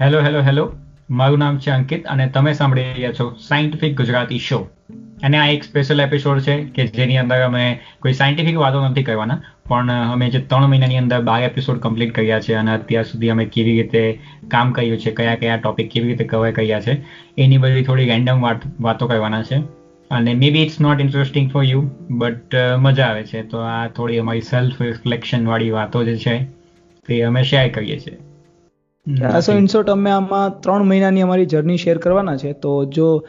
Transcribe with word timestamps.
Hello 0.00 0.18
hello 0.20 0.40
hello 0.42 0.62
મારું 1.10 1.38
નામ 1.38 1.58
છે 1.58 1.70
અંકિત 1.70 2.08
અને 2.14 2.24
તમે 2.28 2.50
સાંભળી 2.52 2.88
રહ્યા 2.96 3.12
છો 3.12 3.24
સાયન્ટિફિક 3.44 3.94
ગુજરાતી 3.96 4.40
શો 4.46 4.58
અને 5.22 5.36
આ 5.38 5.46
એક 5.52 5.62
સ્પેશિયલ 5.64 6.02
એપિસોડ 6.04 6.40
છે 6.40 6.56
કે 6.74 6.84
જેની 6.96 7.16
અંદર 7.16 7.38
અમે 7.44 7.62
કોઈ 8.02 8.12
સાયન્ટિફિક 8.12 8.58
વાતો 8.62 8.82
નથી 8.88 9.02
કરવાના, 9.02 9.38
પણ 9.68 10.10
અમે 10.12 10.26
જે 10.28 10.42
ત્રણ 10.50 10.68
મહિનાની 10.72 11.00
અંદર 11.02 11.20
બાર 11.22 11.38
એપિસોડ 11.46 11.80
કમ્પ્લીટ 11.80 12.12
કર્યા 12.14 12.40
છે 12.40 12.58
અને 12.60 12.70
અત્યાર 12.74 13.08
સુધી 13.12 13.32
અમે 13.36 13.44
કેવી 13.56 13.78
રીતે 13.78 14.20
કામ 14.48 14.72
કર્યું 14.72 14.98
છે, 14.98 15.14
કયા 15.14 15.34
કયા 15.34 15.56
ટોપિક 15.56 15.90
કેવી 15.94 16.12
રીતે 16.12 16.24
કવર 16.24 16.52
કર્યા 16.60 16.80
છે, 16.80 16.98
એની 17.38 17.62
બધી 17.64 17.88
થોડી 17.88 18.10
રેન્ડમ 18.12 18.46
વાતો 18.80 19.10
કરવાના 19.14 19.42
છે. 19.42 19.62
અને 20.10 20.32
maybe 20.50 20.66
it's 20.66 20.78
not 20.80 21.00
interesting 21.00 21.50
for 21.50 21.66
you 21.70 21.82
but 22.10 22.68
મજા 22.78 23.08
આવે 23.08 23.24
છે. 23.32 23.42
તો 23.42 23.64
આ 23.72 23.82
થોડી 23.96 24.22
અમારી 24.26 24.46
સેલ્ફ 24.52 24.86
રિફ્લેક્શન 24.88 25.50
વાળી 25.52 25.74
વાતો 25.80 26.04
જે 26.04 26.20
છે, 26.26 26.38
તે 27.08 27.22
અમે 27.32 27.42
શેર 27.42 27.68
કરીએ 27.70 28.00
છીએ. 28.06 28.25
સો 29.40 29.52
ઇન્સોટ 29.52 29.90
અમે 29.90 30.10
આમાં 30.10 30.60
ત્રણ 30.60 30.82
મહિનાની 30.82 31.20
અમારી 31.20 31.46
જર્ની 31.46 31.76
શેર 31.76 31.98
કરવાના 31.98 32.36
છે. 32.36 32.52
તો 32.52 32.84
જો 32.84 33.26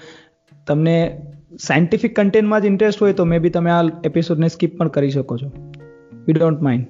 તમને 0.68 1.22
સાયન્ટિફિક 1.60 2.16
કન્ટેન્ટમાં 2.16 2.62
જ 2.62 2.66
ઇન્ટરેસ્ટ 2.66 3.02
હોય 3.02 3.14
તો 3.14 3.26
મે 3.26 3.40
બી 3.40 3.50
તમે 3.50 3.72
આ 3.72 3.84
એપિસોડને 4.04 4.48
સ્કીપ 4.48 4.78
પણ 4.78 4.88
કરી 4.88 5.10
શકો 5.10 5.38
છો. 5.38 5.52
વી 6.28 6.34
ડોન્ટ 6.34 6.62
માઇન્ડ 6.62 6.86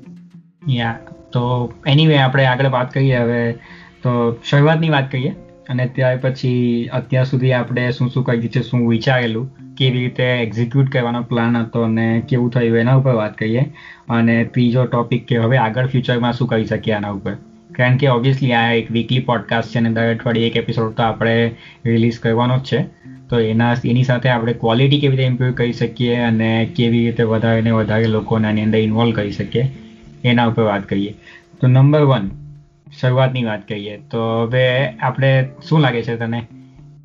યા 0.69 0.99
તો 1.31 1.73
એનીવે 1.87 2.17
આપણે 2.17 2.45
આગળ 2.45 2.69
વાત 2.69 2.93
કરીએ 2.93 3.17
હવે. 3.17 3.51
તો 4.03 4.41
શરૂઆતની 4.49 4.89
વાત 4.89 5.11
કરીએ 5.11 5.29
અને 5.69 5.85
ત્યાર 5.95 6.17
પછી 6.17 6.89
અત્યાર 6.93 7.25
સુધી 7.25 7.53
આપણે 7.53 7.91
શું 7.91 8.09
શું 8.09 8.23
કર્યું 8.23 8.43
છે 8.43 8.61
શું 8.61 8.89
વિચારેલું 8.89 9.75
કેવી 9.75 9.99
રીતે 9.99 10.23
એક્ઝિક્યુટ 10.23 10.89
કરવાનો 10.91 11.23
પ્લાન 11.23 11.57
હતો 11.57 11.81
અને 11.81 12.23
કેવું 12.29 12.49
થયું 12.51 12.77
એના 12.77 12.95
ઉપર 12.95 13.13
વાત 13.13 13.37
કરીએ. 13.37 13.73
અને 14.09 14.43
ત્રીજો 14.43 14.85
ટોપિક 14.85 15.27
કે 15.27 15.37
હવે 15.37 15.57
આગળ 15.57 15.87
ફ્યુચરમાં 15.87 16.33
શું 16.33 16.47
કરી 16.47 16.65
શકીએ 16.65 16.93
આના 16.93 17.09
ઉપર. 17.09 17.37
કારણ 17.77 17.97
કે 17.97 18.07
ઓબ્વિયસલી 18.07 18.53
આ 18.53 18.71
એક 18.71 18.91
વીકલી 18.91 19.19
પોડકાસ્ટ 19.19 19.69
છે 19.69 19.79
અને 19.79 19.93
દર 19.93 20.15
અઠવાડિયે 20.15 20.47
એક 20.47 20.55
એપિસોડ 20.55 20.93
તો 20.93 21.03
આપણે 21.03 21.55
રિલીઝ 21.85 22.19
કરવાનો 22.19 22.57
જ 22.59 22.63
છે. 22.63 22.81
તો 23.29 23.39
એના, 23.39 23.75
એની 23.85 24.03
સાથે 24.03 24.29
આપણે 24.29 24.53
ક્વોલિટી 24.53 24.99
કેવી 24.99 25.17
રીતે 25.17 25.27
ઇમ્પ્રૂવ 25.27 25.51
કરી 25.51 25.73
શકીએ 25.73 26.15
અને 26.15 26.69
કેવી 26.75 27.05
રીતે 27.05 27.23
વધારે 27.23 27.61
ને 27.61 27.71
વધારે 27.71 28.07
લોકોને 28.07 28.47
આની 28.47 28.63
અંદર 28.63 28.79
ઇન્વોલ્વ 28.79 29.15
કરી 29.15 29.31
શકીએ, 29.31 29.67
એના 30.23 30.45
ઉપર 30.45 30.63
વાત 30.63 30.89
કરીએ. 30.89 31.13
તો 31.61 31.67
નંબર 31.67 32.01
વન 32.01 32.29
શરૂઆતની 32.99 33.43
વાત 33.43 33.67
કરીએ, 33.67 33.97
તો 33.97 34.43
હવે 34.43 34.65
આપણે 34.87 35.49
શું 35.69 35.81
લાગે 35.81 36.03
છે 36.03 36.15
તને? 36.15 36.41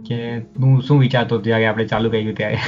કે 0.06 0.39
તું 0.41 0.83
શું 0.83 1.00
વિચારતો 1.00 1.39
ત્યારે 1.39 1.67
આપણે 1.67 1.87
ચાલુ 1.87 2.11
કર્યું 2.11 2.34
ત્યારે? 2.34 2.59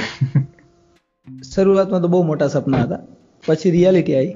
શરૂઆતમાં 1.55 2.01
તો 2.01 2.07
બહુ 2.07 2.23
મોટા 2.23 2.47
સપના 2.47 2.77
હતા, 2.77 2.99
પછી 3.47 3.71
રિયાલિટી 3.71 4.15
આવી. 4.15 4.35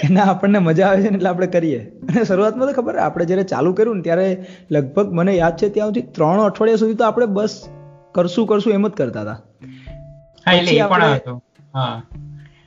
કે 0.00 0.08
ના 0.14 0.22
આપણને 0.22 0.58
મજા 0.58 0.86
આવે 0.86 1.02
છે 1.02 1.08
ને 1.08 1.16
એટલે 1.16 1.28
આપણે 1.28 1.46
કરીએ. 1.46 1.78
અને 1.78 2.24
શરૂઆતમાં 2.24 2.68
તો 2.68 2.82
ખબર 2.82 2.96
આપણે 2.96 3.24
જ્યારે 3.24 3.42
ચાલુ 3.42 3.72
કર્યું 3.72 3.96
ને 3.96 4.02
ત્યારે 4.02 4.28
લગભગ 4.70 5.12
મને 5.12 5.34
યાદ 5.34 5.56
છે 5.56 5.68
ત્યાં 5.68 5.88
સુધી 5.88 6.02
ત્રણ 6.02 6.42
અઠવાડિયા 6.42 6.76
સુધી 6.76 6.94
તો 6.94 7.04
આપણે 7.04 7.26
બસ 7.26 7.68
કરશું 8.14 8.46
કરશું 8.46 8.72
એમ 8.72 8.88
જ 8.88 8.90
કરતા 8.90 9.20
હતા. 9.20 9.38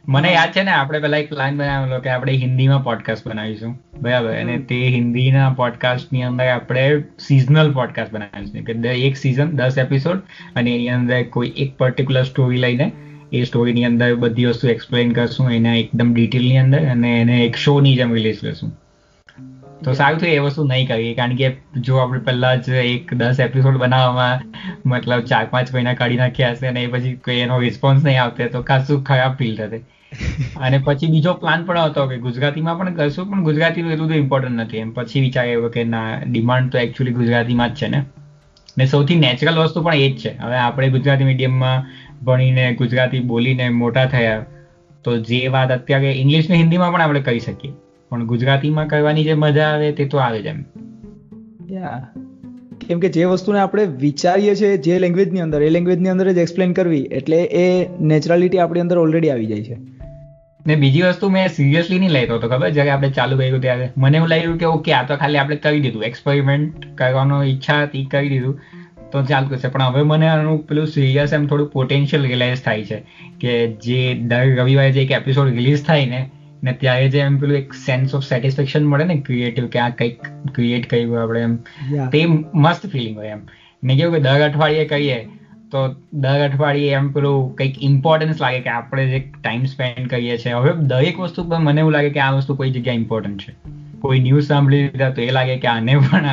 મને 0.07 0.29
યાદ 0.33 0.51
છે 0.51 0.63
ને 0.63 0.71
આપણે 0.71 0.99
પેલા 0.99 1.17
એક 1.17 1.29
પ્લાન 1.29 1.57
બનાવેલો 1.57 1.99
કે 1.99 2.09
આપણે 2.09 2.33
હિન્દીમાં 2.33 2.83
પોડકાસ્ટ 2.83 3.27
બનાવીશું. 3.27 3.73
બરાબર. 4.01 4.33
અને 4.33 4.57
તે 4.59 4.77
હિન્દીના 4.87 5.49
પોડકાસ્ટની 5.57 6.23
અંદર 6.23 6.47
આપણે 6.47 7.03
સિઝનલ 7.19 7.73
પોડકાસ્ટ 7.73 8.13
બનાવીશું. 8.13 8.63
કે 8.63 8.73
એક 8.89 9.17
સિઝન 9.17 9.51
દસ 9.51 9.77
એપિસોડ 9.77 10.17
અને 10.55 10.75
એની 10.75 10.89
અંદર 10.89 11.23
કોઈ 11.23 11.53
એક 11.57 11.75
પર્ટિક્યુલર 11.77 12.23
સ્ટોરી 12.23 12.57
લઈને 12.57 12.91
એ 13.33 13.43
સ્ટોરીની 13.43 13.85
અંદર 13.85 14.15
બધી 14.15 14.45
વસ્તુ 14.45 14.67
એક્સપ્લેન 14.67 15.11
કરશું, 15.11 15.51
એના 15.51 15.75
એકદમ 15.75 16.13
ડિટેલની 16.13 16.57
અંદર 16.57 16.79
અને 16.79 17.21
એને 17.21 17.45
એક 17.45 17.55
શોની 17.55 17.95
જેમ 17.95 18.13
રિલીઝ 18.13 18.39
કરશું. 18.41 18.71
તો 19.83 19.93
સારું 19.93 20.19
થયું 20.19 20.33
એ 20.33 20.39
વસ્તુ 20.39 20.63
નહીં 20.63 20.87
કરીએ 20.87 21.13
કારણ 21.13 21.35
કે 21.35 21.57
જો 21.79 21.95
આપણે 21.95 22.19
પહેલા 22.19 22.55
જ 22.55 22.69
એક 22.69 23.13
દસ 23.13 23.39
એપિસોડ 23.39 23.77
બનાવવામાં 23.77 24.39
મતલબ 24.85 25.19
ચાર 25.19 25.45
પાંચ 25.45 25.73
મહિના 25.73 25.93
કાઢી 25.93 26.15
નાખ્યા 26.15 26.51
હશે 26.51 26.67
અને 26.67 26.83
એ 26.83 26.87
પછી 26.87 27.13
કોઈ 27.13 27.35
એનો 27.35 27.59
રિસ્પોન્સ 27.59 28.03
નહીં 28.03 28.23
આવતો, 28.23 28.47
તો 28.47 28.61
ખાસું 28.61 29.03
ખરાબ 29.03 29.35
ફીલ 29.35 29.55
થશે. 29.55 29.81
અને 30.57 30.77
પછી 30.77 31.07
બીજો 31.07 31.33
પ્લાન 31.33 31.63
પણ 31.63 31.79
હતો 31.79 32.07
કે 32.07 32.17
ગુજરાતીમાં 32.17 32.77
પણ 32.77 32.93
કરશું, 32.93 33.29
પણ 33.29 33.43
ગુજરાતીનું 33.43 33.91
એટલું 33.91 34.07
તો 34.07 34.15
ઇમ્પોર્ટન્ટ 34.15 34.51
નથી. 34.51 34.77
એમ 34.77 34.91
પછી 34.91 35.21
વિચાર 35.21 35.45
એવો 35.45 35.69
કે 35.69 35.83
ના 35.83 36.19
ડિમાન્ડ 36.27 36.71
તો 36.71 36.77
એકચ્યુઅલી 36.77 37.13
ગુજરાતીમાં 37.13 37.69
જ 37.69 37.75
છે 37.75 37.87
ને. 37.87 38.03
ને 38.77 38.85
સૌથી 38.85 39.15
નેચરલ 39.15 39.59
વસ્તુ 39.59 39.81
પણ 39.81 39.93
એ 39.93 40.11
જ 40.11 40.17
છે. 40.17 40.37
હવે 40.37 40.55
આપણે 40.55 40.89
ગુજરાતી 40.89 41.23
મીડિયમમાં 41.23 41.85
ભણીને 42.23 42.75
ગુજરાતી 42.75 43.19
બોલીને 43.19 43.69
મોટા 43.69 44.05
થયા 44.05 44.45
તો 45.03 45.17
જે 45.17 45.47
વાત 45.47 45.71
અત્યારે 45.71 46.11
ઇંગ્લિશ 46.11 46.49
ને 46.49 46.55
હિન્દીમાં 46.55 46.93
પણ 46.93 47.01
આપણે 47.01 47.19
કરી 47.19 47.39
શકીએ. 47.39 47.71
પણ 48.09 48.25
ગુજરાતીમાં 48.25 48.87
કરવાની 48.87 49.23
જે 49.23 49.33
મજા 49.33 49.63
આવે 49.63 49.91
તે 49.91 50.05
તો 50.05 50.17
આવે 50.17 50.41
જ 50.41 50.45
એમ. 50.45 50.63
કેમ 52.87 52.99
કે 52.99 53.09
જે 53.09 53.23
વસ્તુને 53.23 53.59
આપણે 53.59 53.85
વિચારીએ 53.85 54.55
છીએ 54.55 54.77
જે 54.77 54.99
લેંગ્વેજની 54.99 55.39
અંદર 55.39 55.61
એ 55.61 55.69
લેંગ્વેજની 55.69 56.09
અંદર 56.09 56.31
જ 56.31 56.37
એક્સપ્લેન 56.37 56.73
કરવી 56.73 57.01
એટલે 57.01 57.37
એ 57.43 57.87
નેચરાલિટી 57.99 58.59
આપણી 58.59 58.79
અંદર 58.79 58.97
ઓલરેડી 58.97 59.29
આવી 59.29 59.45
જાય 59.45 59.63
છે. 59.63 59.77
ને 60.67 60.75
બીજી 60.75 61.01
વસ્તુ 61.01 61.29
મેં 61.29 61.47
સિરિયસલી 61.47 61.99
નહીં 61.99 62.09
લેતો 62.09 62.35
હતો 62.35 62.47
ખબર 62.47 62.69
જ્યારે 62.69 62.89
આપણે 62.89 63.09
ચાલુ 63.09 63.37
કર્યું 63.37 63.61
ત્યારે 63.61 63.89
મને 63.97 64.17
એવું 64.17 64.29
લાગ્યું 64.29 64.57
કે 64.57 64.65
ઓકે 64.65 64.93
આ 64.93 65.07
તો 65.07 65.15
ખાલી 65.15 65.37
આપણે 65.37 65.55
કરી 65.55 65.79
દીધું 65.79 66.03
એક્સપેરિમેન્ટ 66.03 66.97
કરવાનો 66.97 67.43
ઈચ્છા 67.43 67.83
હતી 67.83 68.05
કરી 68.05 68.29
દીધું. 68.29 68.61
તો 69.11 69.23
ચાલતું 69.23 69.57
છે 69.57 69.67
પણ 69.67 69.81
હવે 69.81 70.01
મને 70.01 70.27
આનું 70.27 70.67
પેલું 70.67 70.87
સિરિયસ 70.87 71.33
એમ 71.33 71.47
થોડું 71.47 71.69
પોટેન્શિયલ 71.69 72.23
રિલાઇઝ 72.23 72.63
થાય 72.63 72.85
છે 72.85 73.03
કે 73.41 73.67
જે 73.67 74.13
દર 74.13 74.55
રવિવારે 74.55 74.91
જે 74.91 75.01
એક 75.01 75.11
એપિસોડ 75.11 75.47
રિલીઝ 75.47 75.85
થાય 75.85 76.05
ને 76.05 76.29
ને 76.63 76.71
ત્યારે 76.71 77.09
જે 77.09 77.19
એમ 77.19 77.37
પેલું 77.37 77.57
એક 77.57 77.73
સેન્સ 77.73 78.15
ઓફ 78.15 78.23
સેટિસ્ફેક્શન 78.23 78.85
મળે 78.85 79.03
ને 79.03 79.15
ક્રિએટિવ 79.15 79.67
કે 79.67 79.79
આ 79.79 79.89
કંઈક 79.89 80.21
ક્રિએટ 80.55 80.89
કર્યું 80.89 81.23
આપણે 81.23 81.41
એમ 81.41 81.55
તે 82.09 82.25
મસ્ત 82.53 82.87
ફિલિંગ 82.87 83.17
હોય 83.17 83.27
એમ. 83.27 83.41
ને 83.83 83.95
કેવું 83.95 84.15
કે 84.15 84.21
દર 84.21 84.41
અઠવાડિયે 84.41 84.85
કહીએ 84.85 85.29
તો 85.71 85.95
દર 86.13 86.39
અઠવાડિયે 86.43 86.89
એમ 86.89 87.11
પેલું 87.11 87.55
કંઈક 87.55 87.83
ઇમ્પોર્ટન્સ 87.83 88.41
લાગે 88.41 88.59
કે 88.59 88.69
આપણે 88.69 89.07
જે 89.07 89.19
ટાઈમ 89.43 89.63
સ્પેન્ડ 89.63 90.09
કરીએ 90.09 90.37
છીએ. 90.37 90.53
હવે 90.53 90.73
દરેક 90.73 91.19
વસ્તુ 91.19 91.43
પર 91.43 91.57
મને 91.57 91.81
એવું 91.81 91.91
લાગે 91.91 92.09
કે 92.09 92.19
આ 92.19 92.31
વસ્તુ 92.31 92.55
કોઈ 92.55 92.71
જગ્યાએ 92.71 92.95
ઇમ્પોર્ટન્ટ 92.95 93.41
છે. 93.41 93.76
કોઈ 94.01 94.19
ન્યૂઝ 94.19 94.47
સાંભળી 94.47 94.81
લીધા 94.83 95.09
તો 95.09 95.21
એ 95.21 95.29
લાગે 95.31 95.57
કે 95.57 95.67
આને 95.67 95.97
પણ 95.97 96.25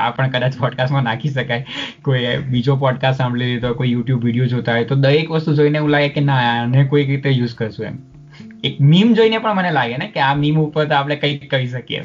આ 0.00 0.10
પણ 0.10 0.30
કદાચ 0.30 0.56
પોડકાસ્ટમાં 0.58 1.02
નાખી 1.02 1.28
શકાય. 1.28 1.66
કોઈ 2.02 2.26
બીજો 2.50 2.76
પોડકાસ્ટ 2.76 3.18
સાંભળી 3.18 3.44
લીધો, 3.44 3.74
કોઈ 3.74 3.90
યુટ્યુબ 3.90 4.24
વીડિયો 4.24 4.46
જોતા 4.46 4.72
હોય, 4.72 4.84
તો 4.84 4.94
દરેક 4.94 5.30
વસ્તુ 5.30 5.54
જોઈને 5.54 5.78
એવું 5.78 5.90
લાગે 5.90 6.08
કે 6.08 6.20
ના, 6.20 6.34
આને 6.34 6.84
કોઈ 6.84 7.04
રીતે 7.04 7.30
યુઝ 7.30 7.54
કરશું 7.54 7.86
એમ. 7.86 7.98
એક 8.64 8.80
મીમ 8.80 9.12
જોઈને 9.12 9.38
પણ 9.38 9.54
મને 9.54 9.70
લાગે 9.70 9.96
ને 9.96 10.06
કે 10.06 10.20
આ 10.20 10.34
મીમ 10.34 10.58
ઉપર 10.58 10.84
તો 10.84 10.94
આપણે 10.94 11.16
કંઈક 11.16 11.50
કહી 11.50 11.66
શકીએ. 11.66 12.02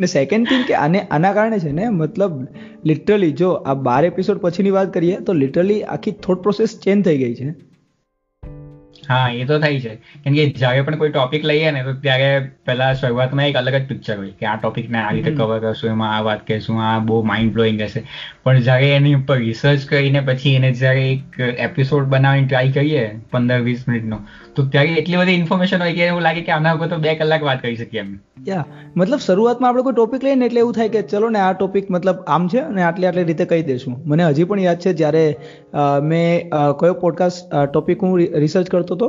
ને 0.00 0.06
સેકન્ડ 0.06 0.46
થિંગ 0.46 0.64
કે 0.64 0.74
આને 0.74 1.00
આના 1.00 1.32
કારણે 1.32 1.58
છે 1.58 1.72
ને, 1.72 1.88
મતલબ 1.88 2.46
લિટરલી 2.86 3.32
જો 3.32 3.50
આ 3.50 3.74
બાર 3.74 4.04
એપિસોડ 4.04 4.38
પછીની 4.38 4.70
વાત 4.70 4.94
કરીએ, 4.94 5.20
તો 5.20 5.32
લિટરલી 5.32 5.82
આખી 5.82 6.10
થોટ 6.10 6.42
પ્રોસેસ 6.42 6.80
ચેન્જ 6.84 7.04
થઈ 7.04 7.18
ગઈ 7.18 7.34
છે. 7.34 7.67
હા 9.08 9.28
એ 9.32 9.44
તો 9.44 9.58
થાય 9.58 9.80
છે. 9.80 9.92
કેમ 10.24 10.34
કે 10.34 10.44
જ્યારે 10.54 10.82
પણ 10.82 10.98
કોઈ 10.98 11.10
ટોપિક 11.10 11.44
લઈએ 11.44 11.70
ને 11.70 11.82
તો 11.82 11.92
ત્યારે 11.98 12.30
પહેલા 12.64 12.88
શરૂઆતમાં 12.94 13.46
એક 13.46 13.56
અલગ 13.56 13.74
જ 13.74 13.84
પિક્ચર 13.86 14.16
હોય 14.16 14.34
કે 14.34 14.46
આ 14.46 14.56
ટોપિકને 14.58 14.98
આ 15.00 15.12
રીતે 15.12 15.30
કવર 15.32 15.60
કરશું 15.60 15.92
એમાં 15.92 16.12
આ 16.12 16.22
વાત 16.22 16.42
કહેશું 16.44 16.82
આ 16.82 16.94
બહુ 17.02 17.20
માઇન્ડ 17.24 17.54
બ્લોઈંગ 17.54 17.80
હશે 17.82 18.02
પણ 18.48 18.66
જ્યારે 18.66 18.90
એની 18.96 19.14
ઉપર 19.20 19.38
રિસર્ચ 19.38 19.88
કરીને 19.88 20.20
પછી 20.28 20.52
એને 20.58 20.68
જ્યારે 20.82 21.06
એક 21.08 21.40
એપિસોડ 21.68 22.12
બનાવીને 22.12 22.46
ટ્રાય 22.48 22.74
કરીએ 22.76 23.02
પંદર 23.32 23.64
વીસ 23.66 23.82
મિનિટનો 23.88 24.18
તો 24.56 24.64
ત્યારે 24.74 24.94
એટલી 25.00 25.18
બધી 25.20 25.40
ઇન્ફોર્મેશન 25.40 25.84
હોય 25.86 25.96
કે 25.98 26.06
એવું 26.06 26.24
લાગે 26.26 26.40
કે 26.46 26.54
આના 26.56 26.74
ઉપર 26.78 26.88
તો 26.92 26.98
બે 27.04 27.14
કલાક 27.20 27.44
વાત 27.48 27.60
કરી 27.64 27.78
શકીએ 27.80 28.02
એમ. 28.04 28.14
યા 28.48 28.64
મતલબ 29.00 29.22
શરૂઆતમાં 29.26 29.70
આપણે 29.70 29.84
કોઈ 29.88 29.96
ટોપિક 29.98 30.24
લઈએ 30.28 30.38
ને 30.40 30.48
એટલે 30.50 30.62
એવું 30.62 30.78
થાય 30.78 30.92
કે 30.94 31.02
ચલો 31.12 31.30
ને 31.36 31.42
આ 31.44 31.52
ટોપિક 31.58 31.92
મતલબ 31.96 32.24
આમ 32.36 32.48
છે 32.54 32.62
અને 32.62 32.82
આટલી 32.86 33.10
આટલી 33.10 33.26
રીતે 33.30 33.44
કહી 33.52 33.60
દઈશું. 33.68 34.00
મને 34.06 34.30
હજી 34.30 34.48
પણ 34.52 34.64
યાદ 34.66 34.82
છે 34.86 34.94
જ્યારે 35.02 35.24
મેં 36.10 36.56
કયો 36.82 36.96
પોડકાસ્ટ 37.04 37.54
ટોપિક 37.74 38.08
હું 38.08 38.16
રિસર્ચ 38.46 38.74
કરતો 38.74 38.98
હતો? 39.00 39.08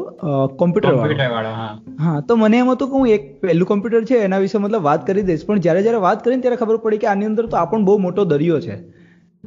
કોમ્પ્યુટર 0.62 1.34
વાળો. 1.36 1.56
હા. 2.04 2.20
તો 2.28 2.42
મને 2.44 2.64
એમ 2.66 2.76
હતું 2.76 2.94
કે 2.94 3.02
હું 3.02 3.08
એક 3.18 3.34
પહેલું 3.48 3.74
કોમ્પ્યુટર 3.74 4.06
છે 4.14 4.24
એના 4.30 4.44
વિશે 4.46 4.58
મતલબ 4.64 4.88
વાત 4.92 5.10
કરી 5.12 5.28
દઈશ. 5.32 5.50
પણ 5.50 5.68
જ્યારે 5.68 5.90
જ્યારે 5.90 6.06
વાત 6.08 6.24
કરીને 6.30 6.48
ત્યારે 6.48 6.64
ખબર 6.64 6.86
પડી 6.88 7.04
કે 7.06 7.14
આની 7.16 7.34
અંદર 7.34 7.52
તો 7.54 7.64
આ 7.64 7.68
પણ 7.74 7.92
બહુ 7.92 8.00
મોટો 8.08 8.32
દરિયો 8.36 8.64
છે. 8.70 8.80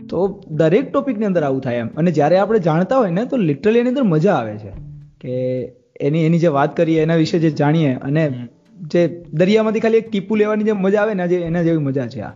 તો 0.09 0.43
દરેક 0.51 0.93
ટોપિકની 0.93 1.25
અંદર 1.25 1.43
આવું 1.43 1.61
થાય 1.61 1.77
એમ. 1.77 1.89
અને 1.97 2.11
જ્યારે 2.13 2.39
આપણે 2.39 2.59
જાણતા 2.59 2.97
હોય 2.97 3.11
ને 3.11 3.25
તો 3.25 3.37
લિટરલી 3.37 3.79
એની 3.79 3.89
અંદર 3.89 4.03
મજા 4.03 4.33
આવે 4.33 4.59
છે. 4.59 4.73
કે 5.21 5.33
એની 6.01 6.25
એની 6.25 6.39
જે 6.39 6.49
વાત 6.49 6.77
કરીએ 6.77 7.03
એના 7.03 7.15
વિશે 7.15 7.39
જે 7.39 7.51
જાણીએ 7.51 7.93
અને 7.95 8.49
જે 8.77 9.25
દરિયામાંથી 9.33 9.81
ખાલી 9.81 9.97
એક 9.97 10.11
ટીપું 10.11 10.39
લેવાની 10.39 10.65
જે 10.65 10.73
મજા 10.73 11.01
આવે 11.01 11.15
ને 11.15 11.23
એના 11.23 11.63
જેવી 11.63 11.79
મજા 11.79 12.07
છે 12.07 12.21
આ. 12.21 12.33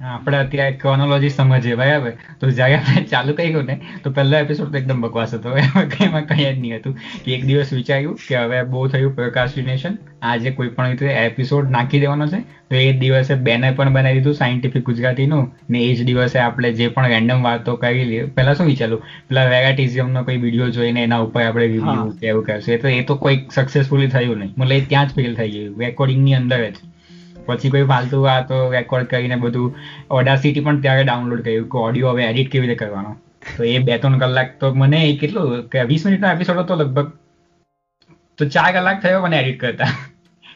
આપણે 0.00 0.38
અત્યારે 0.38 0.72
ક્રોનોલોજી 0.80 1.28
સમજીએ 1.28 1.74
બરાબર? 1.74 2.10
તો 2.40 2.48
જ્યારે 2.56 2.74
આપણે 2.78 3.02
ચાલુ 3.12 3.34
કર્યું 3.34 3.64
ને 3.64 3.76
તો 4.04 4.10
પહેલો 4.10 4.36
એપિસોડ 4.38 4.72
તો 4.72 4.78
એકદમ 4.80 5.00
બકવાસ 5.00 5.34
હતો. 5.34 5.54
એમાં 6.06 6.26
કંઈ 6.26 6.44
જ 6.44 6.58
નહીં 6.58 6.74
હતું. 6.76 6.96
કે 7.24 7.32
એક 7.36 7.46
દિવસ 7.50 7.70
વિચાર્યું 7.72 8.18
કે 8.24 8.36
હવે 8.36 8.58
બહુ 8.72 8.82
થયું 8.88 9.14
પ્રોકાસ્ટિનેશન 9.14 9.94
આજે 10.22 10.50
કોઈ 10.50 10.68
પણ 10.68 10.90
રીતે 10.90 11.14
એપિસોડ 11.22 11.70
નાખી 11.76 12.00
દેવાનો 12.00 12.26
છે. 12.26 12.40
તો 12.70 12.76
એ 12.76 12.92
દિવસે 13.02 13.34
બેનર 13.46 13.70
પણ 13.78 13.92
બનાવી 13.94 14.18
દીધું 14.18 14.36
સાયન્ટિફિક 14.40 14.84
ગુજરાતીનું. 14.90 15.46
ને 15.70 15.84
એ 15.84 15.94
જ 15.94 16.04
દિવસે 16.10 16.38
આપણે 16.38 16.72
જે 16.72 16.88
પણ 16.88 17.08
રેન્ડમ 17.14 17.46
વાતો 17.48 17.76
કરી 17.76 18.04
લઈએ. 18.10 18.26
પહેલા 18.36 18.54
શું 18.58 18.66
વિચાર્યું? 18.72 19.06
પેલા 19.28 19.46
વેરાટીઝમનો 19.54 20.24
કોઈ 20.24 20.36
વીડિયો 20.44 20.68
જોઈને 20.78 21.02
એના 21.02 21.22
ઉપર 21.28 21.46
આપણે 21.46 21.70
રિવ્યુ 21.76 22.12
કે 22.20 22.28
એવું 22.34 22.44
કરશું. 22.44 22.74
એ 22.74 22.78
તો 22.84 22.88
એ 22.88 23.00
તો 23.02 23.16
કોઈ 23.24 23.40
સક્સેસફુલી 23.50 24.08
થયું 24.08 24.38
નહીં. 24.38 24.52
મતલબ 24.58 24.72
એ 24.72 24.84
ત્યાં 24.92 25.08
જ 25.08 25.18
ફેલ 25.20 25.34
થઈ 25.40 25.50
ગયું. 25.56 25.80
રેકોર્ડિંગની 25.86 26.34
અંદર 26.34 26.60
જ. 26.70 26.76
પછી 27.50 27.70
કોઈ 27.74 27.86
ફાલતુ 27.92 28.22
આ 28.32 28.40
તો 28.50 28.56
રેકોર્ડ 28.76 29.06
કરીને 29.12 29.36
બધું 29.44 29.68
ઓડાસિટી 30.18 30.64
પણ 30.66 30.82
ત્યારે 30.86 31.04
ડાઉનલોડ 31.06 31.44
કર્યું 31.46 31.68
કે 31.74 31.78
ઓડિયો 31.86 32.16
હવે 32.16 32.26
એડિટ 32.30 32.50
કેવી 32.54 32.70
રીતે 32.72 32.82
કરવાનો. 32.82 33.12
તો 33.56 33.62
એ 33.74 33.78
બે 33.86 33.98
ત્રણ 34.02 34.18
કલાક 34.24 34.50
તો 34.60 34.72
મને 34.82 35.00
કેટલું 35.22 35.70
કે 35.72 35.86
વીસ 35.92 36.04
મિનિટનો 36.08 36.34
એપિસોડ 36.36 36.60
હતો 36.64 36.76
લગભગ. 36.82 37.08
તો 38.38 38.50
ચાર 38.56 38.68
કલાક 38.76 39.00
થયો 39.06 39.22
મને 39.26 39.40
એડિટ 39.42 39.58
કરતા. 39.62 39.90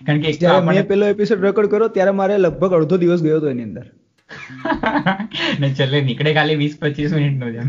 કારણ 0.06 0.20
કે 0.26 0.34
જ્યારે 0.42 0.66
મેં 0.68 0.84
પેલો 0.92 1.14
એપિસોડ 1.14 1.48
રેકોર્ડ 1.48 1.72
કર્યો 1.72 1.90
ત્યારે 1.96 2.14
મારે 2.20 2.36
લગભગ 2.44 2.78
અડધો 2.80 3.00
દિવસ 3.04 3.24
ગયો 3.26 3.40
હતો 3.40 3.50
એની 3.54 3.68
અંદર. 3.70 3.86
ને 5.62 5.68
છેલ્લે 5.78 5.98
નીકળે 6.08 6.30
ખાલી 6.38 6.60
વીસ 6.62 6.76
પચીસ 6.82 7.16
મિનિટ 7.18 7.38
નો 7.42 7.48
જેમ 7.56 7.68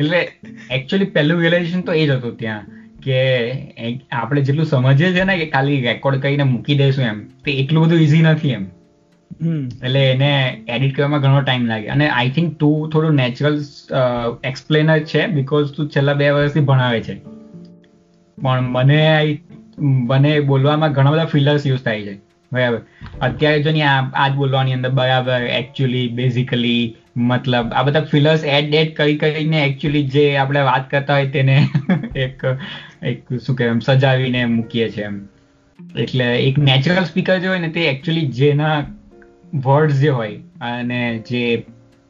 એટલે 0.00 0.20
એકચ્યુઅલી 0.76 1.10
પહેલું 1.16 1.40
રિયલાઇઝેશન 1.44 1.86
તો 1.88 1.92
એ 2.02 2.04
જ 2.08 2.10
હતું 2.18 2.36
ત્યાં. 2.42 2.64
કે 3.08 3.20
આપણે 4.12 4.42
જેટલું 4.42 4.66
સમજીએ 4.66 5.12
છે 5.12 5.24
ને 5.24 5.38
કે 5.38 5.46
ખાલી 5.46 5.80
રેકોર્ડ 5.82 6.20
કરીને 6.20 6.42
મૂકી 6.44 6.76
દઈશું 6.76 7.04
એમ 7.04 7.22
તે 7.44 7.56
એટલું 7.58 7.86
બધું 7.86 7.98
ઇઝી 7.98 8.22
નથી 8.22 8.50
એમ. 8.50 8.66
એટલે 9.84 10.02
એને 10.10 10.30
એડિટ 10.68 10.94
કરવામાં 10.96 11.20
ઘણો 11.20 11.40
ટાઈમ 11.40 11.66
લાગે. 11.66 11.86
અને 11.86 12.08
આઈ 12.08 12.30
થિંક 12.30 12.54
તું 12.58 12.90
થોડું 12.90 13.14
નેચરલ 13.14 13.58
એક્સપ્લેનર 14.44 14.98
છે 15.00 15.26
બીકોઝ 15.26 15.74
તું 15.76 15.90
છેલ્લા 15.90 16.14
બે 16.14 16.30
વર્ષથી 16.30 16.60
ભણાવે 16.60 17.00
છે. 17.00 17.14
પણ 18.38 18.60
મને 18.70 19.02
મને 19.78 20.32
બોલવામાં 20.40 20.92
ઘણા 20.92 21.10
બધા 21.10 21.24
ફિલર્સ 21.24 21.66
યુઝ 21.66 21.82
થાય 21.82 22.02
છે. 22.02 22.14
બરાબર. 22.52 22.80
અત્યારે 23.20 23.62
જો 23.62 23.72
ને 23.72 23.82
આજ 23.82 24.32
બોલવાની 24.32 24.72
અંદર 24.72 24.90
બરાબર 24.90 25.42
એકચ્યુઅલી 25.42 26.08
બેઝિકલી 26.08 26.82
મતલબ 27.16 27.72
આ 27.72 27.82
બધા 27.82 28.00
ફિલર્સ 28.00 28.44
એડ 28.44 28.74
એડ 28.74 28.94
કરી 28.96 29.16
કરીને 29.16 29.64
એકચ્યુઅલી 29.64 30.02
જે 30.02 30.36
આપણે 30.36 30.60
વાત 30.60 30.90
કરતા 30.90 31.14
હોય 31.14 31.28
તેને 31.28 31.68
એક 32.16 32.44
એક 33.02 33.34
શું 33.46 33.56
કહેવાય 33.56 33.98
સજાવીને 33.98 34.44
મૂકીએ 34.44 34.90
છીએ 34.90 35.04
એમ. 35.04 35.28
એટલે 35.98 36.36
એક 36.38 36.58
નેચરલ 36.58 37.04
સ્પીકર 37.04 37.38
જે 37.38 37.46
હોય 37.46 37.58
ને 37.58 37.68
તે 37.68 37.80
એકચ્યુઅલી 37.80 38.26
જેના 38.26 38.84
વર્ડ્સ 39.54 39.94
જે 39.94 40.08
હોય 40.08 40.36
અને 40.60 41.18
જે 41.18 41.64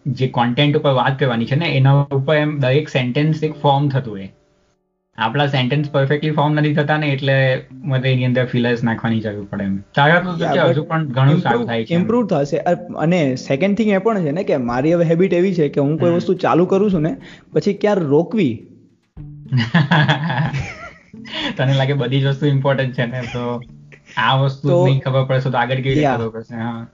જે 0.06 0.28
કોન્ટેન્ટ 0.28 0.76
ઉપર 0.76 0.90
વાત 0.90 1.18
કરવાની 1.18 1.46
છે 1.46 1.56
ને, 1.56 1.66
એના 1.66 1.92
ઉપર 1.92 2.34
એમ 2.34 2.58
દરેક 2.58 2.88
સેન્ટેન્સ 2.88 3.42
એક 3.42 3.52
ફોર્મ 3.52 3.88
થતું 3.88 4.14
હોય. 4.14 4.28
આપણા 5.18 5.46
સેન્ટેન્સ 5.46 5.90
પરફેક્ટલી 5.90 6.30
ફોર્મ 6.30 6.54
નથી 6.54 6.74
થતા 6.74 6.96
ને 6.96 7.08
એટલે 7.08 7.64
મને 7.72 8.12
એની 8.12 8.24
અંદર 8.24 8.46
ફિલર્સ 8.46 8.84
નાખવાની 8.84 9.20
જરૂર 9.20 9.44
પડે 9.44 9.64
એમ. 9.64 9.82
તારા 9.94 10.20
તો 10.20 10.68
હજુ 10.68 10.84
પણ 10.84 11.08
ઘણું 11.08 11.40
સારું 11.40 11.66
થાય 11.66 11.84
છે 11.84 11.94
ઇમ્પ્રુવ 11.94 12.26
થશે. 12.26 12.58
અને 12.98 13.36
સેકન્ડ 13.36 13.76
થિંગ 13.76 13.90
એ 13.90 13.98
પણ 13.98 14.20
છે 14.20 14.30
ને 14.30 14.44
કે 14.44 14.56
મારી 14.56 14.92
હવે 14.92 15.04
હેબિટ 15.04 15.34
એવી 15.34 15.54
છે 15.54 15.68
કે 15.68 15.80
હું 15.80 15.98
કોઈ 15.98 16.10
વસ્તુ 16.10 16.34
ચાલુ 16.34 16.66
કરું 16.66 16.92
છું 16.92 17.00
ને 17.00 17.16
પછી 17.52 17.74
ક્યારે 17.74 18.00
રોકવી? 18.00 18.66
તને 21.56 21.74
લાગે 21.74 21.92
બધી 21.92 22.20
જ 22.20 22.26
વસ્તુ 22.26 22.46
ઇમ્પોર્ટન્ટ 22.46 22.92
છે 22.92 23.06
ને? 23.06 23.20
તો 23.20 23.62
આ 24.16 24.36
વસ્તુ 24.36 24.86
નહીં 24.86 25.00
ખબર 25.00 25.24
પડશે 25.24 25.50
તો 25.50 25.58
આગળ 25.58 25.74
કેવી 25.74 25.94
રીતે 25.94 26.06
ખબર 26.06 26.28
પડશે? 26.28 26.54
હા. 26.54 26.86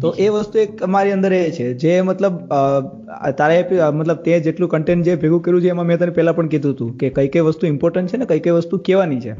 તો 0.00 0.14
એ 0.18 0.28
વસ્તુ 0.28 0.58
એક 0.58 0.84
મારી 0.84 1.12
અંદર 1.12 1.32
એ 1.32 1.50
છે 1.50 1.74
જે 1.74 2.00
મતલબ 2.00 2.38
તારે 3.38 3.68
મતલબ 3.94 4.16
તે 4.16 4.40
જેટલું 4.40 4.68
કન્ટેન્ટ 4.68 5.04
જે 5.04 5.14
ભેગું 5.16 5.42
કર્યું 5.42 5.62
છે 5.62 5.68
એમાં 5.68 5.86
મેં 5.86 5.98
તને 5.98 6.10
પહેલા 6.10 6.32
પણ 6.32 6.48
કીધું 6.48 6.72
હતું 6.72 6.96
કે 6.98 7.10
કઈ 7.10 7.28
કઈ 7.28 7.40
વસ્તુ 7.40 7.66
ઇમ્પોર્ટન્ટ 7.66 8.08
છે 8.08 8.16
ને 8.16 8.24
કઈ 8.24 8.40
કઈ 8.40 8.50
વસ્તુ 8.50 8.78
કહેવાની 8.78 9.20
છે. 9.20 9.34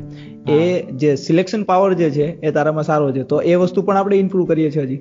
એ 0.53 0.83
જે 0.93 1.17
સિલેક્શન 1.17 1.63
પાવર 1.63 1.93
જે 1.95 2.11
છે 2.11 2.27
એ 2.41 2.51
તારામાં 2.51 2.85
સારો 2.85 3.13
છે. 3.13 3.23
તો 3.23 3.41
એ 3.41 3.55
વસ્તુ 3.55 3.83
પણ 3.83 3.97
આપણે 3.97 4.17
ઇમ્પ્રુવ 4.17 4.47
કરીએ 4.47 4.71
છીએ 4.71 4.83
હજી. 4.83 5.01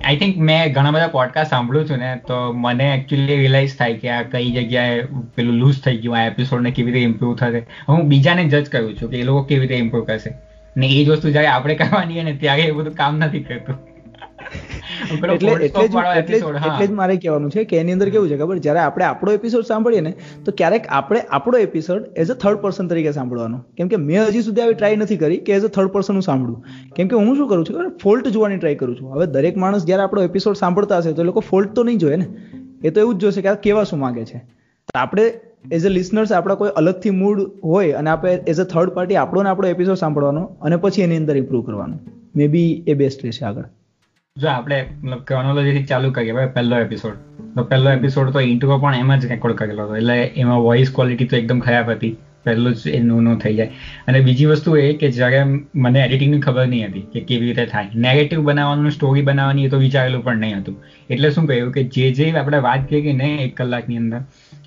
આઈ 0.00 0.16
થિંક 0.16 0.36
મેં 0.38 0.72
ઘણા 0.72 0.90
બધા 0.90 1.06
પોડકાસ્ટ 1.06 1.50
સાંભળ્યું 1.50 1.88
છું 1.88 1.98
ને 1.98 2.20
તો 2.28 2.52
મને 2.52 2.94
એકચ્યુઅલી 2.94 3.36
રિયલાઇઝ 3.36 3.76
થાય 3.78 3.94
કે 3.94 4.08
આ 4.08 4.22
કઈ 4.22 4.50
જગ્યાએ 4.50 5.02
પેલું 5.36 5.54
લૂઝ 5.54 5.80
થઈ 5.84 5.96
ગયું 5.96 6.16
આ 6.16 6.26
એપિસોડને 6.26 6.70
કેવી 6.70 6.92
રીતે 6.92 7.04
ઇમ્પ્રુવ 7.04 7.36
થશે. 7.36 7.66
હું 7.88 8.02
બીજાને 8.08 8.44
જજ 8.44 8.68
કરું 8.68 8.94
છું 8.94 9.10
કે 9.10 9.16
એ 9.18 9.22
લોકો 9.22 9.42
કેવી 9.42 9.60
રીતે 9.60 9.74
ઇમ્પ્રુવ 9.74 10.04
કરશે. 10.04 10.34
ને 10.76 10.86
એ 10.88 11.04
જ 11.04 11.08
વસ્તુ 11.10 11.30
જ્યારે 11.30 11.48
આપણે 11.48 11.74
કરવાની 11.74 12.22
ને 12.22 12.36
ત્યારે 12.36 12.62
એ 12.62 12.70
બધું 12.70 12.94
કામ 12.94 13.18
નથી 13.18 13.42
કરતું 13.42 13.82
એટલે 15.34 15.52
એટલે 15.62 15.88
જ 16.86 16.90
મારે 16.92 17.16
કહેવાનું 17.16 17.50
છે 17.50 17.64
કે 17.64 17.78
એની 17.78 17.92
અંદર 17.92 18.08
કેવું 18.10 18.28
છે 18.28 18.36
ખબર? 18.36 18.58
જ્યારે 18.58 18.80
આપણે 18.80 19.04
આપણો 19.04 19.32
એપિસોડ 19.32 19.64
સાંભળીએ 19.64 20.00
ને 20.00 20.12
તો 20.44 20.52
ક્યારેક 20.52 20.86
આપણે 20.90 21.20
આપણો 21.30 21.58
episode 21.58 22.02
as 22.16 22.30
a 22.30 22.34
third 22.34 22.56
person 22.56 22.88
તરીકે 22.88 23.12
સાંભળવાનો. 23.12 23.58
કેમ 23.76 23.88
કે 23.88 23.96
મેં 23.96 24.24
હજી 24.24 24.42
સુધી 24.42 24.60
આવી 24.60 24.74
ટ્રાય 24.74 24.96
નથી 24.96 25.16
કરી 25.16 25.36
કે 25.38 25.52
એઝ 25.52 25.64
અ 25.64 25.68
થર્ડ 25.68 25.86
પર્સન 25.88 26.14
હું 26.14 26.22
સાંભળું. 26.22 26.58
કેમ 26.96 27.08
કે 27.08 27.16
હું 27.16 27.36
શું 27.36 27.48
કરું 27.48 27.64
છું 27.64 27.90
ફોલ્ટ 28.02 28.28
જોવાની 28.28 28.56
ટ્રાય 28.56 28.74
કરું 28.74 28.96
છું. 29.00 29.14
હવે 29.14 29.26
દરેક 29.26 29.56
માણસ 29.56 29.84
જ્યારે 29.84 30.02
આપણો 30.02 30.22
એપિસોડ 30.22 30.54
સાંભળતા 30.54 30.98
હશે 30.98 31.12
તો 31.12 31.22
એ 31.22 31.24
લોકો 31.24 31.40
ફોલ્ટ 31.40 31.74
તો 31.74 31.84
નહીં 31.84 31.98
જોયે 31.98 32.16
ને. 32.16 32.26
એ 32.84 32.90
તો 32.90 33.00
એવું 33.00 33.14
જ 33.14 33.20
જોશે 33.20 33.40
કે 33.42 33.48
આ 33.48 33.54
કેવા 33.54 33.84
શું 33.84 33.98
માંગે 33.98 34.24
છે. 34.24 34.42
આપણે 34.94 35.26
એઝ 35.72 35.86
અ 35.86 35.88
લિસનર્સ 35.88 36.32
આપણા 36.32 36.54
કોઈ 36.54 36.72
અલગથી 36.76 37.10
મૂડ 37.10 37.38
હોય 37.62 37.92
અને 37.92 38.10
આપણે 38.10 38.32
એઝ 38.46 38.58
અ 38.58 38.64
થર્ડ 38.64 38.88
પાર્ટી 38.88 39.16
આપણો 39.16 39.42
ને 39.42 39.48
આપણો 39.48 39.68
એપિસોડ 39.68 39.94
સાંભળવાનો 39.94 40.42
અને 40.62 40.76
પછી 40.76 41.02
એની 41.02 41.16
અંદર 41.16 41.36
ઇમ્પ્રુવ 41.36 41.62
કરવાનું. 41.62 41.98
મે 42.36 42.48
બી 42.48 42.82
એ 42.86 42.94
બેસ્ટ 42.94 43.24
રહેશે 43.24 43.44
આગળ. 43.44 43.64
જો 44.36 44.48
આપણે 44.48 44.78
મતલબ 45.02 45.22
ક્રોનોલોજીથી 45.24 45.82
ચાલુ 45.82 46.10
કરીએ 46.10 46.32
ભાઈ 46.32 46.46
પહેલો 46.46 46.76
એપિસોડ 46.76 47.16
તો 47.56 47.64
પહેલો 47.64 47.90
એપિસોડ 47.90 48.32
તો 48.32 48.40
ઇન્ટ્રો 48.40 48.78
પણ 48.78 48.94
એમ 48.94 49.16
જ 49.16 49.26
રેકોર્ડ 49.26 49.56
કરેલો 49.56 49.84
હતો. 49.84 49.96
એટલે 49.96 50.16
એમાં 50.36 50.60
વોઇસ 50.60 50.90
ક્વોલિટી 50.90 51.24
તો 51.24 51.36
એકદમ 51.36 51.60
ખરાબ 51.60 51.90
હતી. 51.90 52.16
પહેલું 52.44 52.74
જ 52.74 52.94
એનું 52.98 53.22
નો 53.22 53.34
થઈ 53.36 53.54
જાય. 53.56 53.70
અને 54.08 54.20
બીજી 54.20 54.46
વસ્તુ 54.46 54.76
એ 54.76 54.86
કે 55.02 55.10
જ્યારે 55.10 55.42
મને 55.76 56.00
એડિટિંગની 56.04 56.40
ખબર 56.40 56.66
નહીં 56.66 56.88
હતી 56.88 57.04
કે 57.12 57.20
કેવી 57.28 57.46
રીતે 57.46 57.66
થાય. 57.66 57.88
નેગેટિવ 58.06 58.44
બનાવવાનું 58.48 58.90
સ્ટોરી 58.90 59.22
બનાવવાની 59.22 59.64
એ 59.64 59.72
તો 59.74 59.78
વિચારેલું 59.78 60.24
પણ 60.24 60.36
નહીં 60.36 60.58
હતું. 60.58 60.76
એટલે 61.10 61.30
શું 61.30 61.46
કહ્યું 61.46 61.72
કે 61.72 61.84
જે 61.96 62.10
જે 62.12 62.30
આપણે 62.32 62.58
વાત 62.58 62.88
કરી 62.88 63.12
ને 63.12 63.30
એક 63.42 63.56
કલાકની 63.56 63.96
અંદર, 63.96 64.20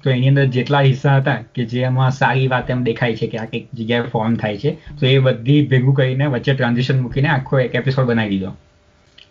તો 0.03 0.09
એની 0.09 0.29
અંદર 0.29 0.45
જેટલા 0.57 0.81
હિસ્સા 0.81 1.17
હતા 1.17 1.39
કે 1.55 1.65
જેમાં 1.65 2.11
સારી 2.11 2.47
વાત 2.47 2.69
એમ 2.69 2.83
દેખાય 2.83 3.15
છે 3.15 3.27
કે 3.27 3.37
આ 3.37 3.45
કંઈક 3.45 3.67
જગ્યાએ 3.73 4.11
ફોર્મ 4.13 4.35
થાય 4.35 4.57
છે, 4.57 4.77
તો 4.99 5.05
એ 5.05 5.17
બધી 5.19 5.65
ભેગું 5.65 5.95
કરીને 5.95 6.25
વચ્ચે 6.27 6.53
ટ્રાન્ઝેક્શન 6.53 7.01
મૂકીને 7.01 7.29
આખો 7.29 7.59
એક 7.59 7.75
એપિસોડ 7.75 8.07
બનાવી 8.07 8.29
દીધો. 8.29 8.53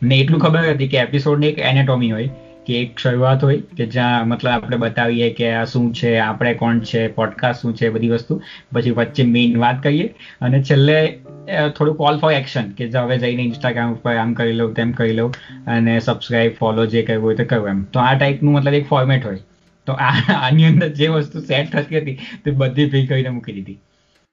ને 0.02 0.16
એટલું 0.19 0.40
ખબર 0.40 0.75
હતી 0.75 0.88
કે 0.88 0.98
એપિસોડની 0.98 1.48
એક 1.48 1.58
એનેટોમી 1.58 2.10
હોય 2.10 2.28
કે 2.67 2.81
એક 2.81 2.99
શરૂઆત 2.99 3.45
હોય 3.45 3.61
કે 3.79 3.87
જ્યાં 3.89 4.29
મતલબ 4.29 4.53
આપણે 4.53 4.77
બતાવીએ 4.77 5.29
કે 5.35 5.53
આ 5.53 5.65
શું 5.65 5.87
છે, 5.95 6.13
આપણે 6.19 6.55
કોણ 6.55 6.81
છે 6.91 7.07
પોડકાસ્ટ 7.09 7.63
શું 7.63 7.77
છે, 7.77 7.89
બધી 7.89 8.09
વસ્તુ. 8.09 8.41
પછી 8.73 8.91
વચ્ચે 8.91 9.27
મેઇન 9.27 9.59
વાત 9.59 9.83
કરીએ 9.83 10.07
અને 10.41 10.63
છેલ્લે 10.63 10.97
થોડું 11.77 11.97
કોલ 11.97 12.19
ફોર 12.19 12.33
એક્શન 12.33 12.71
કે 12.71 12.89
હવે 12.89 13.19
જઈને 13.19 13.43
ઇન્સ્ટાગ્રામ 13.43 13.93
ઉપર 13.93 14.15
આમ 14.17 14.33
કરી 14.35 14.53
લઉં, 14.53 14.73
તેમ 14.75 14.93
કરી 14.93 15.13
લઉં 15.13 15.31
અને 15.67 15.93
સબસ્ક્રાઇબ 15.99 16.57
ફોલો 16.59 16.87
જે 16.87 17.03
કરવું 17.03 17.27
હોય 17.27 17.37
તો 17.37 17.45
કરવું 17.45 17.69
એમ. 17.69 17.85
તો 17.85 18.01
આ 18.01 18.15
ટાઈપનું 18.19 18.55
મતલબ 18.55 18.75
એક 18.75 18.89
ફોર્મેટ 18.89 19.27
હોય. 19.27 19.41
તો 19.87 19.93
આની 19.93 20.65
અંદર 20.65 20.89
જે 21.01 21.09
વસ્તુ 21.09 21.41
સેટ 21.41 21.73
થતી 21.73 21.99
હતી 21.99 22.19
તે 22.45 22.51
બધી 22.53 22.91
ભેગી 22.91 23.07
કરીને 23.07 23.29
મૂકી 23.29 23.53
દીધી. 23.53 23.79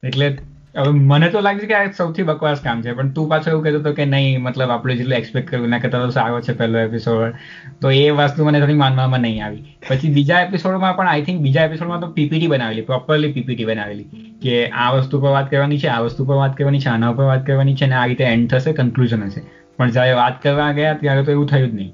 એટલે 0.04 0.28
હવે 0.76 0.92
મને 0.92 1.28
તો 1.30 1.42
લાગે 1.42 1.60
છે 1.60 1.68
કે 1.68 1.76
આ 1.76 1.92
સૌથી 1.92 2.24
બકવાસ 2.24 2.62
કામ 2.62 2.82
છે, 2.82 2.94
પણ 2.94 3.10
તું 3.10 3.30
પાછો 3.30 3.52
એવું 3.52 3.64
કહેતો 3.64 3.80
હતો 3.80 3.94
કે 3.94 4.06
નહીં, 4.06 4.42
મતલબ 4.42 4.70
આપણે 4.70 4.96
જેટલું 4.96 5.18
એક્સપેક્ટ 5.18 5.50
કર્યું 5.50 5.66
એના 5.66 5.80
કરતા 5.80 6.02
તો 6.06 6.10
સારો 6.10 6.42
છે 6.42 6.54
પહેલો 6.54 6.80
એપિસોડ 6.80 7.34
તો 7.82 7.92
એ 7.92 8.10
વસ્તુ 8.10 8.46
મને 8.46 8.60
થોડી 8.60 8.74
માનવામાં 8.74 9.20
નહીં 9.20 9.46
આવી. 9.46 9.64
પછી 9.90 10.14
બીજા 10.14 10.42
એપિસોડમાં 10.42 10.96
પણ 10.96 11.08
આઈ 11.08 11.22
થિંક 11.22 11.42
બીજા 11.42 11.64
એપિસોડમાં 11.64 12.02
તો 12.02 12.08
પીપીટી 12.08 12.48
બનાવેલી 12.48 12.82
પ્રોપરલી 12.82 13.32
પીપીટી 13.32 13.66
બનાવેલી, 13.66 14.08
કે 14.44 14.68
આ 14.68 14.92
વસ્તુ 14.92 15.22
પર 15.22 15.30
વાત 15.30 15.50
કરવાની 15.50 15.78
છે, 15.78 15.88
આ 15.88 16.00
વસ્તુ 16.00 16.26
પર 16.26 16.36
વાત 16.36 16.58
કરવાની 16.58 16.80
છે, 16.80 16.90
આના 16.90 17.12
પર 17.12 17.24
વાત 17.24 17.46
કરવાની 17.46 17.76
છે, 17.76 17.86
અને 17.86 17.96
આ 17.96 18.06
રીતે 18.06 18.24
એન્ડ 18.24 18.50
થશે 18.50 18.74
કન્ક્લુઝન 18.74 19.28
હશે. 19.28 19.44
પણ 19.78 19.90
જ્યારે 19.90 20.14
વાત 20.14 20.42
કરવા 20.42 20.72
ગયા 20.72 20.94
ત્યારે 20.94 21.24
તો 21.24 21.32
એવું 21.32 21.48
થયું 21.48 21.70
જ 21.72 21.74
નહીં. 21.74 21.94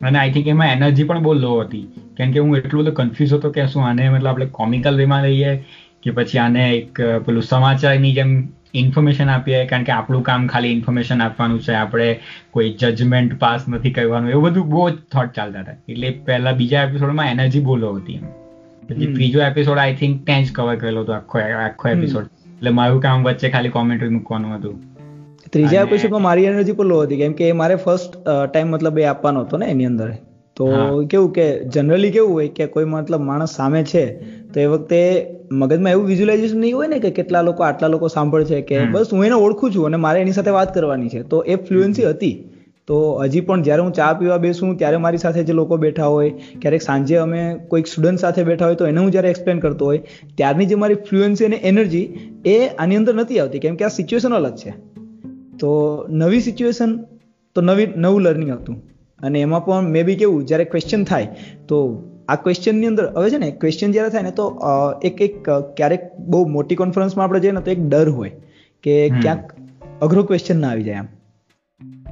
અને 0.00 0.18
આઈ 0.18 0.32
થિંક 0.32 0.46
એમાં 0.46 0.68
એનર્જી 0.68 1.04
પણ 1.04 1.22
બહુ 1.22 1.32
લો 1.32 1.60
હતી. 1.60 1.86
કેમ 2.16 2.32
કે 2.32 2.38
હું 2.38 2.56
એટલું 2.56 2.84
બધું 2.84 2.94
કન્ફ્યુઝ 2.94 3.34
હતો 3.34 3.50
કે 3.50 3.66
શું 3.66 3.88
આને, 3.88 4.08
મતલબ 4.08 4.26
આપણે 4.26 4.46
કોમિકલ 4.46 4.96
વેમાં 4.96 5.22
લઈએ 5.22 5.52
કે 6.02 6.10
પછી 6.16 6.38
આને 6.38 6.62
એક 6.70 7.00
પેલું 7.26 7.42
સમાચારની 7.42 8.12
જેમ 8.14 8.32
ઇન્ફોર્મેશન 8.74 9.28
આપીએ 9.28 9.60
કારણ 9.70 9.86
કે 9.86 9.92
આપણું 9.92 10.22
કામ 10.22 10.46
ખાલી 10.46 10.74
ઇન્ફોર્મેશન 10.78 11.22
આપવાનું 11.22 11.62
છે. 11.62 11.72
આપણે 11.74 12.08
કોઈ 12.50 12.68
જજમેન્ટ 12.80 13.32
પાસ 13.38 13.64
નથી 13.68 13.92
કરવાનું. 13.92 14.30
એવું 14.30 14.44
બધું 14.44 14.68
બહુ 14.68 14.84
જ 14.90 14.98
થોટ 15.14 15.32
ચાલતા 15.38 15.60
હતા. 15.60 15.76
એટલે 15.88 16.10
પહેલા 16.26 16.52
બીજા 16.52 16.82
એપિસોડમાં 16.82 17.32
એનર્જી 17.32 17.64
બોલો 17.70 17.90
હતી 17.94 18.14
એમ. 18.14 18.28
પછી 18.88 19.08
ત્રીજો 19.14 19.42
એપિસોડ 19.42 19.78
આઈ 19.78 19.96
થિંક 19.96 20.22
ત્યાં 20.26 20.44
જ 20.44 20.52
કવર 20.52 20.76
કરેલો 20.76 21.02
હતો 21.02 21.12
આખો 21.12 21.42
આખો 21.64 21.88
એપિસોડ 21.88 22.30
એટલે 22.46 22.70
મારું 22.78 23.02
કામ 23.02 23.26
વચ્ચે 23.26 23.50
ખાલી 23.50 23.74
કોમેન્ટ્રી 23.76 24.14
મૂકવાનું 24.16 24.54
હતું. 24.56 24.76
ત્રીજા 25.52 25.82
એપિસોડમાં 25.82 26.22
મારી 26.22 26.44
એનર્જી 26.44 26.72
પણ 26.72 26.92
લો 26.92 27.02
હતી. 27.02 27.16
કેમ 27.16 27.32
કે 27.32 27.52
મારે 27.60 27.76
ફર્સ્ટ 27.84 28.16
ટાઈમ 28.22 28.68
મતલબ 28.68 28.98
એ 28.98 29.04
આપવાનો 29.04 29.44
હતો 29.44 29.62
ને 29.64 29.70
એની 29.74 29.84
અંદર. 29.84 30.10
તો 30.56 30.66
કેવું 31.10 31.32
કે 31.32 31.46
જનરલી 31.74 32.10
કેવું 32.10 32.32
હોય 32.32 32.48
કે 32.56 32.66
કોઈ 32.66 32.88
મતલબ 32.94 33.28
માણસ 33.28 33.52
સામે 33.56 33.82
છે 33.84 34.06
તો 34.54 34.60
એ 34.60 34.66
વખતે 34.66 35.00
મગજમાં 35.52 35.92
એવું 35.92 36.06
વિઝ્યુલાઇઝેશન 36.06 36.60
નહીં 36.60 36.76
હોય 36.76 36.88
ને 36.88 36.98
કે 36.98 37.10
કેટલા 37.10 37.42
લોકો 37.42 37.62
આટલા 37.62 37.88
લોકો 37.88 38.08
સાંભળશે 38.08 38.60
કે 38.60 38.84
બસ 38.84 39.06
હું 39.12 39.24
એને 39.24 39.34
ઓળખું 39.34 39.74
છું 39.74 39.86
અને 39.86 39.96
મારે 39.96 40.20
એની 40.20 40.32
સાથે 40.32 40.50
વાત 40.50 40.74
કરવાની 40.74 41.08
છે. 41.08 41.22
તો 41.22 41.42
એ 41.42 41.54
ફ્લુએન્સી 41.54 42.04
હતી. 42.04 42.48
તો 42.86 43.20
હજી 43.22 43.40
પણ 43.40 43.62
જ્યારે 43.62 43.82
હું 43.82 43.92
ચા 43.92 44.12
પીવા 44.12 44.36
બેસું 44.36 44.76
ત્યારે 44.76 44.96
મારી 44.96 45.18
સાથે 45.18 45.44
જે 45.44 45.52
લોકો 45.52 45.76
બેઠા 45.76 46.06
હોય 46.06 46.30
ક્યારેક 46.30 46.82
સાંજે 46.82 47.16
અમે 47.16 47.54
કોઈક 47.68 47.86
સ્ટુડન્ટ 47.86 48.18
સાથે 48.18 48.42
બેઠા 48.42 48.66
હોય 48.66 48.74
તો 48.74 48.86
એને 48.86 49.00
હું 49.00 49.10
જ્યારે 49.10 49.28
એક્સપ્લેન 49.28 49.58
કરતો 49.58 49.84
હોય 49.84 49.98
ત્યારની 50.36 50.66
જે 50.66 50.74
મારી 50.74 50.94
ફ્લુએન્સી 50.94 51.44
અને 51.44 51.56
એનર્જી 51.56 52.18
એ 52.46 52.68
આની 52.68 52.96
અંદર 52.96 53.14
નથી 53.14 53.38
આવતી. 53.38 53.58
કેમ 53.58 53.74
કે 53.74 53.84
આ 53.84 53.88
સિચ્યુએશન 53.88 54.34
અલગ 54.34 54.56
છે. 54.56 54.70
તો 55.58 56.04
નવી 56.10 56.40
સિચ્યુએશન 56.40 56.96
તો 57.54 57.60
નવી 57.60 57.88
નવું 57.96 58.22
લર્નિંગ 58.22 58.50
હતું. 58.50 58.76
અને 59.22 59.40
એમાં 59.40 59.64
પણ 59.64 59.82
મે 59.82 60.02
બી 60.02 60.16
કેવું 60.16 60.46
જ્યારે 60.46 60.64
ક્વેશ્ચન 60.64 61.04
થાય 61.04 61.28
તો 61.68 62.09
આ 62.30 62.36
ક્વેશ્ચનની 62.36 62.86
અંદર 62.86 63.06
હવે 63.16 63.30
છે 63.30 63.38
ને 63.38 63.50
ક્વેશ્ચન 63.50 63.92
જ્યારે 63.92 64.08
થાય 64.08 64.22
ને 64.22 64.30
તો 64.30 64.44
એક 65.04 65.22
એક 65.22 65.50
ક્યારેક 65.50 66.10
બહુ 66.18 66.48
મોટી 66.48 66.76
કોન્ફરન્સમાં 66.76 67.24
આપણે 67.24 67.40
જઈએ 67.40 67.50
ને 67.50 67.60
તો 67.60 67.70
એક 67.70 67.88
ડર 67.88 68.08
હોય 68.08 68.30
કે 68.82 69.08
ક્યાંક 69.22 69.54
અઘરો 70.02 70.22
ક્વેશ્ચન 70.22 70.60
ના 70.60 70.68
આવી 70.68 70.82
જાય 70.82 70.96
એમ. 70.96 71.08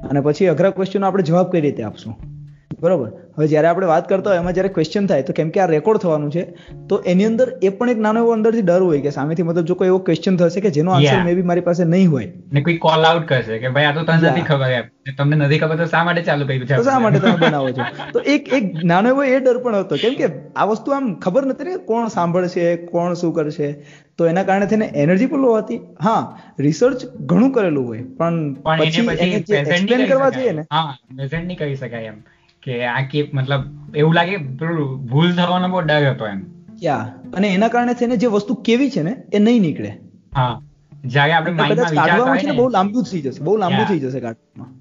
અને 0.09 0.21
પછી 0.21 0.45
અઘરા 0.45 0.69
ક્વેશ્ચનનો 0.69 1.07
આપણે 1.07 1.23
જવાબ 1.23 1.51
કઈ 1.51 1.61
રીતે 1.61 1.83
આપશું? 1.83 2.38
બરોબર? 2.81 3.09
હવે 3.37 3.47
જ્યારે 3.47 3.67
આપણે 3.67 3.87
વાત 3.91 4.09
કરતા 4.09 4.31
હોય 4.31 4.41
એમાં 4.43 4.55
જ્યારે 4.57 4.71
ક્વેશ્ચન 4.75 5.07
થાય 5.07 5.25
તો 5.29 5.33
કેમ 5.33 5.49
કે 5.55 5.61
આ 5.63 5.67
રેકોર્ડ 5.73 6.01
થવાનું 6.03 6.31
છે 6.31 6.43
તો 6.89 6.99
એની 7.13 7.25
અંદર 7.25 7.47
એ 7.61 7.69
પણ 7.69 7.93
એક 7.93 7.99
નાનો 8.05 8.23
એવો 8.23 8.35
અંદરથી 8.37 8.61
ડર 8.61 8.85
હોય 8.89 9.01
કે 9.01 9.13
સામેથી 9.17 9.43
મતલબ 9.43 9.71
જો 9.71 9.77
કોઈ 9.81 9.91
એવો 9.93 9.99
ક્વેશ્ચન 10.09 10.37
થશે 10.37 10.63
કે 10.65 10.71
જેનો 10.77 10.91
આન્સર 10.91 11.19
મે 11.25 11.35
બી 11.39 11.47
મારી 11.51 11.65
પાસે 11.69 11.83
નહીં 11.85 12.11
હોય. 12.11 12.29
ને 12.53 12.61
કોઈ 12.61 12.77
કોલ 12.77 13.09
આઉટ 13.11 13.27
કરશે 13.27 13.59
કે 13.59 13.73
ભાઈ 13.77 13.89
આ 13.91 13.91
તો 13.91 14.03
તને 14.03 14.31
નથી 14.31 14.41
ખબર 14.41 14.71
એમ. 14.79 14.89
તમને 15.17 15.35
નથી 15.35 15.59
ખબર 15.59 15.77
તો 15.77 15.85
શા 15.85 16.03
માટે 16.03 16.21
ચાલુ 16.21 16.45
કર્યું 16.45 16.67
છે? 16.67 16.81
શા 16.89 16.99
માટે 16.99 17.19
તમે 17.19 17.35
બનાવો 17.45 17.71
છો? 17.71 17.83
તો 18.13 18.19
એક 18.35 18.53
એક 18.53 18.83
નાનો 18.83 19.09
એવો 19.09 19.23
એ 19.23 19.39
ડર 19.39 19.57
પણ 19.57 19.75
હતો. 19.75 19.95
કેમ 19.95 20.15
કે 20.15 20.31
આ 20.55 20.65
વસ્તુ 20.65 20.97
આમ 20.97 21.09
ખબર 21.19 21.45
નથી 21.45 21.69
ને 21.69 21.77
કોણ 21.89 22.07
સાંભળશે 22.07 22.75
કોણ 22.95 23.13
શું 23.13 23.33
કરશે. 23.33 23.69
તો 24.17 24.25
એના 24.25 24.43
કારણે 24.43 24.65
થઈને 24.65 24.85
એનર્જી 24.95 25.25
પણ 25.25 25.41
લો 25.41 25.53
હતી. 25.57 25.79
હા 26.01 26.39
રિસર્ચ 26.59 27.05
ઘણું 27.31 27.51
કરેલું 27.51 27.87
હોય. 27.87 28.03
પણ 28.17 28.53
પછી 28.79 29.07
એક્સપ્લેન 29.29 30.05
કરવા 30.07 30.29
જઈએ 30.29 30.51
ને 30.51 30.67
હા 30.71 30.97
પ્રેઝન્ટ 31.15 31.47
નહીં 31.47 31.57
કરી 31.57 31.75
શકાય 31.75 32.11
એમ. 32.13 32.19
કે 32.63 32.85
આ 32.85 33.01
કે 33.11 33.29
મતલબ 33.33 33.97
એવું 33.97 34.13
લાગે 34.15 34.37
પેલું 34.37 34.95
ભૂલ 35.05 35.31
થવાનો 35.31 35.67
બહુ 35.67 35.81
ડર 35.81 36.09
હતો 36.11 36.27
એમ. 36.27 36.41
યા 36.83 37.05
અને 37.33 37.53
એના 37.53 37.67
કારણે 37.67 37.93
થઈને 37.93 38.17
જે 38.17 38.27
વસ્તુ 38.27 38.53
કેવી 38.53 38.89
છે 38.89 39.03
ને 39.03 39.15
એ 39.33 39.39
નહીં 39.39 39.61
નીકળે. 39.61 39.91
હા. 40.35 40.61
જ્યારે 41.05 41.33
આપણે 41.33 41.51
માઇન્ડમાં 41.51 42.45
ને 42.45 42.51
બહુ 42.51 42.69
લાંબુ 42.69 43.01
થઈ 43.01 43.21
જશે 43.21 43.43
બહુ 43.43 43.57
લાંબુ 43.57 43.83
થઈ 43.83 43.99
જશે 43.99 44.19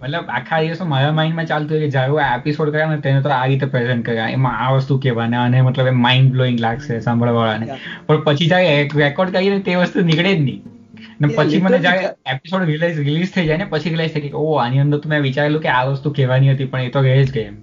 મતલબ 0.00 0.24
આખા 0.28 0.60
દિવસ 0.60 0.80
મારા 0.82 1.12
માઇન્ડમાં 1.12 1.46
ચાલતું 1.46 1.84
કે 1.84 1.90
જ્યારે 1.90 2.22
આ 2.24 2.38
એપિસોડ 2.38 2.70
કર્યા 2.70 2.94
ને 2.94 2.96
તેને 3.00 3.20
તો 3.20 3.28
આ 3.28 3.44
રીતે 3.46 3.66
પ્રેઝન્ટ 3.66 4.04
કર્યા. 4.06 4.28
એમાં 4.28 4.58
આ 4.64 4.72
વસ્તુ 4.76 4.98
કહેવાના 4.98 5.44
અને 5.44 5.62
મતલબ 5.62 6.00
માઇન્ડ 6.06 6.32
બ્લોઈંગ 6.32 6.58
લાગશે 6.60 6.98
સાંભળવા 7.00 7.32
વાળાને 7.32 7.78
પણ 8.06 8.24
પછી 8.24 8.46
જ્યારે 8.46 8.88
રેકોર્ડ 8.94 9.30
કરીને 9.30 9.60
તે 9.60 9.76
વસ્તુ 9.76 10.00
નીકળે 10.00 10.34
જ 10.34 10.40
નહીં. 10.40 10.62
ને 11.20 11.28
પછી 11.28 11.60
મને 11.60 11.78
જ્યારે 11.78 12.10
એપિસોડ 12.26 12.62
રિલીઝ 12.62 12.98
રિલીઝ 12.98 13.32
થઈ 13.32 13.46
જાય 13.46 13.56
ને 13.56 13.64
પછી 13.64 13.88
રિલાઈઝ 13.88 14.12
થઈ 14.12 14.20
કે 14.20 14.32
ઓ 14.34 14.52
આની 14.56 14.78
અંદર 14.78 14.98
તો 14.98 15.08
મેં 15.08 15.22
વિચારેલું 15.22 15.62
કે 15.62 15.68
આ 15.68 15.84
વસ્તુ 15.84 16.12
કહેવાની 16.12 16.52
હતી 16.52 16.64
પણ 16.64 16.80
એ 16.80 16.88
તો 16.88 17.00
રહે 17.00 17.24
જ 17.24 17.32
ગઈ 17.32 17.40
એમ. 17.40 17.56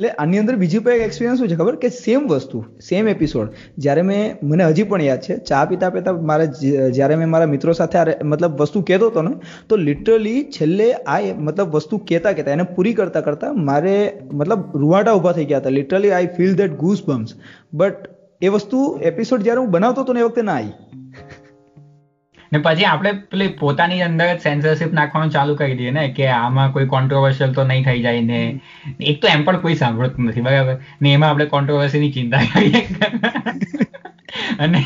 એટલે 0.00 0.10
આની 0.14 0.38
અંદર 0.38 0.54
બીજી 0.54 0.78
પણ 0.78 0.92
એક 0.92 1.00
એક્સપિરિયન્સ 1.00 1.40
શું 1.40 1.48
છે, 1.48 1.56
ખબર? 1.56 1.76
કે 1.76 1.88
સેમ 1.88 2.26
વસ્તુ 2.26 2.58
સેમ 2.88 3.08
એપિસોડ 3.08 3.56
જ્યારે 3.78 4.02
મેં, 4.02 4.36
મને 4.42 4.64
હજી 4.64 4.82
પણ 4.82 5.02
યાદ 5.02 5.20
છે, 5.20 5.36
ચા 5.38 5.62
પીતા 5.64 5.90
પીતા 5.90 6.12
મારે 6.30 6.44
જ્યારે 6.90 7.16
મેં 7.16 7.28
મારા 7.28 7.46
મિત્રો 7.46 7.72
સાથે 7.72 8.14
મતલબ 8.24 8.62
વસ્તુ 8.62 8.82
કહેતો 8.82 9.08
હતો 9.10 9.22
ને, 9.22 9.32
તો 9.68 9.76
લિટરલી 9.76 10.44
છેલ્લે 10.58 10.86
આ 10.92 11.18
મતલબ 11.38 11.74
વસ્તુ 11.74 11.98
કહેતા 12.10 12.32
કહેતા, 12.32 12.52
એને 12.52 12.62
પૂરી 12.76 12.94
કરતા 12.94 13.20
કરતા 13.20 13.52
મારે, 13.70 13.96
મતલબ 14.32 14.76
રૂવાટા 14.76 15.14
ઊભા 15.14 15.32
થઈ 15.32 15.44
ગયા 15.44 15.62
હતા. 15.64 15.70
Literally 15.70 16.10
I 16.10 16.30
feel 16.36 16.54
that 16.54 16.78
goosebumps 17.08 17.34
but 17.72 18.14
એ 18.40 18.48
વસ્તુ 18.48 18.84
એપિસોડ 19.02 19.42
જ્યારે 19.42 19.60
હું 19.60 19.70
બનાવતો 19.70 20.06
હતો 20.06 20.12
ને 20.12 20.20
એ 20.20 20.28
વખતે 20.28 20.42
ના 20.42 20.60
આવી. 20.60 20.76
ને 22.52 22.58
પછી 22.58 22.84
આપણે 22.84 23.12
પેલી 23.12 23.48
પોતાની 23.48 24.02
અંદર 24.02 24.38
સેન્સરશિપ 24.38 24.92
નાખવાનું 24.92 25.30
ચાલુ 25.30 25.54
કરી 25.54 25.76
દઈએ 25.76 25.90
ને, 25.90 26.08
કે 26.16 26.26
આમાં 26.26 26.72
કોઈ 26.72 26.86
કોન્ટ્રોવર્શિયલ 26.86 27.52
તો 27.52 27.64
નહીં 27.64 27.84
થઈ 27.84 28.02
જાય 28.02 28.20
ને. 28.20 28.60
એક 29.00 29.22
તો 29.22 29.28
એમ 29.28 29.44
પણ 29.44 29.60
કોઈ 29.60 29.74
સાંભળતું 29.74 30.24
નથી, 30.24 30.40
બરાબર? 30.40 30.76
ને 31.02 31.12
એમાં 31.12 31.30
આપણે 31.30 31.44
કોન્ટ્રોવર્સીની 31.44 32.12
ચિંતા 32.12 32.38
કરીએ. 32.54 32.88
અને 34.58 34.84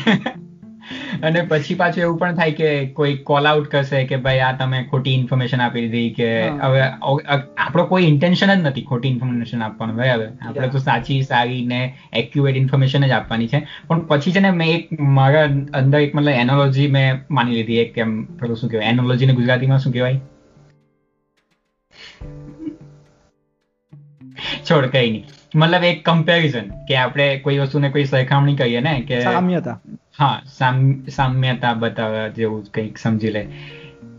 અને 1.23 1.41
પછી 1.41 1.75
પાછું 1.75 2.01
એવું 2.01 2.17
પણ 2.17 2.35
થાય 2.35 2.51
કે 2.51 2.85
કોઈ 2.85 3.13
કોલ 3.15 3.47
આઉટ 3.47 3.67
કરશે 3.67 4.03
કે 4.03 4.15
ભાઈ 4.15 4.39
આ 4.39 4.51
તમે 4.51 4.83
ખોટી 4.83 5.13
ઇન્ફોર્મેશન 5.13 5.61
આપી 5.61 5.81
દીધી 5.81 6.09
કે 6.09 6.27
હવે 6.47 6.81
આપણો 7.57 7.85
કોઈ 7.85 8.03
ઇન્ટેન્શન 8.03 8.53
જ 8.55 8.65
નથી 8.65 8.81
ખોટી 8.81 9.09
ઇન્ફોર્મેશન 9.09 9.61
આપવાનું 9.61 9.95
બરાબર? 9.95 10.27
આપણે 10.41 10.67
તો 10.67 10.77
સાચી 10.77 11.21
સારી 11.21 11.65
ને 11.65 11.81
એક્યુરેટ 12.13 12.57
ઇન્ફોર્મેશન 12.57 13.07
જ 13.07 13.11
આપવાની 13.11 13.47
છે. 13.47 13.67
પણ 13.87 13.99
પછી 13.99 14.31
છે 14.31 14.39
ને 14.39 14.51
મેં 14.51 14.75
એક 14.75 14.99
મારા 14.99 15.43
અંદર 15.73 15.99
એક 15.99 16.15
મતલબ 16.15 16.29
એનોલોજી 16.29 16.87
મેં 16.87 17.23
માની 17.31 17.51
લીધી 17.51 17.77
એક 17.77 17.93
કેમ 17.93 18.23
પેલું 18.25 18.57
શું 18.57 18.69
કહેવાય 18.69 18.87
એનોલોજી 18.87 19.25
ને 19.25 19.33
ગુજરાતીમાં 19.33 19.79
શું 19.79 19.93
કહેવાય? 19.93 20.19
છોડ 24.69 24.85
કઈ 24.85 25.11
નહીં. 25.11 25.25
મતલબ 25.55 25.83
એક 25.83 26.05
કમ્પેરિઝન 26.05 26.69
કે 26.87 26.95
આપણે 26.95 27.25
કોઈ 27.37 27.57
વસ્તુને 27.57 27.89
કોઈ 27.89 28.03
સરખામણી 28.03 28.55
કરીએ 28.55 28.79
ને 28.81 29.01
કે 29.07 29.19
સામ્યતા. 29.21 29.79
હા 30.19 30.33
સામ્યતા 31.09 31.73
બતાવવા 31.73 32.27
જેવું 32.27 32.65
કંઈક 32.73 32.97
સમજી 32.97 33.31
લે. 33.31 33.43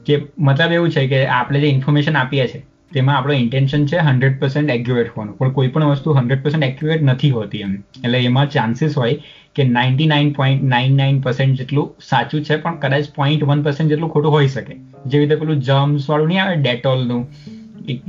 કે 0.06 0.16
મતલબ 0.38 0.72
એવું 0.72 0.90
છે 0.90 1.06
કે 1.06 1.26
આપણે 1.26 1.60
જે 1.60 1.68
ઇન્ફોર્મેશન 1.68 2.16
આપીએ 2.16 2.46
છીએ 2.48 2.62
તેમાં 2.92 3.16
આપણો 3.16 3.32
ઇન્ટેન્શન 3.34 3.86
છે 3.86 3.98
હંડ્રેડ 3.98 4.40
પર્સન્ટ 4.40 4.70
એક્યુરેટ 4.70 5.08
હોવાનું. 5.08 5.38
પણ 5.38 5.52
કોઈ 5.52 5.68
પણ 5.68 5.84
વસ્તુ 5.84 6.12
હંડ્રેડ 6.12 6.42
પર્સન્ટ 6.42 6.64
એક્યુરેટ 6.64 7.02
નથી 7.02 7.30
હોતી 7.30 7.60
એમ. 7.60 7.72
એટલે 8.04 8.18
એમાં 8.20 8.50
ચાન્સીસ 8.50 8.98
હોય 8.98 9.14
કે 9.56 9.64
ninety 9.64 10.06
nine 10.06 10.32
point 10.32 10.62
nine 10.64 10.96
nine 10.96 11.20
percent 11.20 11.58
જેટલું 11.58 11.90
સાચું 12.08 12.44
છે 12.44 12.56
પણ 12.56 12.78
કદાચ 12.78 13.10
પોઈન્ટ 13.14 13.44
વન 13.44 13.62
પર્સન્ટ 13.62 13.88
જેટલું 13.88 14.10
ખોટું 14.10 14.32
હોઈ 14.32 14.48
શકે. 14.48 14.74
જેવી 15.06 15.26
રીતે 15.26 15.36
પેલું 15.36 15.60
જમ્સ 15.60 16.10
વાળું 16.10 16.28
નહીં 16.28 16.44
આવે 16.44 16.56
ડેટોલનું 16.56 17.22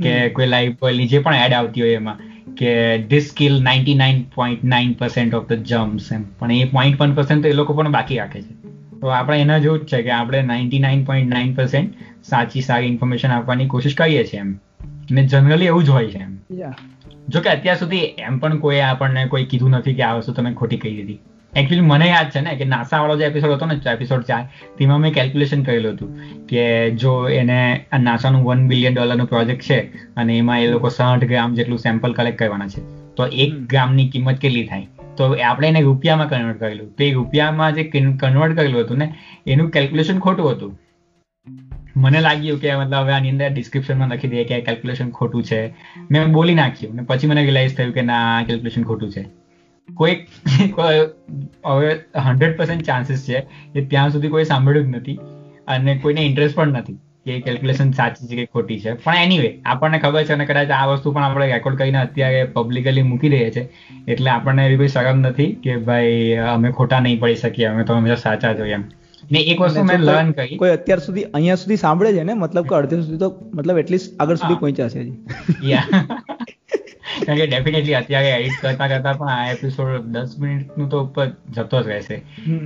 કે 0.02 0.14
કોઈ 0.28 0.46
લાઈફ 0.46 0.82
ઓઇલની 0.82 1.06
જે 1.06 1.18
પણ 1.18 1.34
એડ 1.36 1.52
આવતી 1.52 1.80
હોય 1.80 1.90
એમાં. 1.94 2.18
કે 2.58 2.98
this 2.98 3.28
skill 3.28 3.62
ninety 3.62 3.94
nine 3.94 4.24
point 4.34 4.64
nine 4.64 4.92
percent 4.92 5.34
of 5.34 5.48
the 5.48 5.52
gems 5.52 6.12
એમ. 6.12 6.24
પણ 6.38 6.52
એ 6.52 6.64
પોઈન્ટ 6.64 7.00
વન 7.00 7.14
પર્સન્ટ 7.14 7.42
તો 7.42 7.48
એ 7.48 7.52
લોકો 7.52 7.72
પણ 7.72 7.92
બાકી 7.92 8.16
રાખે 8.16 8.42
છે. 8.42 8.54
તો 9.00 9.06
આપણે 9.06 9.40
એના 9.40 9.58
જેવું 9.58 9.78
જ 9.78 9.84
છે 9.84 10.02
કે 10.02 10.10
આપણે 10.10 10.42
ninety 10.42 10.78
nine 10.78 11.04
point 11.04 11.34
nine 11.34 11.54
percent 11.54 11.94
સાચી 12.24 12.60
સારી 12.60 12.86
ઇન્ફોર્મેશન 12.86 13.28
આપવાની 13.28 13.66
કોશિશ 13.66 13.94
કરીએ 13.94 14.24
છીએ 14.24 14.40
એમ. 14.40 14.58
ને 15.10 15.26
જનરલી 15.26 15.66
એવું 15.66 15.84
જ 15.84 15.88
હોય 15.88 16.06
છે 16.06 16.18
એમ. 16.18 16.38
જો 17.28 17.40
કે 17.40 17.50
અત્યાર 17.50 17.76
સુધી 17.76 17.98
એમ 17.98 18.38
પણ 18.38 18.58
કોઈ 18.58 18.80
આપણને 18.80 19.24
કોઈ 19.24 19.44
કીધું 19.44 19.70
નથી 19.70 19.94
કે 19.94 20.02
આ 20.02 20.12
વસ્તુ 20.12 20.32
તમે 20.32 20.52
ખોટી 20.52 20.76
કહી 20.76 20.96
દીધી. 20.96 21.18
એકચ્યુઅલી 21.56 21.86
મને 21.86 22.06
યાદ 22.08 22.30
છે 22.30 22.40
ને 22.40 22.56
કે 22.56 22.64
નાસા 22.64 23.00
વાળો 23.00 23.16
જે 23.16 23.24
એપિસોડ 23.24 23.52
હતો 23.52 23.66
ને 23.66 23.76
એપિસોડ 23.92 24.22
ચાર 24.22 24.42
તેમાં 24.78 24.98
મેં 24.98 25.14
કેલ્ક્યુલેશન 25.14 25.62
કરેલું 25.62 25.92
હતું 25.92 26.10
કે 26.46 26.90
જો 26.90 27.28
એને 27.28 27.86
નાસાનું 28.02 28.44
વન 28.44 28.68
બિલિયન 28.68 28.94
ડોલરનું 28.94 29.26
પ્રોજેક્ટ 29.26 29.62
છે 29.62 29.80
અને 30.16 30.38
એમાં 30.38 30.60
એ 30.60 30.66
લોકો 30.70 30.88
સાઠ 30.88 31.24
ગ્રામ 31.24 31.54
જેટલું 31.54 31.78
સેમ્પલ 31.78 32.12
કલેક્ટ 32.12 32.38
કરવાના 32.38 32.68
છે 32.68 32.80
તો 33.16 33.26
એક 33.26 33.54
ગ્રામની 33.66 34.08
કિંમત 34.08 34.38
કેટલી 34.38 34.66
થાય? 34.66 34.86
તો 35.16 35.36
આપણે 35.44 35.68
એને 35.68 35.80
રૂપિયામાં 35.80 36.28
કન્વર્ટ 36.28 36.58
કરેલું. 36.58 36.88
તો 36.96 37.04
એ 37.04 37.12
રૂપિયામાં 37.12 37.74
જે 37.74 37.84
કન્વર્ટ 37.84 38.56
કરેલું 38.56 38.80
હતું 38.80 38.98
ને 38.98 39.14
એનું 39.46 39.70
કેલ્ક્યુલેશન 39.70 40.18
ખોટું 40.18 40.50
હતું. 40.50 40.78
મને 41.96 42.20
લાગ્યું 42.20 42.60
કે 42.60 42.74
મતલબ 42.74 42.94
હવે 42.94 43.12
આની 43.12 43.30
અંદર 43.30 43.52
ડિસ્ક્રિપ્શનમાં 43.52 44.08
લખી 44.08 44.28
દઈએ 44.28 44.44
કે 44.44 44.60
કેલ્ક્યુલેશન 44.60 45.10
ખોટું 45.10 45.42
છે. 45.42 45.74
મેં 46.10 46.32
બોલી 46.32 46.54
નાખ્યું 46.54 46.96
ને 46.96 47.02
પછી 47.02 47.26
મને 47.26 47.44
રિલાઇઝ 47.44 47.76
થયું 47.76 47.94
કે 47.94 48.02
ના 48.02 48.42
કેલ્ક્યુલેશન 48.46 48.82
ખોટું 48.82 49.10
છે. 49.10 49.45
કોઈ 49.98 51.00
હવે 51.66 51.90
હંડ્રેડ 52.18 52.56
પર્સન્ટ 52.56 52.82
ચાન્સીસ 52.82 53.26
છે 53.28 53.40
કે 53.72 53.84
ત્યાં 53.84 54.10
સુધી 54.10 54.28
કોઈ 54.28 54.44
સાંભળ્યું 54.44 54.92
જ 54.92 54.96
નથી 54.96 55.18
અને 55.68 55.98
કોઈને 55.98 56.20
ઇન્ટરેસ્ટ 56.20 56.56
પણ 56.56 56.68
નથી 56.68 56.98
કે 57.26 57.40
કેલ્ક્યુલેશન 57.40 57.90
સાચી 57.90 58.26
છે 58.26 58.36
કે 58.36 58.44
ખોટી 58.44 58.80
છે. 58.80 58.92
પણ 58.92 59.14
એનીવે 59.14 59.62
આપણને 59.64 59.98
ખબર 59.98 60.24
છે 60.24 60.32
અને 60.32 60.46
કદાચ 60.46 60.70
આ 60.70 60.86
વસ્તુ 60.86 61.12
પણ 61.12 61.22
આપણે 61.22 61.46
રેકોર્ડ 61.46 61.78
કરીને 61.78 61.98
અત્યારે 61.98 62.44
પબ્લિકલી 62.44 63.02
મૂકી 63.02 63.28
દઈએ 63.28 63.50
છે. 63.50 63.68
એટલે 64.08 64.30
આપણને 64.30 64.66
એવી 64.66 64.76
કોઈ 64.76 64.88
શરમ 64.88 65.18
નથી 65.18 65.54
કે 65.54 65.76
ભાઈ 65.76 66.34
અમે 66.34 66.70
ખોટા 66.70 67.00
નહીં 67.00 67.20
પડી 67.20 67.34
શકીએ 67.36 67.66
અમે 67.66 67.84
તો 67.84 67.94
હંમેશા 67.94 68.16
સાચા 68.16 68.52
જોઈએ 68.52 68.72
એમ. 68.72 68.84
ને 69.32 69.38
એક 69.38 69.60
વસ્તુ 69.60 69.82
મેં 69.82 70.00
લર્ન 70.00 70.30
કરી 70.32 70.56
કોઈ 70.56 70.70
અત્યાર 70.70 70.98
સુધી 70.98 71.22
અહીંયા 71.22 71.54
સુધી 71.54 71.76
સાંભળે 71.76 72.12
છે 72.12 72.22
ને 72.22 72.34
મતલબ 72.34 72.66
કે 72.66 72.74
અડધે 72.74 73.00
સુધી 73.00 73.18
તો 73.18 73.50
મતલબ 73.54 73.78
એટલીસ્ટ 73.78 74.20
આગળ 74.20 74.34
સુધી 74.34 74.54
પહોંચ્યા 74.54 74.88
છે 74.88 75.00
યા 75.64 76.04
કારણ 77.18 77.38
કે 77.38 77.46
ડેફિનેટલી 77.46 77.94
અત્યારે 77.94 78.30
એડિટ 78.32 78.58
કરતા 78.60 78.88
કરતા 78.88 79.14
પણ 79.14 79.32
આ 79.34 79.50
એપિસોડ 79.50 80.08
દસ 80.08 80.34
મિનિટનું 80.38 80.88
તો 80.88 81.00
ઉપર 81.00 81.26
જતો 81.50 81.82
જ 81.82 81.86
રહેશે. 81.86 82.16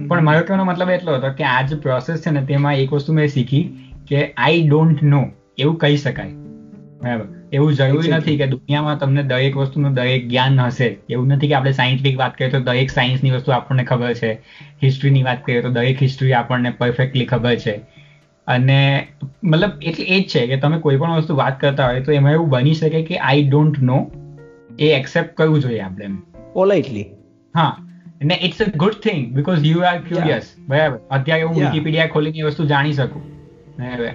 પણ 0.09 0.23
મારો 0.23 0.43
કહેવાનો 0.43 0.65
મતલબ 0.65 0.91
એટલો 0.91 1.17
હતો 1.17 1.33
કે 1.33 1.45
આ 1.45 1.63
જે 1.63 1.77
પ્રોસેસ 1.79 2.23
છે 2.23 2.31
ને 2.31 2.43
તેમાં 2.45 2.75
એક 2.77 2.93
વસ્તુ 2.93 3.13
મેં 3.13 3.29
શીખી 3.29 3.65
કે 4.07 4.23
આઈ 4.39 4.63
ડોન્ટ 4.63 5.03
નો 5.05 5.23
એવું 5.59 5.79
કહી 5.79 5.97
શકાય. 5.97 6.33
બરાબર. 7.01 7.27
એવું 7.53 7.73
જરૂરી 7.73 8.13
નથી 8.13 8.37
કે 8.37 8.47
દુનિયામાં 8.47 8.99
તમને 8.99 9.23
દરેક 9.23 9.57
વસ્તુનું 9.57 9.95
દરેક 9.95 10.29
જ્ઞાન 10.29 10.61
હશે. 10.61 10.89
એવું 11.09 11.29
નથી 11.29 11.49
કે 11.49 11.55
આપણે 11.55 11.73
સાયન્ટિફિક 11.73 12.19
વાત 12.19 12.37
કરીએ 12.37 12.51
તો 12.51 12.61
દરેક 12.61 12.91
સાયન્સની 12.91 13.31
વસ્તુ 13.31 13.51
આપણને 13.51 13.85
ખબર 13.85 14.13
છે. 14.15 14.31
હિસ્ટ્રીની 14.83 15.23
વાત 15.23 15.45
કરીએ 15.45 15.63
તો 15.63 15.71
દરેક 15.71 16.03
હિસ્ટ્રી 16.03 16.33
આપણને 16.33 16.71
પરફેક્ટલી 16.71 17.25
ખબર 17.25 17.57
છે. 17.57 17.75
અને 18.47 19.09
મતલબ 19.43 19.73
એટલે 19.81 20.05
એ 20.05 20.21
જ 20.21 20.27
છે 20.27 20.47
કે 20.47 20.57
તમે 20.57 20.79
કોઈ 20.79 20.97
પણ 20.97 21.17
વસ્તુ 21.17 21.37
વાત 21.37 21.61
કરતા 21.61 21.87
હોય 21.87 22.01
તો 22.01 22.13
એમાં 22.13 22.33
એવું 22.33 22.49
બની 22.49 22.75
શકે 22.75 23.03
કે 23.03 23.17
I 23.17 23.43
don't 23.43 23.79
know 23.83 23.99
A 24.81 24.89
accept 24.89 25.37
કરવું 25.37 25.61
જોઈએ 25.61 25.81
આપણે 25.81 26.05
એમ. 26.05 26.21
પોલાઇટલી 26.53 27.07
હા. 27.57 27.77
ને 28.23 28.39
it's 28.43 28.63
a 28.63 28.65
good 28.77 28.93
thing 28.93 29.33
because 29.33 29.67
you 29.67 29.81
are 29.81 29.99
curious 29.99 30.55
બરાબર. 30.69 30.99
અત્યારે 31.11 31.43
હું 31.43 31.57
વિકીપીડિયા 31.57 32.07
ખોલીને 32.07 32.43
વસ્તુ 32.43 32.65
જાણી 32.65 32.93
શકું. 32.93 33.23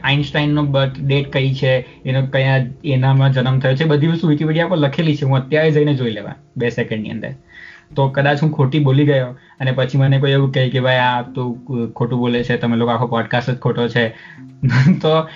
આઇન્સ્ટાઈન 0.03 0.49
નો 0.49 0.63
બર્થ 0.63 0.91
ડેટ 0.99 1.33
કઈ 1.33 1.53
છે? 1.53 1.85
એનો 2.05 2.25
કયા 2.25 2.65
એનામાં 2.85 3.31
જન્મ 3.31 3.59
થયો 3.59 3.75
છે? 3.75 3.83
બધી 3.83 4.07
વસ્તુ 4.07 4.27
વિકીપીડિયા 4.27 4.67
પર 4.67 4.77
લખેલી 4.77 5.15
છે. 5.15 5.25
હું 5.25 5.37
અત્યારે 5.37 5.71
જઈને 5.71 5.93
જોઈ 5.93 6.11
લેવા. 6.11 6.35
બે 6.57 6.69
સેકન્ડની 6.69 7.09
અંદર. 7.09 7.33
તો 7.95 8.09
કદાચ 8.09 8.43
હું 8.43 8.51
ખોટી 8.51 8.79
બોલી 8.79 9.05
ગયો 9.05 9.27
અને 9.59 9.71
પછી 9.71 9.97
મને 9.97 10.19
કોઈ 10.19 10.31
એવું 10.31 10.51
કહે 10.51 10.69
કે 10.69 10.79
ભાઈ 10.79 10.97
આ 10.97 11.21
તું 11.21 11.93
ખોટું 11.93 12.19
બોલે 12.19 12.43
છે. 12.43 12.57
તમે 12.57 12.77
લોકો 12.77 12.91
આખો 12.91 13.07
પોડકાસ્ટ 13.07 13.49
જ 13.49 13.57
ખોટો 13.57 13.87
છે. 13.87 14.09
તો 15.01 15.29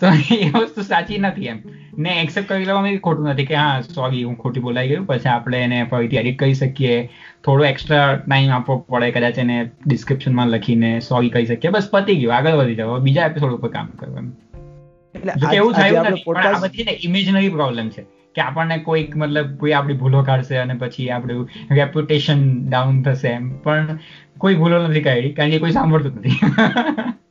તો 0.00 0.06
એ 0.34 0.50
વસ્તુ 0.50 0.82
સાચી 0.82 1.18
નથી 1.18 1.46
એમ. 1.46 1.58
ને 1.98 2.10
એક્સેપ્ટ 2.10 2.48
કરી 2.48 2.64
લેવામાં 2.64 2.96
ખોટું 2.96 3.26
નથી 3.26 3.46
કે 3.46 3.54
હા 3.54 3.80
સોરી 3.80 4.24
હું 4.24 4.38
ખોટી 4.38 4.60
બોલાઈ 4.60 4.88
ગયું. 4.88 5.06
પછી 5.06 5.28
આપણે 5.28 5.58
એને 5.58 5.86
ફરીથી 5.90 6.16
એડિટ 6.16 6.38
કરી 6.38 6.54
શકીએ. 6.54 7.10
થોડો 7.44 7.64
એક્સ્ટ્રા 7.64 8.14
ટાઈમ 8.14 8.50
આપવો 8.50 8.78
પડે 8.78 9.10
કદાચ 9.10 9.38
એને 9.38 9.70
ડિસ્ક્રિપ્શનમાં 9.86 10.48
લખીને 10.48 11.00
સોરી 11.00 11.30
કહી 11.30 11.46
શકીએ. 11.46 11.70
બસ 11.70 11.88
પતી 11.90 12.16
ગયું. 12.16 12.36
આગળ 12.36 12.52
વધી 12.52 12.74
જાવ 12.74 12.98
બીજા 12.98 13.26
એપિસોડ 13.26 13.52
ઉપર 13.52 13.68
કામ 13.68 13.86
કરવું 13.86 14.18
એમ. 14.18 14.32
એટલે 15.14 15.56
એવું 15.56 15.72
થયું 15.72 16.06
નથી 16.06 16.22
પણ 16.26 16.36
આ 16.36 16.58
બધી 16.58 16.84
ને 16.84 16.98
ઇમેજનરી 17.04 17.48
પ્રોબ્લેમ 17.48 17.90
છે. 17.90 18.02
કે 18.34 18.42
આપણને 18.42 18.78
કોઈક 18.78 19.16
મતલબ 19.16 19.56
કોઈ 19.56 19.72
આપણી 19.72 19.94
ભૂલો 19.94 20.22
કાઢશે 20.22 20.56
અને 20.56 20.74
પછી 20.74 21.10
આપણું 21.10 21.48
રેપ્યુટેશન 21.70 22.70
ડાઉન 22.70 23.02
થશે 23.02 23.28
એમ. 23.28 23.58
પણ 23.58 23.98
કોઈ 24.38 24.54
ભૂલો 24.54 24.88
નથી 24.88 25.00
કાઢી 25.00 25.32
કારણ 25.32 25.50
કે 25.50 25.58
કોઈ 25.58 25.70
સાંભળતું 25.70 26.12
નથી. 26.14 26.30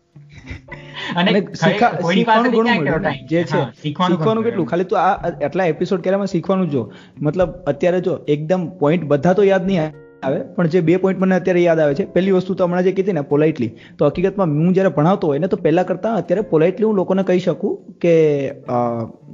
અને 1.16 1.42
શીખવાનું 1.56 3.12
જે 3.30 3.44
છે 3.44 3.60
શીખવાનું 3.82 4.44
કેટલું? 4.44 4.66
ખાલી 4.68 4.84
તું 4.86 5.00
આ 5.02 5.34
એટલા 5.42 5.66
એપિસોડ 5.66 6.02
કર્યામાં 6.02 6.28
શીખવાનું 6.28 6.72
જો? 6.72 6.88
મતલબ 7.22 7.50
અત્યારે 7.68 8.02
જો 8.02 8.18
એકદમ 8.28 8.66
પોઈન્ટ 8.82 9.04
બધા 9.06 9.34
તો 9.34 9.44
યાદ 9.44 9.68
નહીં 9.68 9.84
આવે 10.24 10.40
પણ 10.56 10.68
જે 10.68 10.82
બે 10.82 10.94
પોઈન્ટ 10.98 11.20
મને 11.22 11.36
અત્યારે 11.36 11.62
યાદ 11.62 11.80
આવે 11.80 11.94
છે 11.94 12.06
પહેલી 12.14 12.32
વસ્તુ 12.32 12.54
તો 12.54 12.66
હમણાં 12.66 12.84
જે 12.84 12.92
કીધી 12.92 13.12
ને 13.12 13.22
પોલાઇટલી 13.22 13.72
તો 13.98 14.06
હકીકતમાં 14.06 14.48
હું 14.48 14.74
જ્યારે 14.74 14.90
ભણાવતો 14.90 15.28
હોય 15.28 15.40
ને 15.40 15.48
તો 15.48 15.58
પહેલા 15.58 15.84
કરતાં 15.84 16.18
અત્યારે 16.18 16.44
પોલાઇટલી 16.50 16.86
હું 16.86 16.96
લોકોને 16.96 17.24
કહી 17.24 17.40
શકું 17.40 17.74
કે 18.02 18.16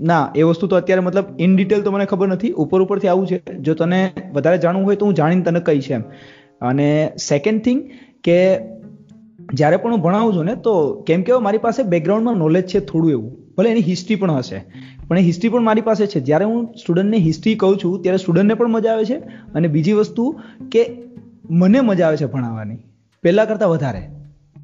ના 0.01 0.21
એ 0.35 0.41
વસ્તુ 0.41 0.67
તો 0.67 0.75
અત્યારે 0.75 1.01
મતલબ 1.01 1.25
ઇન 1.39 1.55
ડિટેલ 1.55 1.81
તો 1.81 1.91
મને 1.91 2.05
ખબર 2.05 2.27
નથી 2.27 2.51
ઉપર 2.63 2.81
ઉપરથી 2.81 3.07
આવું 3.07 3.27
છે. 3.27 3.41
જો 3.59 3.73
તને 3.73 4.01
વધારે 4.33 4.57
જાણવું 4.57 4.85
હોય 4.85 4.95
તો 4.95 5.05
હું 5.05 5.13
જાણીને 5.13 5.43
તને 5.43 5.59
કહીશ 5.59 5.91
એમ. 5.91 6.03
અને 6.61 6.87
સેકન્ડ 7.29 7.61
થિંગ 7.61 7.79
કે 8.23 8.37
જ્યારે 9.53 9.77
પણ 9.77 9.91
હું 9.91 10.01
ભણાવું 10.01 10.33
છું 10.33 10.45
ને 10.45 10.55
તો 10.55 11.03
કેમ 11.07 11.21
કે 11.21 11.37
મારી 11.37 11.57
પાસે 11.57 11.83
બેકગ્રાઉન્ડમાં 11.83 12.35
નોલેજ 12.35 12.67
છે 12.67 12.79
થોડું 12.79 13.11
એવું. 13.11 13.37
ભલે 13.57 13.69
એની 13.69 13.79
હિસ્ટ્રી 13.79 14.15
પણ 14.15 14.31
હશે. 14.31 14.65
પણ 15.07 15.17
એ 15.17 15.21
હિસ્ટ્રી 15.21 15.49
પણ 15.49 15.61
મારી 15.61 15.81
પાસે 15.81 16.07
છે. 16.07 16.19
જ્યારે 16.19 16.45
હું 16.45 16.73
સ્ટુડન્ટને 16.73 17.17
હિસ્ટ્રી 17.17 17.55
કહું 17.55 17.77
છું 17.83 18.01
ત્યારે 18.01 18.17
સ્ટુડન્ટને 18.17 18.53
પણ 18.53 18.67
મજા 18.67 18.93
આવે 18.93 19.05
છે. 19.05 19.15
અને 19.53 19.67
બીજી 19.67 19.93
વસ્તુ 19.93 20.41
કે 20.71 20.97
મને 21.49 21.81
મજા 21.81 22.07
આવે 22.07 22.17
છે 22.17 22.25
ભણાવવાની. 22.25 22.77
પહેલા 23.23 23.45
કરતાં 23.45 23.69
વધારે. 23.69 24.01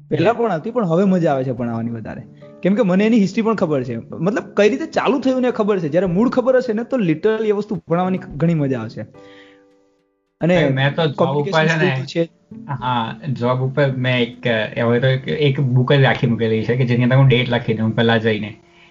પહેલા 0.08 0.32
પણ 0.32 0.52
હતી 0.52 0.70
પણ 0.70 0.86
હવે 0.86 1.04
મજા 1.04 1.32
આવે 1.32 1.44
છે 1.44 1.52
ભણાવવાની 1.52 1.90
વધારે. 1.90 2.22
કેમ 2.62 2.74
કે 2.74 2.82
મને 2.82 3.06
એની 3.06 3.18
હિસ્ટ્રી 3.18 3.42
પણ 3.42 3.54
ખબર 3.54 3.84
છે. 3.84 3.96
મતલબ 3.96 4.42
કઈ 4.54 4.68
રીતે 4.68 4.86
ચાલુ 4.86 5.20
થયું 5.20 5.42
ને 5.42 5.50
ખબર 5.50 5.78
છે. 5.78 5.88
જ્યારે 5.88 6.06
મૂળ 6.06 6.28
ખબર 6.28 6.56
હશે 6.56 6.72
ને 6.72 6.84
તો 6.84 6.96
લિટરલી 6.96 7.48
એ 7.48 7.52
વસ્તુ 7.52 7.82
ભણાવવાની 7.88 8.18
ઘણી 8.18 8.54
મજા 8.54 8.80
આવશે. 8.80 9.02
અને 10.40 10.68
મેં 10.68 10.94
તો 10.94 11.02
છે. 12.06 12.37
હા 12.74 12.92
જોબ 13.40 13.64
ઉપર 13.64 13.84
મેં 14.04 14.14
એક 14.20 14.46
હવે 14.78 15.00
તો 15.02 15.10
એક 15.48 15.60
બુક 15.74 15.92
જ 15.94 15.98
રાખી 16.04 16.30
મૂકેલી 16.32 16.62
છે 16.68 16.76
કે 16.78 16.86
જેની 16.90 17.08
અંદર 17.08 17.18
હું 17.20 17.28
ડેટ 17.32 17.52
લખી 17.54 17.76
દઉં 17.80 17.94
પહેલા 17.98 18.18
જઈને. 18.26 18.50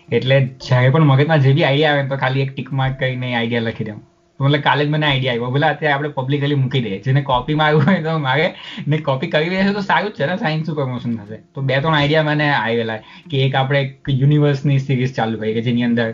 એટલે 0.10 0.36
જ્યારે 0.66 0.92
પણ 0.94 1.10
મગજમાં 1.12 1.44
જે 1.46 1.56
બી 1.58 1.66
આઈડિયા 1.70 1.96
આવે 1.96 2.08
તો 2.12 2.20
ખાલી 2.24 2.46
એક 2.46 2.52
ટીક 2.54 2.70
માર્ક 2.80 3.00
કરીને 3.00 3.32
આઈડિયા 3.32 3.68
લખી 3.68 3.88
દઉં. 3.90 4.00
મતલબ 4.40 4.62
કાલે 4.68 4.82
જ 4.86 4.90
મને 4.90 5.08
આઈડિયા 5.08 5.36
આવ્યો. 5.36 5.52
બોલા 5.56 5.72
અત્યારે 5.76 5.94
આપણે 5.96 6.10
પબ્લિકલી 6.18 6.60
મૂકી 6.64 6.82
દઈએ. 6.86 7.00
જેને 7.06 7.22
કોપી 7.30 7.58
આવ્યું 7.66 7.86
હોય 7.88 8.02
તો 8.08 8.18
મારે 8.26 8.48
ને 8.88 8.98
કોપી 9.08 9.32
કરી 9.36 9.50
દેશે 9.54 9.74
તો 9.78 9.84
સારું 9.90 10.12
જ 10.12 10.18
છે 10.20 10.30
ને 10.32 10.38
સાયન્સનું 10.44 10.78
પ્રમોશન 10.80 11.16
થશે. 11.20 11.40
તો 11.56 11.62
બે 11.62 11.80
ત્રણ 11.82 11.98
આઈડિયા 12.00 12.28
મને 12.30 12.50
આવેલા 12.54 13.00
કે 13.32 13.44
એક 13.46 13.56
આપણે 13.62 13.82
એક 13.86 14.12
યુનિવર્સની 14.22 14.80
સિરીઝ 14.88 15.16
ચાલુ 15.18 15.42
કરી 15.42 15.56
કે 15.58 15.66
જેની 15.68 15.88
અંદર 15.90 16.08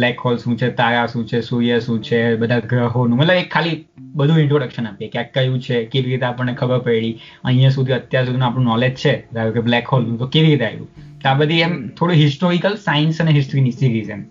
બ્લેક 0.00 0.24
હોલ 0.26 0.38
શું 0.44 0.60
છે 0.62 0.70
તારા 0.82 1.06
શું 1.14 1.26
છે 1.32 1.42
સૂર્ય 1.50 1.80
શું 1.88 2.02
છે 2.10 2.20
બધા 2.44 2.60
ગ્રહોનું. 2.70 3.18
મતલબ 3.18 3.42
એક 3.44 3.50
ખાલી 3.56 3.76
બધું 4.20 4.42
ઇન્ટ્રોડક્શન 4.44 4.90
આપીએ 4.92 5.10
કે 5.16 5.26
કયું 5.34 5.60
છે 5.66 5.84
કેવી 5.92 6.10
રીતે 6.12 6.26
આપણને 6.30 6.54
ખબર 6.62 6.80
પડી 6.86 7.12
અહીંયા 7.44 7.76
સુધી 7.76 7.98
અત્યાર 8.00 8.26
સુધીનું 8.26 8.48
આપણું 8.48 8.70
નોલેજ 8.72 8.94
છે 9.04 9.14
ધારો 9.34 9.52
કે 9.56 9.66
બ્લેક 9.68 9.92
હોલનું 9.94 10.18
તો 10.18 10.26
કેવી 10.36 10.50
રીતે 10.50 10.66
આવ્યું? 10.68 10.88
તો 11.22 11.28
આ 11.28 11.34
બધી 11.34 11.60
એમ 11.66 11.74
થોડું 11.98 12.16
હિસ્ટોરિકલ 12.24 12.74
સાયન્સ 12.86 13.20
અને 13.22 13.32
હિસ્ટ્રીની 13.38 13.76
સિરીઝ 13.80 14.10
એમ. 14.16 14.22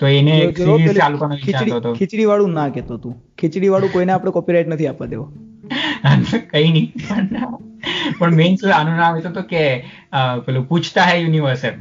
તો 0.00 0.06
એને 0.06 0.52
સિરીઝ 0.52 0.98
ચાલુ 0.98 1.16
કરવાનો 1.16 1.34
વિચારતો 1.34 1.76
હતો. 1.76 1.94
ખીચડી 1.94 2.24
વાળું 2.24 2.50
ના 2.50 2.68
કેતો 2.68 2.96
તું. 2.96 3.14
ખીચડી 3.38 3.68
વાળું 3.68 3.92
કોઈને 3.92 4.12
આપણે 4.12 4.30
કોપીરાઇટ 4.30 4.68
નથી 4.68 4.86
આપવા 4.86 5.06
દેવો. 5.06 5.32
કઈ 6.50 6.68
નહીં 6.72 6.92
પણ 7.08 7.73
મેઇન 8.40 8.56
શું 8.62 8.74
આનું 8.78 9.00
નામ 9.02 9.20
હતું 9.20 9.36
તો 9.38 9.44
કે 9.52 9.64
પેલું 10.46 10.68
પૂછતા 10.72 11.06
હે 11.10 11.16
યુનિવર્સ 11.22 11.64
એમ. 11.70 11.80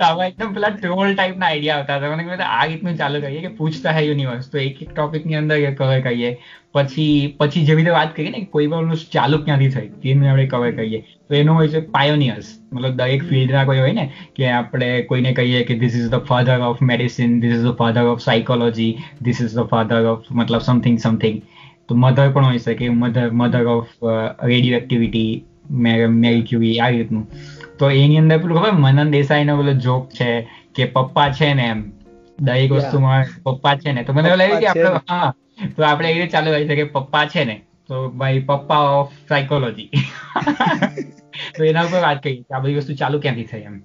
આમાં 0.00 0.26
એકદમ 0.28 0.54
પેલા 0.56 0.72
ટ્રોલ 0.76 1.10
ટાઈપના 1.14 1.48
આઈડિયા 1.50 1.82
હતા. 1.82 2.14
મને 2.14 2.46
આ 2.46 2.62
રીતનું 2.70 2.96
ચાલુ 3.02 3.24
કરીએ 3.24 3.42
કે 3.46 3.52
પૂછતા 3.58 3.98
હે 3.98 4.06
યુનિવર્સ 4.06 4.48
તો 4.54 4.64
એક 4.68 4.80
એક 4.86 4.94
ટોપિકની 4.94 5.38
અંદર 5.42 5.58
કવર 5.80 6.00
કરીએ. 6.06 6.30
પછી 6.76 7.12
પછી 7.38 7.64
જેવી 7.68 7.84
રીતે 7.84 7.94
વાત 7.96 8.10
કરીએ 8.16 8.32
ને 8.32 8.40
કોઈ 8.54 8.66
પણ 8.72 9.04
ચાલુ 9.14 9.38
ક્યાંથી 9.44 9.70
થઈ, 9.76 9.88
તેને 10.02 10.28
આપણે 10.30 10.46
કવર 10.54 10.72
કરીએ. 10.78 11.00
તો 11.28 11.36
એનું 11.40 11.58
હોય 11.58 11.70
છે 11.74 11.80
પાયોનિયર્સ 11.96 12.48
મતલબ 12.72 12.94
દરેક 13.00 13.22
ફિલ્ડના 13.30 13.64
કોઈ 13.70 13.80
હોય 13.84 13.94
ને, 13.98 14.04
કે 14.36 14.50
આપણે 14.52 14.88
કોઈને 15.10 15.32
કહીએ 15.38 15.60
કે 15.68 15.78
this 15.82 15.94
is 16.00 16.08
the 16.14 16.26
father 16.30 16.58
of 16.70 16.82
medicine 16.90 17.30
this 17.44 17.54
is 17.58 17.64
the 17.68 17.76
father 17.80 18.04
of 18.12 18.22
psychology 18.26 18.90
this 19.22 19.40
is 19.46 19.54
the 19.58 19.70
father 19.72 20.10
of 20.12 20.28
મતલબ 20.40 20.66
સમથિંગ 20.68 20.98
સમથિંગ 21.06 21.40
તો 21.88 21.94
મધર 21.94 22.32
પણ 22.32 22.44
હોઈ 22.44 22.58
શકે 22.58 22.90
mother 22.92 23.30
mother 23.32 23.66
of 23.66 23.92
radioactivity 24.78 25.44
Marie 25.70 26.42
Curie 26.42 26.80
આ 26.80 26.88
રીતનું. 26.88 27.24
તો 27.78 27.90
એની 27.92 28.18
અંદર 28.18 28.38
પેલું 28.38 28.58
ખબર 28.58 28.72
મનન 28.74 29.10
દેસાઈનો 29.10 29.56
પેલો 29.56 29.74
જોક 29.86 30.08
છે 30.10 30.28
કે 30.74 30.84
પપ્પા 30.86 31.28
છે 31.32 31.54
ને 31.54 31.68
એમ. 31.68 31.80
દરેક 32.38 32.72
વસ્તુમાં 32.72 33.26
પપ્પા 33.44 33.76
છે 33.76 33.92
ને. 33.92 34.04
તો 34.04 34.12
મને 34.12 34.28
એવું 34.28 34.38
લાગ્યું 34.38 34.60
કે 34.60 34.68
આપણે 34.68 35.00
હા. 35.08 35.32
તો 35.76 35.84
આપણે 35.84 36.10
એ 36.10 36.14
રીતે 36.14 36.32
ચાલુ 36.32 36.50
કરી 36.50 36.68
શકીએ 36.68 36.84
પપ્પા 36.84 37.26
છે 37.26 37.44
ને. 37.44 37.56
તો 37.88 38.08
ભાઈ 38.10 38.40
પપ્પા 38.40 38.82
ઓફ 38.92 39.12
સાયકોલોજી 39.28 39.90
તો 41.56 41.64
એના 41.64 41.84
ઉપર 41.84 42.00
વાત 42.00 42.22
કરી 42.22 42.44
આ 42.54 42.60
બધી 42.60 42.74
વસ્તુ 42.74 42.94
ચાલુ 42.94 43.20
ક્યાંથી 43.20 43.44
થઈ 43.44 43.60
એમ. 43.62 43.76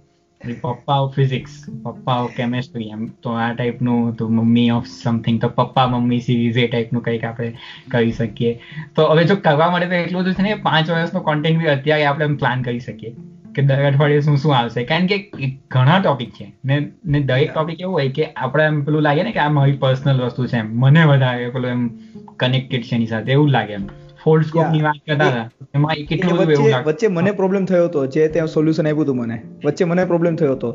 Papa 0.61 0.95
of 0.95 1.15
physics 1.15 1.65
papa 1.83 2.27
chemistry 2.37 2.87
એમ 2.87 3.05
તો 3.05 3.29
આ 3.29 3.53
ટાઈપનું 3.53 4.15
તો 4.15 4.29
મમ્મી 4.29 4.69
ઓફ 4.69 4.85
સમથિંગ 4.85 5.41
તો 5.41 5.47
પપ્પા 5.47 5.87
મમ્મી 5.87 6.19
સિરીઝ 6.19 6.57
એ 6.57 6.67
ટાઈપનું 6.67 7.03
કંઈક 7.03 7.23
આપણે 7.23 7.53
કરી 7.91 8.11
શકીએ. 8.11 8.59
તો 8.95 9.05
હવે 9.05 9.23
જો 9.23 9.35
કરવા 9.35 9.69
માટે 9.71 9.85
તો 9.85 9.93
એટલું 9.93 10.21
બધું 10.21 10.33
છે 10.33 10.41
ને 10.41 10.53
પાંચ 10.53 10.89
વર્ષનો 10.89 11.19
કોન્ટેન્ટ 11.19 11.59
બી 11.59 11.65
અત્યારે 11.65 12.05
આપણે 12.05 12.27
પ્લાન 12.27 12.61
કરી 12.61 12.79
શકીએ. 12.79 13.15
કે 13.55 13.61
દર 13.61 13.83
અઠવાડિયે 13.83 14.19
શું 14.19 14.37
શું 14.37 14.57
આવશે. 14.57 14.83
કારણ 14.83 15.05
કે 15.05 15.31
ઘણા 15.71 15.99
ટોપિક 15.99 16.31
છે. 16.31 16.53
ને 16.65 16.91
ને 17.05 17.19
દરેક 17.19 17.53
ટોપિક 17.53 17.81
એવું 17.81 17.93
હોય 17.93 18.09
કે 18.09 18.25
આપણે 18.25 18.63
એમ 18.63 18.83
પેલું 18.83 19.01
લાગે 19.01 19.23
ને 19.23 19.31
કે 19.31 19.39
આ 19.39 19.49
મારી 19.49 19.71
પર્સનલ 19.71 20.21
વસ્તુ 20.21 20.47
છે 20.47 20.57
એમ. 20.57 20.79
મને 20.79 21.03
વધારે 21.03 21.49
પેલું 21.49 21.71
એમ 21.71 21.89
કનેક્ટેડ 22.35 22.83
છે 22.83 22.95
એની 22.95 23.07
સાથે 23.07 23.31
એવું 23.31 23.49
લાગે 23.49 23.73
એમ. 23.73 23.81
ફોલ્ડ 24.23 24.47
સ્કોપની 24.47 24.81
વાત 24.81 24.99
કરતા 25.03 25.29
હતા. 25.29 25.47
એમાં 25.73 26.03
કેટલું 26.09 26.37
બધું 26.41 26.53
એવું 26.55 26.85
વચ્ચે 26.87 27.09
મને 27.09 27.33
પ્રોબ્લેમ 27.33 27.65
થયો 27.65 27.87
હતો 27.87 28.03
જે 28.07 28.27
ત્યાં 28.29 28.49
સોલ્યુશન 28.49 28.87
આપ્યું 28.87 29.05
હતું 29.05 29.19
મને. 29.19 29.37
વચ્ચે 29.61 29.85
મને 29.85 30.05
પ્રોબ્લેમ 30.05 30.35
થયો 30.35 30.55
હતો. 30.55 30.69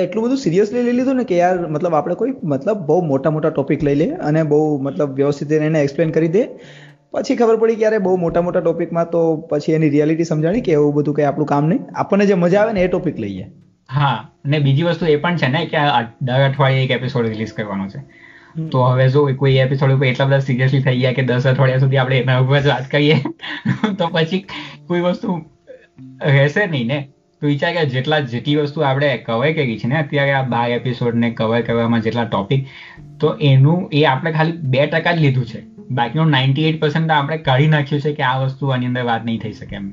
એટલું 0.00 0.26
બધું 0.26 0.38
સિરિયસલી 0.38 0.84
લઈ 0.84 0.94
લીધું 0.94 1.16
ને 1.16 1.26
કે 1.26 1.36
યાર 1.36 1.56
મતલબ 1.68 1.94
આપણે 1.94 2.16
કોઈ 2.16 2.34
મતલબ 2.52 2.84
બહુ 2.86 3.00
મોટા 3.04 3.32
મોટા 3.32 3.52
ટોપિક 3.52 3.82
લઈ 3.82 3.96
લે 3.96 4.08
અને 4.22 4.42
બહુ 4.46 4.60
મતલબ 4.82 5.16
વ્યવસ્થિત 5.16 5.52
એને 5.60 5.82
એક્સપ્લેન 5.82 6.12
કરી 6.12 6.30
દે. 6.30 6.44
પછી 7.14 7.34
ખબર 7.34 7.56
પડી 7.58 7.74
કે 7.74 7.84
યારે 7.84 7.98
બહુ 8.00 8.12
મોટા 8.18 8.42
મોટા 8.42 8.62
ટોપિકમાં 8.62 9.10
તો 9.10 9.20
પછી 9.50 9.74
એની 9.74 9.90
રિયાલિટી 9.90 10.28
સમજાણી 10.28 10.64
કે 10.64 10.76
એવું 10.76 10.94
બધું 10.96 11.16
કઈ 11.16 11.26
આપણું 11.26 11.48
કામ 11.48 11.68
નહીં. 11.68 11.82
આપણને 12.02 12.26
જે 12.26 12.38
મજા 12.38 12.62
આવે 12.62 12.72
ને 12.74 12.84
એ 12.84 12.90
ટોપિક 12.90 13.18
લઈએ. 13.18 13.46
હા 13.88 14.16
અને 14.44 14.60
બીજી 14.60 14.86
વસ્તુ 14.86 15.04
એ 15.06 15.18
પણ 15.18 15.38
છે 15.38 15.48
ને 15.50 15.62
કે 15.66 15.80
દર 16.22 16.42
અઠવાડિયે 16.42 16.84
એક 16.84 16.92
એપિસોડ 16.92 17.26
રિલીઝ 17.26 17.54
કરવાનો 17.54 17.86
છે. 17.88 18.00
તો 18.72 18.82
હવે 18.82 19.08
જો 19.08 19.34
કોઈ 19.34 19.56
એપિસોડ 19.56 19.92
ઉપર 19.92 20.06
એટલા 20.06 20.24
બધા 20.24 20.38
સિરિયસલી 20.38 20.82
થઈ 20.82 20.98
ગયા 21.00 21.12
કે 21.12 21.22
દસ 21.22 21.46
અઠવાડિયા 21.46 21.78
સુધી 21.78 21.96
આપણે 21.96 22.18
એના 22.18 22.38
ઉપર 22.38 22.60
જ 22.60 22.66
વાત 22.66 22.90
કરીએ, 22.90 23.16
તો 23.98 24.08
પછી 24.08 24.44
કોઈ 24.86 25.00
વસ્તુ 25.00 25.38
રહેશે 26.22 26.66
નહીં 26.66 26.86
ને? 26.86 27.08
તો 27.42 27.46
વિચાર 27.46 27.72
કે 27.74 27.84
જેટલા 27.84 28.20
જેટલી 28.20 28.56
વસ્તુ 28.56 28.80
આપણે 28.80 29.16
કવર 29.16 29.52
કરી 29.52 29.78
છે 29.78 29.88
ને, 29.88 29.98
અત્યારે 29.98 30.32
આ 30.32 30.42
બાર 30.42 30.70
એપિસોડને 30.70 31.30
કવર 31.30 31.60
કરવામાં 31.60 32.00
જેટલા 32.00 32.24
ટોપિક 32.24 32.66
તો 33.20 33.34
એનું 33.40 33.88
એ 33.92 34.04
આપણે 34.04 34.32
ખાલી 34.32 34.52
બે 34.52 34.86
ટકા 34.86 35.12
જ 35.12 35.20
લીધું 35.20 35.44
છે. 35.44 35.62
બાકીનું 35.90 36.26
નાઇન્ટી 36.26 36.68
એટ 36.68 36.80
પર્સન્ટ 36.80 37.10
આપણે 37.10 37.38
કાઢી 37.38 37.66
નાખ્યું 37.66 38.00
છે 38.00 38.12
કે 38.12 38.22
આ 38.22 38.38
વસ્તુ 38.38 38.68
આની 38.68 38.86
અંદર 38.86 39.02
વાત 39.02 39.24
નહીં 39.24 39.40
થઈ 39.40 39.52
શકે 39.52 39.76
એમ. 39.76 39.92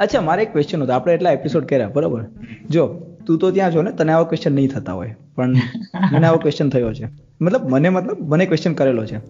અચ્છા, 0.00 0.20
મારે 0.20 0.42
એક 0.42 0.52
ક્વેશ્ચન 0.52 0.82
હતો. 0.82 0.92
આપણે 0.92 1.14
એટલા 1.14 1.32
એપિસોડ 1.32 1.64
કર્યા, 1.64 1.88
બરાબર? 1.88 2.24
જો 2.70 3.02
તું 3.27 3.39
તો 3.39 3.51
ત્યાં 3.51 3.71
છો 3.71 3.81
ને 3.81 3.91
તને 3.91 4.13
આવા 4.13 4.23
ક્વેશ્ચન 4.23 4.53
નહીં 4.53 4.67
થતા 4.67 4.93
હોય 4.93 5.15
પણ 5.35 5.57
મને 6.11 6.27
આવો 6.27 6.37
ક્વેશ્ચન 6.37 6.69
થયો 6.69 6.93
છે 6.93 7.09
મતલબ 7.41 7.69
મને 7.69 7.89
મતલબ 7.89 8.33
મને 8.33 8.45
ક્વેશ્ચન 8.45 8.73
કરેલો 8.73 9.05
છે 9.05 9.21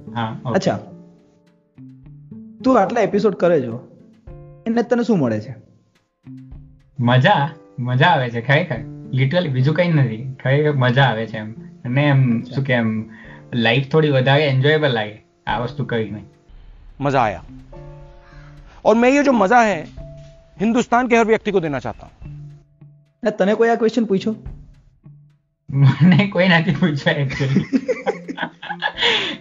અચ્છા 0.54 0.80
તું 2.64 2.82
આટલા 2.82 3.02
એપિસોડ 3.02 3.36
કરે 3.36 3.62
છો 3.62 3.80
એને 4.66 4.84
તને 4.84 5.04
શું 5.04 5.20
મળે 5.20 5.40
છે 5.40 5.56
મજા 7.00 7.44
મજા 7.80 8.08
આવે 8.08 8.30
છે 8.30 8.42
ખરેખર 8.42 8.80
લિટરલી 9.14 9.50
બીજું 9.50 9.76
કઈ 9.76 9.90
નથી 9.92 10.22
ખરેખર 10.44 10.76
મજા 10.76 11.04
આવે 11.04 11.26
છે 11.26 11.38
એમ 11.38 11.50
અને 11.86 12.04
એમ 12.08 12.22
શું 12.46 12.64
કે 12.64 12.74
એમ 12.74 12.94
લાઈફ 13.56 13.90
થોડી 13.90 14.10
વધારે 14.10 14.46
એન્જોયેબલ 14.48 14.94
લાગે 14.94 15.18
આ 15.48 15.60
વસ્તુ 15.60 15.86
કરીને 15.86 16.22
मजा 17.02 17.22
आया 17.22 17.42
और 18.86 18.96
मैं 18.96 19.10
ये 19.10 19.24
जो 19.24 19.32
मजा 19.34 19.62
है 19.62 19.78
हिंदुस्तान 20.60 21.08
के 21.08 21.18
हर 21.18 21.26
व्यक्ति 21.26 21.52
को 21.52 21.60
देना 21.60 21.80
चाहता 21.80 22.08
हूं 22.08 22.17
તને 23.23 23.55
કોઈ 23.55 23.69
આ 23.69 23.75
ક્વેશ્ચન 23.75 24.05
પૂછ્યો? 24.05 24.37
મને 25.71 26.29
કોઈ 26.29 26.49
નથી 26.49 26.71
પૂછ્યા 26.71 27.13
એકચ્યુઅલી 27.13 27.65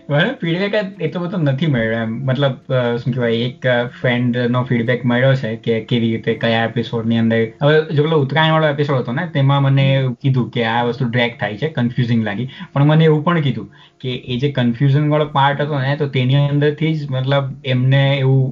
મને 0.09 0.33
ફીડબેક 0.41 1.01
એટલો 1.01 1.21
બધો 1.21 1.37
નથી 1.37 1.67
મળ્યો 1.67 1.91
એમ. 1.91 2.11
મતલબ 2.25 2.53
શું 2.97 3.13
કહેવાય, 3.13 3.31
એક 3.31 3.67
ફ્રેન્ડ 4.01 4.37
નો 4.37 4.63
ફીડબેક 4.63 5.05
મળ્યો 5.05 5.35
છે 5.35 5.55
કે 5.55 5.79
કેવી 5.79 6.11
રીતે, 6.11 6.33
કયા 6.33 6.63
એપિસોડની 6.63 7.17
અંદર. 7.17 7.41
હવે 7.61 7.95
જો 7.95 8.03
પેલો 8.03 8.19
ઉત્તરાયણવાળો 8.21 8.67
એપિસોડ 8.67 8.99
હતો 8.99 9.11
ને, 9.11 9.27
તેમાં 9.33 9.63
મને 9.63 9.85
કીધું 10.21 10.51
કે 10.51 10.63
આ 10.63 10.83
વસ્તુ 10.83 11.09
ડ્રેક 11.09 11.39
થાય 11.39 11.57
છે 11.57 11.69
કન્ફ્યુઝિંગ 11.69 12.23
લાગી. 12.23 12.49
પણ 12.73 12.83
મને 12.83 13.05
એવું 13.05 13.23
પણ 13.23 13.41
કીધું 13.41 13.71
કે 14.01 14.12
એ 14.33 14.36
જે 14.41 14.49
કન્ફ્યુઝન 14.51 15.05
વાળો 15.12 15.27
પાર્ટ 15.36 15.62
હતો 15.63 15.79
ને, 15.79 15.93
તો 15.97 16.07
તેની 16.15 16.41
અંદરથી 16.43 16.91
જ 16.93 17.07
મતલબ 17.13 17.45
એમને 17.73 18.01
એવું 18.17 18.43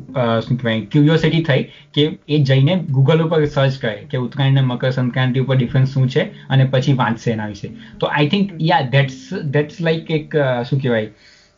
શું 0.45 0.57
કહેવાય 0.59 0.85
ક્યુરિયોસિટી 0.93 1.43
થઈ 1.49 1.63
કે 1.95 2.07
એ 2.29 2.39
જઈને 2.49 2.73
ગૂગલ 2.95 3.23
ઉપર 3.25 3.39
સર્ચ 3.47 3.77
કરે 3.83 3.93
કે 4.11 4.23
ઉત્તરાયણ 4.23 4.63
મકર 4.63 4.91
સંક્રાંતિ 4.97 5.43
ઉપર 5.45 5.57
ડિફરન્સ 5.59 5.93
શું 5.93 6.09
છે 6.15 6.25
અને 6.49 6.65
પછી 6.73 6.97
વાંચશે 7.01 7.29
એના 7.33 7.49
વિશે. 7.53 7.69
તો 7.99 8.11
I 8.11 8.29
think 8.33 8.53
yeah 8.69 8.89
that's 8.95 9.19
that's 9.55 9.81
like 9.87 10.11
એક 10.17 10.37
શું 10.69 10.81
કહેવાય, 10.85 11.11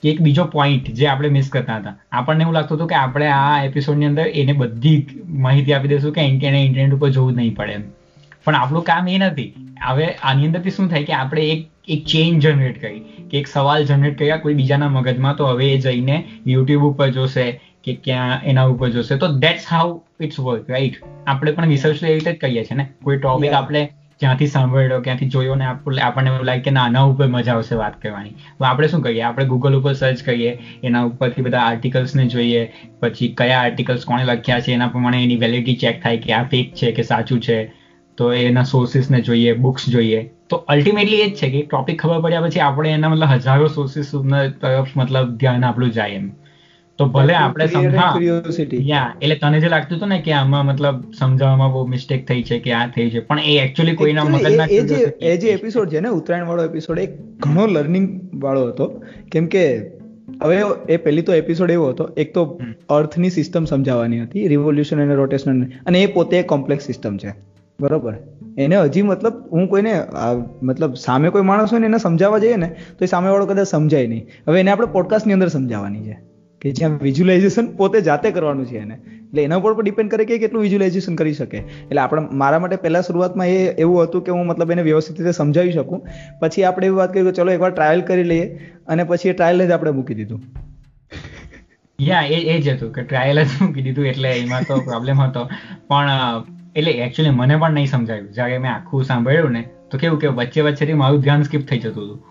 કે 0.04 0.10
એક 0.14 0.20
બીજો 0.26 0.44
પોઈન્ટ 0.56 0.90
જે 0.98 1.08
આપણે 1.12 1.30
મિસ 1.36 1.54
કરતા 1.54 1.78
હતા. 1.80 1.96
આપણને 2.12 2.44
એવું 2.46 2.58
લાગતું 2.58 2.78
હતું 2.78 2.90
કે 2.92 2.98
આપણે 2.98 3.30
આ 3.36 3.56
એપિસોડની 3.70 4.10
અંદર 4.12 4.28
એને 4.42 4.54
બધી 4.64 5.24
માહિતી 5.46 5.78
આપી 5.78 5.94
દઈશું 5.94 6.18
કે 6.18 6.28
એને 6.28 6.60
ઇન્ટરનેટ 6.66 6.98
ઉપર 7.00 7.10
જવું 7.16 7.40
નહીં 7.42 7.56
પડે 7.62 7.80
એમ. 7.80 7.88
પણ 8.46 8.60
આપણું 8.60 8.86
કામ 8.90 9.10
એ 9.14 9.18
નથી. 9.20 9.50
હવે 9.86 10.08
આની 10.24 10.46
અંદરથી 10.46 10.70
શું 10.70 10.88
થાય 10.88 11.04
કે 11.04 11.14
આપણે 11.14 11.48
એક 11.48 11.68
એક 11.88 12.06
ચેન્જ 12.06 12.44
જનરેટ 12.44 12.82
કરી 12.82 13.00
કે 13.32 13.40
એક 13.40 13.48
સવાલ 13.48 13.86
જનરેટ 13.86 14.20
કર્યા 14.20 14.38
કોઈ 14.38 14.54
બીજાના 14.54 14.90
મગજમાં 14.90 15.36
તો 15.36 15.46
હવે 15.46 15.72
એ 15.72 15.78
જઈને 15.78 16.24
યુટ્યુબ 16.48 16.84
ઉપર 16.84 17.12
જોશે 17.12 17.62
કે 17.84 17.94
ક્યાં 17.94 18.42
એના 18.44 18.64
ઉપર 18.64 18.90
જોશે. 18.90 19.18
તો 19.18 19.28
that's 19.28 19.66
how 19.72 20.02
it's 20.22 20.40
work 20.40 20.70
right 20.70 20.96
આપણે 21.28 21.52
પણ 21.52 21.66
રિસર્ચ 21.66 22.04
એવી 22.04 22.14
રીતે 22.14 22.34
જ 22.34 22.36
કહીએ 22.36 22.64
છીએ 22.64 22.78
ને? 22.78 22.90
કોઈ 23.04 23.18
ટોપિક 23.18 23.54
આપણે 23.54 23.90
જ્યાંથી 24.20 24.48
સાંભળ્યો 24.48 25.02
ક્યાંથી 25.02 25.26
જોયો 25.26 25.56
ને 25.56 25.66
આપણને 26.02 26.30
એવું 26.30 26.46
લાગે 26.46 26.62
કે 26.62 26.72
ના 26.72 26.84
આના 26.84 27.02
ઉપર 27.02 27.28
મજા 27.28 27.54
આવશે 27.54 27.76
વાત 27.76 28.02
કરવાની. 28.02 28.30
તો 28.30 28.66
આપણે 28.66 28.88
શું 28.88 29.02
કરીએ? 29.02 29.22
આપણે 29.22 29.46
ગૂગલ 29.46 29.76
ઉપર 29.76 29.94
સર્ચ 29.94 30.24
કરીએ 30.24 30.58
એના 30.84 31.04
ઉપરથી 31.04 31.42
બધા 31.42 31.60
આર્ટિકલ્સને 31.60 32.28
જોઈએ 32.28 32.74
પછી 33.00 33.28
કયા 33.28 33.60
આર્ટિકલ્સ 33.60 34.06
કોણે 34.06 34.24
લખ્યા 34.24 34.60
છે 34.60 34.74
એના 34.74 34.88
પ્રમાણે 34.88 35.24
એની 35.24 35.36
વેલિડિટી 35.36 35.76
ચેક 35.76 36.04
થાય 36.04 36.18
કે 36.18 36.34
આ 36.34 36.44
ફેક 36.44 36.74
છે 36.74 36.92
કે 36.92 37.04
સાચું 37.04 37.42
છે. 37.42 37.87
તો 38.18 38.32
એના 38.34 38.64
સોર્સિસને 38.64 39.22
જોઈએ 39.22 39.54
બુક્સ 39.54 39.90
જોઈએ. 39.90 40.24
તો 40.50 40.56
અલ્ટિમેટલી 40.68 41.22
એ 41.22 41.30
જ 41.30 41.36
છે 41.36 41.50
કે 41.50 41.62
ટોપિક 41.62 42.02
ખબર 42.02 42.20
પડ્યા 42.22 42.42
પછી 42.42 42.60
આપણે 42.60 42.90
એના 42.90 43.10
મતલબ 43.10 43.32
હજારો 43.36 43.68
સોર્સિસ 43.68 44.12
તરફ 44.62 44.92
મતલબ 44.96 45.38
ધ્યાન 45.38 45.66
આપણું 45.66 45.92
જાય 45.92 46.10
એમ. 46.10 46.28
તો 47.00 47.06
ભલે 47.06 47.34
આપણે 47.34 47.66
એટલે 49.22 49.36
તને 49.36 49.60
જે 49.60 49.70
લાગતું 49.70 49.98
હતું 49.98 50.10
ને 50.10 50.20
કે 50.20 50.32
આમાં 50.32 50.66
મતલબ 50.66 51.04
સમજાવવામાં 51.20 51.72
બહુ 51.74 51.82
મિસ્ટેક 51.88 52.24
થઈ 52.28 52.44
છે 52.44 52.60
કે 52.60 52.72
આ 52.74 52.88
થઈ 52.96 53.10
છે 53.10 53.20
પણ 53.20 53.40
એ 53.40 53.58
એકચ્યુઅલી 53.60 53.96
કોઈના 53.96 54.24
મગજના 54.24 54.66
એ 54.72 54.80
જે 54.82 55.02
એ 55.22 55.36
જે 55.38 55.48
એપિસોડ 55.50 55.90
છે. 55.90 56.00
ને 56.00 56.10
ઉત્તરાયણ 56.10 56.48
વાળો 56.48 56.64
એપિસોડ 56.64 57.00
એ 57.00 57.06
ઘણો 57.40 57.68
લર્નિંગ 57.68 58.08
વાળો 58.34 58.64
હતો. 58.68 58.88
કેમ 59.32 59.46
કે 59.48 59.64
હવે 60.44 60.58
એ 60.90 60.98
પહેલી 60.98 61.22
તો 61.22 61.34
એપિસોડ 61.34 61.72
એવો 61.72 61.90
હતો 61.90 62.10
એક 62.18 62.34
તો 62.34 62.48
અર્થની 62.90 63.30
સિસ્ટમ 63.30 63.66
સમજાવવાની 63.66 64.20
હતી 64.20 64.48
રિવોલ્યુશન 64.48 65.02
અને 65.02 65.16
રોટેશન 65.16 65.64
અને 65.64 66.02
એ 66.02 66.08
પોતે 66.08 66.42
કોમ્પ્લેક્સ 66.54 66.86
સિસ્ટમ 66.86 67.18
છે. 67.18 67.32
બરોબર. 67.80 68.14
એને 68.64 68.76
હજી 68.78 69.06
મતલબ 69.10 69.36
હું 69.52 69.68
કોઈને 69.72 69.92
મતલબ 70.70 70.94
સામે 71.02 71.28
કોઈ 71.36 71.46
માણસ 71.50 71.74
હોય 71.74 71.82
ને 71.84 71.90
એને 71.92 72.00
સમજાવવા 72.06 72.42
જઈએ 72.44 72.58
ને, 72.64 72.70
તો 72.98 73.06
એ 73.06 73.12
સામેવાળો 73.12 73.50
કદાચ 73.52 73.70
સમજાય 73.74 74.08
નહીં. 74.14 74.24
હવે 74.48 74.64
એને 74.64 74.72
આપણે 74.74 74.90
પોડકાસ્ટની 74.96 75.38
અંદર 75.38 75.50
સમજાવવાની 75.56 76.04
છે 76.08 76.16
કે 76.62 76.72
જ્યાં 76.78 76.98
વિઝ્યુલાઇઝેશન 77.06 77.68
પોતે 77.80 77.98
જાતે 78.08 78.28
કરવાનું 78.38 78.66
છે 78.72 78.80
એને. 78.84 78.96
એટલે 79.20 79.42
એના 79.44 79.60
ઉપર 79.62 79.74
પણ 79.74 79.88
ડિપેન્ડ 79.88 80.12
કરે 80.14 80.26
કે 80.30 80.40
કેટલું 80.44 80.64
વિઝ્યુલાઇઝેશન 80.66 81.20
કરી 81.20 81.36
શકે. 81.40 81.60
એટલે 81.60 82.02
આપણે 82.04 82.24
મારા 82.42 82.62
માટે 82.64 82.82
પહેલા 82.86 83.04
શરૂઆતમાં 83.08 83.54
એ 83.56 83.60
એવું 83.86 84.00
હતું 84.04 84.26
કે 84.26 84.38
હું 84.38 84.46
મતલબ 84.52 84.76
એને 84.76 84.84
વ્યવસ્થિત 84.90 85.20
રીતે 85.22 85.38
સમજાવી 85.40 85.76
શકું. 85.78 86.02
પછી 86.42 86.66
આપણે 86.70 86.90
એવી 86.90 87.00
વાત 87.02 87.14
કરી 87.14 87.26
કે 87.30 87.36
ચલો 87.40 87.58
એકવાર 87.58 87.72
ટ્રાયલ 87.76 88.04
કરી 88.10 88.28
લઈએ 88.34 88.46
અને 88.88 89.08
પછી 89.14 89.34
એ 89.34 89.38
ટ્રાયલ 89.38 89.66
જ 89.68 89.78
આપણે 89.78 89.96
મૂકી 90.00 90.20
દીધું. 90.20 90.42
યા 92.00 92.26
એ 92.36 92.44
એ 92.54 92.60
જ 92.62 92.76
હતું 92.76 92.94
કે 92.96 93.08
ટ્રાયલ 93.08 93.44
જ 93.44 93.50
મૂકી 93.62 93.88
દીધું 93.88 94.14
એટલે 94.14 94.30
એમાં 94.36 94.70
તો 94.70 94.84
પ્રોબ્લેમ 94.92 95.26
હતો. 95.26 95.48
પણ 95.90 96.57
એટલે 96.78 96.92
એકચ્યુઅલી 96.92 97.36
મને 97.36 97.56
પણ 97.56 97.72
નહીં 97.72 97.88
સમજાયું. 97.88 98.32
જ્યારે 98.34 98.58
મેં 98.58 98.72
આખું 98.74 99.04
સાંભળ્યું 99.04 99.52
ને 99.52 99.64
તો 99.92 99.98
કેવું 99.98 100.20
કે 100.20 100.28
વચ્ચે 100.38 100.62
વચ્ચેથી 100.62 100.94
મારું 100.94 101.22
ધ્યાન 101.22 101.44
સ્કીપ 101.44 101.68
થઈ 101.68 101.80
જતું 101.80 102.06
હતું. 102.06 102.24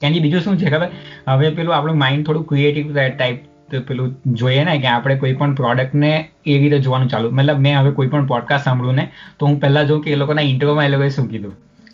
ત્યાંથી 0.00 0.20
બીજું 0.20 0.40
શું 0.40 0.58
છે 0.58 0.70
ખબર? 0.70 0.88
હવે 1.28 1.50
પેલું 1.50 1.76
આપણું 1.76 1.98
માઇન્ડ 1.98 2.26
થોડું 2.26 2.46
ક્રિએટિવ 2.46 2.98
ટાઈપ 3.08 3.38
પેલું 3.88 4.14
જોઈએ 4.26 4.62
ને 4.64 4.78
કે 4.78 4.86
આપણે 4.86 5.16
કોઈ 5.16 5.32
પણ 5.32 5.54
પ્રોડક્ટને 5.54 6.12
એ 6.46 6.58
રીતે 6.58 6.78
જોવાનું 6.78 7.08
ચાલુ. 7.08 7.30
મતલબ 7.30 7.58
મેં 7.58 7.78
હવે 7.78 7.90
કોઈ 7.90 8.06
પણ 8.06 8.26
પોડકાસ્ટ 8.26 8.64
સાંભળું 8.64 8.94
ને 8.94 9.08
તો 9.38 9.46
હું 9.46 9.60
પહેલાં 9.60 9.86
જોઉં 9.86 10.02
કે 10.02 10.10
એ 10.10 10.14
લોકોના 10.14 10.42
ઇન્ટરવ્યુમાં 10.42 10.84
એ 10.84 10.88
લોકોએ 10.88 11.08
શું 11.08 11.28
કીધું? 11.28 11.52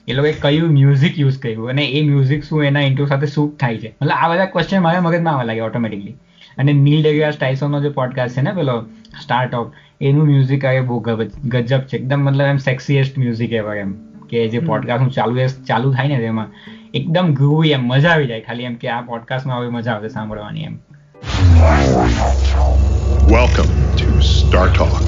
એ 0.08 0.12
લોકોએ 0.12 0.32
કયું 0.32 0.70
મ્યુઝિક 0.70 1.18
યુઝ 1.18 1.38
કર્યું 1.38 1.68
અને 1.68 1.84
એ 1.86 2.02
મ્યુઝિક 2.08 2.44
શું 2.44 2.64
એના 2.64 2.80
ઇન્ટરવ્યુ 2.80 3.06
સાથે 3.06 3.26
શું 3.26 3.56
થાય 3.56 3.78
છે? 3.78 3.90
મતલબ 4.02 4.14
આ 4.16 4.28
બધા 4.32 4.44
ક્વેશ્ચન 4.44 4.82
મારા 4.82 5.00
મગજમાં 5.00 5.32
આવવા 5.32 5.44
લાગે 5.44 5.60
ઓટોમેટિકલી 5.60 6.14
અને 6.58 6.72
નીલ 6.72 7.02
ડેગ્રાસ 7.02 7.34
સ્ટાઇસોનો 7.34 7.80
જે 7.82 7.88
પોડકાસ્ટ 7.88 8.36
છે 8.36 8.42
ને 8.42 8.52
પેલો 8.52 8.76
સ્ટાર્ટઅપ 9.22 9.72
એનું 10.01 10.29
મ્યુઝિક 10.29 10.65
આવે 10.65 10.81
બહુ 10.81 11.01
ગજબ 11.07 11.81
છે 11.87 11.97
એકદમ 11.97 12.21
મતલબ 12.27 12.47
એમ 12.47 12.61
સેક્સીએસ્ટ 12.67 13.17
મ્યુઝિક 13.17 13.53
એવા 13.53 13.75
એમ 13.77 13.91
કે 14.29 14.45
જે 14.49 14.61
પોડકાસ્ટ 14.69 15.17
ચાલુ 15.17 15.49
ચાલુ 15.65 15.93
થાય 15.93 16.07
ને 16.07 16.21
તેમાં 16.21 16.49
એકદમ 16.93 17.33
ગ્રુવી 17.33 17.73
એમ 17.73 17.83
મજા 17.87 18.13
આવી 18.13 18.27
જાય 18.27 18.47
ખાલી 18.47 18.65
એમ 18.65 18.77
કે 18.77 18.91
આ 18.91 19.01
પોડકાસ્ટમાં 19.01 19.59
હવે 19.59 19.69
મજા 19.77 19.93
આવશે 19.95 20.09
સાંભળવાની 20.09 20.65
એમ 20.65 20.79
Welcome 23.31 23.73
to 23.95 24.21
Star 24.21 24.67
Talk, 24.73 25.05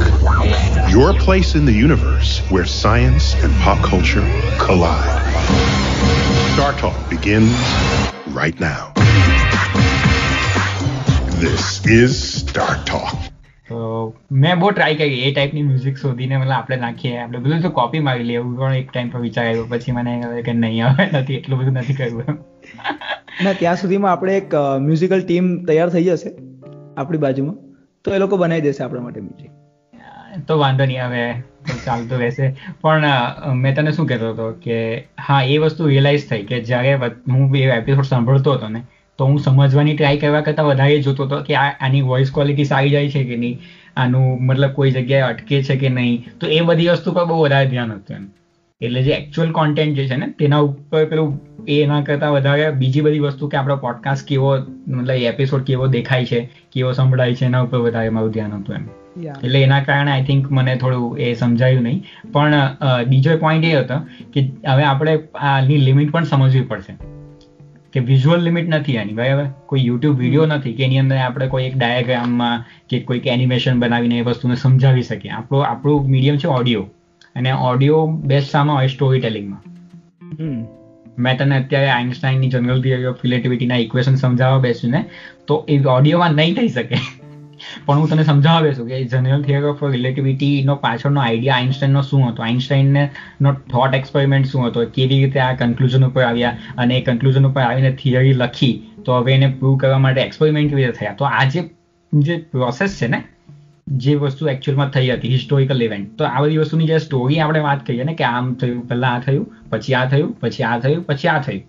your 0.89 1.13
place 1.15 1.55
in 1.55 1.65
the 1.65 1.73
universe 1.73 2.39
where 2.49 2.65
science 2.65 3.33
and 3.43 3.51
pop 3.61 3.79
culture 3.83 4.27
collide. 4.59 5.19
Star 6.53 6.71
Talk 6.73 6.97
begins 7.09 7.57
right 8.27 8.57
now. 8.59 8.93
This 11.41 11.85
is 11.85 12.11
Star 12.35 12.75
Talk. 12.85 13.17
તો 13.68 13.78
મેં 14.42 14.60
બહુ 14.60 14.70
ટ્રાય 14.70 14.98
કરી 15.00 15.20
એ 15.22 15.32
ટાઈપની 15.32 15.64
મ્યુઝિક 15.68 15.96
શોધીને 16.02 16.36
મતલબ 16.36 16.54
આપણે 16.56 16.78
નાખીએ. 16.84 17.14
આપણે 17.22 17.38
બધું 17.44 17.62
તો 17.62 17.70
કોપી 17.78 18.02
મારી 18.06 18.38
એવું 18.40 18.56
પણ 18.58 18.78
એક 18.80 18.90
ટાઈમ 18.92 19.10
પર 19.12 19.20
વિચાર 19.26 19.46
આવ્યો. 19.46 19.66
પછી 19.72 19.92
મને 19.92 20.42
કે 20.46 20.52
નહીં 20.54 20.86
આવે 20.86 21.04
નથી 21.12 21.38
એટલું 21.40 21.60
બધું 21.60 21.78
નથી 21.82 21.98
કર્યું 22.00 22.38
ના 23.44 23.54
ત્યાં 23.60 23.80
સુધીમાં 23.82 24.12
આપણે 24.12 24.36
એક 24.40 24.58
મ્યુઝિકલ 24.86 25.22
ટીમ 25.24 25.54
તૈયાર 25.68 25.94
થઈ 25.94 26.04
જશે 26.08 26.34
આપણી 26.96 27.22
બાજુમાં. 27.26 27.56
તો 28.04 28.14
એ 28.16 28.18
લોકો 28.24 28.42
બનાવી 28.42 28.66
દેશે 28.66 28.84
આપણા 28.84 29.06
માટે 29.06 29.20
મ્યુઝિક 29.20 29.52
તો 30.48 30.58
વાંધો 30.58 30.84
નહીં 30.88 31.04
હવે 31.04 31.22
ચાલતું 31.84 32.18
રહેશે. 32.18 32.46
પણ 32.82 33.06
મેં 33.62 33.74
તને 33.76 33.92
શું 33.96 34.06
કહેતો 34.10 34.32
હતો 34.32 34.46
કે 34.64 34.76
હા 35.28 35.40
એ 35.54 35.58
વસ્તુ 35.64 35.88
રિયલાઇઝ 35.92 36.28
થઈ 36.30 36.44
કે 36.50 36.60
જ્યારે 36.68 36.92
હું 37.34 37.56
એ 37.56 37.64
એપિસોડ 37.76 38.08
સાંભળતો 38.10 38.54
હતો 38.58 38.68
ને 38.74 38.82
તો 39.18 39.26
હું 39.26 39.38
સમજવાની 39.38 39.96
ટ્રાય 39.96 40.16
કરવા 40.16 40.40
કરતાં 40.40 40.66
વધારે 40.66 41.02
જોતો 41.02 41.26
હતો 41.26 41.42
કે 41.42 41.54
આ 41.56 41.68
આની 41.80 42.00
વોઇસ 42.00 42.32
ક્વોલિટી 42.32 42.64
સારી 42.64 42.90
જાય 42.90 43.10
છે 43.10 43.24
કે 43.24 43.36
નહીં? 43.36 43.58
આનું 43.96 44.46
મતલબ 44.46 44.72
કોઈ 44.72 44.90
જગ્યાએ 44.90 45.22
અટકે 45.22 45.62
છે 45.62 45.76
કે 45.76 45.88
નહીં? 45.88 46.26
તો 46.40 46.46
એ 46.48 46.60
બધી 46.60 46.88
વસ્તુ 46.88 47.12
પર 47.12 47.24
બહુ 47.24 47.40
વધારે 47.42 47.70
ધ્યાન 47.70 47.92
હતું 47.92 48.16
એમ. 48.16 48.28
એટલે 48.80 49.02
જે 49.02 49.12
એકચ્યુઅલ 49.12 49.50
કોન્ટેન્ટ 49.52 49.96
જે 49.96 50.08
છે 50.08 50.16
ને 50.16 50.26
તેના 50.38 50.58
ઉપર 50.58 51.04
પેલું 51.04 51.40
એના 51.68 52.00
કરતાં 52.00 52.32
વધારે 52.32 52.70
બીજી 52.70 53.00
બધી 53.00 53.18
વસ્તુ 53.18 53.48
કે 53.48 53.56
આપણો 53.56 53.76
પોડકાસ્ટ 53.76 54.28
કેવો 54.28 54.52
મતલબ 54.88 55.10
એપિસોડ 55.10 55.62
કેવો 55.62 55.86
દેખાય 55.86 56.24
છે 56.24 56.40
કેવો 56.72 56.92
સંભળાય 56.92 57.34
છે 57.34 57.44
એના 57.44 57.60
ઉપર 57.60 57.78
વધારે 57.78 58.08
મારું 58.08 58.30
ધ્યાન 58.30 58.52
હતું 58.52 58.74
એમ. 58.74 58.88
એટલે 59.44 59.62
એના 59.62 59.82
કારણે 59.82 60.12
આઈ 60.12 60.24
થિંક 60.24 60.50
મને 60.50 60.76
થોડું 60.76 61.18
એ 61.18 61.34
સમજાયું 61.34 61.82
નહીં. 61.82 62.02
પણ 62.32 62.54
બીજો 63.08 63.36
પોઈન્ટ 63.36 63.64
એ 63.64 63.74
હતો 63.74 64.00
કે 64.32 64.48
હવે 64.68 64.84
આપણે 64.84 65.18
આની 65.40 65.76
લિમિટ 65.76 66.12
પણ 66.12 66.24
સમજવી 66.24 66.60
પડશે. 66.60 67.17
કે 67.98 68.04
વિઝ્યુઅલ 68.04 68.40
લિમિટ 68.40 68.68
નથી 68.68 68.94
એની 68.94 69.12
બરાબર? 69.12 69.46
કોઈ 69.66 69.86
યુટ્યુબ 69.86 70.18
વીડિયો 70.18 70.46
નથી 70.46 70.72
કે 70.72 70.84
એની 70.84 70.98
અંદર 70.98 71.16
આપણે 71.16 71.46
કોઈ 71.46 71.64
એક 71.64 71.76
ડાયાગ્રામમાં 71.76 72.64
કે 72.90 73.00
કોઈક 73.00 73.26
એનિમેશન 73.26 73.80
બનાવીને 73.80 74.18
એ 74.18 74.22
વસ્તુને 74.22 74.54
સમજાવી 74.54 75.02
શકીએ. 75.02 75.30
આપણું 75.30 75.66
આપણું 75.66 76.06
મીડિયમ 76.06 76.36
છે 76.36 76.48
ઓડિયો 76.48 76.82
અને 77.36 77.52
ઓડિયો 77.52 78.06
બેસ્ટ 78.06 78.50
સામાં 78.50 78.76
હોય 78.76 78.86
સ્ટોરી 78.86 79.20
ટેલિંગમાં 79.20 79.62
મેં 81.18 81.38
તને 81.38 81.56
અત્યારે 81.56 81.88
આઇન્સ્ટાઇનની 81.90 82.48
જનરલ 82.48 82.82
થિયરી 82.82 83.04
ઓફ 83.04 83.22
રિલેટિવિટીના 83.24 83.76
ઇક્વેશન 83.76 84.14
સમજાવવા 84.14 84.58
બેસ્યું 84.58 84.92
ને 84.92 85.04
તો 85.46 85.66
એ 85.68 85.78
ઓડિયોમાં 85.84 86.30
નહીં 86.30 86.54
થઈ 86.54 86.68
શકે. 86.68 86.96
પણ 87.86 87.98
હું 87.98 88.08
તને 88.08 88.24
સમજાવે 88.24 88.74
છું 88.74 88.88
કે 88.88 89.04
જનરલ 89.04 89.42
થિયરી 89.42 89.64
ઓફ 89.64 89.84
રિલેટિવિટીનો 89.84 90.74
પાછળનો 90.74 91.20
આઈડિયા 91.20 91.54
આઇન્સ્ટાઈનનો 91.54 92.02
શું 92.02 92.28
હતો? 92.28 92.42
આઇન્સ્ટાઈનને 92.42 93.10
નો 93.40 93.52
થોટ 93.52 93.94
એક્સપેરિમેન્ટ 93.94 94.46
શું 94.46 94.66
હતો? 94.66 94.84
કેવી 94.84 95.24
રીતે 95.24 95.40
આ 95.40 95.54
કન્ક્લુઝન 95.54 96.04
ઉપર 96.04 96.22
આવ્યા? 96.22 96.56
અને 96.78 96.98
એ 96.98 97.00
કન્ક્લુઝન 97.00 97.46
ઉપર 97.46 97.60
આવીને 97.60 97.96
થિયરી 98.02 98.32
લખી, 98.32 98.82
તો 99.04 99.16
હવે 99.16 99.34
એને 99.34 99.46
પ્રૂવ 99.46 99.76
કરવા 99.76 99.98
માટે 99.98 100.20
એક્સપેરિમેન્ટ 100.20 100.70
કેવી 100.70 100.84
રીતે 100.84 100.96
થયા? 100.98 101.14
તો 101.14 101.24
આ 101.24 101.44
જે 101.44 101.70
જે 102.14 102.36
પ્રોસેસ 102.36 102.98
છે 103.02 103.08
ને, 103.08 103.24
જે 103.88 104.14
વસ્તુ 104.14 104.48
એકચ્યુઅલમાં 104.48 104.90
થઈ 104.90 105.10
હતી 105.10 105.28
હિસ્ટોરિકલ 105.28 105.82
ઇવેન્ટ 105.82 106.18
તો 106.18 106.24
આ 106.24 106.40
બધી 106.40 106.56
વસ્તુની 106.56 106.86
જે 106.86 106.98
સ્ટોરી 106.98 107.40
આપણે 107.40 107.60
વાત 107.60 107.86
કરીએ 107.86 108.04
ને, 108.04 108.14
કે 108.14 108.24
આમ 108.24 108.54
થયું, 108.54 108.88
પહેલાં 108.88 109.14
આ 109.14 109.20
થયું, 109.20 109.52
પછી 109.70 109.94
આ 109.94 110.08
થયું, 110.08 110.40
પછી 110.40 110.62
આ 110.62 110.78
થયું, 110.78 111.02
પછી 111.02 111.28
આ 111.28 111.40
થયું. 111.40 111.62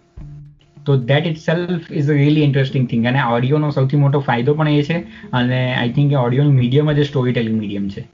તો 0.90 1.00
that 1.10 1.28
itself 1.48 1.92
is 1.92 2.10
a 2.10 2.20
really 2.20 2.46
interesting 2.50 2.88
thing 2.88 3.10
અને 3.12 3.20
ઓડિયોનો 3.32 3.72
સૌથી 3.72 4.02
મોટો 4.06 4.24
ફાયદો 4.30 4.58
પણ 4.62 4.78
એ 4.78 4.84
છે 4.84 5.02
અને 5.34 5.60
આઈ 5.74 5.92
થિંક 5.92 6.16
ઓડિયોનું 6.22 6.58
મીડિયમ 6.62 6.92
જ 6.92 7.10
સ્ટોરી 7.12 7.34
ટેલિંગ 7.34 7.60
મીડિયમ 7.60 7.90
છે. 7.90 8.08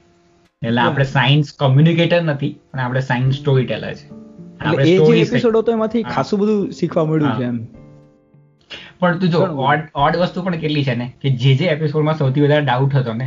એટલે 0.62 0.80
આપણે 0.80 1.04
સાયન્સ 1.04 1.54
કોમ્યુનિકેટર 1.58 2.20
નથી 2.22 2.52
પણ 2.72 2.80
આપણે 2.80 3.00
સાયન્સ 3.00 3.34
સ્ટોરી 3.36 3.66
ટેલર 3.66 3.94
છે 3.94 4.06
આપણે 4.60 4.84
એ 4.84 5.22
એપિસોડ 5.22 5.56
હતો 5.56 5.72
એમાંથી 5.72 6.02
ખાસું 6.14 6.40
બધું 6.40 6.70
શીખવા 6.72 7.04
મળ્યું 7.04 7.40
છે 7.40 7.44
એમ. 7.44 7.58
પણ 9.00 9.18
તું 9.18 9.30
જો 9.30 9.40
ઓડ 9.70 9.88
ઓડ 9.94 10.16
વસ્તુ 10.16 10.42
પણ 10.42 10.62
કેટલી 10.62 10.84
છે 10.84 10.94
ને 10.94 11.08
કે 11.22 11.34
જે 11.42 11.54
જે 11.54 11.74
એપિસોડમાં 11.74 12.18
સૌથી 12.18 12.46
વધારે 12.46 12.64
ડાઉટ 12.64 12.94
હતો 12.94 13.12
ને 13.12 13.26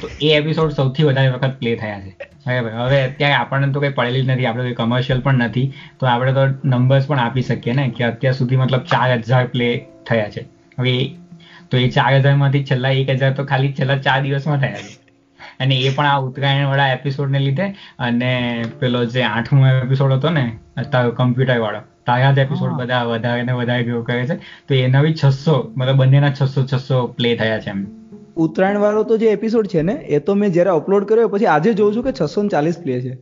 તો 0.00 0.10
એ 0.20 0.30
એપિસોડ 0.34 0.72
સૌથી 0.72 1.04
વધારે 1.04 1.32
વખત 1.32 1.54
પ્લે 1.58 1.72
થયા 1.76 2.00
છે. 2.00 2.12
હવે 2.46 2.70
હવે 2.76 2.98
અત્યારે 3.00 3.36
આપણને 3.36 3.72
તો 3.72 3.80
કંઈ 3.80 3.94
પડેલી 3.94 4.24
નથી 4.26 4.46
આપણે 4.46 4.64
કોઈ 4.64 4.78
કમર્શિયલ 4.80 5.20
પણ 5.20 5.44
નથી 5.44 5.66
તો 5.98 6.06
આપણે 6.06 6.32
તો 6.32 6.44
નંબર્સ 6.70 7.06
પણ 7.06 7.20
આપી 7.20 7.42
શકીએ 7.42 7.74
ને 7.74 7.84
કે 7.90 8.04
અત્યાર 8.04 8.34
સુધી 8.34 8.56
મતલબ 8.56 8.84
ચાર 8.86 9.08
હજાર 9.22 9.44
પ્લે 9.48 9.68
થયા 10.06 10.30
છે. 10.30 10.42
હવે 10.78 10.96
તો 11.70 11.76
એ 11.78 11.86
ચાર 11.90 12.10
હજારમાંથી 12.16 12.64
છેલ્લા 12.64 12.92
એક 12.96 13.14
હજાર 13.14 13.32
તો 13.34 13.44
ખાલી 13.44 13.72
છેલ્લા 13.74 14.00
ચાર 14.00 14.18
દિવસમાં 14.22 14.60
થયા 14.60 14.82
છે. 14.82 14.92
અને 15.60 15.74
એ 15.78 15.90
પણ 15.90 16.06
આ 16.06 16.18
ઉત્તરાયણ 16.26 16.68
વાળા 16.68 16.90
એપિસોડ 16.96 17.30
ને 17.30 17.40
લીધે 17.40 17.66
અને 18.00 18.30
પેલો 18.80 19.00
જે 19.06 19.24
આઠમો 19.28 19.72
એપિસોડ 19.76 20.14
હતો 20.16 20.30
ને 20.30 20.44
કમ્પ્યુટર 21.16 21.58
વાળો 21.58 21.80
તારા 22.06 22.32
જ 22.32 22.38
એપિસોડ 22.40 22.76
બધા 22.76 23.02
વધારે 23.06 23.42
ને 23.44 23.52
વધારે 23.52 23.84
ગ્રો 23.84 24.02
કરે 24.02 24.22
છે. 24.26 24.36
તો 24.66 24.74
એના 24.76 25.02
બી 25.02 25.14
છસો 25.14 25.56
મતલબ 25.76 25.98
બંનેના 25.98 26.32
છસો 26.32 26.66
છસો 26.66 26.98
પ્લે 27.16 27.34
થયા 27.36 27.60
છે 27.60 27.70
એમ. 27.70 27.80
ઉત્તરાયણ 28.36 28.78
વાળો 28.78 29.02
તો 29.02 29.16
જે 29.16 29.26
એપિસોડ 29.26 29.66
છે 29.66 29.82
ને 29.82 29.92
એ 29.92 30.18
તો 30.18 30.34
મેં 30.34 30.52
જ્યારે 30.52 30.70
અપલોડ 30.70 31.04
કર્યો 31.04 31.28
પછી 31.28 31.46
આજે 31.46 31.72
જોઉં 31.72 31.94
છું 31.94 32.02
કે 32.02 32.12
છસો 32.12 32.48
ચાલીસ 32.48 32.78
પ્લે 32.78 33.00
છે. 33.00 33.18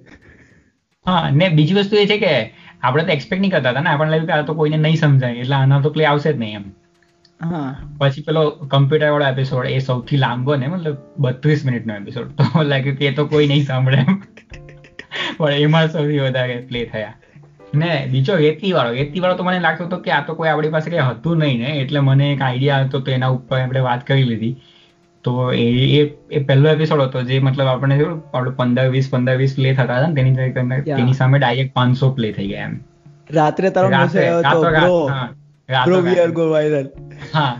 હા 1.06 1.30
ને 1.30 1.48
બીજી 1.48 1.74
વસ્તુ 1.74 1.96
એ 1.96 2.06
છે 2.06 2.18
કે 2.18 2.52
આપણે 2.82 3.02
તો 3.04 3.08
એક્સપેક્ટ 3.08 3.40
નહીં 3.40 3.50
કરતા 3.50 3.70
હતા 3.70 3.80
ને 3.80 3.90
આપણને 3.90 4.10
લાગ્યું 4.10 4.26
કે 4.26 4.32
આ 4.32 4.42
તો 4.42 4.54
કોઈને 4.54 4.76
નહીં 4.76 4.96
સમજાય 4.96 5.32
એટલે 5.32 5.54
આના 5.54 5.80
તો 5.80 5.90
પ્લે 5.90 6.04
આવશે 6.04 6.32
જ 6.32 6.36
નહીં 6.36 6.56
એમ. 6.56 6.64
હા. 7.40 7.76
પછી 7.98 8.22
પેલો 8.22 8.50
કમ્પ્યુટર 8.50 9.10
વાળો 9.10 9.26
એપિસોડ 9.26 9.66
એ 9.66 9.78
સૌથી 9.78 10.16
લાંબો 10.16 10.56
ને 10.56 10.66
મતલબ 10.66 10.96
બત્રીસ 11.18 11.64
મિનિટનો 11.64 11.94
એપિસોડ 11.94 12.28
તો 12.28 12.62
લાગ્યું 12.62 12.96
કે 12.96 13.06
એ 13.06 13.12
તો 13.12 13.26
કોઈ 13.26 13.46
નહીં 13.46 13.66
સાંભળે 13.66 14.04
પણ 15.38 15.52
એમાં 15.52 15.88
સૌથી 15.88 16.18
વધારે 16.18 16.60
પ્લે 16.60 16.84
થયા. 16.84 17.14
ને 17.74 18.08
બીજો 18.10 18.36
રેતી 18.36 18.72
વાળો 18.72 18.92
રેતી 18.92 19.20
વાળો 19.20 19.36
તો 19.36 19.42
મને 19.42 19.60
લાગતો 19.60 19.84
હતો 19.84 19.96
કે 19.96 20.10
આ 20.10 20.24
તો 20.26 20.34
કોઈ 20.34 20.48
આપણી 20.48 20.68
પાસે 20.68 20.90
કઈ 20.90 20.98
હતું 20.98 21.38
નહીં 21.38 21.58
ને 21.58 21.70
એટલે 21.78 22.00
મને 22.00 22.32
એક 22.32 22.42
આઈડિયા 22.42 22.84
હતો 22.84 23.00
તો 23.00 23.10
એના 23.10 23.28
ઉપર 23.28 23.60
આપણે 23.60 23.80
વાત 23.80 24.06
કરી 24.06 24.22
લીધી. 24.22 24.62
તો 25.24 25.32
એ 25.54 25.66
એ 26.30 26.40
પહેલો 26.42 26.68
એપિસોડ 26.70 27.02
હતો 27.02 27.22
જે 27.24 27.40
મતલબ 27.40 27.68
આપણે 27.68 27.96
આપણે 28.04 28.52
પંદર 28.58 28.88
વીસ 28.90 29.10
પંદર 29.10 29.36
વીસ 29.36 29.54
પ્લે 29.56 29.74
થતા 29.74 29.98
હતા 29.98 30.12
તેની 30.14 30.52
તેની 30.90 31.14
સામે 31.14 31.38
ડાયરેક્ટ 31.38 31.74
પાંચસો 31.74 32.10
પ્લે 32.12 32.32
થઈ 32.32 32.48
ગયા 32.48 32.64
એમ. 32.64 32.78
રાત્રે 33.30 33.70
તારો 33.70 33.90
મેસેજ 33.90 34.22
આવ્યો 34.24 34.40
હતો 34.44 34.60
bro 35.68 35.84
bro 35.86 36.00
we 36.02 36.20
are 36.20 36.32
go 36.32 36.46
viral 36.50 36.88
હા 37.32 37.52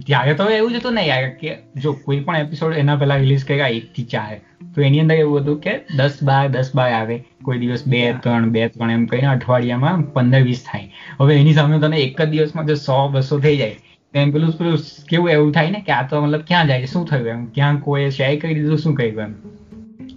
ત્યારે 0.00 0.34
તો 0.34 0.48
એવું 0.52 0.72
જ 0.72 0.78
હતું 0.78 0.94
ને 0.94 1.04
યાર 1.06 1.28
કે 1.38 1.52
જો 1.78 1.92
કોઈ 2.00 2.20
પણ 2.22 2.40
એપિસોડ 2.40 2.76
એના 2.82 2.96
પહેલા 2.96 3.18
રિલીઝ 3.18 3.44
કર્યા 3.44 3.70
એક 3.74 3.86
થી 3.94 4.06
ચાર 4.08 4.34
તો 4.74 4.82
એની 4.82 5.00
અંદર 5.00 5.16
એવું 5.18 5.42
હતું 5.42 5.58
કે 5.60 5.74
દસ 5.98 6.16
બાર 6.24 6.44
દસ 6.50 6.70
બાર 6.74 6.90
આવે 6.92 7.16
કોઈ 7.44 7.58
દિવસ 7.58 7.84
બે 7.88 8.02
ત્રણ 8.22 8.50
બે 8.50 8.68
ત્રણ 8.68 8.90
એમ 8.90 9.06
કહીને 9.06 9.28
અઠવાડિયામાં 9.28 10.04
પંદર 10.14 10.42
વીસ 10.42 10.62
થાય. 10.64 10.88
હવે 11.20 11.32
એની 11.36 11.54
સામે 11.54 11.76
તને 11.80 11.98
એક 12.02 12.20
જ 12.20 12.28
દિવસમાં 12.28 12.66
જો 12.66 12.76
સો 12.78 12.98
બસો 13.10 13.40
થઈ 13.40 13.56
જાય 13.56 13.76
એમ 14.14 14.30
પેલું 14.30 14.78
કેવું 15.08 15.30
એવું 15.30 15.52
થાય 15.52 15.70
ને 15.70 15.80
કે 15.86 15.92
આ 15.92 16.06
તો 16.08 16.20
મતલબ 16.20 16.42
ક્યાં 16.46 16.68
જાય 16.68 16.86
શું 16.86 17.06
થયું 17.06 17.28
એમ? 17.28 17.44
ક્યાં 17.46 17.78
કોઈ 17.78 18.10
શેર 18.10 18.38
કરી 18.40 18.54
દીધું? 18.54 18.78
શું 18.78 18.94
કહ્યું 18.94 19.22
એમ? 19.22 19.32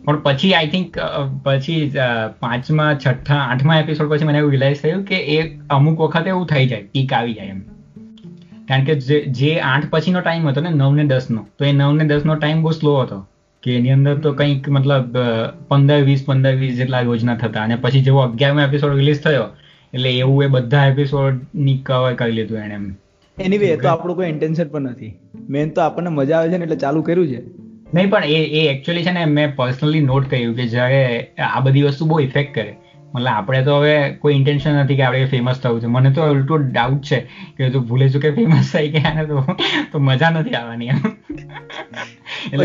પણ 0.06 0.20
પછી 0.20 0.54
આઈ 0.54 0.68
થિંક 0.68 0.98
પછી 1.44 1.92
પાંચમા, 2.40 2.94
છઠ્ઠા, 2.96 3.36
આઠમા 3.36 3.80
એપિસોડ 3.80 4.10
પછી 4.10 4.26
મને 4.26 4.38
એવું 4.38 4.52
રિલાઇઝ 4.52 4.82
થયું 4.82 5.04
કે 5.04 5.18
એ 5.36 5.58
અમુક 5.70 6.00
વખત 6.00 6.28
એવું 6.28 6.46
થઈ 6.48 6.68
જાય 6.68 6.84
પીક 6.94 7.14
આવી 7.14 7.34
જાય 7.34 7.48
એમ. 7.48 7.62
કારણ 8.68 8.84
કે 8.84 8.96
જે 9.32 9.52
આઠ 9.62 9.88
પછીનો 9.90 10.22
ટાઈમ 10.22 10.48
હતો 10.48 10.62
ને 10.62 10.70
નવ 10.72 10.94
ને 10.94 11.06
દસ 11.06 11.28
નો 11.32 11.42
તો 11.60 11.66
એ 11.66 11.72
નવ 11.72 11.92
ને 11.94 12.06
દસ 12.06 12.26
નો 12.26 12.36
ટાઈમ 12.36 12.62
બહુ 12.62 12.72
સ્લો 12.72 12.94
હતો. 13.00 13.20
કે 13.64 13.76
એની 13.76 13.92
અંદર 13.92 14.16
તો 14.18 14.34
કંઈક 14.34 14.70
મતલબ 14.70 15.18
પંદર 15.68 16.02
વીસ 16.02 16.24
પંદર 16.26 16.56
વીસ 16.56 16.76
જેટલા 16.78 17.02
યોજના 17.02 17.36
થતા. 17.36 17.64
અને 17.64 17.76
પછી 17.76 18.02
જેવો 18.02 18.20
અગિયારમો 18.20 18.62
એપિસોડ 18.62 18.96
રિલીઝ 18.96 19.22
થયો, 19.22 19.46
એટલે 19.94 20.12
એવું 20.18 20.44
એ 20.44 20.48
બધા 20.48 20.86
એપિસોડની 20.86 21.78
કવર 21.78 22.14
કરી 22.14 22.32
લીધું 22.32 22.58
એને 22.58 22.76
એમ. 22.76 22.88
એનીવે 23.40 23.78
તો 23.78 23.88
આપણું 23.88 24.16
કોઈ 24.16 24.30
ઇન્ટેન્શન 24.30 24.68
પણ 24.68 24.82
નથી. 24.82 25.20
મેન 25.50 25.70
તો 25.70 25.82
આપણને 25.82 26.10
મજા 26.10 26.38
આવે 26.38 26.50
છે 26.50 26.58
ને 26.58 26.64
એટલે 26.64 26.76
ચાલુ 26.76 27.02
કર્યું 27.02 27.28
છે. 27.28 27.42
નહીં 27.94 28.10
પણ 28.10 28.24
એ 28.24 28.40
એ 28.60 28.68
એકચ્યુઅલી 28.70 29.04
છે 29.04 29.12
ને 29.12 29.26
મેં 29.26 29.56
પર્સનલી 29.56 30.02
નોટ 30.02 30.30
કર્યું 30.30 30.56
કે 30.56 30.68
જ્યારે 30.68 31.02
આ 31.56 31.60
બધી 31.60 31.82
વસ્તુ 31.82 32.06
બહુ 32.06 32.20
ઇફેક્ટ 32.20 32.56
કરે. 32.56 32.76
મતલબ 33.16 33.28
આપણે 33.28 33.64
તો 33.64 33.78
હવે 33.78 33.94
કોઈ 34.14 34.34
ઇન્ટેન્શન 34.34 34.74
નથી 34.74 34.96
કે 34.96 35.04
આપણે 35.04 35.26
ફેમસ 35.26 35.60
થવું 35.60 35.82
છે. 35.82 35.86
મને 35.86 36.12
તો 36.12 36.22
ઉલટું 36.32 36.68
ડાઉટ 36.72 37.04
છે 37.04 37.20
કે 37.58 37.70
તું 37.70 37.88
ભૂલે 37.88 38.10
છું 38.10 38.22
કે 38.22 38.32
ફેમસ 38.32 38.74
થઈ 38.74 38.90
ગયા 38.90 39.14
ને 39.14 39.26
તો 39.26 39.46
તો 39.92 40.00
મજા 40.00 40.30
નથી 40.30 40.56
આવવાની 40.56 40.86
એમ. 40.86 41.00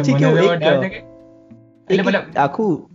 છે 0.03 0.13
કે 0.89 1.03
એટલે 1.91 2.03
મતલબ 2.03 2.23
આખું 2.37 2.91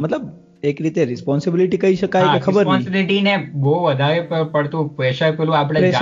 મતલબ 0.00 0.47
એક 0.62 0.80
રીતે 0.80 1.04
રિસ્પોન્સિબિલિટી 1.04 1.78
કહી 1.78 1.96
શકાય 1.96 2.30
કે 2.30 2.40
ખબર 2.40 2.62
રિસ્પોન્સિબિલિટી 2.62 3.20
ને 3.22 3.34
બહુ 3.56 3.74
વધારે 3.82 4.22
પડતું 4.52 4.88
પ્રેશર 4.96 5.36
પેલું 5.36 5.58
આપણે 5.58 5.92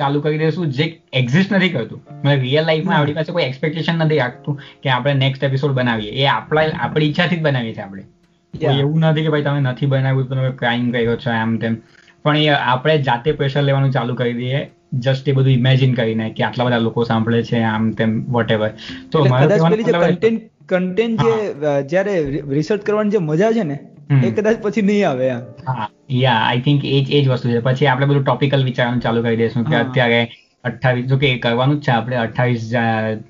ચાલુ 0.00 0.20
કરી 0.20 0.38
દેશું 0.38 0.70
જે 0.70 0.86
એક્ઝિસ્ટ 1.12 1.52
નથી 1.52 1.68
કરતું. 1.68 2.02
મતલબ 2.18 2.42
રિયલ 2.42 2.66
લાઈફમાં 2.66 2.98
આપણી 2.98 3.14
પાસે 3.14 3.32
કોઈ 3.32 3.44
એક્સપેક્ટેશન 3.44 4.04
નથી 4.04 4.18
રાખતું 4.18 4.60
કે 4.82 4.88
આપણે 4.90 5.14
નેક્સ્ટ 5.14 5.42
એપિસોડ 5.42 5.74
બનાવીએ. 5.74 6.12
એ 6.14 6.26
આપણા 6.28 6.66
આપણી 6.78 7.08
ઈચ્છાથી 7.08 7.36
જ 7.36 7.42
બનાવીએ 7.42 7.74
છીએ 7.74 7.84
આપણે. 7.84 8.04
એવું 8.54 9.06
નથી 9.10 9.26
કે 9.26 9.30
ભાઈ 9.30 9.46
તમે 9.48 9.60
નથી 9.66 9.86
બનાવ્યું 9.86 10.28
તમે 10.30 10.50
ક્રાઇમ 10.56 10.90
કર્યો 10.90 11.16
છો 11.16 11.30
એમ 11.36 11.58
તેમ. 11.58 11.78
પણ 12.24 12.36
એ 12.36 12.48
આપણે 12.48 12.98
જાતે 13.02 13.30
પ્રેશર 13.32 13.62
લેવાનું 13.62 13.92
ચાલુ 13.92 14.14
કરી 14.14 14.34
દઈએ 14.34 14.60
જસ્ટ 14.98 15.28
એ 15.28 15.32
બધું 15.32 15.52
ઇમેજિન 15.52 15.94
કરીને 15.94 16.26
કે 16.30 16.44
આટલા 16.44 16.66
બધા 16.66 16.78
લોકો 16.78 17.04
સાંભળે 17.04 17.42
છે 17.42 17.62
આમ 17.62 17.88
તેમ 17.92 18.12
વોટ 18.28 18.50
એવર 18.50 18.70
તો 19.10 19.24
કન્ટેન્ટ 19.24 20.44
કન્ટેન્ટ 20.68 21.22
જે 21.22 21.34
જ્યારે 21.88 22.14
રિસર્ચ 22.50 22.82
કરવાની 22.82 23.12
જે 23.12 23.20
મજા 23.20 23.52
છે 23.52 23.64
ને 23.64 23.76
એ 24.22 24.32
કદાચ 24.32 24.58
પછી 24.62 24.82
નહીં 24.82 25.08
આવે 25.10 25.28
હા 25.68 25.86
યા 26.16 26.40
આઈ 26.42 26.64
થિંક 26.66 26.84
એ 26.86 26.98
જ 27.00 27.06
એ 27.10 27.22
જ 27.22 27.28
વસ્તુ 27.28 27.48
છે. 27.48 27.60
પછી 27.60 27.86
આપણે 27.86 28.06
બધું 28.06 28.24
ટોપિકલ 28.24 28.66
વિચારવાનું 28.68 29.00
ચાલુ 29.00 29.22
કરી 29.22 29.36
દઈશું 29.36 29.64
કે 29.64 29.76
અત્યારે 29.76 30.20
અઠ્ઠાવીસ 30.64 31.06
જો 31.06 31.16
કે 31.18 31.30
કરવાનું 31.38 31.78
જ 31.78 31.86
છે 31.86 31.92
આપણે. 31.92 32.16
અઠ્ઠાવીસ 32.18 32.64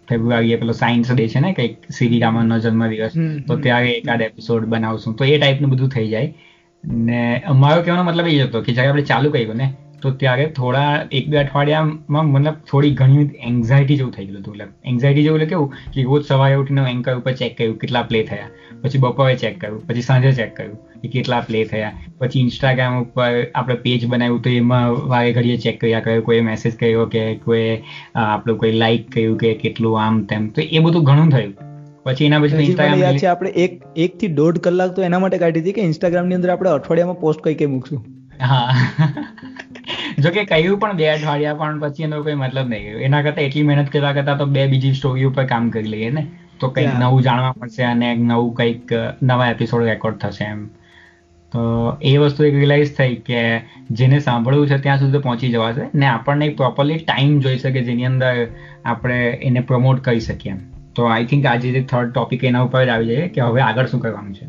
ફેબ્રુઆરીએ 0.09 0.59
પેલો 0.59 0.73
સાયન્સ 0.73 1.13
ડે 1.13 1.29
છે 1.29 1.41
ને 1.41 1.53
કંઈક 1.55 1.89
સીવી 1.91 2.21
રામનનો 2.21 2.59
જન્મદિવસ 2.61 3.17
તો 3.49 3.59
ત્યારે 3.59 3.91
એકાદ 3.95 4.27
એપિસોડ 4.29 4.69
બનાવશું. 4.69 5.17
તો 5.17 5.25
એ 5.27 5.39
ટાઈપનું 5.39 5.71
બધું 5.71 5.91
થઈ 5.91 6.09
જાય. 6.09 6.29
ને 7.07 7.21
અમારો 7.47 7.83
કહેવાનો 7.83 8.05
મતલબ 8.05 8.29
એ 8.29 8.39
હતો 8.43 8.63
કે 8.63 8.73
જ્યારે 8.73 8.91
આપણે 8.91 9.05
ચાલુ 9.05 9.31
કર્યું 9.31 9.57
ને 9.57 9.67
તો 10.03 10.11
ત્યારે 10.13 10.47
થોડા 10.57 10.87
એક 11.13 11.29
બે 11.29 11.39
અઠવાડિયામાં 11.39 12.27
મતલબ 12.27 12.55
થોડી 12.71 12.95
ઘણી 12.95 13.29
એન્ઝાયટી 13.41 13.97
જેવું 13.97 14.13
થઈ 14.13 14.27
ગયું 14.27 14.39
હતું. 14.39 14.55
મતલબ 14.55 14.69
એન્ઝાયટી 14.85 15.23
જેવું 15.23 15.39
એટલે 15.39 15.49
કેવું 15.49 15.75
કે 15.95 16.03
રોજ 16.03 16.25
સવારે 16.27 16.55
ઉઠીને 16.55 16.91
એન્કર 16.91 17.15
ઉપર 17.15 17.33
ચેક 17.33 17.59
કર્યું 17.59 17.79
કેટલા 17.79 18.03
પ્લે 18.03 18.23
થયા. 18.23 18.49
પછી 18.83 18.99
બપોરે 18.99 19.37
ચેક 19.37 19.61
કર્યું 19.61 19.87
પછી 19.87 20.03
સાંજે 20.03 20.33
ચેક 20.33 20.57
કર્યું 20.57 21.01
કે 21.01 21.09
કેટલા 21.09 21.41
પ્લે 21.41 21.65
થયા. 21.65 21.93
પછી 22.19 22.41
ઇન્સ્ટાગ્રામ 22.41 22.99
ઉપર 23.03 23.47
આપણે 23.55 23.75
પેજ 23.75 24.07
બનાવ્યું 24.07 24.43
તો 24.43 24.51
એમાં 24.51 24.97
વારે 25.09 25.33
ઘડીએ 25.33 25.57
ચેક 25.57 25.81
કર્યા 25.81 26.01
કર્યો 26.01 26.23
કોઈ 26.23 26.41
મેસેજ 26.41 26.75
કર્યો 26.77 27.07
કે 27.07 27.23
કોઈ 27.45 27.79
આપણું 28.15 28.59
કોઈ 28.59 28.73
લાઈક 28.73 29.09
કર્યું 29.13 29.39
કે 29.39 29.55
કેટલું 29.55 30.03
આમ 30.03 30.25
તેમ. 30.25 30.49
તો 30.49 30.63
એ 30.63 30.79
બધું 30.79 31.05
ઘણું 31.05 31.31
થયું. 31.31 31.55
પછી 32.05 32.25
એના 32.25 32.39
પછી 32.39 32.57
ઇન્સ્ટાગ્રામ 32.65 33.01
યાદ 33.01 33.17
છે 33.17 33.27
આપણે 33.27 33.51
એક 33.51 33.81
એક 33.97 34.19
થી 34.19 34.27
દોઢ 34.27 34.59
કલાક 34.59 34.93
તો 34.97 35.03
એના 35.03 35.19
માટે 35.19 35.39
કાઢી 35.39 35.61
હતી 35.61 35.73
કે 35.73 35.83
ઇન્સ્ટાગ્રામની 35.83 36.35
અંદર 36.35 36.51
આપણે 36.51 36.71
અઠવાડિયામાં 36.71 37.21
પોસ્ટ 37.21 37.41
કઈ 37.45 37.55
કઈ 37.55 37.67
મૂકશું? 37.67 38.05
હા. 38.43 38.77
જો 40.23 40.31
કે 40.31 40.45
કહ્યું 40.45 40.79
પણ 40.81 40.97
બે 40.97 41.09
અઠવાડિયા 41.09 41.55
પણ 41.55 41.81
પછી 41.81 42.03
એનો 42.03 42.23
કોઈ 42.23 42.35
મતલબ 42.35 42.69
નહીં 42.69 43.05
એના 43.09 43.23
કરતા 43.23 43.43
એટલી 43.43 43.63
મહેનત 43.63 43.91
કરતા 43.91 44.13
કરતા 44.13 44.37
તો 44.37 44.47
બે 44.47 44.67
બીજી 44.67 44.95
સ્ટોરી 44.95 45.25
ઉપર 45.25 45.45
કામ 45.45 45.71
કરી 45.71 45.83
લઈએ 45.83 46.11
ને. 46.11 46.27
તો 46.61 46.69
કંઈક 46.69 46.99
નવું 47.01 47.23
જાણવા 47.23 47.55
મળશે 47.61 47.83
અને 47.85 48.15
નવું 48.15 48.55
કંઈક 48.55 48.93
નવા 49.23 49.51
એપિસોડ 49.51 49.85
રેકોર્ડ 49.85 50.19
થશે 50.19 50.45
એમ. 50.45 50.67
તો 51.53 51.61
એ 52.03 52.17
વસ્તુ 52.17 52.45
એક 52.45 52.55
રિલાઇઝ 52.55 52.95
થઈ 52.97 53.15
કે 53.15 53.43
જેને 53.91 54.19
સાંભળવું 54.21 54.69
છે 54.69 54.79
ત્યાં 54.79 54.99
સુધી 54.99 55.19
પહોંચી 55.19 55.51
જવાશે 55.51 55.91
ને 55.95 56.07
આપણને 56.07 56.49
પ્રોપરલી 56.49 56.99
ટાઈમ 56.99 57.39
જોઈ 57.41 57.59
શકે 57.59 57.81
જેની 57.83 58.05
અંદર 58.05 58.35
આપણે 58.85 59.19
એને 59.43 59.61
પ્રમોટ 59.61 60.01
કરી 60.01 60.21
શકીએ 60.21 60.53
એમ. 60.53 60.61
તો 60.95 61.05
આઈ 61.05 61.25
થિંક 61.25 61.47
આજે 61.47 61.73
જે 61.73 61.83
થર્ડ 61.83 62.13
ટોપિક 62.13 62.45
એના 62.45 62.63
ઉપર 62.63 62.85
જ 62.85 62.89
આવી 62.89 63.07
જાય 63.07 63.29
કે 63.29 63.41
હવે 63.41 63.61
આગળ 63.61 63.87
શું 63.87 64.01
કરવાનું 64.01 64.35
છે. 64.35 64.47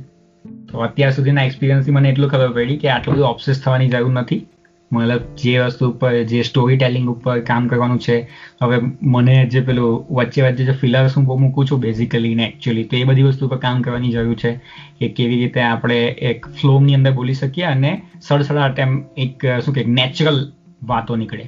તો 0.69 0.79
અત્યાર 0.79 1.11
સુધીના 1.11 1.43
એક્સપિરિયન્સથી 1.43 1.91
મને 1.91 2.09
એટલું 2.09 2.29
ખબર 2.29 2.53
પડી 2.53 2.77
કે 2.77 2.89
આટલું 2.89 3.15
બધું 3.15 3.27
ઓબ્સેસ 3.27 3.61
થવાની 3.61 3.87
જરૂર 3.87 4.13
નથી. 4.13 4.45
મતલબ 4.91 5.23
જે 5.39 5.53
વસ્તુ 5.61 5.89
ઉપર, 5.91 6.11
જે 6.23 6.41
સ્ટોરી 6.43 6.77
ટેલિંગ 6.77 7.07
ઉપર 7.13 7.35
કામ 7.49 7.67
કરવાનું 7.67 7.99
છે, 7.99 8.15
હવે 8.61 8.77
મને 9.13 9.35
જે 9.53 9.61
પેલું 9.61 10.05
વચ્ચે 10.17 10.45
વચ્ચે 10.45 10.67
જે 10.69 10.75
ફિલર્સ 10.81 11.17
હું 11.17 11.25
બહુ 11.25 11.37
મૂકું 11.43 11.67
છું 11.67 11.81
બેઝિકલી 11.85 12.35
ને 12.35 12.45
એકચ્યુઅલી 12.49 12.87
તો 12.91 12.97
એ 12.97 13.03
બધી 13.09 13.27
વસ્તુ 13.27 13.49
ઉપર 13.49 13.59
કામ 13.65 13.81
કરવાની 13.81 14.13
જરૂર 14.15 14.37
છે 14.43 14.51
કે 14.99 15.09
કેવી 15.17 15.39
રીતે 15.41 15.61
આપણે 15.63 15.99
એક 16.31 16.47
ફ્લોની 16.59 16.97
અંદર 16.99 17.13
બોલી 17.19 17.39
શકીએ 17.41 17.67
અને 17.73 17.91
સડસડાટ 18.21 18.79
એમ 18.85 18.95
એક, 19.17 19.45
શું 19.63 19.77
કે 19.77 19.83
નેચરલ 19.99 20.39
વાતો 20.83 21.15
નીકળે. 21.15 21.45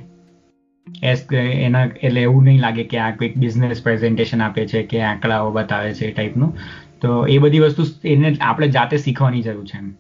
એસ 1.04 1.20
એના, 1.32 1.86
એટલે 2.04 2.22
એવું 2.22 2.44
નહીં 2.44 2.62
લાગે 2.62 2.84
કે 2.92 3.00
આ 3.00 3.12
કોઈક 3.18 3.36
બિઝનેસ 3.38 3.82
પ્રેઝન્ટેશન 3.88 4.42
આપે 4.42 4.62
છે 4.72 4.84
કે 4.92 5.02
આંકડાઓ 5.10 5.52
બતાવે 5.58 5.92
છે 5.94 6.08
એ 6.08 6.14
ટાઈપનું 6.14 6.54
તો 7.02 7.10
એ 7.34 7.38
બધી 7.38 7.64
વસ્તુ 7.66 7.86
એને 8.14 8.36
આપણે 8.42 8.68
જાતે 8.78 8.96
શીખવાની 8.98 9.44
જરૂર 9.44 9.68
છે 9.72 9.78
એમ. 9.82 9.92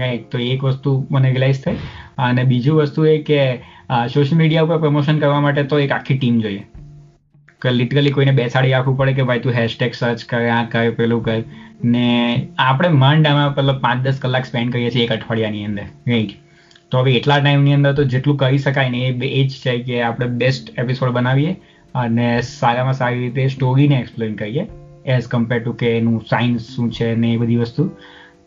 રાઈટ 0.00 0.26
તો 0.32 0.38
એક 0.38 0.64
વસ્તુ 0.64 0.90
મને 1.10 1.30
રિલાઇઝ 1.36 1.60
થઈ. 1.64 1.78
અને 2.18 2.44
બીજું 2.44 2.76
વસ્તુ 2.76 3.04
એ 3.06 3.18
કે 3.22 3.42
સોશિયલ 4.14 4.38
મીડિયા 4.38 4.62
ઉપર 4.62 4.78
પ્રમોશન 4.78 5.18
કરવા 5.18 5.40
માટે 5.40 5.62
તો 5.64 5.78
એક 5.78 5.92
આખી 5.92 6.18
ટીમ 6.18 6.40
જોઈએ. 6.40 6.64
કે 7.62 7.70
લિટરલી 7.70 8.10
કોઈને 8.10 8.32
બેસાડી 8.32 8.70
રાખવું 8.70 8.96
પડે 8.96 9.12
કે 9.12 9.22
ભાઈ 9.22 9.38
તું 9.38 9.52
હેશટેગ 9.52 9.94
સર્ચ 9.94 10.24
કર, 10.24 10.48
આ 10.48 10.64
કર, 10.64 10.90
પેલું 10.90 11.22
કર. 11.24 11.44
ને 11.84 12.08
આપણે 12.58 12.88
માંડ 12.88 13.26
આમાં 13.26 13.54
પેલો 13.54 13.78
પાંચ 13.78 14.02
દસ 14.02 14.18
કલાક 14.22 14.44
સ્પેન્ડ 14.44 14.72
કરીએ 14.72 14.90
છીએ 14.90 15.04
એક 15.04 15.12
અઠવાડિયાની 15.12 15.64
અંદર 15.64 15.86
રાઈટ 16.08 16.34
તો 16.90 16.98
હવે 16.98 17.12
એટલા 17.14 17.38
ટાઈમની 17.38 17.74
અંદર 17.74 17.92
તો 17.92 18.04
જેટલું 18.04 18.36
કરી 18.36 18.58
શકાય 18.58 18.90
ને 18.90 19.00
એ 19.08 19.44
જ 19.44 19.48
છે 19.48 19.78
કે 19.78 20.02
આપણે 20.02 20.26
બેસ્ટ 20.42 20.70
એપિસોડ 20.78 21.10
બનાવીએ 21.10 21.52
અને 21.94 22.40
સારામાં 22.40 22.94
સારી 22.94 23.18
રીતે 23.18 23.48
સ્ટોરીને 23.48 23.96
એક્સપ્લેન 24.00 24.34
કરીએ 24.34 24.66
એઝ 25.06 25.26
કમ્પેર 25.26 25.58
ટુ 25.58 25.72
કે 25.72 25.90
એનું 25.98 26.20
સાયન્સ 26.30 26.70
શું 26.76 26.92
છે 26.92 27.14
ને 27.14 27.32
એ 27.32 27.36
બધી 27.36 27.56
વસ્તુ. 27.56 27.90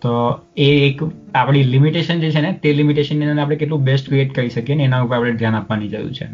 તો 0.01 0.13
એ 0.57 0.69
એક 0.87 1.03
આપણી 1.03 1.63
લિમિટેશન 1.73 2.19
જે 2.19 2.31
છે 2.31 2.41
ને 2.41 2.51
તે 2.63 2.73
લિમિટેશનની 2.73 3.29
અંદર 3.29 3.43
આપણે 3.43 3.55
કેટલું 3.55 3.83
બેસ્ટ 3.83 4.09
ક્રિએટ 4.09 4.33
કરી 4.33 4.49
શકીએ 4.49 4.75
ને 4.75 4.83
એના 4.83 5.03
ઉપર 5.03 5.15
આપણે 5.15 5.35
ધ્યાન 5.35 5.55
આપવાની 5.55 5.87
જરૂર 5.87 6.11
છે. 6.11 6.27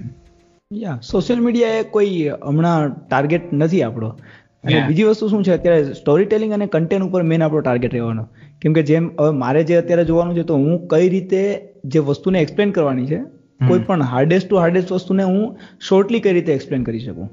યા 0.72 0.98
સોશિયલ 1.12 1.40
મીડિયા 1.40 1.78
એ 1.82 1.84
કોઈ 1.84 2.18
હમણાં 2.48 2.98
ટાર્ગેટ 3.10 3.54
નથી 3.54 3.84
આપણો. 3.84 4.10
અને 4.64 4.82
બીજી 4.88 5.04
વસ્તુ 5.04 5.30
શું 5.30 5.44
છે 5.44 5.52
અત્યારે 5.52 5.94
સ્ટોરી 5.94 6.26
ટેલિંગ 6.26 6.54
અને 6.54 6.66
કન્ટેન્ટ 6.68 7.08
ઉપર 7.08 7.24
મેન 7.24 7.44
આપણો 7.44 7.62
ટાર્ગેટ 7.62 7.94
રહેવાનો. 7.94 8.28
કેમ 8.62 8.74
કે 8.74 8.84
જેમ 8.84 9.10
હવે 9.20 9.32
મારે 9.38 9.64
જે 9.64 9.76
અત્યારે 9.76 10.06
જોવાનું 10.06 10.36
છે 10.36 10.44
તો 10.44 10.56
હું 10.56 10.88
કઈ 10.88 11.10
રીતે 11.10 11.42
જે 11.86 12.00
વસ્તુને 12.00 12.40
એક્સપ્લેન 12.42 12.72
કરવાની 12.72 13.06
છે 13.06 13.20
કોઈ 13.68 13.80
પણ 13.80 14.02
હાર્ડેસ્ટ 14.14 14.50
ટુ 14.50 14.56
હાર્ડેસ્ટ 14.56 14.92
વસ્તુને 14.92 15.24
હું 15.24 15.44
શોર્ટલી 15.80 16.20
કઈ 16.20 16.34
રીતે 16.34 16.52
એક્સપ્લેન 16.54 16.84
કરી 16.84 17.00
શકું? 17.00 17.30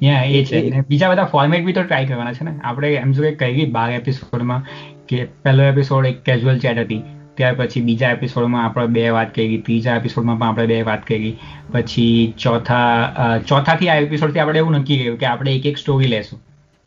એ 0.00 0.44
છે. 0.44 0.62
ને 0.70 0.82
બીજા 0.88 1.10
બધા 1.10 1.24
ફોર્મેટ 1.24 1.64
બી 1.64 1.72
તો 1.72 1.82
ટ્રાય 1.82 2.06
કરવાના 2.06 2.32
છે 2.32 2.44
ને. 2.44 2.52
આપણે 2.64 2.92
એમ 2.94 3.12
શું 3.12 3.24
કે 3.24 3.32
કહી 3.36 3.54
ગઈ 3.54 3.70
બાર 3.70 3.88
એપિસોડમાં 3.92 4.68
કે 5.08 5.24
પહેલો 5.44 5.62
એપિસોડ 5.62 6.06
એક 6.06 6.22
કેઝ્યુઅલ 6.24 6.58
ચેટ 6.58 6.78
હતી 6.78 7.02
ત્યાર 7.36 7.54
પછી 7.54 7.82
બીજા 7.88 8.10
એપિસોડમાં 8.10 8.64
આપણે 8.64 8.86
બે 8.96 9.08
વાત 9.10 9.34
કરી 9.34 9.58
ત્રીજા 9.66 9.96
એપિસોડમાં 9.96 10.38
પણ 10.38 10.48
આપણે 10.48 10.66
બે 10.66 10.82
વાત 10.82 11.04
કરી 11.06 11.32
પછી 11.72 12.34
ચોથા 12.38 13.38
ચોથાથી 13.48 13.88
આ 13.88 13.98
એપિસોડથી 14.06 14.40
આપણે 14.40 14.58
એવું 14.58 14.78
નક્કી 14.78 14.98
કર્યું 14.98 15.18
કે 15.18 15.26
આપણે 15.26 15.54
એક 15.56 15.66
એક 15.66 15.78
સ્ટોરી 15.78 16.10
લેશું. 16.14 16.40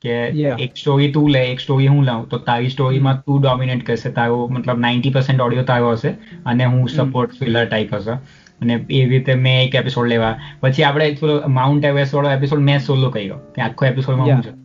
કે 0.04 0.16
એક 0.64 0.78
સ્ટોરી 0.78 1.12
તું 1.12 1.30
લે 1.32 1.42
એક 1.52 1.60
સ્ટોરી 1.60 1.88
હું 1.88 2.06
લઉં 2.06 2.30
તો 2.30 2.38
તારી 2.48 2.70
સ્ટોરીમાં 2.70 3.22
તું 3.26 3.42
ડોમિનેટ 3.42 3.84
કરશે. 3.88 4.10
તારો 4.12 4.48
મતલબ 4.48 4.80
નાઇન્ટી 4.86 5.12
પર્સન્ટ 5.12 5.42
ઓડિયો 5.42 5.64
તારો 5.72 5.92
હશે 5.92 6.12
અને 6.46 6.66
હું 6.66 6.88
સપોર્ટ 6.90 7.38
ફિલર 7.40 7.66
ટાઈપ 7.66 7.94
હશે. 7.96 8.16
અને 8.64 8.74
એવી 8.74 9.06
રીતે 9.12 9.32
મેં 9.46 9.62
એક 9.62 9.76
એપિસોડ 9.76 10.10
લેવા. 10.10 10.34
પછી 10.62 10.84
આપણે 10.84 11.40
માઉન્ટ 11.52 11.88
એવરેસ્ટ 11.92 12.18
વાળો 12.18 12.34
એપિસોડ 12.34 12.68
મેં 12.70 12.82
સોલો 12.82 13.10
કર્યો 13.10 13.40
કે 13.56 13.62
આખો 13.62 13.86
એપિસોડમાં 13.86 14.30
હું 14.32 14.44
છું. 14.44 14.60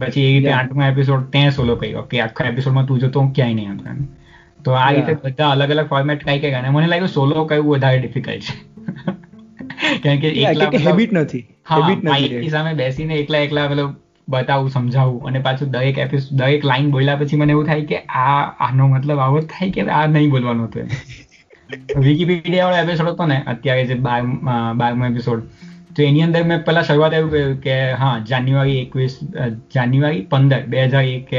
પછી 0.00 0.26
એ 0.26 0.34
રીતે 0.34 0.50
આઠમો 0.52 0.84
એપિસોડ 0.86 1.30
તે 1.30 1.44
સોલો 1.50 1.76
કર્યો 1.76 2.04
કે 2.04 2.22
આખા 2.22 2.48
એપિસોડમાં 2.48 2.86
તું 2.86 3.00
જતો 3.00 3.24
હું 3.24 3.32
ક્યાંય 3.32 3.62
નહીં 3.62 3.80
હતો 3.80 3.94
તો 4.60 4.76
આ 4.76 4.90
રીતે 4.90 5.14
બધા 5.24 5.50
અલગ 5.50 5.74
અલગ 5.76 5.88
ફોર્મેટ 5.88 6.24
કઈ 6.24 6.38
કઈ 6.38 6.54
અને 6.54 6.70
મને 6.70 6.86
લાગ્યું 6.86 7.08
સોલો 7.08 7.46
કયું 7.46 7.66
વધારે 7.68 7.98
ડિફિકલ્ટ 7.98 8.46
છે. 8.46 8.54
કારણ 10.02 10.20
કે 10.20 10.32
એકલા 10.44 10.70
હેબિટ 10.86 11.18
નથી. 11.18 11.44
હેબિટ 11.70 12.06
નથી 12.06 12.50
સામે 12.50 12.72
બેસીને 12.74 13.18
એકલા 13.18 13.42
એકલા 13.48 13.66
પેલો 13.68 13.90
બતાવું 14.28 14.70
સમજાવું 14.70 15.28
અને 15.28 15.40
પાછું 15.40 15.72
દરેક 15.72 15.98
એપિસોડ 15.98 16.38
દરેક 16.38 16.64
લાઈન 16.64 16.90
બોલ્યા 16.90 17.16
પછી 17.16 17.36
મને 17.36 17.52
એવું 17.52 17.66
થાય 17.66 17.84
કે 17.84 17.98
આ 18.20 18.40
આનો 18.60 18.88
મતલબ 18.88 19.18
આવો 19.18 19.40
જ 19.40 19.46
થાય 19.46 19.70
કે 19.70 19.86
આ 19.90 20.06
નહીં 20.06 20.30
બોલવાનું 20.30 20.66
હતું 20.66 20.88
વિકીપીડિયા 22.06 22.70
વાળો 22.70 22.84
એપિસોડ 22.84 23.12
હતો 23.12 23.26
ને 23.32 23.42
અત્યારે 23.52 23.84
જે 23.90 23.98
બાર 24.06 24.22
બારમો 24.80 25.10
એપિસોડ 25.10 25.44
તો 25.96 26.02
એની 26.08 26.24
અંદર 26.26 26.42
મેં 26.50 26.64
પહેલા 26.66 26.86
શરૂઆત 26.88 27.14
એવું 27.18 27.30
કહ્યું 27.34 27.54
કે 27.66 27.76
હા 28.02 28.14
જાન્યુઆરી 28.32 28.80
એકવીસ 28.86 29.14
જાન્યુઆરી 29.76 30.24
પંદર 30.32 30.66
બે 30.74 30.84
હજાર 30.86 31.04
એક 31.12 31.32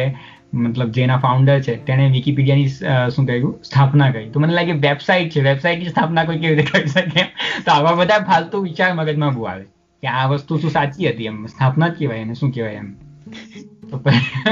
મતલબ 0.64 0.90
જેના 0.96 1.20
ફાઉન્ડર 1.22 1.60
છે 1.68 1.74
તેણે 1.86 2.10
વિકીપીડિયાની 2.16 3.12
શું 3.16 3.30
કહ્યું 3.30 3.54
સ્થાપના 3.70 4.10
કરી. 4.12 4.28
તો 4.34 4.40
મને 4.40 4.54
લાગે 4.58 4.74
વેબસાઇટ 4.88 5.32
છે 5.36 5.46
વેબસાઇટની 5.48 5.94
સ્થાપના 5.94 6.26
કોઈ 6.26 6.42
કેવી 6.44 6.58
રીતે 6.60 6.72
કરી 6.72 6.90
શકે 6.90 7.24
તો 7.66 7.72
આવા 7.76 7.96
બધા 8.02 8.20
ફાલતુ 8.30 8.62
વિચાર 8.68 8.92
મગજમાં 9.00 9.34
બહુ 9.38 9.48
આવે 9.54 9.66
કે 10.04 10.08
આ 10.20 10.28
વસ્તુ 10.34 10.60
શું 10.66 10.76
સાચી 10.76 11.08
હતી 11.08 11.32
એમ? 11.32 11.40
સ્થાપના 11.48 11.90
જ 11.90 11.98
કહેવાય 12.00 12.22
એને 12.28 12.36
શું 12.42 12.52
કહેવાય 12.52 12.78
એમ? 12.78 12.90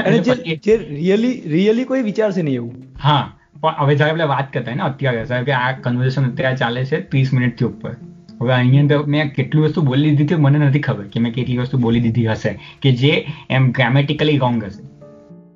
અને 0.04 0.18
જે 0.66 0.76
રિયલી 0.90 1.36
રિયલી 1.54 1.84
કોઈ 1.84 2.02
વિચારશે 2.02 2.42
નહીં 2.42 2.56
એવું? 2.56 2.74
હા. 3.04 3.22
પણ 3.62 3.78
હવે 3.78 3.94
જ્યારે 3.96 4.12
આપણે 4.12 4.24
વાત 4.24 4.52
કરતા 4.52 4.74
ને 4.74 4.82
અત્યારે 4.82 5.24
સાહેબ 5.24 5.44
કે 5.44 5.52
આ 5.52 5.72
કન્વર્ઝેશન 5.72 6.28
અત્યારે 6.30 6.56
ચાલે 6.56 6.84
છે 6.84 7.00
ત્રીસ 7.00 7.32
મિનિટથી 7.32 7.64
ઉપર. 7.64 7.94
હવે 8.42 8.52
અહીંયા 8.52 8.80
અંદર 8.80 9.00
મેં 9.06 9.32
કેટલી 9.34 9.62
વસ્તુ 9.62 9.82
બોલી 9.82 10.14
દીધી 10.16 10.34
મને 10.34 10.58
નથી 10.58 10.80
ખબર 10.80 11.06
કે 11.06 11.20
મેં 11.20 11.34
કેટલી 11.34 11.58
વસ્તુ 11.58 11.78
બોલી 11.78 12.00
દીધી 12.00 12.26
હશે 12.26 12.54
કે 12.82 12.92
જે 12.92 13.12
એમ 13.50 13.72
ગ્રામેટિકલી 13.72 14.38
રોંગ 14.38 14.62
હશે. 14.64 14.82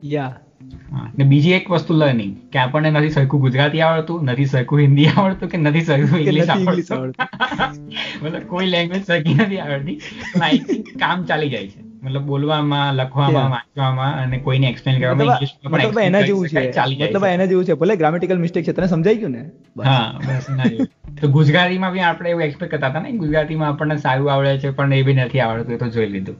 યા 0.05 0.35
ને 1.19 1.25
બીજી 1.25 1.53
એક 1.53 1.71
વસ્તુ 1.71 1.95
લર્નિંગ 1.95 2.37
કે 2.53 2.59
આપણને 2.59 2.91
નથી 2.91 3.11
સરખું 3.11 3.41
ગુજરાતી 3.41 3.81
આવડતું 3.81 4.25
નથી 4.25 4.47
સરખું 4.47 4.81
હિન્દી 4.81 5.09
આવડતું 5.17 5.49
કે 5.49 5.59
નથી 5.59 5.81
સરખું 5.81 6.21
ઇંગ્લિશ 6.21 6.51
આવડતું. 6.51 7.15
મતલબ 8.23 8.47
કોઈ 8.47 8.67
લેંગ્વેજ 8.67 9.05
સરખી 9.05 9.35
નથી 9.35 9.59
આવડતી 9.59 9.99
કામ 10.99 11.25
ચાલી 11.25 11.49
જાય 11.49 11.69
છે. 11.69 11.86
મતલબ 12.07 12.23
બોલવામાં 12.23 12.95
લખવામાં 12.95 13.51
વાંચવામાં 13.51 14.19
અને 14.23 14.39
કોઈને 14.39 14.69
એક્સપ્લેન 14.69 15.01
કરવામાં 15.01 15.25
ઇંગ્લિશ 15.25 15.55
પણ 15.63 15.71
મતલબ 15.71 15.99
એના 15.99 16.21
જેવું 16.21 16.49
છે. 16.49 16.71
મતલબ 17.05 17.25
એના 17.25 17.45
જેવું 17.45 17.65
છે. 17.65 17.73
ભલે 17.73 17.97
ગ્રામેટિકલ 17.97 18.39
મિસ્ટેક 18.39 18.65
છે 18.65 18.73
તને 18.73 18.87
સમજાઈ 18.87 19.17
ગયું 19.17 19.31
ને? 19.31 19.45
હા 19.85 20.19
બસ 20.27 20.51
એના 20.51 20.65
જેવું. 20.65 20.87
તો 21.21 21.29
ગુજરાતીમાં 21.29 21.93
બી 21.93 22.01
આપણે 22.01 22.31
એવું 22.31 22.43
એક્સપેક્ટ 22.43 22.75
કરતા 22.75 22.89
હતા 22.89 23.01
ને 23.01 23.11
ગુજરાતીમાં 23.13 23.69
આપણને 23.69 23.97
સારું 23.97 24.33
આવડે 24.33 24.59
છે 24.59 24.71
પણ 24.71 24.93
એ 24.93 25.03
બી 25.03 25.15
નથી 25.15 25.41
આવડતું 25.41 25.75
એ 25.75 25.77
તો 25.77 25.89
જોઈ 25.89 26.07
લીધું. 26.07 26.37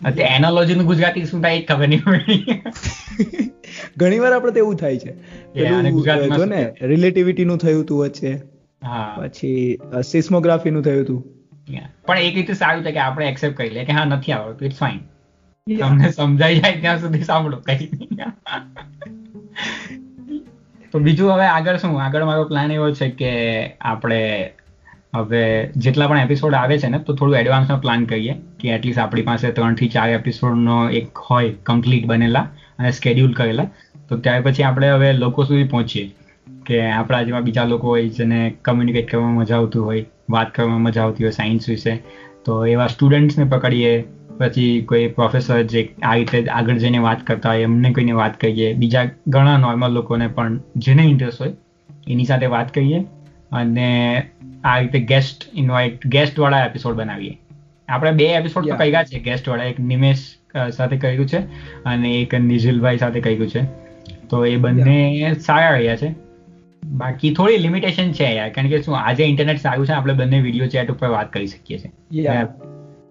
અત્યારે 0.00 0.34
એનોલોજી 0.34 0.74
નું 0.74 0.86
ગુજરાતી 0.86 1.24
શું 1.24 1.42
થાય 1.42 1.56
એ 1.56 1.62
ખબર 1.62 1.88
નહીં 1.88 2.04
પડી. 2.04 3.50
ઘણી 3.96 4.18
વાર 4.18 4.32
આપણે 4.32 4.52
તો 4.52 4.58
એવું 4.58 4.76
થાય 4.76 4.98
છે. 4.98 5.12
જો 6.28 6.44
ને 6.44 6.72
રિલેટિવિટી 6.82 7.44
નું 7.44 7.58
થયું 7.58 7.82
હતું 7.82 7.98
વચ્ચે. 7.98 8.32
હા. 8.82 9.16
પછી 9.18 9.78
સિસ્મોગ્રાફી 10.04 10.70
નું 10.70 10.82
થયું 10.82 11.04
હતું. 11.04 11.41
પણ 12.04 12.18
એક 12.20 12.34
રીતે 12.34 12.54
સારું 12.54 12.84
છે 12.84 12.92
કે 12.92 13.00
આપણે 13.00 13.28
એક્સેપ્ટ 13.28 13.56
કરી 13.56 13.70
લે 13.70 13.84
કે 13.84 13.92
હા 13.92 14.04
નથી 14.06 14.32
આવડતું 14.32 14.66
ઇટ્સ 14.66 14.78
ફાઇન 14.78 15.00
તમને 15.66 16.10
સમજાઈ 16.12 16.60
જાય 16.60 16.78
ત્યાં 16.78 17.00
સુધી 17.00 17.24
સાંભળો 17.24 17.58
કઈ 17.60 17.88
તો 20.92 20.98
બીજું 21.00 21.30
હવે 21.32 21.46
આગળ 21.48 21.76
શું? 21.78 22.02
આગળ 22.04 22.24
મારો 22.24 22.44
પ્લાન 22.46 22.70
એવો 22.70 22.90
છે 22.92 23.08
કે 23.12 23.30
આપણે 23.82 24.20
હવે 25.14 25.42
જેટલા 25.76 26.08
પણ 26.08 26.20
એપિસોડ 26.20 26.54
આવે 26.54 26.78
છે 26.78 26.88
ને 26.88 26.98
તો 27.00 27.14
થોડું 27.14 27.38
એડવાન્સમાં 27.38 27.80
પ્લાન 27.80 28.04
કરીએ 28.04 28.34
કે 28.58 28.74
એટલીસ્ટ 28.74 28.98
આપણી 28.98 29.22
પાસે 29.22 29.50
ત્રણથી 29.50 29.88
ચાર 29.88 30.08
એપિસોડનો 30.10 30.76
એક 30.92 31.24
હોય 31.26 31.52
કમ્પ્લીટ 31.64 32.06
બનેલા 32.06 32.44
અને 32.78 32.90
સ્કેડ્યુલ 32.92 33.34
કરેલા. 33.34 33.68
તો 34.08 34.16
ત્યાર 34.18 34.42
પછી 34.42 34.62
આપણે 34.62 34.90
હવે 34.90 35.12
લોકો 35.14 35.44
સુધી 35.44 35.64
પહોંચીએ 35.66 36.06
કે 36.66 36.80
આપણા 36.90 37.22
જેવા 37.22 37.40
બીજા 37.42 37.64
લોકો 37.66 37.86
હોય 37.88 38.08
જેને 38.10 38.38
કમ્યુનિકેટ 38.62 39.10
કરવામાં 39.10 39.36
મજા 39.36 39.58
આવતું 39.58 39.84
હોય 39.84 40.04
વાત 40.32 40.54
કરવામાં 40.54 40.80
મજા 40.80 41.04
આવતી 41.04 41.24
હોય 41.24 41.32
સાયન્સ 41.32 41.68
વિશે. 41.68 41.94
તો 42.44 42.66
એવા 42.66 42.86
સ્ટુડન્ટ્સને 42.86 43.44
પકડીએ 43.44 44.04
પછી 44.38 44.68
કોઈ 44.88 45.06
પ્રોફેસર 45.08 45.62
જે 45.62 45.82
આ 46.02 46.14
રીતે 46.14 46.46
આગળ 46.50 46.78
જઈને 46.78 46.98
વાત 46.98 47.26
કરતા 47.26 47.48
હોય 47.48 47.62
એમને 47.62 47.92
કોઈને 47.92 48.12
વાત 48.12 48.40
કરીએ 48.40 48.72
બીજા 48.74 49.04
ઘણા 49.28 49.56
નોર્મલ 49.56 49.90
લોકોને 49.90 50.26
પણ 50.28 50.58
જેને 50.76 51.02
ઇન્ટરેસ્ટ 51.02 51.42
હોય 51.42 51.52
એની 52.08 52.24
સાથે 52.24 52.46
વાત 52.46 52.74
કરીએ 52.74 53.00
અને 53.52 53.88
આ 54.64 54.78
રીતે 54.78 55.00
ગેસ્ટ 55.00 55.48
ઇન્વાઇટ 55.54 56.06
ગેસ્ટ 56.06 56.38
વાળા 56.38 56.64
એપિસોડ 56.64 56.94
બનાવીએ. 56.94 57.38
આપણે 57.88 58.10
બે 58.12 58.26
એપિસોડ 58.32 58.68
તો 58.68 58.76
કર્યા 58.76 59.04
છે 59.04 59.18
ગેસ્ટ 59.20 59.48
વાળા. 59.48 59.64
એક 59.64 59.80
નિમેશ 59.80 60.24
સાથે 60.72 60.96
કર્યું 60.96 61.28
છે 61.28 61.38
અને 61.84 62.10
એક 62.14 62.34
નિઝિલભાઈ 62.34 62.98
સાથે 62.98 63.20
કર્યું 63.20 63.48
છે. 63.48 63.62
તો 64.28 64.44
એ 64.46 64.56
બંને 64.56 65.34
સારા 65.40 65.70
રહ્યા 65.70 65.96
છે. 65.96 66.14
બાકી 66.82 67.34
થોડી 67.34 67.56
લિમિટેશન 67.56 68.12
છે 68.12 68.34
યાર 68.34 68.50
કારણ 68.50 68.68
કે 68.68 68.82
શું 68.82 68.98
આજે 68.98 69.24
ઇન્ટરનેટ 69.24 69.60
સારું 69.60 69.86
છે 69.86 69.92
આપણે 69.92 70.12
બંને 70.12 70.40
વીડિયો 70.40 70.66
ચેટ 70.66 70.90
ઉપર 70.90 71.08
વાત 71.08 71.32
કરી 71.32 71.46
શકીએ 71.46 71.78
છીએ. 71.78 71.92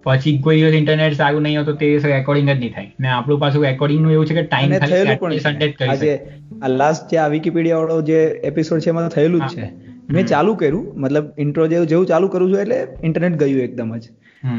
પછી 0.04 0.38
કોઈ 0.38 0.62
દિવસ 0.62 0.74
ઇન્ટરનેટ 0.74 1.14
સારું 1.14 1.42
નહીં 1.42 1.58
હોય 1.58 1.66
તો 1.66 1.74
તે 1.74 1.98
રેકોર્ડિંગ 1.98 2.50
જ 2.50 2.58
નહીં 2.60 2.74
થાય. 2.74 2.94
ને 3.00 3.08
આપણું 3.08 3.40
પાછું 3.40 3.64
રેકોર્ડિંગનું 3.64 4.12
એવું 4.12 4.26
છે 4.26 4.34
કે 4.34 4.42
ટાઈમ 4.42 4.72
ખાલી. 4.78 5.18
કરી 5.64 5.90
આજે 5.90 6.20
આ 6.62 6.68
લાસ્ટ 6.68 7.12
જે 7.12 7.18
આ 7.18 7.28
વિકીપીડિયા 7.28 7.78
વાળો 7.78 8.02
જે 8.02 8.20
એપિસોડ 8.44 8.80
છે 8.80 8.90
એમાં 8.90 9.10
થયેલું 9.10 9.42
જ 9.42 9.50
છે. 9.56 9.70
મેં 10.10 10.26
ચાલુ 10.26 10.56
કર્યું 10.56 10.94
મતલબ 10.96 11.26
ઇન્ટ્રો 11.38 11.68
જેવું 11.68 11.88
જેવું 11.88 12.08
ચાલુ 12.08 12.28
કરું 12.28 12.54
છું 12.54 12.60
એટલે 12.60 12.88
ઇન્ટરનેટ 13.04 13.40
ગયું 13.40 13.62
એકદમ 13.62 13.98
જ. 13.98 14.04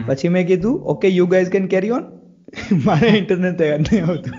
પછી 0.07 0.29
મેં 0.29 0.47
કીધું 0.47 0.75
okay 0.75 1.09
you 1.09 1.27
guys 1.27 1.49
can 1.49 1.67
carry 1.67 1.91
on 1.91 2.03
મારે 2.85 3.09
ઇન્ટરનેટ 3.09 3.59
તૈયાર 3.59 3.81
નહીં 3.81 4.05
આવતું. 4.07 4.33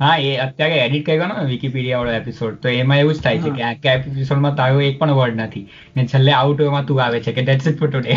હા 0.00 0.14
એ 0.22 0.32
અત્યારે 0.44 0.78
એડિટ 0.82 1.06
કરવાનો 1.06 1.36
ને 1.38 1.46
વિકીપીડિયા 1.50 2.00
વાળો 2.00 2.16
એપિસોડ 2.18 2.58
તો 2.62 2.74
એમાં 2.76 3.02
એવું 3.02 3.14
જ 3.14 3.22
થાય 3.22 3.42
છે 3.44 3.52
કે 3.52 3.64
આખા 3.66 3.94
એપિસોડમાં 4.00 4.56
તારો 4.56 4.82
એક 4.86 4.98
પણ 5.00 5.14
વર્ડ 5.18 5.40
નથી 5.40 5.64
ને 5.96 6.06
છેલ્લે 6.08 6.32
આઉટ 6.34 6.64
એમાં 6.66 6.88
તું 6.88 7.02
આવે 7.02 7.18
છે 7.20 7.32
કે 7.32 7.46
ધેટ્સ 7.46 7.66
ઇટ 7.66 7.78
ફોર 7.78 7.90
ટુડે 7.90 8.12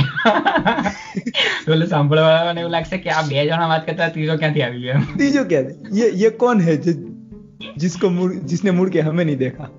એટલે 1.68 1.88
સાંભળવાને 1.88 2.60
એવું 2.60 2.74
લાગશે 2.74 2.98
કે 3.00 3.14
આ 3.14 3.24
બે 3.30 3.40
જણા 3.44 3.70
વાત 3.70 3.88
કરતા 3.88 4.10
ત્રીજો 4.12 4.38
ક્યાંથી 4.38 4.66
આવી 4.66 4.84
ગયો 4.84 4.98
એમ. 4.98 5.08
तीजो 5.20 5.46
क्या 5.46 5.64
ये 5.94 6.12
ये 6.18 6.36
कौन 6.40 6.62
है 6.64 6.78
जो 6.82 6.98
जिसको 7.78 8.10
मुड़ 8.12 8.30
जिसने 8.46 8.72
मुड़ 8.74 8.90
के 8.90 9.02
हमें 9.04 9.24
नहीं 9.24 9.40
देखा 9.40 9.70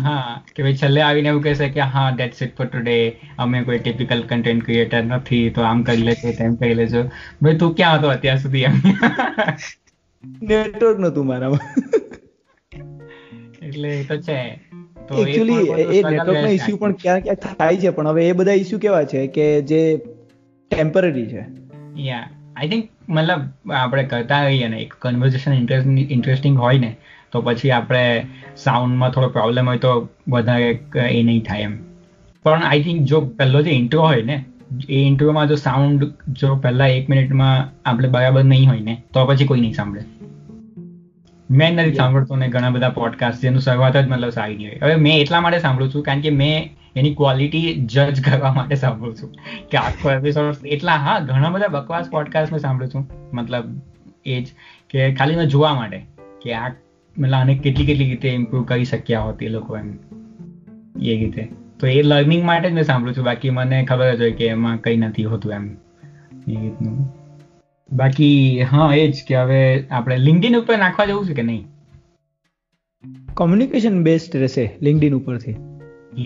હા 0.00 0.16
કે 0.50 0.62
ભાઈ 0.62 0.76
છેલ્લે 0.76 1.00
આવીને 1.02 1.28
એવું 1.30 1.42
કહેશે 1.44 1.68
કે 1.70 1.86
હા 1.92 2.06
ધેટ્સ 2.14 2.42
ઇટ 2.42 2.54
ફોર 2.56 2.66
ટુડે 2.68 2.96
અમે 3.38 3.58
કોઈ 3.64 3.78
ટિપિકલ 3.80 4.24
કન્ટેન્ટ 4.28 4.64
ક્રિએટર 4.66 5.02
નથી 5.08 5.42
તો 5.52 5.66
આમ 5.66 5.84
કરી 5.84 6.04
લેજો 6.04 6.34
તેમ 6.38 6.56
કરી 6.56 6.76
લેજો 6.76 7.02
ભાઈ 7.40 7.58
તું 7.58 7.74
ક્યાં 7.74 7.98
હતો 7.98 8.12
અત્યાર 8.12 8.40
સુધી 8.40 8.64
એમ 8.64 8.76
નેટવર્ક 10.43 10.99
નતું 10.99 11.25
મારામાં. 11.25 11.65
એટલે 13.61 13.89
એ 13.89 14.03
તો 14.03 14.17
છે. 14.17 14.39
એકચ્યુઅલી 15.19 15.65
એ 15.97 16.03
નેટવર્કનો 16.03 16.49
ઇસ્યુ 16.49 16.77
પણ 16.77 16.91
ક્યાંક 16.93 17.23
ક્યાંક 17.23 17.57
થાય 17.59 17.77
છે 17.77 17.89
પણ 17.89 18.07
હવે 18.07 18.27
એ 18.29 18.31
બધા 18.31 18.53
ઇસ્યુ 18.53 18.79
કેવા 18.79 19.03
છે 19.03 19.27
કે 19.27 19.45
જે 19.61 19.81
ટેમ્પરરી 20.71 21.25
છે? 21.25 21.43
યા 22.01 22.29
આઈ 22.55 22.69
થિંક 22.69 22.89
મતલબ 23.09 23.71
આપણે 23.71 24.03
કરતા 24.03 24.43
રહીએ 24.43 24.67
ને 24.67 24.79
એક 24.79 24.93
કન્વર્ઝેશન 25.01 25.53
ઇન્ટરેસ્ટિંગ 26.09 26.59
હોય 26.59 26.79
ને 26.79 26.91
તો 27.31 27.41
પછી 27.41 27.71
આપણે 27.71 28.03
સાઉન્ડમાં 28.57 29.11
થોડો 29.11 29.29
પ્રોબ્લેમ 29.29 29.69
હોય 29.69 29.77
તો 29.77 29.93
વધારે 30.27 30.69
એ 31.09 31.23
નહીં 31.23 31.43
થાય 31.43 31.61
એમ. 31.61 31.77
પણ 32.43 32.63
આઈ 32.63 32.83
થિંક 32.83 33.01
જો 33.01 33.21
પહેલો 33.21 33.61
જે 33.61 33.71
ઇન્ટ્રો 33.71 34.01
હોય 34.01 34.21
ને 34.21 34.43
એ 34.89 34.99
ઇન્ટ્રોમાં 35.01 35.47
જો 35.47 35.55
સાઉન્ડ 35.55 36.05
જો 36.33 36.55
પહેલા 36.55 36.87
એક 36.87 37.09
મિનિટમાં 37.09 37.71
આપણે 37.89 38.07
બરાબર 38.07 38.43
નહીં 38.43 38.69
હોય 38.69 38.79
ને 38.79 38.95
તો 39.13 39.25
પછી 39.25 39.45
કોઈ 39.45 39.61
નહીં 39.61 39.73
સાંભળે. 39.73 40.03
મેં 41.51 41.73
નથી 41.73 41.93
સાંભળતો 41.93 42.35
ને 42.35 42.47
ઘણા 42.47 42.69
બધા 42.69 42.89
પોડકાસ્ટ 42.89 43.41
જેનું 43.41 43.61
શરૂઆત 43.61 43.97
જ 43.97 44.07
મતલબ 44.07 44.29
સારી 44.29 44.55
નહીં 44.55 44.71
હવે 44.81 44.95
મેં 44.95 45.21
એટલા 45.21 45.41
માટે 45.41 45.59
સાંભળું 45.59 45.89
છું 45.93 46.03
કારણ 46.03 46.21
કે 46.21 46.29
મેં 46.29 46.69
એની 46.95 47.15
ક્વોલિટી 47.15 47.73
જજ 47.73 48.23
કરવા 48.23 48.53
માટે 48.53 48.75
સાંભળું 48.75 49.15
છું 49.15 49.33
કે 49.71 49.77
આખો 49.77 50.11
એપિસોડ 50.11 50.55
એટલા 50.65 50.95
હા 50.95 51.19
ઘણા 51.19 51.49
બધા 51.49 51.67
બકવાસ 51.67 52.09
પોડકાસ્ટ 52.09 52.51
મેં 52.51 52.59
સાંભળું 52.59 52.89
છું. 52.89 53.09
મતલબ 53.33 53.63
એ 54.25 54.41
જ 54.41 54.47
કે 54.89 55.15
ખાલી 55.15 55.35
મેં 55.35 55.45
જોવા 55.45 55.73
માટે 55.73 56.05
કે 56.41 56.53
આ 56.53 56.67
મતલબ 57.17 57.33
આને 57.33 57.55
કેટલી 57.55 57.85
કેટલી 57.85 58.09
રીતે 58.09 58.29
ઇમ્પ્રુવ 58.29 58.63
કરી 58.63 58.85
શક્યા 58.85 59.21
હોત 59.21 59.43
એ 59.43 59.47
લોકો 59.47 59.77
એમ. 59.77 59.99
એ 61.01 61.17
રીતે. 61.17 61.47
તો 61.79 61.87
એ 61.87 62.01
લર્નિંગ 62.01 62.45
માટે 62.45 62.69
જ 62.69 62.73
મેં 62.73 62.83
સાંભળું 62.83 63.17
છું. 63.17 63.23
બાકી 63.23 63.49
મને 63.49 63.85
ખબર 63.85 64.15
જ 64.15 64.21
હોય 64.21 64.31
કે 64.31 64.47
એમાં 64.47 64.77
કંઈ 64.77 64.97
નથી 64.97 65.23
હોતું 65.23 65.51
એમ. 65.51 65.77
એ 66.47 66.55
રીતનું. 66.61 67.24
બાકી 67.91 68.61
હા 68.61 68.91
એ 68.95 69.11
જ 69.11 69.13
કે 69.27 69.35
હવે 69.35 69.87
આપણે 69.87 70.17
લિંકડિન 70.17 70.57
ઉપર 70.57 70.77
નાખવા 70.77 71.05
જવું 71.05 71.25
છે 71.25 71.33
કે 71.33 71.41
નહીં? 71.41 71.67
કોમ્યુનિકેશન 73.33 74.03
બેસ્ટ 74.03 74.35
રહેશે 74.35 74.77
લિંકડિન 74.81 75.13
ઉપરથી. 75.13 75.55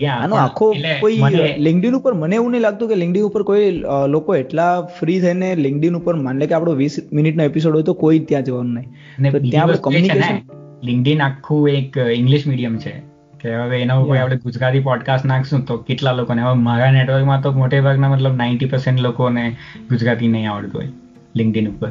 આનો 0.06 0.36
આખો 0.36 0.74
કોઈ 1.00 1.20
લિંકડિન 1.58 1.94
ઉપર 1.94 2.14
મને 2.14 2.34
એવું 2.34 2.50
નહીં 2.50 2.62
લાગતું 2.62 2.88
કે 2.88 2.94
લિંકડિન 2.94 3.22
ઉપર 3.22 3.42
કોઈ 3.42 3.82
લોકો 4.08 4.36
એટલા 4.36 4.80
ફ્રી 4.82 5.20
થઈને 5.20 5.54
લિંકડિન 5.54 5.96
ઉપર 5.96 6.14
માન 6.14 6.38
લે 6.38 6.46
કે 6.46 6.54
આપણો 6.54 6.72
વીસ 6.72 6.96
મિનિટનો 7.12 7.44
એપિસોડ 7.44 7.74
હોય 7.74 7.82
તો 7.82 7.94
કોઈ 7.94 8.18
ત્યાં 8.18 8.42
જવાનું 8.42 8.72
નહીં. 8.72 8.86
તો 9.32 9.38
ત્યાં 9.38 9.64
આપણે 9.64 9.76
કોમ્યુનિકેશન 9.76 10.18
એ 10.18 10.22
છે 10.22 10.32
ને, 10.32 10.42
communication- 10.42 10.96
LinkedIn 10.96 11.18
આખું 11.18 11.68
એક 11.68 11.96
ઇંગ્લિશ 11.96 12.46
મીડિયમ 12.46 12.78
છે. 12.78 13.02
કે 13.40 13.54
હવે 13.54 13.78
એના 13.78 13.94
ઉપર 13.94 14.16
આપણે 14.16 14.36
ગુજરાતી 14.36 14.80
પોડકાસ્ટ 14.80 15.24
નાખશું 15.24 15.64
તો 15.64 15.76
કેટલા 15.76 16.12
લોકોને? 16.12 16.42
હવે 16.42 16.54
મારા 16.54 16.90
નેટવર્કમાં 16.90 17.42
તો 17.42 17.52
મોટે 17.52 17.80
ભાગના 17.80 18.08
મતલબ 18.08 18.36
નાઇન્ટી 18.36 18.66
પર્સન્ટ 18.66 19.00
લોકોને 19.00 19.56
ગુજરાતી 19.90 20.28
નહીં 20.28 20.50
આવડતું 20.50 20.80
હોય. 20.80 20.88
લિંકડિન 21.38 21.66
ઉપર. 21.70 21.90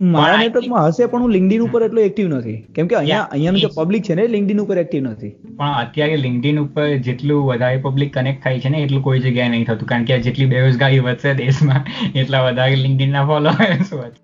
મારા 0.00 0.38
નેટવર્કમાં 0.40 0.84
હશે 0.88 1.06
પણ 1.12 1.22
હું 1.24 1.32
લિંકડિન 1.36 1.62
ઉપર 1.64 1.80
એટલો 1.86 2.00
એક્ટિવ 2.08 2.26
નથી. 2.34 2.58
કેમ 2.74 2.84
કે 2.90 2.96
અહીંયા 2.98 3.28
અહીંયાનું 3.36 3.62
જે 3.64 3.70
પબ્લિક 3.76 4.02
છે 4.08 4.14
ને 4.18 4.24
લિંકડિન 4.34 4.60
ઉપર 4.64 4.76
એક્ટિવ 4.82 5.02
નથી. 5.10 5.32
પણ 5.58 5.74
અત્યારે 5.82 6.16
લિંકડિન 6.26 6.60
ઉપર 6.64 6.86
જેટલું 7.08 7.40
વધારે 7.48 7.78
પબ્લિક 7.86 8.10
કનેક્ટ 8.16 8.40
થાય 8.44 8.62
છે 8.64 8.70
ને 8.74 8.82
એટલું 8.84 9.02
કોઈ 9.08 9.20
જગ્યાએ 9.26 9.50
નહીં 9.54 9.66
થતું. 9.70 9.88
કારણ 9.92 10.06
કે 10.10 10.18
જેટલી 10.28 10.50
બેરોજગારી 10.54 11.02
વધશે 11.08 11.34
દેશમાં 11.42 11.82
એટલા 12.22 12.42
વધારે 12.48 12.76
લિંકડિન 12.84 13.10
ના 13.18 13.26
ફોલોઅર્સ 13.32 13.90
વધશે. 13.98 14.22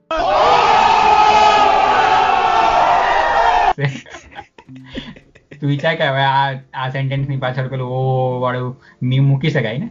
તું 5.58 5.68
વિચાર 5.72 5.94
કે 5.98 6.04
હવે 6.12 6.24
આ 6.30 6.48
આ 6.82 6.88
સેન્ટેન્સની 6.96 7.40
પાછળ 7.44 7.68
પેલું 7.74 7.88
ઓ 7.98 8.00
વાળું 8.46 8.72
મીમ 9.12 9.24
મૂકી 9.32 9.52
શકાય 9.56 9.78
ને? 9.82 9.88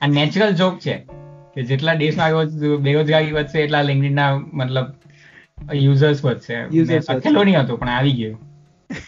આ 0.00 0.06
નેચરલ 0.06 0.50
જોક 0.50 0.78
છે 0.78 0.94
કે 1.54 1.62
જેટલા 1.62 1.94
દેશમાં 1.94 2.30
બેરોજગારી 2.76 3.32
વધશે 3.32 3.58
એટલા 3.58 3.82
LinkedIn 3.82 4.08
ના 4.08 4.36
મતલબ 4.52 4.86
યુઝર્સ 5.74 6.24
વધશે. 6.24 6.64
લખેલું 7.14 7.44
નહીં 7.44 7.60
હતો 7.60 7.76
પણ 7.76 7.88
આવી 7.88 8.12
ગયું. 8.12 8.38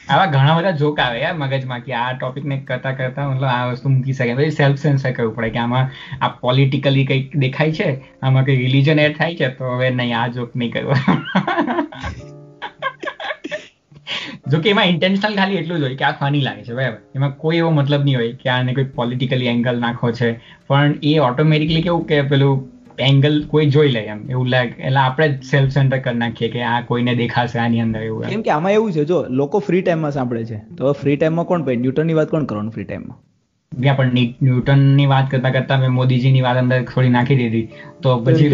આવા 0.08 0.26
ઘણા 0.26 0.58
બધા 0.58 0.70
જોક 0.70 1.00
આવે 1.00 1.20
યાર 1.20 1.34
મગજમાં 1.34 1.80
કે 1.80 1.92
આ 1.92 2.12
ટોપિક 2.12 2.44
ને 2.44 2.60
કરતા 2.60 2.92
કરતા 2.92 3.28
મતલબ 3.28 3.44
આ 3.44 3.66
વસ્તુ 3.66 3.88
મૂકી 3.88 4.12
શકે. 4.12 4.34
પછી 4.34 4.50
સેલ્ફ 4.50 4.78
સેન્સર 4.78 5.10
કરવું 5.10 5.34
પડે 5.34 5.50
કે 5.50 5.58
આમાં 5.58 5.90
આ 6.20 6.28
પોલિટિકલી 6.28 7.06
કંઈક 7.06 7.36
દેખાય 7.36 7.72
છે? 7.72 8.04
આમાં 8.22 8.44
કંઈ 8.44 8.56
રિલીજન 8.56 8.98
એડ 8.98 9.16
થાય 9.16 9.36
છે? 9.36 9.48
તો 9.48 9.64
હવે 9.64 9.90
નહીં 9.90 10.18
આ 10.18 10.26
જોક 10.26 10.56
નહીં 10.56 10.72
કરવા. 10.72 10.94
જો 14.52 14.60
કે 14.60 14.70
એમાં 14.70 14.84
ઇન્ટેન્શનલ 14.84 15.36
ખાલી 15.36 15.56
એટલું 15.56 15.78
જ 15.78 15.82
હોય 15.82 15.94
કે 15.94 16.04
આ 16.04 16.12
ફની 16.12 16.40
લાગે 16.40 16.64
છે 16.64 16.74
બરાબર. 16.74 16.98
એમાં 17.16 17.36
કોઈ 17.36 17.56
એવો 17.56 17.70
મતલબ 17.70 18.04
નહીં 18.04 18.18
હોય 18.18 18.32
કે 18.32 18.50
આને 18.50 18.74
કોઈ 18.74 18.84
પોલિટિકલી 18.98 19.46
એંગલ 19.46 19.80
નાખો 19.80 20.12
છે. 20.12 20.32
પણ 20.68 20.94
એ 21.02 21.14
ઓટોમેટિકલી 21.18 21.82
કેવું 21.82 22.04
કે 22.06 22.20
પેલું 22.22 22.68
એંગલ 22.98 23.40
કોઈ 23.46 23.70
જોઈ 23.70 23.88
લે 23.88 24.00
એમ. 24.00 24.20
એવું 24.30 24.46
લાગે. 24.48 24.74
એટલે 24.82 24.96
આપણે 24.96 25.28
જ 25.28 25.42
સેલ્ફ 25.44 25.72
સેન્ટર 25.72 25.98
કરી 25.98 26.14
નાખીએ 26.14 26.50
કે 26.50 26.62
આ 26.62 26.76
કોઈને 26.80 27.14
દેખાશે 27.14 27.58
આની 27.58 27.80
અંદર 27.80 28.02
એવું 28.02 28.28
કેમ 28.28 28.42
કે 28.42 28.50
આમાં 28.50 28.72
એવું 28.72 28.92
છે 28.92 29.04
જો 29.04 29.24
લોકો 29.42 29.58
ફ્રી 29.58 29.82
ટાઈમમાં 29.82 30.12
સાંભળે 30.12 30.44
છે 30.44 30.60
તો 30.76 30.92
ફ્રી 30.92 31.16
ટાઈમમાં 31.16 31.46
કોણ 31.46 31.64
ભાઈ? 31.64 31.76
ન્યૂટનની 31.76 32.14
વાત 32.14 32.30
કોણ 32.30 32.44
કરવાનું 32.44 32.72
ફ્રી 32.72 32.84
ટાઈમમાં 32.84 33.18
ત્યાં 33.72 33.96
પણ 33.96 34.14
ન્યૂટન 34.14 34.44
ન્યૂટનની 34.44 35.06
વાત 35.06 35.30
કરતા 35.30 35.50
કરતા 35.50 35.78
મેં 35.78 35.92
મોદીજીની 35.92 36.40
વાત 36.40 36.56
અંદર 36.56 36.82
થોડી 36.84 37.08
નાખી 37.08 37.36
દીધી. 37.36 37.66
તો 38.02 38.18
પછી 38.20 38.50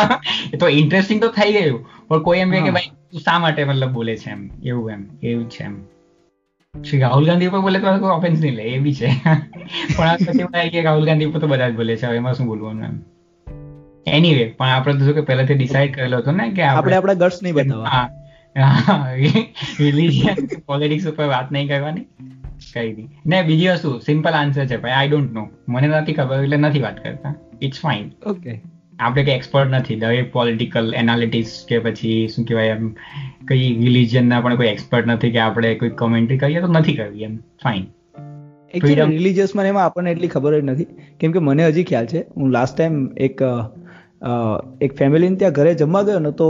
તો 0.60 0.68
ઇન્ટરેસ્ટિંગ 0.68 1.20
તો 1.20 1.28
થઈ 1.28 1.52
ગયું. 1.52 1.84
પણ 2.08 2.18
કોઈ 2.22 2.38
એમ 2.38 2.50
કે 2.50 2.70
ભાઈ 2.70 2.99
શા 3.12 3.38
માટે 3.38 3.64
મતલબ 3.64 3.90
બોલે 3.90 4.16
છે 4.16 4.30
એમ? 4.30 4.50
એવું 4.62 4.90
એમ? 4.90 5.06
એવું 5.22 5.50
છે 5.50 5.64
એમ? 5.64 5.84
શ્રી 6.82 6.98
રાહુલ 6.98 7.26
ગાંધી 7.26 7.46
ઉપર 7.46 7.60
બોલે 7.60 7.78
તો 7.78 7.98
કોઈ 7.98 8.10
ઓફેન્સ 8.10 8.40
નહીં 8.40 8.54
લે 8.54 8.62
એ 8.62 8.78
બી 8.78 8.94
છે. 8.94 9.10
પણ 9.96 10.08
આ 10.08 10.16
પછી 10.16 10.68
કે 10.70 10.82
રાહુલ 10.82 11.06
ગાંધી 11.06 11.24
ઉપર 11.24 11.40
તો 11.40 11.46
બધા 11.46 11.68
જ 11.68 11.76
બોલે 11.76 11.96
છે 11.96 12.06
એમાં 12.06 12.34
શું 12.34 12.46
બોલવાનું 12.46 12.84
એમ? 12.84 13.00
એનીવે 14.06 14.44
પણ 14.58 14.66
આપણે 14.66 14.94
તો 14.94 15.12
કે 15.12 15.20
પહેલાથી 15.20 15.54
ડિસાઈડ 15.54 15.94
કરેલો 15.94 16.16
હતો 16.16 16.32
ને 16.32 16.50
કે 16.50 16.62
આપણે 16.62 16.96
આપણા 16.96 17.14
ગટ્સ 17.14 17.42
નહીં 17.42 17.54
બતાવવા. 17.54 18.08
રિલિજન 19.80 20.46
પોલિટિક્સ 20.66 21.06
ઉપર 21.06 21.26
વાત 21.26 21.52
નહીં 21.52 21.68
કરવાની. 21.68 22.06
કઈ 22.74 22.92
દી 22.94 23.08
ને 23.26 23.42
બીજી 23.42 23.68
વસ્તુ 23.68 23.98
સિમ્પલ 23.98 24.32
આન્સર 24.32 24.66
છે 24.66 24.76
ભાઈ 24.76 24.92
આઈ 24.92 25.08
ડોન્ટ 25.08 25.32
નો 25.32 25.48
મને 25.68 25.86
નથી 25.86 26.12
ખબર 26.12 26.42
એટલે 26.42 26.56
નથી 26.56 26.80
વાત 26.80 27.04
કરતા. 27.04 27.34
ઇટ્સ 27.62 27.80
ફાઇન 27.80 28.10
ઓકે 28.26 28.60
આપણે 29.00 29.24
કઈ 29.24 29.32
એક્સપર્ટ 29.32 29.70
નથી. 29.70 29.96
દરેક 29.96 30.32
પોલિટિકલ 30.32 30.92
એનાલિટિસ 30.94 31.54
કે 31.68 31.78
પછી 31.78 32.28
શું 32.28 32.44
કહેવાય 32.44 32.68
એમ 32.68 32.90
કઈ 33.48 33.68
રિલિજનના 33.76 34.40
પણ 34.40 34.56
કોઈ 34.56 34.66
એક્સપર્ટ 34.66 35.06
નથી 35.06 35.30
કે 35.30 35.38
આપણે 35.38 35.74
કોઈ 35.74 35.88
કોમેન્ટ્રી 35.88 36.38
કરીએ 36.38 36.60
તો 36.60 36.66
નથી 36.66 36.96
કરવી 36.96 37.22
એમ. 37.22 37.36
ફાઇન 37.64 37.86
રિલિજિયસ 39.08 39.56
મને 39.56 39.68
એમાં 39.68 39.84
આપણને 39.84 40.10
એટલી 40.10 40.28
ખબર 40.28 40.60
જ 40.60 40.64
નથી. 40.64 40.86
કેમ 41.20 41.32
કે 41.32 41.38
મને 41.38 41.66
હજી 41.66 41.84
ખ્યાલ 41.84 42.06
છે 42.06 42.24
હું 42.36 42.50
લાસ્ટ 42.50 42.76
ટાઈમ 42.76 42.98
એક 43.16 43.42
એક 44.80 44.96
ફેમિલીને 44.96 45.36
ત્યાં 45.36 45.52
ઘરે 45.52 45.74
જમવા 45.74 46.02
ગયો 46.02 46.18
ને 46.18 46.30
તો 46.30 46.48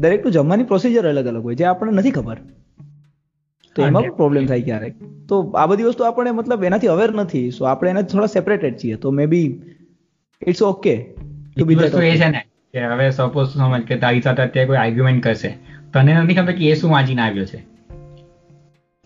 દરેકનું 0.00 0.32
જમવાની 0.32 0.64
પ્રોસિજર 0.64 1.08
અલગ 1.08 1.26
અલગ 1.26 1.42
હોય 1.42 1.54
જે 1.54 1.64
આપણને 1.64 1.92
નથી 1.92 2.10
ખબર. 2.10 2.38
તો 3.76 3.86
એમાં 3.86 4.02
પણ 4.02 4.16
પ્રોબ્લેમ 4.16 4.46
થાય 4.46 4.62
ક્યારેક. 4.62 4.94
તો 5.28 5.40
આ 5.56 5.66
બધી 5.66 5.82
વસ્તુ 5.82 6.04
આપણે 6.04 6.30
મતલબ 6.30 6.64
એનાથી 6.64 6.86
અવેર 6.86 7.10
નથી. 7.12 7.50
સો 7.50 7.64
આપણે 7.64 7.90
એનાથી 7.90 8.12
થોડા 8.12 8.26
સેપરેટેડ 8.26 8.74
છીએ. 8.84 8.96
તો 8.96 9.10
મે 9.10 9.26
બી 9.26 9.48
ઇટ્સ 10.42 10.62
ઓકે 10.62 10.94
બી 11.56 11.64
બીજી 11.64 11.84
વસ્તુ 11.84 12.00
એ 12.00 12.16
છે 12.16 12.28
ને 12.28 12.44
કે 12.72 12.84
હવે 12.84 13.10
સપોઝ 13.10 13.48
સમજ 13.48 13.80
કે 13.80 13.96
તારી 13.96 14.20
સાથે 14.20 14.42
અત્યારે 14.42 14.66
કોઈ 14.66 14.76
આર્ગ્યુમેન્ટ 14.76 15.22
કરશે. 15.22 15.48
તને 15.92 16.14
નથી 16.14 16.34
ખબર 16.34 16.52
કે 16.52 16.70
એ 16.70 16.74
શું 16.74 16.90
વાંચીને 16.90 17.22
આવ્યો 17.22 17.44
છે. 17.44 17.56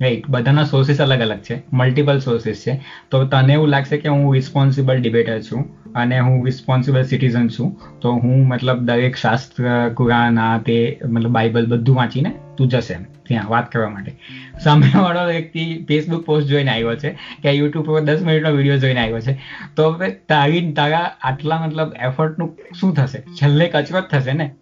રાઈટ 0.01 0.29
બધાના 0.29 0.65
સોર્સિસ 0.65 1.01
અલગ 1.01 1.21
અલગ 1.21 1.39
છે. 1.39 1.63
મલ્ટિપલ 1.73 2.19
સોર્સિસ 2.19 2.65
છે. 2.67 2.81
તો 3.11 3.25
તને 3.25 3.53
એવું 3.53 3.69
લાગશે 3.69 3.97
કે 3.97 4.09
હું 4.09 4.35
રિસ્પોન્સિબલ 4.35 5.03
ડિબેટર 5.03 5.41
છું. 5.41 5.78
અને 5.95 6.21
હું 6.21 6.45
રિસ્પોન્સિબલ 6.45 7.03
સિટીઝન 7.03 7.49
છું. 7.49 8.01
તો 8.01 8.13
હું 8.13 8.49
મતલબ 8.49 8.79
દરેક 8.79 9.17
શાસ્ત્ર, 9.17 9.89
કુરાન 9.89 10.39
આ 10.39 10.59
તે 10.59 11.01
મતલબ 11.05 11.31
બાઇબલ 11.31 11.67
બધું 11.67 11.97
વાંચીને 11.97 12.35
તું 12.57 12.69
જશે 12.69 12.95
ત્યાં 12.95 13.49
વાત 13.49 13.73
કરવા 13.73 13.89
માટે. 13.89 14.13
સામેવાળો 14.61 15.27
વ્યક્તિ 15.27 15.85
ફેસબુક 15.89 16.25
પોસ્ટ 16.25 16.49
જોઈને 16.49 16.71
આવ્યો 16.71 16.97
છે 16.97 17.19
કે 17.43 17.51
યુટ્યુબ 17.51 17.87
પર 17.87 18.01
દસ 18.01 18.23
મિનિટનો 18.23 18.51
વીડિયો 18.51 18.79
જોઈને 18.79 19.01
આવ્યો 19.01 19.21
છે. 19.21 19.41
તો 19.77 19.91
હવે 19.91 20.11
તારી 20.11 20.73
તારા 20.73 21.11
આટલા 21.23 21.67
મતલબ 21.67 21.93
એફર્ટનું 22.03 22.57
શું 22.81 22.95
થશે? 22.95 23.21
છેલ્લે 23.21 23.69
કચરો 23.69 24.01
જ 24.01 24.05
થશે 24.05 24.33
ને? 24.33 24.55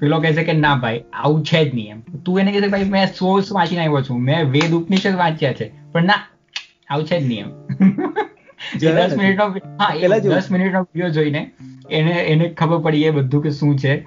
પેલો 0.00 0.20
કહે 0.20 0.32
છે 0.32 0.44
કે 0.44 0.52
ના 0.52 0.74
ભાઈ, 0.74 1.04
આવું 1.12 1.44
છે 1.44 1.70
જ 1.70 1.74
નહીં 1.74 1.90
એમ. 1.90 2.00
તું 2.00 2.40
એને 2.40 2.52
કહે 2.52 2.60
છે 2.60 2.68
ભાઈ, 2.68 2.84
મેં 2.84 3.06
સોર્સ 3.06 3.52
વાંચીને 3.52 3.82
આવ્યો 3.82 4.02
છું. 4.02 4.20
મેં 4.20 4.50
વેદ 4.50 4.72
ઉપનિષદ 4.72 5.16
વાંચ્યા 5.16 5.52
છે. 5.52 5.72
પણ 5.92 6.04
ના, 6.04 6.14
આવું 6.88 7.06
છે 7.06 7.20
જ 7.20 7.26
નહીં 7.26 7.40
એમ. 7.40 7.50
દસ 8.80 9.16
મિનિટ 9.16 9.36
નો 9.36 9.54
હા 9.78 9.94
એ 9.94 10.00
પેલા 10.00 10.18
જેવું. 10.18 10.36
દસ 10.36 10.52
વીડિયો 10.52 11.10
જોઈને 11.10 11.50
એને 11.90 12.12
એને 12.12 12.48
ખબર 12.48 12.78
પડી 12.78 13.04
એ 13.04 13.10
બધું 13.10 13.42
કે 13.42 13.50
શું 13.50 13.78
છે. 13.78 14.06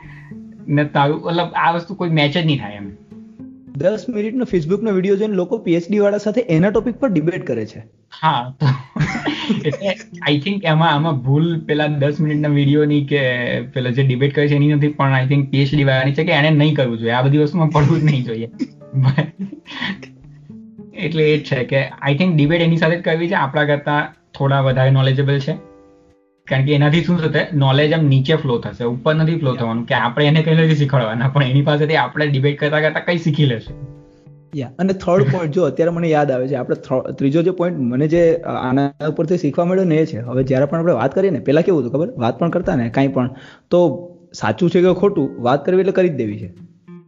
ને 0.68 0.86
તારું 0.86 1.22
મતલબ 1.22 1.52
આ 1.56 1.72
વસ્તુ 1.72 1.96
કોઈ 1.96 2.10
મેચ 2.10 2.32
જ 2.32 2.46
નહીં 2.46 2.60
થાય 2.60 2.74
એમ. 2.74 2.98
દસ 3.78 4.10
મિનિટનો 4.10 4.46
ફેસબુકનો 4.46 4.92
વીડિયો 4.92 5.16
જોઈને 5.16 5.34
લોકો 5.34 5.58
પીએચડી 5.58 6.00
વાળા 6.00 6.18
સાથે 6.18 6.42
એના 6.42 6.70
ટોપિક 6.70 6.96
પર 6.96 7.10
ડિબેટ 7.10 7.46
કરે 7.46 7.66
છે. 7.66 7.84
હા 8.22 8.54
એટલે 9.66 9.96
આઈ 10.22 10.40
થિંક 10.40 10.66
એમાં 10.66 10.94
આમાં 10.94 11.22
ભૂલ 11.22 11.60
પેલા 11.60 11.88
દસ 11.88 12.20
મિનિટના 12.20 12.50
વિડીયોની 12.50 13.06
કે 13.06 13.20
પેલા 13.74 13.92
જે 13.92 14.04
ડિબેટ 14.04 14.34
કરે 14.34 14.48
છે 14.48 14.56
એની 14.56 14.74
નથી 14.74 14.88
પણ 14.88 15.14
આઈ 15.14 15.28
થિંક 15.28 15.52
પીએચડી 15.52 15.84
વાળાની 15.84 16.14
છે 16.14 16.24
કે 16.24 16.32
એને 16.32 16.52
નહીં 16.52 16.76
કરવું 16.76 16.98
જોઈએ. 16.98 17.14
આ 17.14 17.22
બધી 17.22 17.38
વસ્તુમાં 17.38 17.70
પડવું 17.70 18.00
જ 18.00 18.04
નહીં 18.04 18.26
જોઈએ. 18.26 18.50
એટલે 21.06 21.34
એ 21.34 21.38
જ 21.38 21.44
છે 21.44 21.64
કે 21.64 21.88
આઈ 21.88 22.16
થિંક 22.16 22.36
ડિબેટ 22.36 22.62
એની 22.62 22.78
સાથે 22.78 22.96
જ 22.96 23.02
કરવી 23.02 23.28
છે. 23.28 23.34
આપણા 23.34 23.66
કરતા 23.66 24.14
થોડા 24.38 24.60
વધારે 24.60 24.92
નોલેજેબલ 24.92 25.40
છે. 25.40 25.54
કારણ 26.48 26.66
કે 26.66 26.76
એનાથી 26.76 27.04
શું 27.04 27.18
થશે? 27.18 27.48
નોલેજ 27.54 27.94
આમ 27.94 28.06
નીચે 28.06 28.36
ફ્લો 28.36 28.60
થશે 28.60 28.84
ઉપર 28.84 29.16
નથી 29.16 29.40
ફ્લો 29.40 29.56
થવાનું 29.56 29.86
કે 29.86 29.96
આપણે 29.96 30.26
એને 30.26 30.42
કઈ 30.42 30.56
નથી 30.56 30.76
શીખવાડવાના 30.76 31.28
પણ 31.28 31.44
એની 31.44 31.62
પાસેથી 31.62 31.96
આપણે 31.96 32.28
ડિબેટ 32.28 32.60
કરતા 32.60 32.82
કરતા 32.82 33.00
કઈ 33.00 33.18
શીખી 33.18 33.46
લેશું. 33.46 34.00
યા 34.56 34.72
અને 34.80 34.94
થર્ડ 34.94 35.24
પોઈન્ટ 35.24 35.54
જો 35.54 35.64
અત્યારે 35.64 35.92
મને 35.92 36.10
યાદ 36.10 36.32
આવે 36.32 36.48
છે 36.48 36.56
આપણે 36.56 36.76
ત્રીજો 37.12 37.42
જે 37.42 37.52
પોઈન્ટ 37.52 37.80
મને 37.80 38.08
જે 38.08 38.38
આના 38.38 38.94
ઉપરથી 39.10 39.38
શીખવા 39.38 39.66
મળ્યો 39.66 39.84
ને 39.84 39.96
એ 39.96 40.06
છે. 40.06 40.20
હવે 40.20 40.44
જ્યારે 40.44 40.66
પણ 40.66 40.80
આપણે 40.80 40.94
વાત 40.94 41.16
કરીએ 41.16 41.32
ને 41.32 41.40
પેલા 41.40 41.62
કેવું 41.62 41.82
હતું 41.82 41.92
ખબર? 41.92 42.14
વાત 42.18 42.40
પણ 42.40 42.50
કરતા 42.50 42.76
ને 42.76 42.90
કાંઈ 42.90 43.08
પણ. 43.08 43.30
તો 43.70 44.10
સાચું 44.34 44.70
છે 44.70 44.82
કે 44.82 44.94
ખોટું? 44.94 45.42
વાત 45.42 45.66
કરવી 45.66 45.80
એટલે 45.80 45.92
કરી 45.92 46.10
જ 46.10 46.16
દેવી 46.16 46.40
છે. 46.40 46.54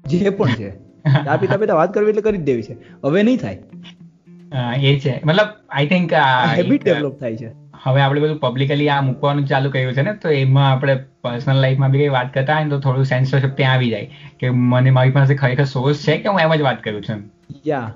જે 0.06 0.30
પણ 0.30 0.48
છે. 0.48 0.72
ચા 1.26 1.38
પીતા 1.38 1.58
પીતા 1.58 1.76
વાત 1.76 1.94
કરવી 1.94 2.10
એટલે 2.10 2.22
કરી 2.22 2.38
જ 2.38 2.42
દેવી 2.42 2.64
છે. 2.64 2.78
હવે 3.04 3.24
નહીં 3.24 3.38
થાય. 3.38 3.64
એ 4.52 5.00
છે. 5.00 5.14
મતલબ 5.26 5.50
આઈ 5.70 5.88
થિંક 5.88 6.14
હેબિટ 6.58 6.84
ડેવલપ 6.84 7.20
થાય 7.20 7.38
છે. 7.38 7.50
હવે 7.84 8.02
આપણે 8.02 8.22
બધું 8.22 8.40
પબ્લિકલી 8.40 8.90
આ 8.90 9.02
મૂકવાનું 9.02 9.48
ચાલુ 9.48 9.70
કર્યું 9.70 9.94
છે 9.94 10.02
ને 10.02 10.14
તો 10.14 10.30
એમાં 10.30 10.72
આપણે 10.72 10.96
પર્સનલ 11.22 11.62
લાઈફમાં 11.62 11.92
બી 11.92 12.00
કઈ 12.00 12.08
વાત 12.08 12.34
કરતા 12.34 12.56
હોય 12.56 12.64
ને 12.64 12.70
તો 12.70 12.80
થોડું 12.80 13.06
સેન્સરશિપ 13.06 13.56
ત્યાં 13.58 13.74
આવી 13.74 13.90
જાય. 13.90 14.10
કે 14.40 14.50
મને 14.50 14.90
મારી 14.90 15.12
પાસે 15.12 15.36
ખરેખર 15.36 15.66
સોર્સ 15.66 16.04
છે 16.08 16.18
કે 16.18 16.30
હું 16.30 16.40
એમ 16.40 16.56
જ 16.56 16.62
વાત 16.62 16.84
કરું 16.84 17.04
છું 17.04 17.24
યા. 17.68 17.94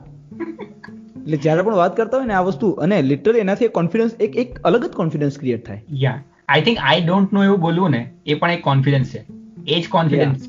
એટલે 1.17 1.37
જ્યારે 1.37 1.61
પણ 1.61 1.75
વાત 1.75 1.97
કરતા 1.97 2.17
હોય 2.17 2.27
ને 2.27 2.33
આ 2.33 2.41
વસ્તુ 2.41 2.71
અને 2.85 3.01
લિટરલી 3.01 3.39
એનાથી 3.39 3.67
કોન્ફિડન્સ 3.67 4.15
એક 4.19 4.37
એક 4.37 4.59
અલગ 4.63 4.85
જ 4.85 4.91
કોન્ફિડન્સ 4.93 5.39
ક્રિએટ 5.39 5.67
થાય. 5.67 5.81
યા. 5.93 6.23
I 6.47 6.61
think 6.61 6.77
I 6.81 7.01
don't 7.01 7.33
know 7.33 7.43
એવું 7.43 7.59
બોલવું 7.59 7.91
ને 7.91 8.01
એ 8.25 8.33
પણ 8.33 8.51
એક 8.51 8.61
કોન્ફિડન્સ 8.61 9.13
છે. 9.13 9.21
એ 9.67 9.81
જ 9.81 9.89
કોન્ફિડન્સ 9.89 10.47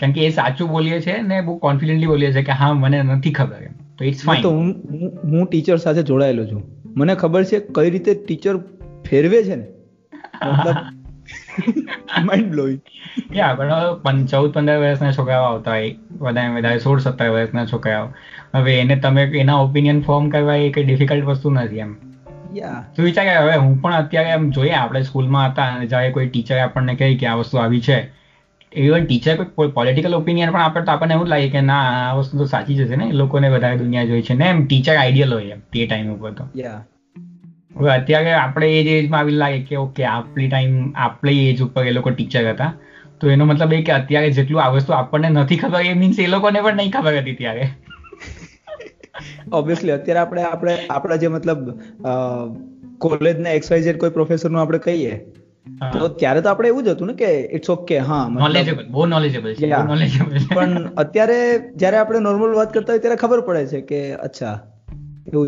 કારણ 0.00 0.12
કે 0.12 0.26
એ 0.26 0.30
સાચું 0.30 0.70
બોલીએ 0.70 1.00
છે 1.00 1.22
ને 1.22 1.40
બહુ 1.40 1.56
કોન્ફિડન્ટલી 1.58 2.06
બોલીએ 2.06 2.32
છે 2.32 2.42
કે 2.42 2.52
હા 2.52 2.72
મને 2.72 3.02
નથી 3.02 3.32
ખબર 3.32 3.62
એમ. 3.62 3.74
તો 3.98 4.04
ઇટ્સ 4.04 4.24
ફાઇન 4.24 4.46
હું 4.46 4.74
હું- 4.90 5.10
હું 5.24 5.46
ટીચર 5.46 5.76
સાથે 5.76 6.02
જોડાયેલો 6.02 6.46
છું. 6.46 6.62
મને 6.96 7.14
ખબર 7.14 7.44
છે 7.44 7.60
કઈ 7.74 7.90
રીતે 7.90 8.14
ટીચર 8.14 8.56
ફેરવે 9.10 9.44
છે 9.44 9.54
ને? 9.54 9.66
મતલબ 10.46 10.76
માઇન્ડ 12.24 12.50
બ્લોઈંગ 12.50 12.80
યા 13.36 13.54
પણ 13.54 13.72
પં- 14.02 14.26
ચૌદ 14.26 14.52
પંદર 14.52 14.78
વર્ષના 14.78 15.12
છોકરાઓ 15.12 15.44
આવતા 15.44 15.70
હોય. 15.70 15.94
વધારે 16.20 16.48
વધારે 16.48 16.78
સોળ 16.78 17.00
સત્તર 17.00 17.28
વર્ષના 17.28 17.66
છોકરાઓ. 17.66 18.08
હવે 18.54 18.78
એને 18.80 18.96
તમે 18.96 19.22
એના 19.22 19.56
ઓપિનિયન 19.56 20.00
ફોર્મ 20.00 20.30
કરવા 20.30 20.54
એ 20.54 20.70
કઈ 20.70 20.84
ડિફિકલ્ટ 20.84 21.24
વસ્તુ 21.24 21.50
નથી 21.50 21.78
એમ. 21.78 22.14
તું 22.96 23.04
વિચાર 23.04 23.42
હવે 23.42 23.56
હું 23.56 23.82
પણ 23.82 23.94
અત્યારે 23.94 24.30
એમ 24.30 24.50
જોઈએ 24.50 24.70
આપણે 24.70 25.02
સ્કૂલમાં 25.02 25.50
હતા 25.50 25.64
અને 25.64 25.86
જ્યારે 25.86 26.10
કોઈ 26.10 26.26
ટીચર 26.26 26.58
આપણને 26.58 26.94
કહે 26.94 27.14
કે 27.14 27.26
આ 27.26 27.34
વસ્તુ 27.34 27.58
આવી 27.58 27.80
છે 27.80 28.23
ઇવન 28.74 29.04
ટીચર 29.06 29.44
કોઈ 29.44 29.68
પોલિટિકલ 29.68 30.14
ઓપિનિયન 30.14 30.50
પણ 30.50 30.60
આપણે 30.60 30.84
તો 30.84 30.92
આપણને 30.92 31.14
એવું 31.14 31.26
લાગે 31.26 31.48
કે 31.48 31.60
ના 31.60 31.82
આ 32.10 32.12
વસ્તુ 32.12 32.38
તો 32.38 32.44
સાચી 32.44 32.74
જશે 32.74 32.96
ને? 32.96 33.12
લોકોને 33.12 33.48
વધારે 33.48 33.76
દુનિયા 33.76 34.04
જોઈ 34.04 34.22
છે. 34.22 34.34
ને 34.34 34.44
એમ 34.44 34.66
ટીચર 34.66 34.96
આઈડિયલ 34.96 35.34
હોય 35.34 35.44
એમ 35.44 35.60
તે 35.72 35.86
ટાઈમ 35.86 36.10
ઉપર 36.14 36.30
તો. 36.30 36.44
હવે 37.78 37.90
અત્યારે 37.90 38.32
આપણે 38.32 38.80
એ 38.80 38.82
જ 38.84 38.86
એજમાં 38.86 39.20
આવી 39.20 39.32
લાગે 39.32 39.60
કે 39.60 39.76
ઓકે 39.76 40.04
આપણી 40.04 40.48
ટાઈમ 40.48 40.92
આપણી 40.96 41.48
એજ 41.50 41.62
ઉપર 41.62 41.84
એ 41.84 41.90
લોકો 41.90 42.10
ટીચર 42.10 42.50
હતા. 42.50 42.72
તો 43.20 43.30
એનો 43.30 43.44
મતલબ 43.44 43.72
એ 43.72 43.82
કે 43.82 43.92
અત્યારે 43.92 44.30
જેટલું 44.30 44.62
આ 44.62 44.68
વસ્તુ 44.68 44.92
આપણને 44.92 45.28
નથી 45.28 45.56
ખબર 45.56 45.82
એ 45.82 45.94
મીન્સ 45.94 46.18
એ 46.18 46.26
લોકોને 46.26 46.60
પણ 46.60 46.76
નહીં 46.76 46.90
ખબર 46.90 47.18
હતી 47.18 47.34
ત્યારે. 47.34 47.68
ઓબ્વિયસલી 49.52 49.92
અત્યારે 49.92 50.20
આપણે 50.20 50.42
આપણે 50.42 50.76
આપણા 50.90 51.16
જે 51.16 51.28
મતલબ 51.28 51.70
કોલેજના 52.98 53.50
એક્સવાયઝેડ 53.50 53.96
કોઈ 53.96 54.10
પ્રોફેસરનું 54.10 54.60
આપણે 54.60 54.78
કહીએ 54.78 55.14
તો 55.92 56.08
ત્યારે 56.14 56.42
તો 56.42 56.48
આપણે 56.48 56.68
એવું 56.68 56.84
જ 56.84 56.94
હતું 56.94 57.10
ને 57.10 57.14
કે 57.14 57.28
ઇટ્સ 57.58 57.70
ઓકે 57.70 57.98
હા 58.02 58.22
નોલેજેબલ 58.36 58.84
બહુ 58.88 59.06
નોલેજેબલ 59.06 59.54
છે 59.56 59.70
નોલેજેબલ 59.84 60.36
પણ 60.50 60.72
અત્યારે 61.04 61.38
જ્યારે 61.76 61.98
આપણે 61.98 62.20
નોર્મલ 62.20 62.54
વાત 62.54 62.72
કરતા 62.72 62.94
હોય 62.94 63.04
ત્યારે 63.04 63.18
ખબર 63.18 63.40
પડે 63.42 63.64
છે 63.72 63.80
કે 63.90 64.00
અચ્છા 64.20 64.54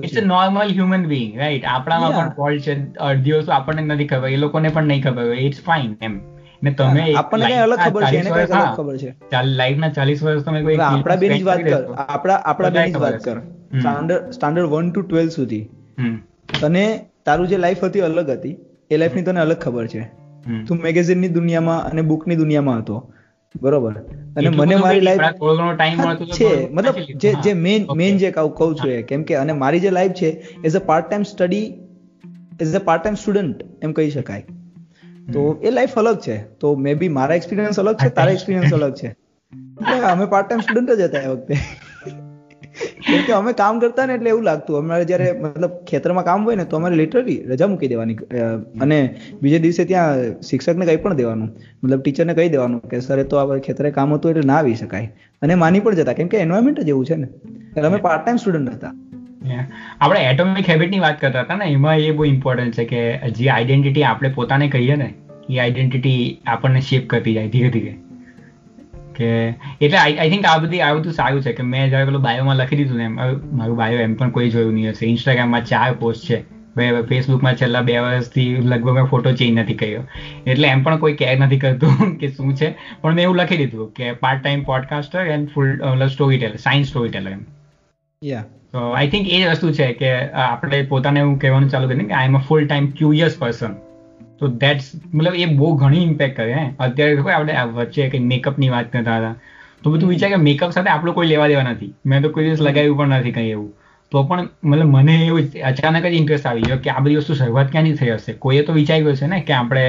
it's 0.03 0.17
a 0.17 0.25
normal 0.27 0.73
human 0.73 1.05
being 1.09 1.37
right 1.37 1.67
આપણામાં 1.75 2.17
પણ 2.19 2.33
ફોલ્ટ 2.37 2.64
છે 2.64 2.75
અડધી 3.09 3.37
વસ્તુ 3.39 3.57
આપણને 3.59 3.85
નથી 3.89 4.09
ખબર 4.09 4.29
એ 4.31 4.41
લોકોને 4.45 4.71
પણ 4.71 4.91
નહીં 4.93 5.05
ખબર 5.05 5.25
હોય 5.27 5.43
ઇટ્સ 5.43 5.62
ફાઇન 5.62 5.93
એમ. 6.01 6.14
ને 6.62 6.71
તમે 6.75 7.03
આપણને 7.14 7.47
કઈ 7.47 7.61
અલગ 7.61 7.81
ખબર 7.81 8.07
છે 8.07 8.19
એને 8.19 8.31
કઈ 8.31 8.47
અલગ 8.59 8.77
ખબર 8.77 8.97
છે. 8.99 9.11
ચાલ 9.33 9.51
લાઈફ 9.57 9.79
ના 9.79 9.93
ચાલીસ 9.93 10.23
વર્ષ 10.23 10.45
તમે 10.45 10.62
કોઈ 10.62 10.79
આપણા 10.87 11.19
બેની 11.19 11.41
જ 11.41 11.49
વાત 11.51 11.67
કર. 11.67 11.83
આપણા 12.07 12.39
આપણા 12.45 12.71
બધાય 12.71 12.87
બેની 12.87 12.95
જ 12.95 13.05
વાત 13.05 13.19
કર. 13.27 13.39
Standard 13.77 14.33
standard 14.33 14.73
one 14.73 14.91
two 14.91 15.03
twelve 15.03 15.31
સુધી. 15.31 15.64
હમ, 15.99 16.17
તને 16.61 16.85
તારું 17.25 17.49
જે 17.49 17.59
લાઈફ 17.59 17.85
હતી 17.85 18.03
અલગ 18.03 18.31
હતી. 18.31 18.55
એ 18.91 18.97
લાઈફની 18.97 19.22
તને 19.22 19.41
અલગ 19.41 19.57
ખબર 19.57 19.87
છે. 19.87 20.03
તું 20.66 20.78
મેગેઝિનની 20.78 21.28
દુનિયામાં 21.28 21.84
અને 21.84 22.03
બુકની 22.03 22.37
દુનિયામાં 22.37 22.78
હતો. 22.78 23.12
બરોબર? 23.62 23.93
અને 24.37 24.49
મને 24.49 24.76
મારી 24.76 25.01
લાઈફ 25.01 25.20
છે. 26.32 26.70
મતલબ 26.70 26.95
જે 27.16 27.34
જે 27.45 27.53
મેઇન 27.53 27.87
મેઇન 27.97 28.18
જે 28.18 28.30
કહું 28.30 28.76
છું 28.76 28.91
એ 28.91 29.03
કેમ 29.03 29.22
કે 29.22 29.34
અને 29.34 29.53
મારી 29.53 29.80
જે 29.80 29.91
લાઈફ 29.91 30.12
છે 30.12 30.30
as 30.64 30.76
a 30.76 30.78
part 30.78 31.09
time 31.09 31.22
study 31.22 31.64
as 32.61 32.74
a 32.74 32.78
part 32.78 33.03
time 33.03 33.14
student 33.14 33.64
એમ 33.82 33.93
કહી 33.93 34.11
શકાય. 34.11 34.45
તો 35.32 35.61
એ 35.62 35.70
લાઈફ 35.70 35.99
અલગ 35.99 36.18
છે. 36.18 36.37
તો 36.61 36.74
મે 36.76 36.95
બી 36.95 37.09
મારા 37.09 37.34
એક્સપિરિયન્સ 37.34 37.80
અલગ 37.80 37.97
છે 37.97 38.09
તારા 38.09 38.32
એક્સપિરિયન્સ 38.32 38.74
અલગ 38.74 38.95
છે. 38.95 39.14
અમે 40.12 40.26
પાર્ટ 40.26 40.49
ટાઈમ 40.49 40.61
સ્ટુડન્ટ 40.61 40.91
જ 40.91 41.01
હતા 41.01 41.18
એ 41.18 41.26
વખતે. 41.26 41.55
કે 43.26 43.32
અમે 43.32 43.52
કામ 43.52 43.78
કરતા 43.78 44.07
ને 44.07 44.14
એટલે 44.14 44.30
એવું 44.30 44.42
લાગતું. 44.42 44.78
અમારે 44.78 45.04
જ્યારે 45.04 45.32
મતલબ 45.40 45.70
ખેતરમાં 45.90 46.24
કામ 46.24 46.44
હોય 46.44 46.57
ને 46.57 46.64
તો 46.64 46.76
અમારે 46.76 46.96
લિટરલી 46.96 47.36
રજા 47.42 47.66
મૂકી 47.66 47.88
દેવાની. 47.88 48.14
અને 48.80 48.98
બીજે 49.42 49.59
દિવસે 49.59 49.84
ત્યાં 49.84 50.22
શિક્ષકને 50.40 50.86
કંઈ 50.86 50.96
પણ 50.96 51.14
દેવાનું. 51.14 51.48
મતલબ 51.84 52.00
ટીચરને 52.00 52.34
કહી 52.34 52.48
દેવાનું 52.48 52.80
કે, 52.82 53.00
સર 53.00 53.18
એ 53.18 53.24
તો 53.24 53.36
આ 53.36 53.59
ખેતરે 53.59 53.90
કામ 53.90 54.14
હતું 54.14 54.30
એટલે 54.30 54.46
ના 54.46 54.57
આવી 54.57 54.74
શકાય. 54.74 55.12
અને 55.42 55.54
માની 55.54 55.80
પણ 55.80 55.94
જતા. 55.94 56.12
કેમ 56.12 56.26
કે 56.26 56.38
એન્વાયરમેન્ટ 56.38 56.80
જ 56.80 56.88
એવું 56.88 57.07
છે 57.07 57.16
ને. 57.16 57.80
અમે 57.80 57.96
પાર્ટ 57.96 58.24
ટાઈમ 58.24 58.36
સ્ટુડન્ટ 58.36 58.74
હતા. 58.74 58.92
આપણે 60.00 60.20
એટોમિક 60.20 60.70
હેબિટની 60.70 60.98
વાત 60.98 61.20
કરતા 61.20 61.40
હતા 61.40 61.57
ને, 61.57 61.64
એમાં 61.64 61.98
એ 61.98 62.11
બહુ 62.11 62.24
ઇમ્પોર્ટન્ટ 62.24 62.74
છે 62.74 62.84
કે, 62.84 63.30
જે 63.30 63.48
આઈડેન્ટિટી 63.48 64.02
આપણે 64.02 64.28
પોતાને 64.28 64.68
કહીએ 64.68 64.96
ને, 64.96 65.14
એ 65.50 65.59
આઈડેન્ટિટી 65.59 66.40
આપણને 66.46 66.80
શેપ 66.80 67.09
કરતી 67.09 67.34
જાય 67.34 67.48
ધીરે 67.48 67.70
ધીરે. 67.70 67.94
કે 69.17 69.31
એટલે 69.81 69.99
આઈ 69.99 70.17
આઈ 70.17 70.31
થિંક 70.31 70.47
આ 70.47 70.59
બધી 70.59 70.81
આ 70.81 70.93
બધું 70.95 71.12
સારું 71.12 71.43
છે 71.43 71.53
કે 71.53 71.62
મેં 71.62 71.89
જ્યારે 71.89 72.05
પેલું 72.05 72.23
બાયોમાં 72.23 72.57
લખી 72.57 72.77
દીધું 72.77 72.97
ને 72.97 73.05
એમ 73.05 73.17
મારું 73.57 73.77
બાયો 73.77 74.01
એમ 74.01 74.14
પણ 74.14 74.31
કોઈ 74.31 74.51
જોયું 74.51 74.75
નહીં 74.75 74.91
હશે. 74.91 75.07
ઇન્સ્ટાગ્રામમાં 75.07 75.64
ચાર 75.64 75.93
પોસ્ટ 75.93 76.31
છે. 76.31 76.43
ફેસબુકમાં 77.09 77.55
છેલ્લા 77.55 77.81
બે 77.81 77.99
વર્ષથી 77.99 78.57
લગભગ 78.62 78.95
મેં 78.95 79.05
ફોટો 79.05 79.33
ચેન્જ 79.33 79.59
નથી 79.59 79.75
કર્યો. 79.75 80.03
એટલે 80.47 80.69
એમ 80.69 80.83
પણ 80.83 80.97
કોઈ 80.97 81.12
કેર 81.12 81.39
નથી 81.39 81.59
કરતું 81.59 82.17
કે 82.21 82.29
શું 82.29 82.55
છે. 82.55 82.75
પણ 83.01 83.14
મેં 83.14 83.23
એવું 83.23 83.37
લખી 83.37 83.57
દીધું 83.57 83.93
કે 83.93 84.12
part 84.12 84.43
time 84.43 84.62
podcaster 84.62 85.19
and 85.19 85.49
full 85.55 86.07
storyteller 86.39 86.57
science 86.57 86.89
storyteller 87.09 87.31
એમ 87.31 87.43
તો 88.73 88.79
આઈ 88.91 89.09
થિંક 89.09 89.29
એ 89.29 89.43
જ 89.43 89.49
વસ્તુ 89.49 89.73
છે 89.73 89.93
કે 89.93 90.12
આપણે 90.29 90.83
પોતાને 90.83 91.21
એવું 91.21 91.39
કહેવાનું 91.39 91.69
ચાલુ 91.71 91.89
કરીને 91.89 92.05
કે 92.05 92.12
I 92.12 92.25
am 92.27 92.37
a 92.37 92.39
full 92.39 92.67
time 92.67 92.87
curious 92.91 93.37
person 93.39 93.77
તો 94.41 94.49
દેટ્સ 94.59 94.87
મતલબ 95.12 95.34
એ 95.37 95.47
બહુ 95.55 95.72
ઘણી 95.76 96.05
ઇમ્પેક્ટ 96.05 96.37
કરે 96.37 96.53
હે. 96.55 96.64
અત્યારે 96.80 97.16
ખબર 97.16 97.32
આપણે 97.32 97.55
વચ્ચે 97.74 98.09
કંઈક 98.09 98.26
મેકઅપની 98.26 98.70
વાત 98.70 98.91
કરતા 98.91 99.18
હતા. 99.18 99.34
તો 99.82 99.91
બધું 99.91 100.09
વિચાર 100.11 100.30
કે 100.30 100.39
મેકઅપ 100.41 100.70
સાથે 100.72 100.91
આપણું 100.91 101.14
કોઈ 101.14 101.28
લેવા 101.28 101.49
દેવા 101.49 101.66
નથી. 101.68 101.93
મેં 102.05 102.22
તો 102.22 102.30
કોઈ 102.30 102.47
દિવસ 102.47 102.61
લગાવ્યું 102.61 102.99
પણ 102.99 103.16
નથી 103.16 103.32
કંઈ 103.32 103.51
એવું. 103.51 103.70
તો 104.12 104.22
પણ 104.22 104.43
મતલબ 104.64 104.91
મને 104.91 105.14
એવું 105.22 105.41
અચાનક 105.64 106.05
જ 106.05 106.14
ઇન્ટરેસ્ટ 106.14 106.47
આવી 106.47 106.64
ગયો 106.64 106.78
કે 106.78 106.91
આ 106.91 107.01
બધી 107.01 107.16
વસ્તુ 107.16 107.34
શરૂઆત 107.34 107.70
ક્યાંથી 107.70 107.97
થઈ 107.97 108.11
હશે? 108.12 108.34
કોઈએ 108.37 108.62
તો 108.62 108.72
વિચાર્યું 108.72 109.12
હશે 109.12 109.26
ને 109.26 109.41
કે 109.43 109.53
આપણે 109.53 109.84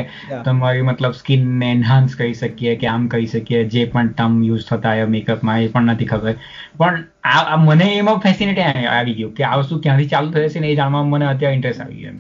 તમારી 0.46 0.82
મતલબ 0.84 1.14
સ્કિનને 1.14 1.72
એન્હાન્સ 1.72 2.16
કરી 2.16 2.34
શકીએ 2.36 2.76
કે 2.78 2.88
આમ 2.88 3.08
કરી 3.08 3.28
શકીએ 3.28 3.64
જે 3.68 3.86
પણ 3.88 4.10
ટર્મ 4.12 4.40
યુઝ 4.44 4.66
થતા 4.66 4.94
હોય 4.94 5.08
મેકઅપમાં 5.08 5.62
એ 5.62 5.70
પણ 5.70 5.94
નથી 5.94 6.08
ખબર. 6.08 6.36
પણ 6.78 7.04
આ 7.26 7.58
મને 7.60 7.90
એમાં 7.96 8.20
ફેસિનેટ 8.20 8.64
આવી 8.90 9.14
ગયું 9.14 9.34
કે 9.34 9.44
આ 9.46 9.58
વસ્તુ 9.58 9.80
ક્યાંથી 9.80 10.10
ચાલુ 10.10 10.34
થઈ 10.34 10.50
છે 10.50 10.60
ને 10.60 10.70
એ 10.70 10.76
જાણવામાં 10.76 11.14
મને 11.16 11.32
અત્યારે 11.32 11.56
ઇન્ટરેસ્ટ 11.56 11.82
આવી 11.82 12.02
ગયો 12.02 12.16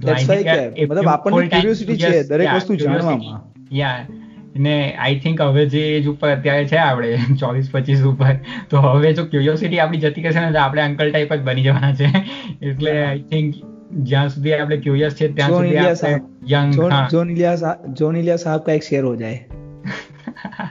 That's 0.00 0.22
I 0.22 0.24
why 0.24 0.34
think 0.34 0.46
કે 0.46 0.54
that 0.54 0.78
if 0.78 0.88
મતલબ 0.90 1.02
you 1.02 1.10
આપણને 1.10 1.36
full 1.36 1.48
time 1.48 1.60
curiosity 1.60 1.94
છે 1.96 2.06
curious- 2.06 2.28
દરેક 2.28 2.46
yeah, 2.46 2.56
વસ્તુ 2.56 2.72
curiosity. 2.74 3.18
જાણવામાં. 3.18 3.42
Yeah. 3.76 3.98
ને 4.58 4.74
આઈ 4.96 5.16
થિંક 5.20 5.40
હવે 5.42 5.62
જે 5.68 5.80
એજ 5.92 6.06
ઉપર 6.08 6.28
અત્યારે 6.30 6.66
છે 6.66 6.76
આપણે 6.80 7.08
ચોવીસ 7.40 7.66
પચીસ 7.72 8.02
ઉપર 8.04 8.30
તો 8.70 8.82
હવે 8.84 9.10
જો 9.12 9.24
ક્યુરિયોસિટી 9.26 9.80
આપણી 9.80 10.02
જતી 10.04 10.22
કરશે 10.22 10.40
ને 10.40 10.52
તો 10.52 10.60
આપણે 10.60 10.82
અંકલ 10.82 11.10
ટાઈપ 11.10 11.32
જ 11.32 11.42
બની 11.42 11.64
જવાના 11.64 11.92
છે 11.94 12.06
એટલે 12.64 12.94
આઈ 13.00 13.22
થિંક 13.30 13.58
જ્યાં 14.04 14.30
સુધી 14.30 14.54
આપણે 14.54 14.78
ક્યુરિયસ 14.78 15.14
છે 15.14 15.28
ત્યાં 15.30 15.50
જોન 15.50 15.58
સુધી 15.58 15.70
ઇલિયા 15.70 15.90
આપણે 15.90 16.00
સાહેબ 16.02 16.22
યંગ 16.48 16.72
जोन 16.76 16.90
હા 16.92 17.02
जोन 17.10 17.28
इलिया 17.30 17.52
सा- 17.56 17.76
जोन 17.94 18.16
इलिया 18.16 18.36
साहब 18.38 18.60
का 18.62 18.72
एक 18.72 18.84
शेर 18.84 19.04
हो 19.04 19.14
जाए 19.16 19.36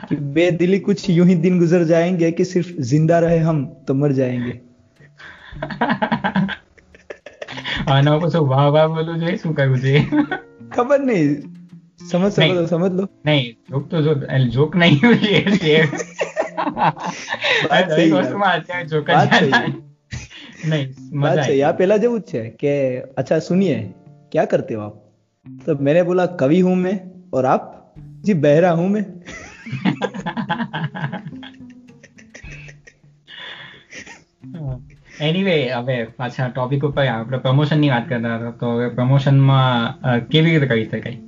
कि 0.08 0.16
बेदिली 0.36 0.80
कुछ 0.82 1.06
यूं 1.12 1.28
ही 1.28 1.36
दिन 1.44 1.60
गुजर 1.60 1.86
जाएंगे 1.86 2.32
कि 2.34 2.46
सिर्फ 2.48 2.74
जिंदा 2.90 3.20
रहे 3.20 3.40
हम 3.44 3.62
तो 3.88 3.94
मर 3.96 4.12
जाएंगे 4.14 4.56
खाना 7.91 8.19
पसो 8.19 8.45
वाह 8.47 8.67
वाह 8.69 8.87
बोलो 8.87 9.15
जो 9.15 9.37
शू 9.37 9.53
कर 9.53 9.69
मुझे। 9.69 10.01
खबर 10.77 10.99
नहीं। 10.99 11.35
समझ 12.09 12.33
समझ 12.33 12.51
लो 12.51 12.67
समझ 12.67 12.93
लो। 12.93 13.09
नहीं 13.27 13.53
जोक 13.71 13.89
तो 13.91 14.03
जो 14.03 14.15
जोक 14.49 14.77
नहीं 14.77 15.01
हुई 15.01 15.17
है। 15.27 15.41
ये 15.69 15.83
बात 17.67 17.91
सही 17.91 18.11
है। 18.71 18.87
जोक 18.87 19.11
नहीं 20.67 20.87
मज़ा 21.15 21.43
है। 21.43 21.59
यहाँ 21.59 21.73
पहला 21.73 21.97
जो 21.97 22.13
उच्च 22.13 22.35
है 22.35 22.57
कि 22.65 22.69
अच्छा 23.19 23.39
सुनिए 23.39 23.95
क्या 24.33 24.45
करते 24.45 24.75
हो 24.75 24.83
आप? 24.83 25.13
तो 25.67 25.75
मैंने 25.77 26.03
बोला 26.03 26.27
कवि 26.27 26.61
हूँ 26.61 26.77
मैं 26.77 27.01
और 27.35 27.47
आप? 27.47 27.95
जी 27.99 28.35
बहरा 28.35 28.71
हूँ 28.71 28.89
मैं। 28.89 29.05
એનીવે 35.21 35.57
હવે 35.69 36.05
પાછા 36.05 36.49
ટોપિક 36.49 36.85
ઉપર 36.85 37.07
આપણે 37.07 37.39
પ્રમોશનની 37.39 37.89
વાત 37.89 38.09
કરતા 38.09 38.37
હતા. 38.37 38.51
તો 38.51 38.71
હવે 38.75 38.89
પ્રમોશનમાં 38.89 40.21
કેવી 40.29 40.51
રીતે 40.51 40.67
કરી 40.67 40.85
શકાય? 40.85 41.19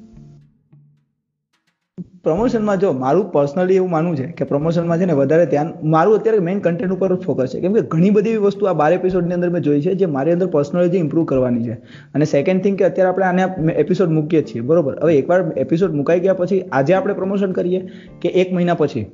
પ્રમોશનમાં 2.24 2.78
જો 2.78 2.93
મારું 2.93 3.30
પર્સનલી 3.32 3.74
એવું 3.74 3.90
માનવું 3.90 4.16
છે 4.16 4.26
કે 4.26 4.45
પ્રમોશનમાં 4.45 4.99
છે 4.99 5.05
ને 5.05 5.12
વધારે 5.12 5.47
ધ્યાન 5.47 5.72
મારું 5.84 6.14
અત્યારે 6.14 6.38
મેઇન 6.38 6.61
કન્ટેન્ટ 6.61 6.93
ઉપર 6.93 7.14
ફોકસ 7.14 7.55
છે. 7.55 7.61
કેમ 7.61 7.72
કે 7.72 7.80
ઘણી 7.80 8.11
બધી 8.11 8.30
એવી 8.30 8.38
વસ્તુ 8.38 8.66
આ 8.66 8.72
બાર 8.72 8.93
એપિસોડની 8.93 9.34
અંદર 9.34 9.51
મેં 9.51 9.62
જોઈ 9.62 9.80
છે 9.80 9.95
જે 9.95 10.07
મારી 10.07 10.32
અંદર 10.32 10.47
પર્સનલી 10.47 10.88
જે 10.88 10.99
ઇમ્પ્રૂવ 10.99 11.24
કરવાની 11.24 11.64
છે. 11.64 11.72
અને 12.14 12.24
સેકન્ડ 12.24 12.62
થિંગ 12.62 12.78
કે 12.78 12.84
અત્યારે 12.84 13.09
આપણે 13.11 13.24
આને 13.24 13.72
એપિસોડ 13.72 14.11
મૂકીએ 14.11 14.43
છીએ. 14.43 14.61
બરોબર? 14.61 14.99
હવે 15.03 15.16
એકવાર 15.16 15.40
એપિસોડ 15.57 15.95
મુકાઈ 15.95 16.20
ગયા 16.20 16.34
પછી 16.34 16.61
આજે 16.72 16.95
આપણે 16.95 17.14
પ્રમોશન 17.14 17.53
કરીએ 17.53 17.88
કે 18.20 18.28
એક 18.28 18.53
મહિના 18.53 18.74
પછી? 18.74 19.05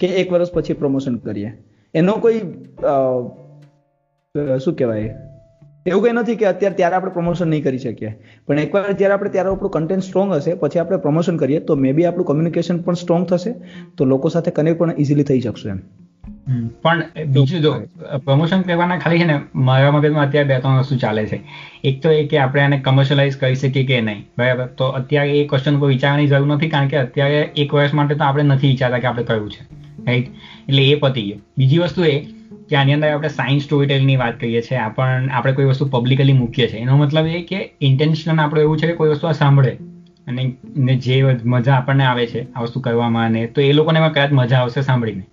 કે 0.00 0.06
એક 0.06 0.32
વર્ષ 0.32 0.52
પછી 0.52 0.72
પ્રમોશન 0.72 1.16
કરીએ? 1.16 1.52
એનો 1.94 2.12
કોઈ 2.12 2.40
શું 4.34 4.74
કહેવાય? 4.74 5.14
એવું 5.86 6.02
કંઈ 6.02 6.12
નથી 6.12 6.34
કે 6.36 6.46
અત્યારે 6.46 6.76
ત્યારે 6.76 6.96
આપણે 6.96 7.10
પ્રમોશન 7.10 7.48
નહીં 7.48 7.64
કરી 7.64 7.78
શકીએ. 7.78 8.14
પણ 8.46 8.58
એકવાર 8.58 8.92
જ્યારે 8.92 9.14
આપણે 9.14 9.30
ત્યારે 9.30 9.50
આપણું 9.50 9.70
કન્ટેન્ટ 9.70 10.04
સ્ટ્રોંગ 10.04 10.32
હશે, 10.32 10.54
પછી 10.54 10.78
આપણે 10.78 10.96
પ્રમોશન 10.96 11.36
કરીએ, 11.36 11.60
તો 11.60 11.74
મે 11.74 11.92
બી 11.92 12.04
આપણું 12.04 12.26
કમ્યુનિકેશન 12.26 12.78
પણ 12.78 12.94
સ્ટ્રોંગ 12.94 13.26
થશે, 13.26 13.54
તો 13.98 14.04
લોકો 14.04 14.28
સાથે 14.28 14.50
કનેક્ટ 14.50 14.78
પણ 14.78 14.92
ઇઝીલી 14.98 15.22
થઈ 15.22 15.40
શકશે 15.40 15.68
એમ. 15.68 15.78
પણ 16.82 17.04
બીજું 17.26 17.60
જો 17.60 17.74
પ્રમોશન 18.24 18.60
કરવાના 18.60 18.98
ખાલી 18.98 19.18
છે 19.18 19.24
ને, 19.24 19.40
મારા 19.54 19.90
મગજમાં 19.90 20.28
અત્યારે 20.28 20.48
બે 20.48 20.58
ત્રણ 20.58 20.78
વસ્તુ 20.78 20.96
ચાલે 20.96 21.26
છે. 21.26 21.40
એક 21.84 22.02
તો 22.02 22.10
એ 22.10 22.26
કે 22.26 22.38
આપણે 22.38 22.62
આને 22.62 22.78
કમર્શિયલાઇઝ 22.78 23.36
કરી 23.36 23.54
શકીએ 23.54 23.86
કે 23.86 24.00
નહીં, 24.00 24.28
બરાબર? 24.38 24.66
તો 24.66 24.84
અત્યારે 24.84 25.40
એ 25.40 25.46
ક્વેશ્ચન 25.46 25.78
પર 25.78 25.86
વિચારવાની 25.86 26.26
જરૂર 26.26 26.46
નથી, 26.46 26.68
કારણ 26.68 26.88
કે 26.88 26.96
અત્યારે 26.96 27.50
એક 27.56 27.74
વર્ષ 27.74 27.94
માટે 27.94 28.14
તો 28.14 28.24
આપણે 28.24 28.42
નથી 28.42 28.68
વિચારતા 28.68 28.98
કે 28.98 29.06
આપણે 29.06 29.24
કયું 29.24 29.50
છે 29.50 29.66
રાઈટ 30.06 30.28
એટલે 30.68 30.82
એ 30.84 30.94
પતી 30.94 31.22
ગયું. 31.22 31.42
બીજી 31.58 31.78
વસ્તુ 31.78 32.04
એ 32.04 32.33
કે 32.74 32.80
આની 32.82 32.98
અંદર 32.98 33.14
આપણે 33.14 33.32
સાયન્સ 33.38 33.64
સ્ટોરી 33.64 33.88
ટેલિંગની 33.88 34.16
વાત 34.16 34.38
કરીએ 34.40 34.62
છીએ 34.68 34.78
આપણ 34.82 35.32
આપણે 35.32 35.56
કોઈ 35.58 35.72
વસ્તુ 35.72 35.90
પબ્લિકલી 35.96 36.38
મૂકીએ 36.42 36.68
છીએ. 36.68 36.80
એનો 36.80 36.96
મતલબ 36.96 37.26
એ 37.26 37.42
કે 37.50 37.64
ઇન્ટેન્શન 37.80 38.40
આપણે 38.40 38.60
એવું 38.60 38.78
છે 38.78 38.86
કે 38.86 39.02
કોઈ 39.02 39.10
વસ્તુ 39.10 39.26
આ 39.26 39.36
સાંભળે 39.42 39.76
અને 40.26 40.96
જે 40.96 41.20
મજા 41.44 41.74
આપણને 41.74 42.04
આવે 42.04 42.26
છે 42.26 42.42
આ 42.52 42.62
વસ્તુ 42.62 42.80
કરવામાં 42.80 43.26
અને 43.26 43.46
તો 43.46 43.60
એ 43.60 43.72
લોકોને 43.72 44.00
કદાચ 44.08 44.32
મજા 44.32 44.56
આવશે 44.56 44.80
સાંભળીને. 44.80 45.24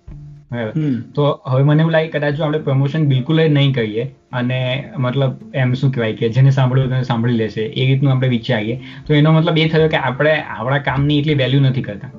બરાબર? 0.52 0.72
તો 1.14 1.28
હવે 1.48 1.62
મને 1.62 1.80
એવું 1.80 1.92
લાગે 1.92 2.08
કદાચ 2.08 2.34
જો 2.34 2.44
આપણે 2.44 2.58
પ્રમોશન 2.58 3.06
બિલકુલ 3.06 3.42
જ 3.42 3.50
નહીં 3.50 3.72
કરીએ 3.74 4.04
અને 4.32 4.58
મતલબ 4.98 5.32
એમ 5.54 5.74
શું 5.74 5.92
કહેવાય 5.92 6.18
કે 6.22 6.28
જેને 6.28 6.50
સાંભળ્યું 6.50 6.90
તેને 6.90 7.02
સાંભળી 7.02 7.32
લેશે 7.34 7.62
એ 7.62 7.86
રીતનું 7.86 8.12
આપણે 8.12 8.28
વિચારીએ. 8.28 8.80
તો 9.06 9.14
એનો 9.14 9.32
મતલબ 9.32 9.58
એ 9.58 9.68
થયો 9.68 9.88
કે 9.88 9.96
આપણે 9.96 10.40
આપણા 10.58 10.78
કામની 10.78 11.18
એટલી 11.18 11.34
વેલ્યુ 11.34 11.60
નથી 11.60 11.82
કરતા. 11.82 12.12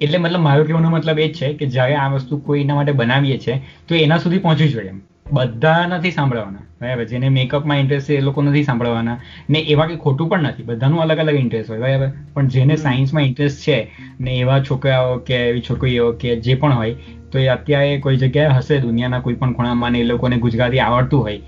એટલે 0.00 0.18
મતલબ 0.18 0.40
મારો 0.40 0.64
કહેવાનો 0.64 0.90
મતલબ 0.90 1.18
એ 1.18 1.28
જ 1.28 1.34
છે 1.34 1.52
કે 1.52 1.66
જ્યારે 1.66 1.94
આ 1.94 2.08
વસ્તુ 2.08 2.38
કોઈ 2.38 2.60
એના 2.60 2.74
માટે 2.74 2.92
બનાવીએ 2.92 3.38
છીએ 3.38 3.56
તો 3.88 3.94
એના 3.94 4.18
સુધી 4.18 4.38
પહોંચવી 4.38 4.68
જોઈએ 4.68 4.88
એમ. 4.88 5.00
બધા 5.32 5.86
નથી 5.86 6.10
સાંભળવાના 6.10 6.62
બરાબર? 6.80 7.04
જેને 7.04 7.28
મેકઅપમાં 7.28 7.78
ઇન્ટરેસ્ટ 7.78 8.08
છે 8.08 8.16
એ 8.16 8.20
લોકો 8.20 8.42
નથી 8.42 8.64
સાંભળવાના 8.64 9.16
ને 9.50 9.58
એવા 9.58 9.86
કંઈ 9.86 9.96
ખોટું 9.96 10.28
પણ 10.28 10.42
નથી. 10.42 10.62
બધાનું 10.62 11.00
અલગ 11.00 11.18
અલગ 11.18 11.34
ઇન્ટરેસ્ટ 11.34 11.70
હોય 11.70 11.78
બરાબર? 11.78 12.08
પણ 12.34 12.48
જેને 12.48 12.76
સાયન્સમાં 12.76 13.22
ઇન્ટરેસ્ટ 13.22 13.58
છે 13.58 13.78
ને 14.20 14.36
એવા 14.36 14.60
છોકરાઓ 14.62 15.16
કે 15.18 15.36
એવી 15.36 15.60
છોકરીઓ 15.60 16.12
કે 16.12 16.36
જે 16.36 16.54
પણ 16.54 16.74
હોય 16.74 16.94
તો 17.32 17.38
એ 17.38 17.46
અત્યારે 17.46 17.98
કોઈ 17.98 18.16
જગ્યાએ 18.16 18.48
હશે 18.48 18.78
દુનિયાના 18.78 19.18
કોઈ 19.18 19.34
પણ 19.34 19.52
ખૂણામાં 19.52 19.92
ને 19.92 19.98
એ 19.98 20.02
લોકોને 20.02 20.36
ગુજરાતી 20.36 20.78
આવડતું 20.78 21.22
હોય 21.22 21.40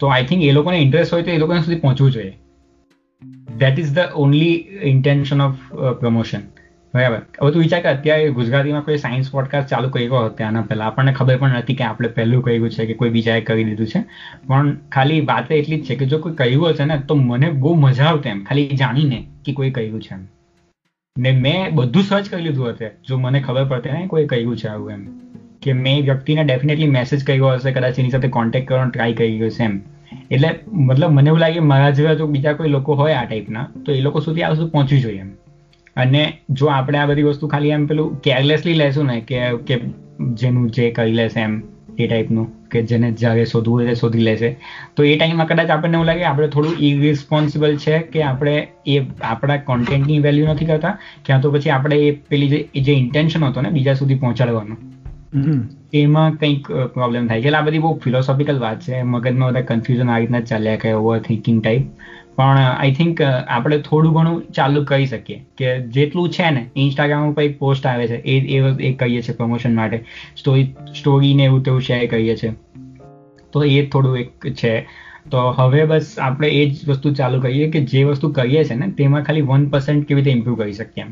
તો 0.00 0.06
આઈ 0.06 0.24
થિંક 0.24 0.42
એ 0.42 0.52
લોકોને 0.52 0.78
ઇન્ટરેસ્ટ 0.78 1.12
હોય 1.12 1.22
તો 1.22 1.30
એ 1.30 1.38
લોકોને 1.38 1.60
સુધી 1.60 1.76
પહોંચવું 1.76 2.12
જોઈએ. 2.12 2.34
That 3.58 3.78
is 3.78 3.92
the 3.94 3.98
only 4.14 4.54
intention 4.82 5.40
of 5.40 5.54
promotion 6.00 6.38
બરાબર. 6.94 7.16
હવે 7.42 7.50
તું 7.50 7.62
વિચાર 7.62 7.80
કે 7.80 7.88
અત્યારે 7.88 8.30
ગુજરાતીમાં 8.30 8.84
કોઈ 8.84 8.96
સાયન્સ 8.96 9.30
પોડકાસ્ટ 9.30 9.68
ચાલુ 9.68 9.88
કર્યો 9.88 10.24
હતો 10.24 10.44
આના 10.44 10.62
પહેલા, 10.62 10.84
આપણને 10.84 11.12
ખબર 11.12 11.36
પણ 11.36 11.50
નથી 11.50 11.74
કે 11.74 11.84
આપણે 11.84 12.08
પહેલું 12.08 12.42
કર્યું 12.42 12.70
છે 12.70 12.86
કે 12.86 12.94
કોઈ 12.94 13.08
બીજાએ 13.08 13.40
કરી 13.40 13.64
દીધું 13.64 13.86
છે. 13.86 14.04
પણ 14.46 14.76
ખાલી 14.92 15.20
વાત 15.20 15.52
એટલી 15.52 15.80
જ 15.80 15.84
છે 15.84 15.94
કે 15.94 16.06
જો 16.06 16.18
કોઈ 16.18 16.32
કહ્યું 16.32 16.68
હશે 16.68 16.84
ને, 16.84 16.98
તો 17.08 17.14
મને 17.14 17.50
બહુ 17.50 17.74
મજા 17.74 18.04
આવતી 18.04 18.28
એમ. 18.28 18.44
ખાલી 18.44 18.66
જાણીને 18.66 19.26
કે 19.44 19.52
કોઈ 19.52 19.70
કહ્યું 19.70 20.02
છે 20.02 20.14
એમ. 20.14 20.26
ને 21.18 21.32
મેં 21.32 21.74
બધું 21.74 22.02
સર્ચ 22.02 22.28
કરી 22.28 22.42
લીધું 22.42 22.68
હશે, 22.68 22.90
જો 23.08 23.18
મને 23.18 23.40
ખબર 23.40 23.64
પડતી 23.64 23.90
ને 23.90 24.06
કોઈ 24.06 24.26
કહ્યું 24.26 24.56
છે 24.56 24.68
આવું 24.68 24.90
એમ. 24.90 25.08
કે 25.62 25.72
મેં 25.72 26.02
વ્યક્તિને 26.02 26.44
ડેફિનેટલી 26.44 26.86
મેસેજ 26.86 27.24
કર્યો 27.24 27.48
હશે, 27.48 27.72
કદાચ 27.72 27.98
એની 27.98 28.10
સાથે 28.10 28.28
કોન્ટેક્ટ 28.28 28.68
કરવાનો 28.68 28.90
ટ્રાય 28.90 29.12
કર્યો 29.12 29.50
છે 29.50 29.62
એમ. 29.62 29.80
એટલે 30.30 30.48
મતલબ 30.72 31.10
મને 31.10 31.28
એવું 31.28 31.40
લાગે 31.40 31.58
મારા 31.58 31.90
જેવા 31.90 32.14
જો 32.14 32.26
બીજા 32.26 32.52
કોઈ 32.52 32.68
લોકો 32.68 32.94
હોય 32.94 33.12
આ 33.12 33.24
ટાઈપના 33.24 33.68
તો 33.86 33.92
એ 33.92 34.00
લોકો 34.00 34.20
સુધી 34.20 34.42
આ 34.42 34.48
વસ્તુ 34.48 34.68
પહોંચવી 34.68 35.00
જોઈએ 35.00 35.18
એમ. 35.18 35.30
અને 35.96 36.38
જો 36.50 36.66
આપણે 36.66 36.98
આ 36.98 37.06
બધી 37.06 37.22
વસ્તુ 37.22 37.48
ખાલી 37.48 37.68
એમ 37.68 37.86
પેલું 37.86 38.20
કેરલેસલી 38.20 38.74
લેશું 38.74 39.06
ને 39.06 39.20
કે 39.20 39.50
કે 39.50 39.80
જેનું 40.32 40.70
જે 40.70 40.90
કરી 40.90 41.12
લેશે 41.12 41.40
એમ 41.40 41.62
એ 41.98 42.06
ટાઈપનું 42.06 42.68
કે 42.68 42.82
જેને 42.82 43.10
જ્યારે 43.12 43.44
શોધવું 43.44 43.78
હોય 43.78 43.94
શોધી 43.94 44.18
લેશે 44.18 44.56
તો 44.96 45.02
એ 45.02 45.16
ટાઈમમાં 45.16 45.46
કદાચ 45.46 45.70
આપણને 45.70 45.94
એવું 45.94 46.06
લાગે 46.06 46.24
આપણે 46.24 46.48
થોડું 46.48 46.72
ઇરિસ્પોન્સિબલ 46.78 47.76
છે 47.76 47.98
કે 47.98 48.22
આપણે 48.22 48.68
એ 48.86 49.00
આપણા 49.22 49.56
કોન્ટેન્ટની 49.56 50.18
વેલ્યુ 50.18 50.46
નથી 50.46 50.66
કરતા 50.66 50.98
ક્યાં 51.24 51.40
તો 51.40 51.50
પછી 51.50 51.70
આપણે 51.70 51.96
એ 51.96 52.10
પેલી 52.10 52.48
જે 52.80 52.92
ઇન્ટેન્શન 52.92 53.44
હતો 53.44 53.60
ને 53.60 53.68
બીજા 53.68 53.94
સુધી 53.94 54.14
પહોંચાડવાનો. 54.14 54.76
એમાં 55.92 56.32
કંઈક 56.32 56.66
પ્રોબ્લેમ 56.72 57.26
થાય 57.26 57.40
છે. 57.42 57.46
એટલે 57.46 57.58
આ 57.58 57.60
બધી 57.60 57.78
બહુ 57.78 57.98
ફિલોસોફિકલ 58.04 58.58
વાત 58.58 58.80
છે. 58.80 59.02
મગજમાં 59.02 59.48
બધા 59.48 59.60
કન્ફ્યુઝન 59.60 60.10
આ 60.10 60.18
રીતના 60.18 60.40
ચાલ્યા 60.40 60.76
કે 60.76 60.92
ઓવર 60.92 61.18
થિંકિંગ 61.18 61.62
ટાઈપ 61.62 61.82
પણ 62.38 62.58
આઈ 62.58 62.92
થિંક 62.92 63.22
આપણે 63.48 63.78
થોડું 63.78 64.14
ઘણું 64.14 64.42
ચાલુ 64.56 64.84
કરી 64.84 65.06
શકીએ 65.06 65.38
કે 65.56 65.78
જેટલું 65.88 66.28
છે 66.28 66.50
ને 66.50 66.66
ઇન્સ્ટાગ્રામ 66.76 67.30
ઉપર 67.30 67.42
એક 67.42 67.58
પોસ્ટ 67.58 67.86
આવે 67.86 68.08
છે, 68.08 68.16
એ 68.16 68.34
એ 68.80 68.92
કહીએ 68.92 69.22
છીએ 69.22 69.34
પ્રમોશન 69.34 69.74
માટે. 69.74 70.04
સ્ટોરી 70.36 70.64
સ્ટોરીને 70.98 71.44
એવું 71.44 71.62
તેવું 71.62 71.80
શેર 71.80 72.06
કરીએ 72.06 72.36
છીએ. 72.36 72.52
તો 73.52 73.64
એ 73.64 73.86
થોડું 73.86 74.18
એક 74.18 74.52
છે. 74.54 74.74
તો 75.30 75.38
હવે 75.50 75.84
બસ 75.84 76.18
આપણે 76.18 76.48
એ 76.48 76.68
જ 76.70 76.88
વસ્તુ 76.88 77.12
ચાલુ 77.14 77.40
કરીએ 77.40 77.70
કે 77.70 77.80
જે 77.84 78.04
વસ્તુ 78.04 78.30
કરીએ 78.32 78.64
છીએ 78.64 78.76
ને, 78.76 78.90
તેમાં 78.90 79.22
ખાલી 79.22 79.40
વન 79.40 79.66
પર્સન્ટ 79.68 80.06
કેવી 80.06 80.20
રીતે 80.20 80.36
ઇમ્પ્રૂવ 80.36 80.56
કરી 80.56 80.72
શકીએ 80.72 81.04
એમ. 81.04 81.10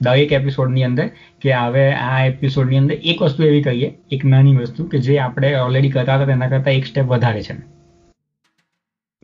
દરેક 0.00 0.32
એપિસોડની 0.32 0.84
અંદર 0.84 1.10
કે 1.42 1.52
હવે 1.52 1.84
આ 1.92 2.24
એપિસોડની 2.24 2.78
અંદર 2.78 2.94
એક 3.04 3.22
વસ્તુ 3.22 3.44
એવી 3.44 3.62
કહીએ 3.62 3.92
એક 4.12 4.24
નાની 4.24 4.56
વસ્તુ 4.56 4.84
કે 4.84 4.98
જે 4.98 5.18
આપણે 5.18 5.54
ઓલરેડી 5.56 5.90
કરતા 5.90 6.16
હતા, 6.16 6.26
તેના 6.26 6.48
કરતાં 6.48 6.74
એક 6.74 6.86
સ્ટેપ 6.86 7.04
વધારે 7.04 7.42
છે. 7.42 7.71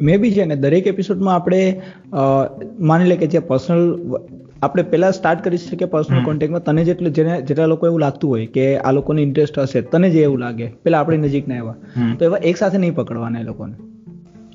મે 0.01 0.17
બી 0.17 0.33
છે 0.33 0.45
ને 0.45 0.57
દરેક 0.57 0.87
એપિસોડમાં 0.87 1.35
આપણે 1.35 1.63
માની 2.81 3.09
લે 3.09 3.17
કે 3.17 3.27
જે 3.27 3.39
પર્સનલ 3.39 3.83
આપણે 4.63 4.83
પહેલા 4.83 5.11
સ્ટાર્ટ 5.11 5.45
કરી 5.45 5.57
શકીએ 5.57 5.87
પર્સનલ 5.87 6.25
કોન્ટેક્ટમાં 6.25 6.65
તને 6.65 6.85
જેટલું 6.85 7.13
જેને 7.13 7.33
જેટલા 7.43 7.67
લોકો 7.67 7.87
એવું 7.87 8.01
લાગતું 8.01 8.31
હોય 8.31 8.47
કે 8.47 8.67
આ 8.79 8.93
લોકોને 8.93 9.23
ઇન્ટરેસ્ટ 9.23 9.59
હશે 9.59 9.81
તને 9.81 10.11
જે 10.11 10.23
એવું 10.23 10.41
લાગે 10.41 10.67
પેલા 10.83 11.01
આપણી 11.01 11.19
નજીકના 11.19 11.57
એવા. 11.57 11.77
તો 12.19 12.25
એવા 12.25 12.43
એક 12.43 12.57
સાથે 12.57 12.79
નહીં 12.79 12.95
પકડવાના 12.95 13.41
એ 13.41 13.45
લોકોને. 13.45 13.75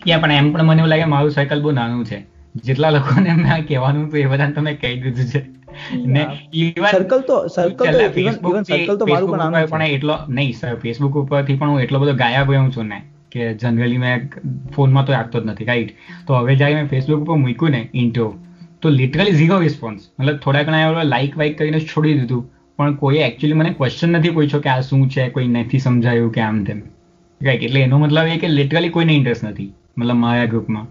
યા 0.08 0.18
પણ 0.18 0.32
એમ 0.32 0.54
પણ 0.54 0.64
મને 0.64 0.80
એવું 0.80 0.90
લાગે 0.90 1.06
મારું 1.06 1.32
સાયકલ 1.32 1.62
બહુ 1.62 1.72
નાનું 1.72 2.06
છે. 2.06 2.20
જેટલા 2.64 2.90
લોકોને 2.90 3.30
મેં 3.34 3.68
કહેવાનું 3.68 4.08
હતું 4.08 4.20
એ 4.20 4.26
બધાને 4.26 4.54
તમે 4.54 4.74
કહી 4.74 4.96
દીધું 5.02 5.28
છે. 5.28 5.42
ને 6.06 6.28
સર્કલ 6.92 7.22
તો 7.22 7.48
સર્કલ 7.48 7.86
તો 7.86 8.22
ઇવન 8.22 8.64
સર્કલ 8.64 8.98
તો 8.98 9.06
મારું 9.06 9.32
પણ 9.32 9.38
નાનું 9.38 9.70
પણ 9.70 9.82
એટલો 9.82 10.16
નહીં 10.30 10.54
સર 10.60 10.76
ફેસબુક 10.76 11.16
ઉપરથી 11.16 11.56
પણ 11.56 11.70
હું 11.70 11.82
એટલો 11.82 12.00
બધો 12.00 12.14
ગાયબ 12.14 12.52
રહ્યો 12.52 12.70
છું 12.70 12.86
ને. 12.86 13.00
કે 13.34 13.50
જનરલી 13.62 14.00
મેં 14.00 14.26
ફોનમાં 14.76 15.06
તો 15.06 15.16
રાખતો 15.16 15.42
જ 15.42 15.50
નથી 15.50 15.70
રાઈટ 15.70 15.92
તો 16.28 16.40
હવે 16.40 16.56
જ્યારે 16.56 16.80
મેં 16.80 16.90
ફેસબુક 16.94 17.22
ઉપર 17.22 17.38
મૂક્યું 17.44 17.76
ને 17.78 17.82
ઇન્ટો 18.02 18.26
તો 18.82 18.94
લિટરલી 18.94 19.36
ઝીરો 19.36 19.60
રિસ્પોન્સ 19.60 20.10
મતલબ 20.10 20.40
થોડા 20.40 20.64
ઘણા 20.64 20.82
એવા 20.88 21.06
લાઇક 21.06 21.38
વાઇક 21.38 21.56
કરીને 21.58 21.80
છોડી 21.84 22.16
દીધું. 22.16 22.44
પણ 22.80 22.96
કોઈએ 22.98 23.22
એકચ્યુઅલી 23.26 23.60
મને 23.60 23.72
ક્વેશ્ચન 23.78 24.12
નથી 24.14 24.34
પૂછ્યો 24.36 24.62
કે 24.62 24.70
આ 24.70 24.82
શું 24.82 25.06
છે 25.10 25.30
કોઈ 25.30 25.48
નથી 25.50 25.82
સમજાયું 25.82 26.32
કે 26.32 26.42
આમ 26.42 26.60
તેમ. 26.68 26.80
રાઈટ 27.42 27.64
એટલે 27.64 27.80
એનો 27.84 28.00
મતલબ 28.00 28.28
એ 28.28 28.38
કે 28.38 28.50
લિટરલી 28.50 28.92
કોઈને 28.92 29.14
ઇન્ટરેસ્ટ 29.14 29.46
નથી 29.46 29.70
મતલબ 29.98 30.18
મારા 30.18 30.48
ગ્રુપમાં 30.48 30.88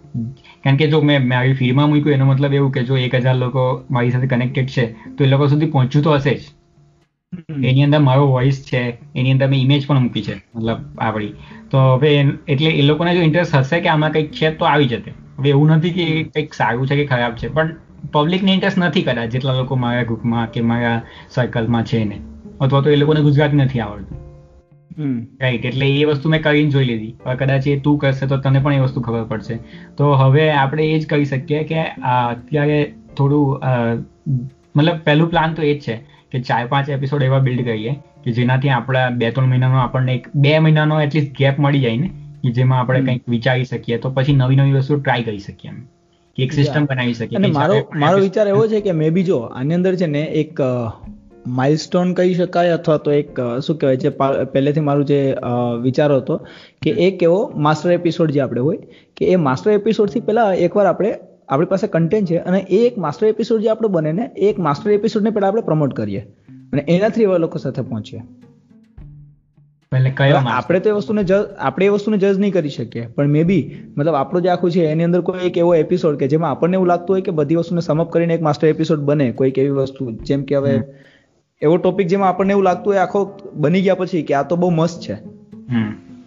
કારણ 0.65 0.77
કે 0.77 0.89
જો 0.89 1.01
મેં 1.03 1.29
મારી 1.29 1.55
ફીડમાં 1.55 1.93
મૂક્યું 1.93 2.17
એનો 2.17 2.27
મતલબ 2.27 2.59
એવું 2.59 2.73
કે 2.73 2.85
જો 2.89 2.99
એક 2.99 3.15
હજાર 3.19 3.37
લોકો 3.37 3.65
મારી 3.91 4.13
સાથે 4.15 4.29
કનેક્ટેડ 4.33 4.75
છે 4.75 4.85
તો 5.15 5.25
એ 5.25 5.33
લોકો 5.33 5.49
સુધી 5.49 5.71
પહોંચ્યું 5.75 6.05
તો 6.05 6.17
હશે 6.17 6.35
જ. 6.35 6.43
એની 7.69 7.85
અંદર 7.85 8.01
મારો 8.09 8.25
વોઇસ 8.27 8.59
છે 8.69 8.81
એની 9.15 9.35
અંદર 9.35 9.49
મેં 9.53 9.61
ઇમેજ 9.61 9.87
પણ 9.87 10.03
મૂકી 10.07 10.25
છે 10.29 10.35
મતલબ 10.55 10.81
આપણી 10.99 11.33
તો 11.71 11.85
હવે 11.95 12.11
એટલે 12.49 12.71
એ 12.81 12.83
લોકોને 12.83 13.13
જો 13.17 13.23
ઇન્ટરેસ્ટ 13.29 13.57
હશે 13.61 13.81
કે 13.81 13.89
આમાં 13.89 14.13
કંઈક 14.13 14.33
છે 14.33 14.51
તો 14.61 14.65
આવી 14.65 14.91
જશે. 14.93 15.13
હવે 15.39 15.49
એવું 15.55 15.73
નથી 15.77 15.95
કે 15.99 16.07
કંઈક 16.25 16.55
સારું 16.55 16.87
છે 16.89 16.97
કે 16.97 17.07
ખરાબ 17.13 17.39
છે 17.43 17.49
પણ 17.49 17.73
પબ્લિકને 18.13 18.53
ઇન્ટરેસ્ટ 18.53 18.79
નથી 18.79 19.03
કદાચ 19.03 19.33
જેટલા 19.37 19.57
લોકો 19.61 19.81
મારા 19.85 20.09
ગ્રુપમાં 20.11 20.51
કે 20.51 20.67
મારા 20.73 20.99
સર્કલમાં 21.29 21.85
છે 21.85 22.05
ને. 22.05 22.19
અથવા 22.61 22.81
તો 22.81 22.91
એ 22.91 22.97
લોકોને 22.97 23.21
ગુજરાતી 23.21 23.63
નથી 23.65 23.81
આવડતું. 23.81 24.19
રાઈટ 25.43 25.65
એટલે 25.65 25.87
એ 26.01 26.05
વસ્તુ 26.05 26.29
મેં 26.29 26.43
કરીને 26.43 26.71
જોઈ 26.71 26.85
લીધી. 26.85 27.15
હવે 27.25 27.35
કદાચ 27.37 27.67
એ 27.67 27.77
તું 27.85 27.99
કરશે 27.99 28.27
તો 28.27 28.37
તને 28.37 28.61
પણ 28.61 28.73
એ 28.75 28.81
વસ્તુ 28.81 29.01
ખબર 29.01 29.25
પડશે. 29.25 29.59
તો 29.99 30.15
હવે 30.23 30.45
આપણે 30.53 30.89
એ 30.95 30.99
જ 30.99 31.07
કરી 31.07 31.25
શકીએ 31.25 31.63
કે 31.65 31.85
અત્યારે 32.15 32.81
થોડું 33.17 33.45
મતલબ 34.77 34.99
પહેલું 35.05 35.31
પ્લાન 35.31 35.55
તો 35.55 35.63
એ 35.63 35.75
જ 35.75 35.81
છે. 35.87 35.97
કે 36.33 36.41
ચાર 36.41 36.63
પાંચ 36.67 36.91
એપિસોડ 36.91 37.23
એવા 37.23 37.39
બિલ્ડ 37.41 37.65
કરીએ 37.65 37.95
કે 38.25 38.33
જેનાથી 38.33 38.69
આપણા 38.71 39.07
બે 39.15 39.31
ત્રણ 39.31 39.49
મહિનાનો 39.49 39.79
આપણને 39.79 40.15
એક 40.15 40.29
બે 40.43 40.59
મહિનાનો 40.59 41.01
એટલીસ્ટ 41.01 41.33
ગેપ 41.39 41.59
મળી 41.59 41.81
જાય 41.81 41.97
ને 41.97 42.11
કે 42.45 42.53
જેમાં 42.53 42.81
આપણે 42.81 43.01
કંઈક 43.01 43.23
વિચારી 43.29 43.65
શકીએ 43.65 43.99
તો 43.99 44.11
પછી 44.11 44.33
નવી 44.35 44.57
નવી 44.57 44.73
વસ્તુ 44.73 45.01
ટ્રાય 45.01 45.23
કરી 45.23 45.39
શકીએ 45.39 45.71
એમ. 45.71 45.81
એક 46.39 46.53
સિસ્ટમ 46.53 46.85
બનાવી 46.85 47.15
શકીએ 47.15 47.39
અને 47.39 47.51
મારો 47.53 47.81
મારો 47.97 48.21
વિચાર 48.21 48.47
એવો 48.49 48.63
છે 48.67 48.81
કે 48.81 48.93
મે 48.93 49.11
બી 49.11 49.25
જો 49.25 49.41
આની 49.55 49.75
અંદર 49.75 49.95
છે 49.97 50.07
ને 50.07 50.23
એક 50.35 50.63
માઇલસ્ટોન 51.55 52.15
કહી 52.15 52.35
શકાય 52.35 52.75
અથવા 52.75 52.97
તો 52.99 53.11
એક 53.11 53.41
શું 53.61 53.79
કહેવાય 53.79 53.97
છે 53.97 54.11
પહેલેથી 54.53 54.81
મારું 54.81 55.05
જે 55.05 55.19
વિચારો 55.83 56.19
હતો 56.21 56.39
કે 56.83 56.95
એક 57.09 57.23
એવો 57.23 57.41
માસ્ટર 57.59 57.93
એપિસોડ 57.93 58.31
જે 58.31 58.41
આપણે 58.41 58.61
હોય 58.61 58.79
કે 59.17 59.31
એ 59.33 59.37
માસ્ટર 59.41 59.71
એપિસોડથી 59.71 60.21
પહેલાં 60.21 60.65
એકવાર 60.67 60.87
આપણે 60.87 61.13
આપણી 61.53 61.67
પાસે 61.67 61.87
કન્ટેન્ટ 61.87 62.31
છે 62.31 62.37
અને 62.37 62.59
એ 62.59 62.87
એક 62.87 62.99
માસ્ટર 62.99 63.27
એપિસોડ 63.27 63.61
જે 63.61 63.69
આપણો 63.69 63.89
બને 63.89 64.13
ને 64.13 64.31
એ 64.37 64.47
એક 64.47 64.59
માસ્ટર 64.59 64.91
એપિસોડને 64.91 65.31
પહેલા 65.31 65.49
આપણે 65.49 65.63
પ્રમોટ 65.63 65.95
કરીએ 65.95 66.21
અને 66.73 66.85
એનાથી 66.89 67.23
એવા 67.23 67.37
લોકો 67.37 67.59
સાથે 67.59 67.83
પહોંચીએ. 67.83 68.21
આપણે 70.53 70.81
તો 70.81 70.91
એ 70.91 70.93
વસ્તુને 70.93 71.25
જજ 71.25 71.45
આપણે 71.59 71.87
એ 71.87 71.89
વસ્તુને 71.89 72.19
જજ 72.19 72.39
નહીં 72.39 72.53
કરી 72.53 72.69
શકીએ 72.69 73.07
પણ 73.07 73.29
મે 73.29 73.43
બી 73.43 73.71
મતલબ 73.97 74.15
આપણું 74.15 74.43
જે 74.43 74.49
આખું 74.49 74.71
છે 74.71 74.85
એની 74.85 75.05
અંદર 75.05 75.21
કોઈ 75.21 75.47
એક 75.47 75.59
એવો 75.59 75.75
એપિસોડ 75.75 76.17
કે 76.17 76.29
જેમાં 76.29 76.51
આપણને 76.51 76.75
એવું 76.75 76.87
લાગતું 76.87 77.15
હોય 77.15 77.23
કે 77.23 77.31
બધી 77.31 77.55
વસ્તુને 77.55 77.81
સમઅપ 77.81 78.13
કરીને 78.13 78.35
એક 78.35 78.43
માસ્ટર 78.43 78.67
એપિસોડ 78.67 78.99
બને 78.99 79.33
કોઈક 79.33 79.59
એવી 79.59 79.69
વસ્તુ. 79.69 80.11
જેમ 80.11 80.43
કે 80.43 80.57
હવે 80.57 80.81
એવો 81.63 81.77
ટોપિક 81.77 82.07
જેમાં 82.07 82.29
આપણને 82.29 82.51
એવું 82.51 82.65
લાગતું 82.65 82.93
હોય 82.93 83.01
આખો 83.01 83.39
બની 83.55 83.83
ગયા 83.83 83.95
પછી 83.95 84.23
કે 84.23 84.35
આ 84.35 84.43
તો 84.43 84.57
બહુ 84.57 84.71
મસ્ત 84.71 85.01
છે. 85.01 85.17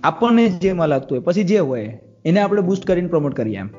આપણને 0.04 0.50
જેમાં 0.50 0.88
લાગતું 0.88 1.18
હોય 1.18 1.24
પછી 1.24 1.44
જે 1.44 1.60
હોય 1.60 2.00
એને 2.26 2.40
આપણે 2.40 2.62
બુસ્ટ 2.62 2.86
કરીને 2.86 3.08
પ્રમોટ 3.08 3.34
કરીએ 3.34 3.58
એમ. 3.58 3.70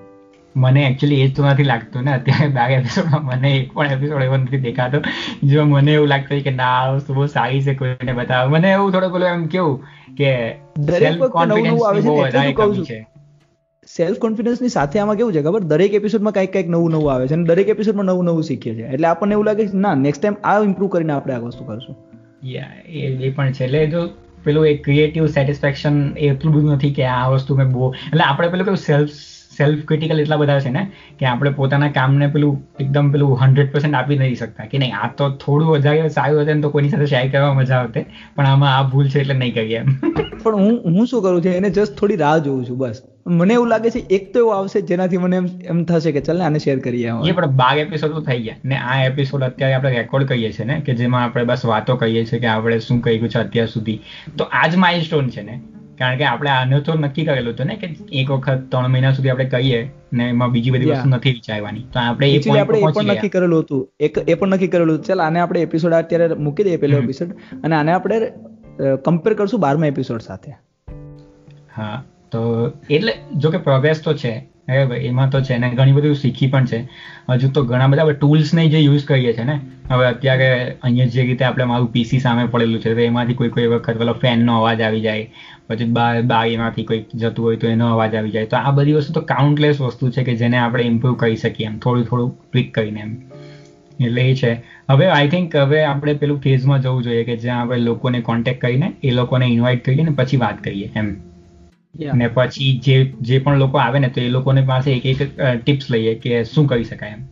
મને 0.57 0.83
એકચ્યુઅલી 0.83 1.21
એ 1.21 1.29
જ 1.29 1.37
તો 1.37 1.47
નથી 1.47 1.63
લાગતું 1.63 2.03
ને. 2.03 2.13
અત્યારે 2.13 2.49
બાર 2.49 2.71
એપિસોડમાં 2.71 3.25
મને 3.25 3.57
એક 3.57 3.73
પણ 3.73 3.87
એપિસોડ 3.87 4.23
એવો 4.23 4.37
નથી 4.37 4.59
દેખાતો. 4.59 4.99
જો 5.43 5.65
મને 5.65 5.93
એવું 5.93 6.09
લાગતું 6.09 6.41
કે 6.41 6.51
ના 6.51 6.65
આ 6.65 6.91
વસ્તુ 6.91 7.15
બહુ 7.15 7.27
સારી 7.27 7.63
છે 7.63 7.75
કોઈને 7.75 8.13
બતાવો 8.13 8.55
મને 8.55 8.73
એવું 8.73 8.93
થોડું 8.93 9.13
પેલું 9.13 9.29
એમ 9.29 9.47
કેવું 9.47 9.85
કે 10.17 10.53
સેલ્ફ 10.99 11.23
કોન્ફિડન્સ 11.23 12.85
છે 12.85 13.07
સેલ્ફ 13.89 14.19
કોન્ફિડન્સની 14.19 14.69
સાથે 14.69 14.99
આમાં 14.99 15.17
કેવું 15.17 15.33
છે 15.33 15.43
ખબર? 15.43 15.63
દરેક 15.63 15.95
એપિસોડમાં 15.95 16.33
કંઈક 16.33 16.53
કંઈક 16.53 16.69
નવું 16.69 16.91
નવું 16.91 17.13
આવે 17.13 17.29
છે 17.29 17.35
અને 17.35 17.45
દરેક 17.45 17.69
એપિસોડમાં 17.69 18.05
નવું 18.05 18.25
નવું 18.25 18.43
શીખીએ 18.43 18.75
છીએ. 18.75 18.87
એટલે 18.87 19.07
આપણને 19.07 19.33
એવું 19.33 19.45
લાગે 19.45 19.67
છે 19.67 19.77
ના 19.77 19.95
નેક્સ્ટ 19.95 20.23
ટાઈમ 20.23 20.37
આ 20.45 20.63
ઇમ્પ્રુવ 20.63 20.89
કરીને 20.89 21.13
આપણે 21.13 21.35
આ 21.35 21.39
વસ્તુ 21.39 21.65
કરશું. 21.65 21.97
એ 22.89 23.31
પણ 23.31 23.53
છે. 23.53 23.65
એટલે 23.65 23.87
જો 23.87 24.09
પેલું 24.45 24.67
એક 24.67 24.85
ક્રિએટિવ 24.85 25.27
સેટિસ્ફેક્શન 25.27 26.17
એટલું 26.17 26.55
બધું 26.55 26.73
નથી 26.73 26.93
કે 26.95 27.05
આ 27.05 27.29
વસ્તુ 27.29 27.57
મેં 27.57 27.69
બહુ 27.69 27.95
એટલે 27.95 28.23
આપણે 28.23 28.49
પેલું 28.49 28.65
કેવું 28.65 28.77
સેલ્ફ 28.77 29.11
સેલ્ફ 29.59 29.83
ક્રિટિકલ 29.85 30.21
એટલા 30.21 30.37
બધા 30.37 30.61
છે 30.61 30.71
ને 30.71 30.85
કે 31.19 31.27
આપણે 31.27 31.51
પોતાના 31.51 31.91
કામને 31.91 32.27
પેલું 32.27 32.61
એકદમ 32.81 33.11
પેલું 33.11 33.35
હંડ્રેડ 33.43 33.73
પર્સન્ટ 33.73 33.95
આપી 33.95 34.19
નથી 34.19 34.35
શકતા. 34.35 34.67
કે 34.67 34.79
નહીં 34.79 34.97
આ 34.97 35.11
તો 35.19 35.31
થોડું 35.45 35.69
વધારે 35.69 36.09
સારું 36.09 36.43
હતું 36.43 36.61
તો 36.61 36.71
કોઈની 36.71 36.89
સાથે 36.89 37.07
શેર 37.07 37.29
કરવા 37.29 37.55
મજા 37.55 37.81
આવતે 37.81 38.01
પણ 38.37 38.47
આમાં 38.47 38.79
આ 38.79 38.87
ભૂલ 38.93 39.09
છે 39.09 39.21
એટલે 39.21 39.35
નહીં 39.35 39.55
કરીએ 39.55 39.79
એમ. 39.79 39.93
પણ 40.45 40.55
હું 40.55 40.81
હું 40.97 41.07
શું 41.07 41.23
કરું 41.23 41.43
છું 41.43 41.53
એને 41.53 41.71
જસ્ટ 41.71 41.99
થોડી 41.99 42.17
રાહ 42.17 42.39
જોઉં 42.39 42.65
છું 42.69 42.79
બસ. 42.79 43.03
મને 43.29 43.55
એવું 43.55 43.69
લાગે 43.69 43.91
છે 43.91 44.01
એક 44.11 44.27
તો 44.35 44.39
એવું 44.39 44.57
આવશે 44.57 44.81
જેનાથી 44.81 45.17
મને 45.17 45.37
એમ 45.37 45.47
એમ 45.65 45.85
થશે 45.85 46.13
કે 46.13 46.21
ચાલ 46.21 46.43
આને 46.43 46.59
શેર 46.59 46.77
કરીએ 46.79 47.15
એ 47.29 47.33
પણ 47.33 47.57
બાર 47.57 47.79
એપિસોડ 47.79 48.13
તો 48.13 48.21
થઈ 48.21 48.43
ગયા. 48.43 48.57
ને 48.65 48.77
આ 48.77 48.99
એપિસોડ 49.05 49.43
અત્યારે 49.43 49.75
આપણે 49.75 49.95
રેકોર્ડ 49.97 50.29
કરીએ 50.29 50.53
છીએ 50.53 50.65
ને 50.65 50.81
કે 50.81 50.95
જેમાં 50.95 51.25
આપણે 51.25 51.45
બસ 51.45 51.65
વાતો 51.65 51.97
કહીએ 51.97 52.25
છીએ 52.25 52.41
કે 52.41 52.47
આપણે 52.47 52.79
શું 52.79 53.01
કર્યું 53.01 53.29
છે 53.29 53.39
અત્યાર 53.39 53.67
સુધી. 53.69 53.99
તો 54.39 54.45
આ 54.53 54.69
જ 54.69 54.77
માઇલસ્ટોન 54.77 55.29
છે 55.29 55.43
ને 55.43 55.61
કારણ 55.99 56.19
કે 56.21 56.25
આપણે 56.31 56.51
આને 56.55 56.81
તો 56.87 56.95
નક્કી 56.95 57.27
કરેલું 57.29 57.55
હતું 57.55 57.71
ને 57.71 57.77
કે 57.83 57.91
એક 58.21 58.33
વખત 58.33 58.65
ત્રણ 58.73 58.93
મહિના 58.95 59.13
સુધી 59.19 59.33
આપણે 59.35 59.49
કહીએ 59.55 59.81
ને 60.13 60.29
એમાં 60.33 60.51
બીજી 60.57 60.75
બધી 60.75 60.91
વસ્તુ 60.91 61.13
નથી 61.13 61.35
વિચારવાની. 61.39 61.85
તો 61.93 61.99
આપણે 62.01 62.33
એ 62.33 62.59
આપણે 62.63 62.81
એ 62.81 62.93
પણ 62.97 63.15
નક્કી 63.15 63.33
કરેલું 63.37 63.63
હતું. 63.63 63.85
એક 64.01 64.19
એ 64.27 64.35
પણ 64.35 64.57
નક્કી 64.57 64.73
કરેલું 64.75 65.07
ચાલ 65.07 65.25
આને 65.27 65.45
આપણે 65.45 65.65
એપિસોડ 65.69 65.97
અત્યારે 66.01 66.43
મૂકી 66.49 66.69
દઈએ 66.69 66.83
પેલો 66.85 67.05
એપિસોડ 67.05 67.31
અને 67.63 67.77
આને 67.77 67.93
આપણે 67.93 68.29
કમ્પેર 69.07 69.39
કરશું 69.39 69.65
બારમા 69.65 69.95
એપિસોડ 69.95 70.29
સાથે. 70.29 70.59
હા 71.79 71.97
તો 72.33 72.43
એટલે 72.91 73.17
જો 73.37 73.57
કે 73.57 73.65
પ્રોગ્રેસ 73.71 74.05
તો 74.09 74.15
છે. 74.25 74.35
એમાં 75.09 75.31
તો 75.31 75.41
છે 75.41 75.57
ને 75.63 75.69
ઘણી 75.71 75.97
બધું 75.97 76.17
શીખી 76.21 76.47
પણ 76.53 76.67
છે. 76.67 76.79
હજુ 77.31 77.49
તો 77.57 77.63
ઘણા 77.65 77.91
બધા 77.91 78.15
ટૂલ્સ 78.21 78.55
ને 78.55 78.63
જે 78.73 78.79
યુઝ 78.79 79.05
કરીએ 79.11 79.33
છે 79.37 79.45
ને 79.51 79.55
હવે 79.91 80.07
અત્યારે 80.07 80.49
અહીંયા 80.85 81.13
જે 81.15 81.27
રીતે 81.29 81.45
આપણે 81.49 81.67
મારું 81.73 81.91
પીસી 81.93 82.19
સામે 82.25 82.47
પડેલું 82.55 82.81
છે 82.85 82.95
તો 82.95 83.05
એમાંથી 83.05 83.37
કોઈ 83.41 83.53
કોઈ 83.57 83.67
વખત 83.73 84.01
પેલો 84.01 84.15
ફેનનો 84.25 84.57
અવાજ 84.61 84.81
આવી 84.81 85.01
જાય. 85.01 85.29
પછી 85.69 85.85
બાર 85.91 86.23
બારીમાંથી 86.23 86.85
કોઈક 86.85 87.15
જતું 87.15 87.45
હોય 87.45 87.57
તો 87.57 87.69
એનો 87.69 87.93
અવાજ 87.93 88.15
આવી 88.15 88.31
જાય. 88.31 88.47
તો 88.47 88.57
આ 88.57 88.71
બધી 88.71 88.93
વસ્તુ 88.93 89.13
તો 89.13 89.21
કાઉન્ટલેસ 89.21 89.81
વસ્તુ 89.81 90.11
છે 90.11 90.25
કે 90.25 90.35
જેને 90.35 90.59
આપણે 90.59 90.83
ઇમ્પ્રુવ 90.85 91.15
કરી 91.15 91.37
શકીએ 91.37 91.67
એમ 91.67 91.79
થોડું 91.79 92.05
થોડું 92.05 92.51
ક્લિક 92.53 92.75
કરીને 92.75 93.01
એમ. 93.01 93.17
એટલે 94.01 94.23
એ 94.23 94.35
છે. 94.35 94.53
હવે 94.91 95.07
આઈ 95.07 95.29
થિંક 95.29 95.57
હવે 95.57 95.85
આપણે 95.85 96.15
પેલું 96.15 96.41
ફેઝમાં 96.41 96.83
જવું 96.83 97.03
જોઈએ 97.03 97.25
કે 97.25 97.37
જ્યાં 97.37 97.61
આપણે 97.61 97.79
લોકોને 97.79 98.21
કોન્ટેક્ટ 98.21 98.61
કરીને 98.61 98.93
એ 99.05 99.11
લોકોને 99.11 99.47
ઇન્વાઇટ 99.47 99.85
કરીએ 99.85 100.03
ને 100.03 100.11
પછી 100.11 100.37
વાત 100.37 100.65
કરીએ 100.65 100.91
એમ. 100.97 101.17
ને 102.15 102.29
પછી 102.29 102.81
જે 102.85 103.05
જે 103.21 103.39
પણ 103.39 103.57
લોકો 103.57 103.79
આવે 103.79 103.99
ને 103.99 104.09
તો 104.09 104.21
એ 104.21 104.29
લોકોને 104.29 104.65
પાસે 104.67 104.93
એક 104.93 105.07
એક 105.07 105.41
ટિપ્સ 105.63 105.91
લઈએ 105.91 106.15
કે 106.15 106.45
શું 106.45 106.67
કરી 106.67 106.85
શકાય 106.85 107.11
એમ. 107.11 107.25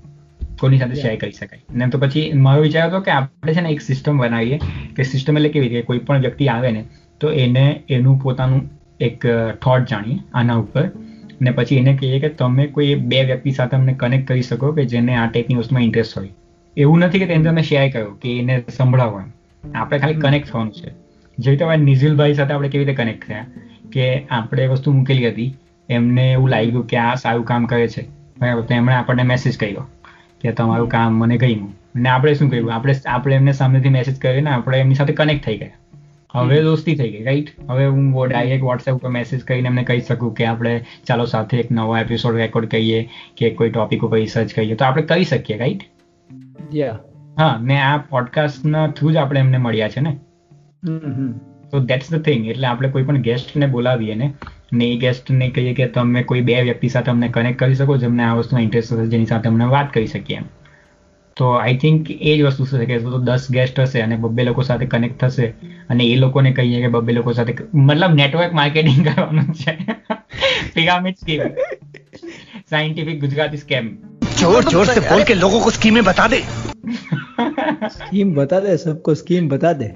કોની 0.60 0.78
સાથે 0.78 0.94
શેર 0.94 1.16
કરી 1.16 1.32
શકાય. 1.32 1.62
ને 1.74 1.88
તો 1.88 1.98
પછી 1.98 2.32
મારો 2.34 2.62
વિચાર 2.62 2.88
હતો 2.88 3.00
કે 3.00 3.10
આપણે 3.10 3.54
છે 3.54 3.60
ને 3.60 3.68
એક 3.68 3.80
સિસ્ટમ 3.80 4.18
બનાવીએ. 4.18 4.58
કે 4.96 5.02
સિસ્ટમ 5.02 5.36
એટલે 5.36 5.48
કેવી 5.48 5.68
રીતે? 5.68 5.82
કોઈ 5.82 5.98
પણ 5.98 6.20
વ્યક્તિ 6.20 6.46
આવે 6.46 6.70
ને 6.70 6.84
તો 7.20 7.30
એને 7.30 7.82
એનું 7.88 8.20
પોતાનું 8.22 8.62
એક 9.00 9.26
થોટ 9.62 9.90
જાણીએ 9.90 10.18
આના 10.34 10.54
ઉપર. 10.54 10.90
ને 11.42 11.50
પછી 11.50 11.76
એને 11.76 11.96
કહીએ 11.96 12.18
કે 12.20 12.28
તમે 12.28 12.66
કોઈ 12.66 12.94
બે 12.94 13.22
વ્યક્તિ 13.24 13.50
સાથે 13.50 13.76
અમને 13.76 13.92
કનેક્ટ 13.92 14.28
કરી 14.28 14.42
શકો 14.42 14.72
કે 14.72 14.84
જેને 14.84 15.14
આ 15.16 15.26
ટાઈપની 15.26 15.54
વસ્તુમાં 15.54 15.82
ઇન્ટરેસ્ટ 15.82 16.18
હોય. 16.18 16.28
એવું 16.76 16.98
નથી 16.98 17.18
કે 17.18 17.26
તેને 17.26 17.44
તમે 17.44 17.62
શેર 17.62 17.88
કરો 17.90 18.10
કે 18.22 18.38
એને 18.38 18.62
સંભળાવો 18.76 19.20
એમ. 19.20 19.30
આપણે 19.74 19.98
ખાલી 19.98 20.14
કનેક્ટ 20.14 20.48
થવાનું 20.48 20.72
છે. 20.72 20.90
જે 21.38 21.50
રીતે 21.50 21.76
નિઝિલભાઈ 21.76 22.34
સાથે 22.34 22.52
આપણે 22.52 22.68
કેવી 22.68 22.84
રીતે 22.84 23.02
કનેક્ટ 23.02 23.26
થયા 23.28 23.46
કે 23.92 24.26
આપણે 24.30 24.66
વસ્તુ 24.66 24.92
મૂકેલી 24.92 25.28
હતી 25.28 25.54
એમને 25.88 26.32
એવું 26.32 26.48
લાગ્યું 26.48 26.86
કે 26.86 26.96
આ 26.96 27.14
સારું 27.14 27.44
કામ 27.44 27.66
કરે 27.66 27.88
છે. 27.88 28.02
બરાબર 28.38 28.62
તો 28.62 28.74
એમણે 28.74 28.94
આપણને 28.94 29.22
મેસેજ 29.22 29.58
કર્યો 29.58 29.86
કે 30.40 30.52
તમારું 30.52 30.88
કામ 30.88 31.14
મને 31.14 31.36
ગયું 31.36 31.70
અને 31.94 32.08
આપણે 32.08 32.34
શું 32.34 32.50
કહ્યું 32.50 32.74
આપણે 32.74 32.94
આપણે 33.06 33.34
એમને 33.34 33.52
સામેથી 33.52 33.88
મેસેજ 33.88 34.20
કર્યો 34.20 34.40
ને 34.40 34.50
આપણે 34.50 34.78
એમની 34.78 34.94
સાથે 34.94 35.12
કનેક્ટ 35.12 35.44
થઈ 35.44 35.58
ગયા. 35.58 35.70
હવે 36.34 36.60
દોસ્તી 36.62 36.94
થઈ 36.94 37.10
ગઈ 37.10 37.24
રાઈટ 37.24 37.50
હવે 37.70 37.86
હું 37.86 38.28
ડાયરેક્ટ 38.28 38.64
વોટ્સએપ 38.64 38.94
ઉપર 38.94 39.08
મેસેજ 39.08 39.40
કરીને 39.42 39.68
એમને 39.68 39.84
કહી 39.84 40.00
શકું 40.00 40.34
કે 40.34 40.46
આપણે 40.46 40.74
ચાલો 41.06 41.24
સાથે 41.24 41.56
એક 41.56 41.70
નવો 41.70 41.96
એપિસોડ 41.96 42.36
રેકોર્ડ 42.36 42.68
કરીએ 42.68 43.00
કે 43.36 43.50
કોઈ 43.50 43.70
ટોપિક 43.70 44.04
ઉપર 44.04 44.16
રિસર્ચ 44.16 44.54
કરીએ. 44.54 44.74
તો 44.74 44.84
આપણે 44.84 45.02
કરી 45.02 45.24
શકીએ 45.24 45.58
રાઈટ 45.58 45.82
હા 47.38 47.58
ને 47.62 47.80
આ 47.80 47.98
પોડકાસ્ટના 47.98 48.86
થ્રુ 48.88 49.10
જ 49.10 49.16
આપણે 49.16 49.40
એમને 49.40 49.58
મળ્યા 49.58 49.88
છે 49.88 50.00
ને? 50.00 50.16
તો 51.70 51.80
દેટ્સ 51.80 52.10
ધ 52.10 52.18
થિંગ 52.22 52.48
એટલે 52.48 52.66
આપણે 52.66 52.88
કોઈ 52.88 53.02
પણ 53.02 53.20
ગેસ્ટને 53.20 53.66
બોલાવીએ 53.66 54.14
ને 54.14 54.32
ને 54.72 54.84
એ 54.84 54.96
ગેસ્ટને 54.96 55.50
કહીએ 55.50 55.72
કે 55.74 55.86
તમે 55.86 56.22
કોઈ 56.22 56.40
બે 56.40 56.60
વ્યક્તિ 56.62 56.88
સાથે 56.88 57.10
અમને 57.10 57.28
કનેક્ટ 57.28 57.58
કરી 57.58 57.74
શકો 57.74 57.96
જેમને 57.96 58.24
આ 58.24 58.34
વસ્તુમાં 58.34 58.62
ઇન્ટરેસ્ટ 58.62 58.92
હશે 58.92 59.06
જેની 59.06 59.26
સાથે 59.26 59.48
અમને 59.48 59.64
વાત 59.64 59.92
કરી 59.92 60.06
શકીએ 60.06 60.36
એમ. 60.36 60.44
તો 61.37 61.49
આઈ 61.55 61.77
થિંક 61.77 62.09
એ 62.11 62.31
જ 62.31 62.39
વસ્તુ 62.45 62.65
થશે 62.65 62.85
કે 62.85 62.99
તો 63.05 63.19
દસ 63.27 63.45
ગેસ્ટ 63.51 63.81
હશે 63.81 63.99
અને 64.01 64.15
બબ્બે 64.17 64.43
લોકો 64.43 64.63
સાથે 64.63 64.85
કનેક્ટ 64.87 65.25
થશે 65.25 65.47
અને 65.89 66.03
એ 66.05 66.15
લોકોને 66.17 66.51
કહીએ 66.53 66.81
કે 66.81 66.91
બબ્બે 66.95 67.13
લોકો 67.13 67.35
સાથે 67.35 67.53
મતલબ 67.81 68.17
નેટવર્ક 68.17 68.57
માર્કેટિંગ 68.59 69.01
કરવાનું 69.05 69.49
છે 69.55 69.77
pyramid 70.75 71.17
scheme 71.17 71.43
scientific 72.67 73.21
Gujarati 73.21 73.59
scam 73.59 73.89
जोर 74.35 74.61
जोर 74.65 74.85
से 74.87 75.01
बोल 75.03 75.23
के 75.23 75.35
लोगों 75.35 75.61
को 75.61 75.71
स्कीमें 75.71 76.03
बता 76.03 76.27
दे 76.27 76.41
स्कीम 77.95 78.35
बता 78.35 78.59
दे 78.61 78.77
सबको 78.79 79.15
स्कीम 79.15 79.49
बता 79.49 79.73
दे 79.75 79.89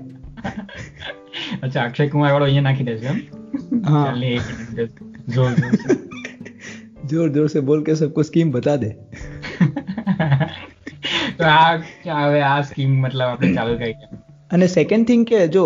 અચ્છા 1.61 1.83
અક્ષય 1.83 2.07
કુમાર 2.09 2.31
વાળો 2.31 2.45
અહીંયા 2.45 2.65
નાખી 2.65 2.87
દેશે 2.89 3.07
એમ 3.07 3.19
ચાલ 3.87 4.25
એક 4.25 4.49
મિનિટ 4.51 4.99
જોર 5.29 5.49
જોર 5.57 5.95
જોર 7.11 7.27
જોર 7.31 7.47
से 7.49 7.61
बोल 7.69 7.83
के 7.83 7.95
सबको 7.97 8.23
स्कीम 8.23 8.51
बता 8.51 8.75
दे 8.77 8.91
તો 11.38 11.44
આ 11.48 12.22
હવે 12.22 12.40
આ 12.44 12.62
સ્કીમ 12.62 12.92
મતલબ 13.00 13.22
આપણે 13.24 13.54
ચાલુ 13.54 13.78
કરી 13.78 13.96
અને 14.50 14.66
સેકન્ડ 14.68 15.06
થિંગ 15.06 15.24
કે 15.26 15.40
જો 15.48 15.64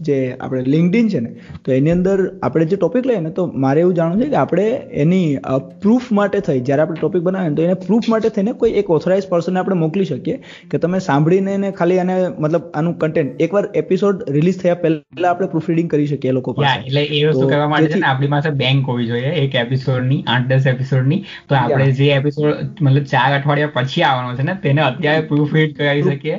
જે 0.00 0.18
આપણે 0.38 0.62
લિંકડિન 0.66 1.08
છે 1.08 1.20
ને 1.20 1.30
તો 1.64 1.72
એની 1.72 1.90
અંદર 1.90 2.16
આપણે 2.42 2.66
જે 2.66 2.76
ટોપિક 2.76 3.06
લઈએ 3.06 3.20
ને 3.20 3.30
તો 3.30 3.46
મારે 3.64 3.80
એવું 3.80 3.94
જાણવું 3.94 4.22
છે 4.22 4.28
કે 4.28 4.36
આપણે 4.36 4.66
એની 5.04 5.38
પ્રૂફ 5.82 6.08
માટે 6.12 6.38
થઈ 6.40 6.60
જ્યારે 6.60 6.84
આપણે 6.84 7.00
ટોપિક 7.00 7.22
બનાવીએ 7.22 7.54
તો 7.54 7.62
એને 7.62 7.78
પ્રૂફ 7.82 8.08
માટે 8.08 8.28
થઈને 8.28 8.52
કોઈ 8.54 8.74
એક 8.74 8.90
ઓથોરાઇઝ 8.90 9.28
પર્સનને 9.28 9.60
આપણે 9.60 9.78
મોકલી 9.82 10.04
શકીએ 10.04 10.36
કે 10.70 10.78
તમે 10.78 11.00
સાંભળીને 11.00 11.52
એને 11.54 11.70
ખાલી 11.72 11.98
આને 11.98 12.14
મતલબ 12.38 12.68
આનું 12.74 12.96
કન્ટેન્ટ 12.98 13.42
એકવાર 13.46 13.64
એપિસોડ 13.74 14.24
રિલીઝ 14.30 14.60
થયા 14.62 14.78
પહેલા 14.82 15.30
આપણે 15.30 15.50
પ્રૂફ 15.54 15.68
રીડિંગ 15.68 15.90
કરી 15.90 16.06
શકીએ 16.06 16.32
લોકો 16.32 16.54
પાસે. 16.54 16.86
એટલે 16.86 17.02
એ 17.02 17.22
વસ્તુ 17.26 17.48
કરવા 17.48 17.68
માટે 17.68 17.90
છે 17.92 17.98
ને 17.98 18.06
આપણી 18.06 18.28
પાસે 18.28 18.50
બેંક 18.62 18.88
હોવી 18.88 19.06
જોઈએ 19.06 19.32
એક 19.42 19.54
એપિસોડની 19.56 20.20
આઠ 20.28 20.48
દસ 20.48 20.66
એપિસોડની 20.66 21.20
તો 21.48 21.54
આપણે 21.54 21.90
જે 21.92 22.10
એપિસોડ 22.12 22.80
મતલબ 22.80 23.06
ચાર 23.06 23.28
અઠવાડિયા 23.32 23.74
પછી 23.78 24.02
આવવાનો 24.02 24.36
છે 24.36 24.48
ને 24.50 24.56
તેને 24.62 24.82
અત્યારે 24.82 25.26
પ્રૂફ 25.26 25.54
રીડ 25.54 25.76
કરાવી 25.76 26.06
શકીએ. 26.08 26.38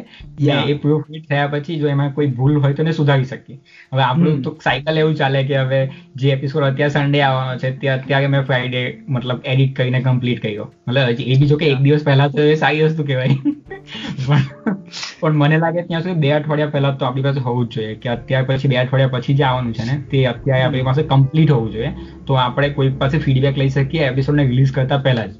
એ 0.65 0.73
પ્રૂફ 0.75 1.05
રીડ 1.09 1.25
થયા 1.29 1.51
પછી 1.53 1.72
પછી 1.73 1.79
જો 1.79 1.87
એમાં 1.87 2.13
કોઈ 2.13 2.27
ભૂલ 2.27 2.59
હોય 2.59 2.73
તો 2.73 2.83
એને 2.83 2.91
સુધારી 2.91 3.25
શકીએ. 3.25 3.57
હવે 3.93 4.03
આપણું 4.03 4.41
તો 4.41 4.53
સાયકલ 4.63 4.97
એવું 4.97 5.15
ચાલે 5.15 5.39
કે 5.43 5.57
હવે 5.57 5.79
જે 6.15 6.31
એપિસોડ 6.31 6.63
અત્યારે 6.63 6.93
સન્ડે 6.93 7.21
આવવાનો 7.21 7.57
છે 7.57 7.71
તે 7.77 7.87
અત્યારે 7.87 8.27
મેં 8.27 8.41
ફ્રાઈડે 8.41 8.81
મતલબ 9.09 9.39
એડિટ 9.45 9.75
કરીને 9.75 9.99
કમ્પ્લીટ 10.01 10.41
કર્યો. 10.41 10.67
મતલબ 10.87 11.27
એ 11.27 11.37
બી 11.41 11.51
જો 11.53 11.57
કે 11.57 11.71
એક 11.71 11.79
દિવસ 11.79 12.03
પહેલા 12.03 12.27
તો 12.27 12.47
એ 12.47 12.55
સારી 12.55 12.83
વસ્તુ 12.83 13.03
કહેવાય. 13.03 13.37
પણ 15.19 15.31
મને 15.33 15.57
લાગે 15.57 15.81
ત્યાં 15.81 16.03
સુધી 16.03 16.19
બે 16.19 16.33
અઠવાડિયા 16.33 16.75
પહેલા 16.75 16.91
તો 16.91 17.05
આપણી 17.05 17.23
પાસે 17.23 17.39
હોવું 17.39 17.69
જ 17.69 17.77
જોઈએ 17.77 17.95
કે 17.95 18.09
અત્યાર 18.09 18.43
પછી 18.43 18.67
બે 18.67 18.75
અઠવાડિયા 18.75 19.15
પછી 19.15 19.33
જે 19.33 19.43
આવવાનું 19.43 19.73
છે 19.73 19.87
ને 19.91 19.97
તે 20.11 20.25
અત્યારે 20.25 20.63
આપણી 20.63 20.83
પાસે 20.83 21.01
કમ્પ્લીટ 21.03 21.51
હોવું 21.51 21.71
જોઈએ. 21.71 21.93
તો 22.27 22.41
આપણે 22.41 22.69
કોઈ 22.69 22.93
પાસે 22.99 23.17
ફીડબેક 23.17 23.57
લઈ 23.57 23.69
શકીએ 23.69 24.11
એપિસોડને 24.11 24.43
રિલીઝ 24.43 24.71
કરતા 24.71 24.97
પહેલા 24.97 25.25
જ. 25.25 25.33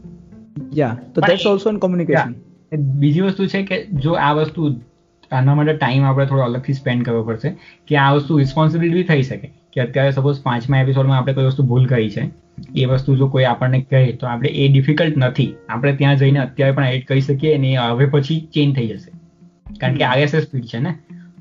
યા 0.77 0.97
તો 1.15 1.21
ધેટ્સ 1.21 1.45
ઓલસો 1.45 1.69
ઇન 1.69 1.77
કોમ્યુનિકેશન 1.77 2.41
બીજી 2.99 3.21
વસ્તુ 3.21 3.47
છે 3.47 3.63
કે 3.63 3.77
જો 3.85 4.17
આ 4.19 4.33
વસ્તુ 4.33 4.71
આના 5.33 5.55
માટે 5.55 5.73
ટાઈમ 5.73 6.03
આપણે 6.03 6.25
થોડો 6.25 6.43
અલગથી 6.43 6.73
સ્પેન્ડ 6.73 7.05
કરવો 7.05 7.23
પડશે 7.23 7.51
કે 7.87 7.97
આ 7.97 8.11
વસ્તુ 8.13 8.37
રિસ્પોન્સિબિલિટી 8.37 9.03
થઈ 9.03 9.23
શકે. 9.23 9.49
કે 9.73 9.81
અત્યારે 9.81 10.11
સપોઝ 10.11 10.41
પાંચમા 10.41 10.81
એપિસોડમાં 10.81 11.17
આપણે 11.17 11.33
કોઈ 11.33 11.45
વસ્તુ 11.45 11.63
ભૂલ 11.63 11.85
કરી 11.85 12.09
છે 12.09 12.23
એ 12.75 12.85
વસ્તુ 12.85 13.15
જો 13.15 13.27
કોઈ 13.27 13.43
આપણને 13.43 13.79
કહે 13.89 14.01
તો 14.11 14.27
આપણે 14.27 14.49
એ 14.49 14.67
ડિફિકલ્ટ 14.67 15.17
નથી. 15.17 15.49
આપણે 15.69 15.93
ત્યાં 15.93 16.17
જઈને 16.17 16.39
અત્યારે 16.39 16.71
પણ 16.71 16.85
એડ 16.89 17.05
કરી 17.07 17.21
શકીએ 17.21 17.55
અને 17.55 17.75
હવે 17.75 18.05
પછી 18.05 18.39
ચેન્જ 18.53 18.75
થઈ 18.75 18.87
જશે. 18.87 19.11
કારણ 19.79 19.95
કે 19.95 20.03
આરએસએસ 20.03 20.43
સ્પીડ 20.43 20.65
છે 20.65 20.79
ને? 20.79 20.93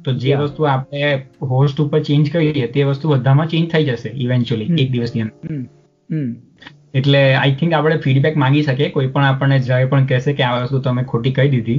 તો 0.05 0.12
જે 0.12 0.34
વસ્તુ 0.34 0.62
આપણે 0.66 1.11
હોસ્ટ 1.51 1.80
ઉપર 1.80 2.01
ચેન્જ 2.03 2.30
કરીએ 2.32 2.66
તે 2.68 2.84
વસ્તુ 2.84 3.09
બધામાં 3.09 3.47
ચેન્જ 3.47 3.68
થઈ 3.70 3.84
જશે 3.84 4.14
ઇવેન્ચ્યુઅલી 4.16 4.82
એક 4.82 4.90
દિવસની 4.90 5.22
અંદર. 5.22 5.61
એટલે 6.95 7.20
આઈ 7.34 7.55
થિંક 7.61 7.72
આપણે 7.72 7.97
ફીડબેક 7.97 8.36
માંગી 8.36 8.62
શકીએ. 8.62 8.88
કોઈ 8.88 9.07
પણ 9.07 9.24
આપણને 9.24 9.59
જ્યારે 9.59 9.84
પણ 9.84 10.07
કહેશે 10.07 10.32
કે 10.32 10.43
આ 10.43 10.62
વસ્તુ 10.62 10.80
તમે 10.80 11.05
ખોટી 11.05 11.32
કહી 11.32 11.49
દીધી 11.49 11.78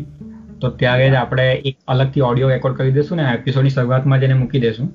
તો 0.64 0.70
ત્યારે 0.82 1.10
જ 1.10 1.14
આપણે 1.14 1.46
એક 1.70 1.78
અલગથી 1.88 2.22
ઓડિયો 2.22 2.50
રેકોર્ડ 2.50 2.76
કરી 2.76 2.92
દઈશું 2.92 3.18
ને 3.18 3.24
એપિસોડની 3.34 3.70
શરૂઆતમાં 3.70 4.20
જ 4.20 4.24
એને 4.24 4.34
મૂકી 4.34 4.60
દઈશું. 4.60 4.88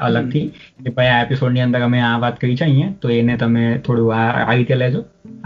અલગથી. 0.00 0.42
કે 0.84 0.90
ભાઈ 0.90 1.06
આ 1.06 1.22
એપિસોડની 1.22 1.60
અંદર 1.60 1.80
અમે 1.80 2.00
આ 2.00 2.18
વાત 2.18 2.40
કરી 2.40 2.56
છે 2.56 2.64
અહીંયા 2.64 2.92
તો 3.00 3.08
એને 3.10 3.36
તમે 3.36 3.64
થોડું 3.86 4.14
આ 4.16 4.52
રીતે 4.52 4.74
લેજો. 4.74 5.04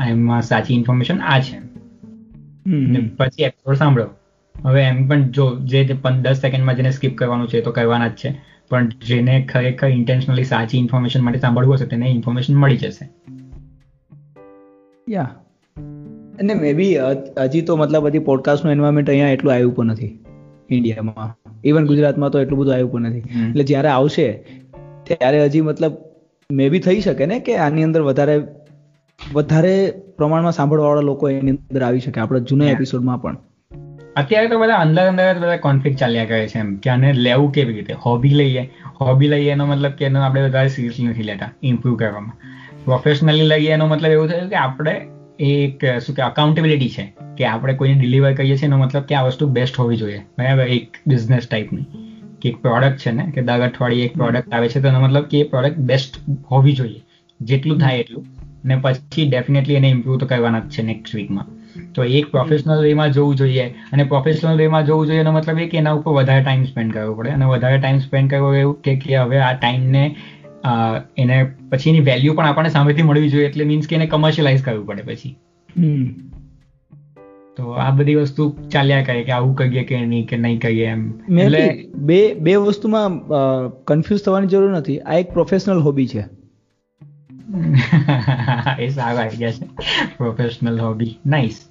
એમાં 0.09 0.43
સાચી 0.43 0.75
ઇન્ફોર્મેશન 0.75 1.21
આ 1.21 1.39
છે. 1.41 1.59
પછી 3.17 3.45
એપિસોડ 3.45 3.75
સાંભળો. 3.75 4.11
હવે 4.65 4.83
એમ 4.83 5.09
પણ 5.09 5.23
જો 5.31 5.49
જે 5.65 5.81
દસ 6.23 6.41
સેકન્ડમાં 6.41 6.77
જેને 6.77 6.91
સ્કીપ 6.91 7.17
કરવાનું 7.19 7.49
છે 7.49 7.61
તો 7.61 7.73
કરવાના 7.73 8.09
જ 8.09 8.15
છે. 8.25 8.35
પણ 8.69 8.89
જેને 9.07 9.49
ખરેખર 9.53 9.87
ઇન્ટેન્શનલી 9.87 10.45
સાચી 10.45 10.79
ઇન્ફોર્મેશન 10.79 11.21
માટે 11.21 11.39
સાંભળવું 11.39 11.75
હશે 11.75 11.87
તેને 11.87 12.07
ઇન્ફોર્મેશન 12.07 12.55
મળી 12.55 12.77
જશે. 12.77 13.11
યા 15.11 15.35
અને 16.41 16.55
મે 16.55 16.73
બી 16.73 16.99
હજી 17.39 17.63
તો 17.63 17.77
મતલબ 17.77 18.07
હજી 18.07 18.19
પોડકાસ્ટનું 18.19 18.73
એન્વાયરમેન્ટ 18.73 19.11
અહીંયા 19.11 19.29
એટલું 19.29 19.53
આવ્યું 19.53 19.75
પણ 19.75 19.87
નથી. 19.87 20.19
ઇન્ડિયામાં 20.71 21.37
ઇવન 21.65 21.87
ગુજરાતમાં 21.87 22.31
તો 22.31 22.39
એટલું 22.41 22.59
બધું 22.59 22.75
આવ્યું 22.75 22.93
પણ 22.93 23.03
નથી. 23.03 23.19
એટલે 23.19 23.65
જ્યારે 23.65 23.89
આવશે 23.89 24.33
ત્યારે 25.03 25.45
હજી 25.45 25.61
મતલબ 25.61 25.93
મે 26.51 26.69
બી 26.69 26.79
થઈ 26.79 27.01
શકે 27.01 27.27
ને 27.27 27.39
કે 27.41 27.57
આની 27.57 27.83
અંદર 27.83 28.01
વધારે 28.01 28.37
વધારે 29.35 29.93
પ્રમાણમાં 30.17 30.53
સાંભળવાવાળા 30.53 31.01
લોકો 31.01 31.31
એની 31.31 31.51
અંદર 31.51 31.83
આવી 31.83 32.01
શકે 32.01 32.21
આપણા 32.21 32.39
જૂના 32.39 32.65
એપિસોડમાં 32.65 33.23
પણ. 33.23 33.37
અત્યારે 34.17 34.49
તો 34.49 34.59
બધા 34.59 34.75
અંદર 34.75 35.03
અંદર 35.03 35.35
જ 35.35 35.39
બધા 35.39 35.57
કોન્ફ્લિક્ટ 35.57 35.99
ચાલ્યા 35.99 36.25
કરે 36.25 36.49
છે 36.49 36.59
એમ. 36.59 36.77
કે 36.77 36.91
આને 36.91 37.13
લેવું 37.13 37.53
કેવી 37.53 37.73
રીતે? 37.73 37.93
હોબી 37.93 38.29
લઈએ. 38.29 38.71
હોબી 39.01 39.29
લઈએ 39.29 39.51
એનો 39.51 39.67
મતલબ 39.67 39.91
કે 39.91 40.05
એનો 40.05 40.21
આપણે 40.21 40.49
વધારે 40.49 40.69
સિરિયસલી 40.69 41.07
નથી 41.07 41.23
લેતા 41.23 41.51
ઇમ્પ્રુવ 41.63 41.97
કરવામાં. 41.97 42.33
પ્રોફેશનલી 42.85 43.43
લઈએ 43.43 43.71
એનો 43.71 43.87
મતલબ 43.87 44.11
એવું 44.11 44.29
થયું 44.29 44.49
કે 44.49 44.57
આપણે 44.57 45.01
એક, 45.41 45.85
શું 45.85 46.17
કે 46.17 46.23
અકાઉન્ટેબિલિટી 46.23 46.89
છે 46.89 47.13
કે 47.39 47.45
આપણે 47.45 47.75
કોઈને 47.75 47.95
ડિલિવર 47.95 48.35
કરીએ 48.35 48.57
છીએ 48.57 48.65
એનો 48.65 48.77
મતલબ 48.77 49.03
કે 49.03 49.15
આ 49.15 49.23
વસ્તુ 49.23 49.47
બેસ્ટ 49.47 49.79
હોવી 49.79 49.97
જોઈએ. 49.97 50.19
બરાબર? 50.39 50.63
એક 50.63 50.91
બિઝનેસ 51.07 51.49
ટાઈપની 51.51 51.83
કે 52.43 52.49
એક 52.49 52.57
પ્રોડક્ટ 52.57 52.97
છે 52.97 53.11
ને, 53.11 53.33
કે 53.35 53.43
દર 53.43 53.61
અઠવાડિયે 53.61 54.05
એક 54.05 54.15
પ્રોડક્ટ 54.15 54.55
આવે 54.55 54.69
છે 54.69 54.81
તો 54.81 54.89
એનો 54.89 55.01
મતલબ 55.01 55.23
કે 55.23 55.41
એ 55.41 55.43
પ્રોડક્ટ 55.43 55.77
બેસ્ટ 55.77 56.21
હોવી 56.51 56.73
જોઈએ. 56.73 57.03
જેટલું 57.41 57.79
થાય 57.79 57.97
એટલું. 57.97 58.27
ને 58.65 58.77
પછી 58.77 59.29
ડેફિનેટલી 59.31 59.75
એને 59.75 59.91
ઇમ્પ્રુવ 59.91 60.19
તો 60.19 60.27
કરવાના 60.27 60.61
જ 60.61 60.71
છે 60.71 60.83
નેક્સ્ટ 60.83 61.15
વીકમાં 61.15 61.47
તો 61.95 62.05
એક 62.05 62.27
પ્રોફેશનલ 62.27 62.83
વેમાં 62.83 63.13
જવું 63.13 63.35
જોઈએ. 63.35 63.75
અને 63.93 64.05
પ્રોફેશનલ 64.05 64.57
વેમાં 64.57 64.87
જવું 64.87 65.07
જોઈએ 65.07 65.21
એનો 65.21 65.33
મતલબ 65.33 65.59
એ 65.59 65.67
કે 65.67 65.79
એના 65.79 65.93
ઉપર 65.93 66.13
વધારે 66.13 66.43
ટાઈમ 66.43 66.65
સ્પેન્ડ 66.65 66.95
કરવો 66.95 67.15
પડે. 67.15 67.31
અને 67.31 67.45
વધારે 67.45 67.79
ટાઈમ 67.79 67.99
સ્પેન્ડ 67.99 68.31
કરવો 68.31 68.55
એવું 68.55 68.83
કે 68.83 69.17
હવે 69.17 69.39
આ 69.39 69.53
ટાઈમને 69.53 70.17
એને 71.17 71.45
પછી 71.71 71.91
એની 71.91 72.01
વેલ્યુ 72.01 72.35
પણ 72.35 72.47
આપણને 72.47 72.69
સામેથી 72.69 73.03
મળવી 73.03 73.29
જોઈએ 73.29 73.47
એટલે 73.47 73.65
મીન્સ 73.65 73.89
કે 73.89 73.97
એને 73.97 74.07
કમર્શિયલાઇઝ 74.07 74.63
કરવું 74.63 74.87
પડે 74.87 75.03
પછી. 75.03 75.37
તો 77.57 77.71
આ 77.71 77.91
બધી 77.91 78.15
વસ્તુ 78.15 78.57
ચાલ્યા 78.73 79.05
કરે 79.05 79.23
કે 79.23 79.33
આવું 79.33 79.57
કહીએ 79.57 79.85
કે 79.85 80.07
નહીં 80.07 80.27
કે 80.27 80.37
નહીં 80.37 80.61
કહીએ 80.61 80.87
એમ. 80.87 81.21
એટલે 81.39 81.89
બે 81.95 82.35
બે 82.35 82.57
વસ્તુમાં 82.57 83.09
કન્ફ્યુઝ 83.85 84.25
થવાની 84.25 84.47
જરૂર 84.47 84.71
નથી. 84.71 84.99
આ 84.99 85.15
એક 85.15 85.33
પ્રોફેશનલ 85.33 85.79
હોબી 85.79 86.07
છે. 86.07 86.25
એ 88.79 88.89
સારો 88.89 89.19
આઈડિયા 89.19 89.51
છે. 89.51 89.67
પ્રોફેશનલ 90.17 90.81
હોબી 90.81 91.19
નાઇસ 91.27 91.65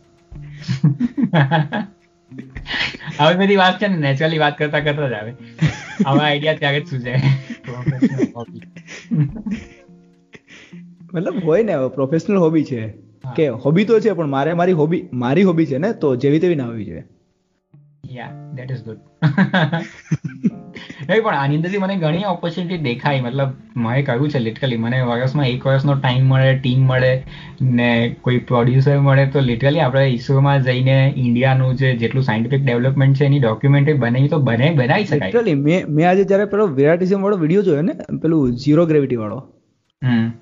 હવે 3.18 3.36
બધી 3.38 3.58
વાત 3.58 3.80
છે 3.80 3.88
ને 3.88 3.98
નેચરલી 4.00 4.40
વાત 4.40 4.58
કરતા 4.58 4.82
કરતા 4.82 5.10
જ 5.10 5.16
આવે. 5.16 5.32
આવા 6.04 6.26
આઈડિયા 6.26 6.60
ત્યારે 6.60 6.82
જ 6.82 6.88
સુજે 6.88 7.14
પ્રોફેશનલ 7.64 8.24
મતલબ 11.14 11.38
હોય 11.44 11.64
ને 11.64 11.76
પ્રોફેશનલ 11.92 12.38
હોબી 12.38 12.66
છે. 12.66 12.82
કે 13.24 13.46
હોબી 13.60 13.86
તો 13.86 14.00
છે 14.00 14.14
પણ 14.14 14.30
મારે 14.30 14.54
મારી 14.56 14.74
હોબી 14.74 15.04
મારી 15.20 15.44
હોબી 15.44 15.68
છે 15.68 15.78
ને 15.80 15.94
તો 15.96 16.16
જેવી 16.18 16.40
તેવી 16.40 16.56
ના 16.56 16.68
હોવી 16.68 16.86
જોઈએ. 16.86 17.04
યા 18.14 18.54
ધેટ 18.54 18.72
ઇઝ 18.72 18.84
ગુડ 18.84 19.00
નહીં 21.08 21.24
પણ 21.24 21.34
આની 21.34 21.56
અંદરથી 21.56 21.78
મને 21.78 21.96
ઘણી 21.96 22.24
ઓપોર્ચ્યુનિટી 22.24 22.78
દેખાય 22.78 23.22
મતલબ 23.22 23.50
મેં 23.78 24.06
કહ્યું 24.06 24.30
છે 24.30 24.40
લિટરલી 24.40 24.78
મને 24.78 25.02
વર્ષમાં 25.02 25.48
એક 25.48 25.68
વર્ષનો 25.68 25.96
ટાઈમ 25.96 26.26
મળે 26.26 26.58
ટીમ 26.58 26.82
મળે 26.82 27.24
ને 27.62 28.16
કોઈ 28.22 28.38
પ્રોડ્યુસર 28.38 29.00
મળે 29.00 29.26
તો 29.26 29.40
લિટરલી 29.40 29.80
આપણે 29.80 30.06
ઈસરોમાં 30.08 30.64
જઈને 30.64 31.14
ઇન્ડિયાનું 31.18 31.76
જે 31.76 31.96
જેટલું 31.96 32.24
સાયન્ટિફિક 32.24 32.64
ડેવલપમેન્ટ 32.64 33.18
છે 33.18 33.26
એની 33.26 33.40
ડોક્યુમેન્ટરી 33.40 33.94
બનાવી 33.94 34.28
તો 34.28 34.40
બને 34.40 34.72
બનાવી 34.72 35.06
શકાય. 35.06 35.32
લિટરલી 35.32 35.56
મેં 35.56 35.86
મેં 35.90 36.10
આજે 36.10 36.24
જ્યારે 36.24 36.46
પેલો 36.46 36.68
વિરાટિઝમ 36.68 37.22
વાળો 37.22 37.38
વીડિયો 37.38 37.62
જોયો 37.62 37.82
ને 37.82 37.94
પેલું 38.22 38.52
ઝીરો 38.52 38.86
ગ્રેવિટી 38.86 39.16
વાળો 39.16 39.42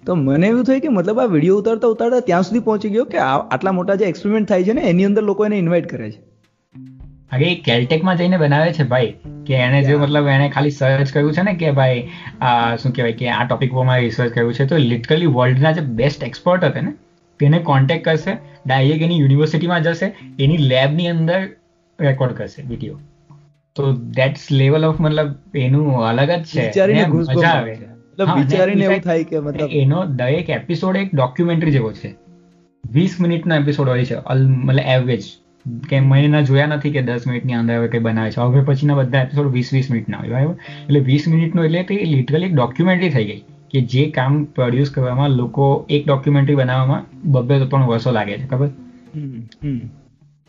તો 0.05 0.16
મને 0.16 0.47
એવું 0.47 0.64
થયું 0.64 0.80
કે 0.80 0.89
મતલબ 0.89 1.20
આ 1.20 1.26
વીડિયો 1.26 1.57
ઉતારતા 1.57 1.88
ઉતારતા 1.88 2.20
ત્યાં 2.20 2.43
સુધી 2.43 2.59
પહોંચી 2.59 2.89
ગયો 2.89 3.03
કે 3.03 3.18
આટલા 3.18 3.72
મોટા 3.72 3.95
જે 3.95 4.05
એક્સપેરિમેન્ટ 4.05 4.49
થાય 4.49 4.64
છે 4.64 4.74
ને 4.74 4.82
એની 4.82 5.05
અંદર 5.05 5.24
લોકો 5.24 5.45
એને 5.45 5.59
ઇન્વાઇટ 5.59 5.88
કરે 5.88 6.11
છે. 6.11 6.33
અરે 7.34 7.56
કેલટેકમાં 7.56 8.18
જઈને 8.18 8.38
બનાવે 8.38 8.74
છે 8.74 8.84
ભાઈ 8.84 9.14
કે 9.46 9.54
એને 9.54 9.84
જે 9.84 9.96
મતલબ 9.96 10.28
એને 10.28 10.50
ખાલી 10.50 10.70
સર્ચ 10.70 11.14
કર્યું 11.14 11.34
છે 11.34 11.42
ને 11.42 11.54
કે 11.54 11.72
ભાઈ 11.72 12.04
આ 12.42 12.76
શું 12.76 12.94
કહેવાય 12.94 13.14
કે 13.14 13.30
આ 13.30 13.46
ટોપિક 13.46 13.74
પર 13.74 13.84
મારે 13.84 14.04
રિસર્ચ 14.04 14.34
કર્યું 14.34 14.54
છે 14.54 14.66
તો 14.66 14.78
લિટરલી 14.78 15.26
વર્લ્ડના 15.26 15.72
જે 15.72 15.82
બેસ્ટ 15.82 16.24
એક્સપર્ટ 16.24 16.64
હતા 16.64 16.82
ને 16.82 16.94
તેને 17.40 17.60
કોન્ટેક્ટ 17.60 18.06
કરશે 18.06 18.38
ડાયરેક્ટ 18.66 19.02
એની 19.02 19.20
યુનિવર્સિટીમાં 19.20 19.84
જશે 19.84 20.14
એની 20.40 20.58
લેબની 20.58 21.08
અંદર 21.08 21.40
રેકોર્ડ 22.00 22.34
કરશે 22.34 22.62
વીડિયો 22.62 23.00
તો 23.76 23.94
દેટ્સ 23.94 24.52
લેવલ 24.52 24.86
ઓફ 24.86 25.00
મતલબ 25.00 25.58
એનું 25.58 26.08
અલગ 26.08 26.32
જ 26.32 26.44
છે 26.46 27.06
મજા 27.06 27.50
આવે. 27.50 27.78
વિચારીને 28.36 28.86
એવું 28.86 29.00
થાય 29.00 29.24
કે 29.24 29.40
મતલબ 29.40 29.70
એનો 29.72 30.06
દરેક 30.06 30.50
એપિસોડ 30.50 30.98
એક 30.98 31.16
ડોક્યુમેન્ટરી 31.16 31.72
જેવો 31.72 31.92
છે. 31.92 32.16
વીસ 32.92 33.22
મિનિટનો 33.22 33.56
એપિસોડ 33.56 33.90
હોય 33.90 34.06
છે 34.06 34.16
મતલબ 34.40 34.80
એવરેજ 34.86 35.24
કે 35.89 35.99
મેં 35.99 36.26
એના 36.26 36.41
જોયા 36.41 36.68
નથી 36.68 36.91
કે 36.91 37.01
દસ 37.01 37.28
મિનિટની 37.28 37.53
અંદર 37.53 37.78
હવે 37.78 37.88
કંઈ 37.88 37.99
બનાવે 37.99 38.32
છે. 38.32 38.41
હવે 38.41 38.61
પછીના 38.61 38.95
બધા 38.95 39.22
એપિસોડ 39.22 39.51
વીસ 39.51 39.74
વીસ 39.74 39.91
મિનિટના 39.91 40.18
હોય 40.18 40.30
બરાબર? 40.30 40.55
એટલે 40.84 40.99
વીસ 40.99 41.28
મિનિટનો 41.28 41.64
એટલે 41.64 41.84
તે 41.84 41.93
લિટરલી 41.93 42.45
એક 42.45 42.53
ડોક્યુમેન્ટરી 42.53 43.09
થઈ 43.09 43.26
ગઈ 43.26 43.41
કે 43.72 43.82
જે 43.82 44.05
કામ 44.09 44.43
પ્રોડ્યુસ 44.43 44.89
કરવામાં 44.91 45.30
લોકો 45.30 45.86
એક 45.89 46.07
ડોક્યુમેન્ટરી 46.07 46.55
બનાવવામાં 46.55 47.05
બબ્બે 47.32 47.59
ત્રણ 47.66 47.86
વર્ષો 47.86 48.11
લાગે 48.11 48.38
છે 48.38 48.47
ખબર? 48.47 48.70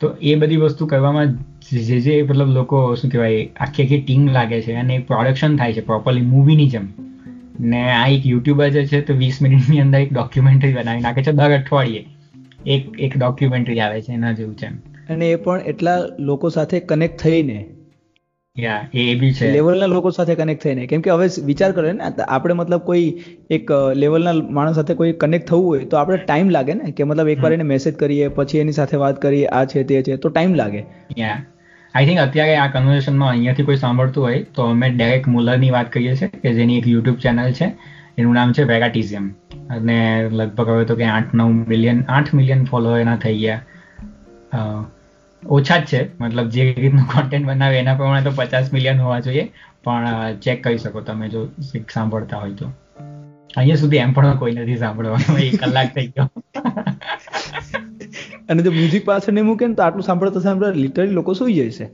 તો 0.00 0.16
એ 0.22 0.34
બધી 0.34 0.56
વસ્તુ 0.56 0.86
કરવામાં 0.86 1.36
જે 1.72 2.00
જે 2.00 2.22
મતલબ 2.22 2.48
લોકો 2.48 2.94
શું 2.94 3.10
કહેવાય 3.10 3.44
આખી 3.60 3.84
આખી 3.84 4.00
ટીમ 4.00 4.26
લાગે 4.28 4.60
છે 4.62 4.74
અને 4.74 4.94
એક 4.94 5.06
પ્રોડક્શન 5.06 5.56
થાય 5.56 5.72
છે 5.72 5.80
પ્રોપરલી 5.80 6.20
મૂવીની 6.20 6.68
જેમ. 6.68 6.88
ને 7.60 7.90
આ 7.90 8.08
એક 8.08 8.26
યુટ્યુબર 8.26 8.68
જે 8.68 8.86
છે 8.86 9.00
તો 9.00 9.14
વીસ 9.14 9.42
મિનિટની 9.42 9.80
અંદર 9.80 9.98
એક 9.98 10.12
ડોક્યુમેન્ટરી 10.12 10.72
બનાવી 10.72 11.00
નાખે 11.00 11.22
છે 11.22 11.32
દર 11.32 11.54
અઠવાડિયે. 11.58 12.04
એક 12.66 12.82
એક 12.98 13.18
ડોક્યુમેન્ટરી 13.18 13.80
આવે 13.80 14.02
છે 14.02 14.12
એના 14.12 14.32
જેવું 14.32 14.56
છે 14.56 14.68
અને 15.10 15.30
એ 15.30 15.36
પણ 15.36 15.60
એટલા 15.66 15.96
લોકો 16.18 16.48
સાથે 16.48 16.80
કનેક્ટ 16.80 17.18
થઈને. 17.18 17.58
એ 18.94 19.14
બી 19.14 19.32
છે. 19.32 19.52
લેવલના 19.52 19.86
લોકો 19.86 20.10
સાથે 20.10 20.34
કનેક્ટ 20.34 20.62
થઈને. 20.62 20.86
કેમ 20.86 21.00
કે 21.00 21.10
હવે 21.10 21.28
વિચાર 21.46 21.72
કરે 21.72 21.92
ને 21.92 22.10
આપણે 22.28 22.54
મતલબ 22.54 22.80
કોઈ 22.80 23.08
એક 23.50 23.72
લેવલના 23.94 24.32
માણસ 24.50 24.76
સાથે 24.76 24.94
કોઈ 24.94 25.12
કનેક્ટ 25.12 25.48
થવું 25.48 25.66
હોય 25.66 25.84
તો 25.84 25.96
આપણે 25.96 26.16
ટાઈમ 26.16 26.48
લાગે 26.48 26.74
ને 26.74 26.90
કે 26.90 27.04
મતલબ 27.04 27.28
એકવાર 27.28 27.52
એને 27.52 27.64
મેસેજ 27.64 27.94
કરીએ 27.94 28.28
પછી 28.28 28.58
એની 28.58 28.72
સાથે 28.72 28.96
વાત 28.96 29.22
કરીએ 29.22 29.46
આ 29.46 29.64
છે 29.64 29.82
તે 29.82 30.02
છે 30.02 30.16
તો 30.16 30.28
ટાઈમ 30.28 30.54
લાગે. 30.54 30.84
આઈ 31.94 32.06
થિંક 32.06 32.20
અત્યારે 32.20 32.56
આ 32.56 32.68
કન્વર્સેશનમાં 32.68 33.28
અહીંયાથી 33.28 33.62
કોઈ 33.62 33.76
સાંભળતું 33.76 34.24
હોય 34.24 34.46
તો 34.54 34.62
અમે 34.62 34.88
ડેરેક 34.90 35.28
મુલરની 35.28 35.70
વાત 35.70 35.92
કરીએ 35.92 36.14
છીએ 36.16 36.40
કે 36.42 36.54
જેની 36.54 36.78
એક 36.78 36.86
યુટ્યુબ 36.86 37.18
ચેનલ 37.18 37.52
છે 37.52 37.68
એનું 38.18 38.34
નામ 38.34 38.52
છે 38.52 38.62
વેગાટિઝમ 38.62 39.28
અને 39.70 39.98
લગભગ 40.32 40.68
હવે 40.68 40.84
તો 40.84 40.96
કે 40.96 41.04
આઠ 41.04 41.34
નવ 41.34 41.52
મિલિયન 41.68 42.04
આઠ 42.08 42.34
મિલિયન 42.34 42.64
ફોલોઅર 42.64 43.00
એના 43.00 43.16
થઈ 43.16 43.38
ગયા. 43.38 43.60
ઓછા 45.46 45.78
જ 45.78 45.84
છે. 45.84 46.00
મતલબ 46.20 46.48
જે 46.48 46.72
રીતનું 46.72 47.06
કોન્ટેન્ટ 47.06 47.46
બનાવે 47.46 47.78
એના 47.78 47.94
પ્રમાણે 47.94 48.22
તો 48.22 48.30
પચાસ 48.30 48.72
મિલિયન 48.72 49.00
હોવા 49.00 49.20
જોઈએ. 49.20 49.52
પણ 49.84 50.06
ચેક 50.42 50.64
કરી 50.64 50.78
શકો 50.78 51.00
તમે 51.00 51.28
જો 51.28 51.48
સાંભળતા 51.92 52.38
હોય 52.38 52.50
તો. 52.50 52.72
અહીંયા 53.56 53.76
સુધી 53.76 53.96
એમ 53.96 54.12
પણ 54.12 54.36
કોઈ 54.36 54.52
નથી 54.52 54.76
સાંભળવાનું. 54.76 55.38
એક 55.38 55.64
કલાક 55.64 55.94
થઈ 55.94 56.06
ગયો. 56.06 56.30
અને 58.48 58.62
જો 58.62 58.70
મ્યુઝિક 58.70 59.04
પાછળ 59.04 59.32
નહીં 59.32 59.44
મૂકે 59.44 59.66
ને 59.66 59.74
તો 59.74 59.82
આટલું 59.82 60.02
સાંભળતા 60.02 60.40
સાંભળતા 60.40 60.80
લિટરલી 60.80 61.10
લોકો 61.10 61.32
સુઈ 61.32 61.54
જશે 61.54 61.86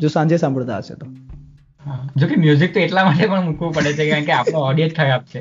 જો 0.00 0.08
સાંજે 0.08 0.36
સાંભળતા 0.36 0.76
હશે 0.76 0.94
તો. 0.94 1.06
જો 2.16 2.26
કે 2.26 2.36
મ્યુઝિક 2.36 2.74
તો 2.74 2.80
એટલા 2.80 3.04
માટે 3.04 3.26
પણ 3.26 3.44
મૂકવું 3.44 3.74
પડે 3.74 3.92
છે 3.92 4.10
કારણ 4.10 4.24
કે 4.24 4.32
આપણો 4.32 4.58
ઓડિયન્સ 4.58 4.92
ખરાબ 4.92 5.22
છે. 5.22 5.40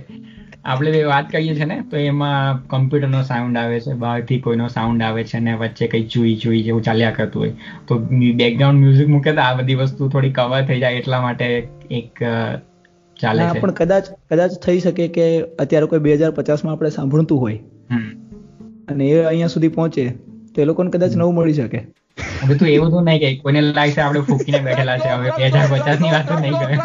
આપણે 0.66 1.02
વાત 1.10 1.28
કરીએ 1.32 1.56
છીએ 1.58 1.66
ને 1.72 1.76
તો 1.90 1.98
એમાં 2.12 2.62
કમ્પ્યુટરનો 2.68 3.20
સાઉન્ડ 3.24 3.58
આવે 3.62 3.76
છે 3.80 3.94
બહારથી 4.04 4.38
કોઈનો 4.46 4.68
સાઉન્ડ 4.76 5.04
આવે 5.08 5.24
છે 5.32 5.42
ને 5.48 5.54
વચ્ચે 5.56 5.88
કંઈ 5.88 6.08
ચૂઈ 6.14 6.36
ચૂઈ 6.44 6.62
જેવું 6.68 6.86
ચાલ્યા 6.88 7.12
કરતું 7.12 7.42
હોય. 7.42 7.54
તો 7.88 7.98
બેકગ્રાઉન્ડ 8.40 8.80
મ્યુઝિક 8.84 9.12
મૂકે 9.16 9.32
તો 9.32 9.42
આ 9.42 9.54
બધી 9.60 9.76
વસ્તુ 9.76 10.10
થોડી 10.16 10.32
કવર 10.32 10.66
થઈ 10.70 10.80
જાય 10.80 11.02
એટલા 11.02 11.22
માટે 11.22 11.46
એક 11.92 12.24
ચાલે 13.20 13.44
છે. 13.52 13.60
પણ 13.60 13.76
કદાચ 13.82 14.10
કદાચ 14.32 14.56
થઈ 14.66 14.80
શકે 14.80 15.08
કે 15.18 15.28
અત્યારે 15.66 15.92
કોઈ 15.92 16.06
બે 16.08 16.16
હજાર 16.16 16.32
પચાસમાં 16.40 16.74
આપણે 16.76 16.92
સાંભળતું 16.96 17.44
હોય. 17.44 17.60
અને 18.88 19.06
એ 19.10 19.20
અહીંયા 19.26 19.54
સુધી 19.58 19.74
પહોંચે 19.78 20.08
તો 20.56 20.66
એ 20.66 20.66
લોકોને 20.72 20.96
કદાચ 20.98 21.20
નવું 21.22 21.36
મળી 21.36 21.60
શકે. 21.60 21.84
હવે 22.42 22.56
તું 22.56 22.68
એવું 22.70 22.96
તો 22.96 23.04
નહીં 23.10 23.22
કે 23.26 23.30
કોઈને 23.44 23.62
લાગશે 23.68 24.02
આપણે 24.02 24.26
ફૂકીને 24.32 24.60
બેઠેલા 24.70 24.98
છે 25.04 25.14
હવે 25.14 25.38
બે 25.38 25.54
હજાર 25.54 25.68
પચાસની 25.74 26.12
વાત 26.16 26.34
નહીં 26.42 26.58
કરે. 26.64 26.76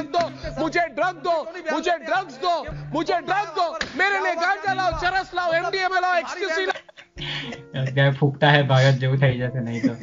ड्रग 1.10 1.22
दो 1.22 1.36
मुझे 1.68 1.96
ड्रग्स 2.02 2.36
दो 2.40 2.56
मुझे 2.94 3.20
ड्रग्स 3.24 3.54
दो 3.56 3.68
मेरे 3.96 4.20
लिए 4.20 4.36
गांजा 4.38 4.74
लाओ 4.74 5.00
चरस 5.00 5.32
लाओ 5.36 5.54
एमडीएमए 5.54 6.02
लाओ 6.02 6.18
एक्सटेसी 6.18 6.66
लाओ 6.66 6.84
અત્યારે 7.78 8.14
ફૂકતા 8.16 8.52
હે 8.52 8.62
ભારત 8.66 9.00
જેવું 9.00 9.20
થઈ 9.20 9.34
જશે 9.38 9.64
નહીં 9.64 9.82
તો 9.84 9.94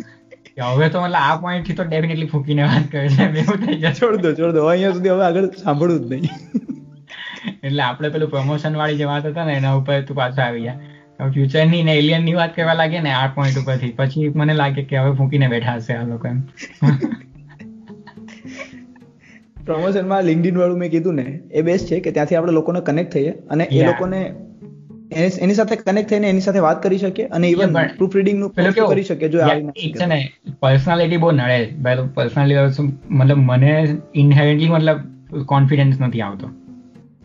કે 0.51 0.69
હવે 0.71 0.89
તો 0.89 1.03
મતલબ 1.03 1.21
આ 1.21 1.37
પોઈન્ટ 1.37 1.67
થી 1.67 1.77
તો 1.77 1.87
ડેફિનેટલી 1.87 2.31
ફૂકીને 2.31 2.63
વાત 2.65 2.89
કરે 2.91 3.05
છે 3.11 3.27
એમ 3.27 3.37
એવું 3.37 3.65
થઈ 3.65 3.79
જશે 3.79 3.93
છોડ 4.01 4.19
દો 4.21 4.35
છોડ 4.35 4.55
દો 4.55 4.67
અહીંયા 4.69 4.97
સુધી 4.97 5.15
હવે 5.15 5.27
આગળ 5.27 5.49
સાંભળવું 5.59 6.07
જ 6.07 6.15
નહીં 6.17 6.73
એટલે 7.63 7.83
આપણે 7.83 8.11
પેલું 8.11 8.31
પ્રમોશન 8.31 8.77
વાળી 8.77 8.99
જે 8.99 9.07
વાત 9.07 9.29
હતા 9.29 9.45
ને 9.45 9.57
એના 9.57 9.75
ઉપર 9.75 9.99
તું 10.03 10.17
પાછો 10.17 10.43
આવી 10.43 10.63
ગયા 10.63 11.31
ફ્યુચર 11.31 11.67
ની 11.67 11.83
ને 11.83 11.99
એલિયન 11.99 12.25
ની 12.25 12.35
વાત 12.35 12.55
કરવા 12.55 12.75
લાગે 12.75 13.01
ને 13.01 13.13
આ 13.15 13.27
પોઈન્ટ 13.35 13.59
ઉપરથી 13.59 13.93
પછી 13.97 14.31
મને 14.37 14.55
લાગે 14.55 14.83
કે 14.85 14.99
હવે 14.99 15.13
ફૂકીને 15.15 15.49
બેઠા 15.49 15.77
હશે 15.77 15.99
આ 15.99 16.07
લોકો 16.07 16.29
એમ 16.29 16.41
પ્રમોશનમાં 19.68 20.24
લિંકડિન 20.24 20.58
વાળું 20.58 20.78
મેં 20.78 20.92
કીધું 20.92 21.16
ને 21.16 21.40
એ 21.52 21.62
બેસ્ટ 21.62 21.88
છે 21.88 22.00
કે 22.00 22.12
ત્યાંથી 22.12 22.36
આપણે 22.36 22.52
લોકોને 22.52 22.82
કનેક્ટ 22.82 23.12
થઈએ 23.12 23.32
અને 23.50 23.64
એ 23.64 23.86
લોકોને 23.86 24.22
એની 25.42 25.54
સાથે 25.54 25.76
કનેક્ટ 25.76 26.10
થઈને 26.10 26.30
એની 26.30 26.42
સાથે 26.42 26.60
વાત 26.60 26.84
કરી 26.84 26.98
શકીએ 26.98 27.26
અને 27.26 27.48
ઇવન 27.48 27.74
પણ 27.74 27.90
પ્રૂફ 27.98 28.16
રીડિંગનું 28.16 28.54
કરી 28.88 29.04
શકીએ 29.04 29.30
જો 29.30 29.40
આવી 29.40 29.92
છે 29.92 30.06
ને 30.06 30.30
પર્સનાલિટી 30.60 31.18
બહુ 31.18 31.32
નડે. 31.32 31.66
ભાઈ 31.82 31.98
પર્સનાલિટી 32.14 32.94
મતલબ 33.10 33.38
મને 33.38 33.74
ઇનહેરન્ટલી 34.16 34.70
મતલબ 34.70 34.98
કોન્ફિડન્સ 35.46 36.02
નથી 36.02 36.22
આવતો. 36.22 36.50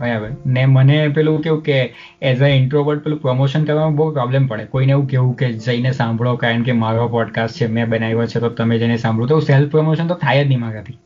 બરાબર? 0.01 0.29
ને 0.47 0.67
મને 0.67 1.09
પેલું 1.09 1.41
કેવું 1.41 1.63
કે 1.63 1.95
એઝ 2.23 2.43
અ 2.43 2.47
ઇન્ટ્રોવર્ટ 2.47 3.05
પેલું 3.05 3.21
પ્રમોશન 3.21 3.65
કરવામાં 3.65 3.95
બહુ 3.95 4.13
પ્રોબ્લેમ 4.13 4.47
પડે. 4.47 4.65
કોઈને 4.65 4.93
એવું 4.93 5.07
કેવું 5.07 5.37
કે 5.37 5.53
જઈને 5.53 5.93
સાંભળો 5.93 6.37
કારણ 6.37 6.63
કે 6.63 6.73
મારો 6.73 7.09
પોડકાસ્ટ 7.09 7.55
છે 7.55 7.67
મેં 7.67 7.89
બનાવ્યો 7.89 8.27
છે 8.27 8.41
તો 8.41 8.49
તમે 8.49 8.79
જઈને 8.79 8.97
સાંભળો. 8.97 9.27
તો 9.27 9.41
સેલ્ફ 9.41 9.71
પ્રમોશન 9.71 10.07
તો 10.07 10.15
થાય 10.15 10.45
જ 10.45 10.49
નહીં 10.49 10.61
મારાથી? 10.61 10.99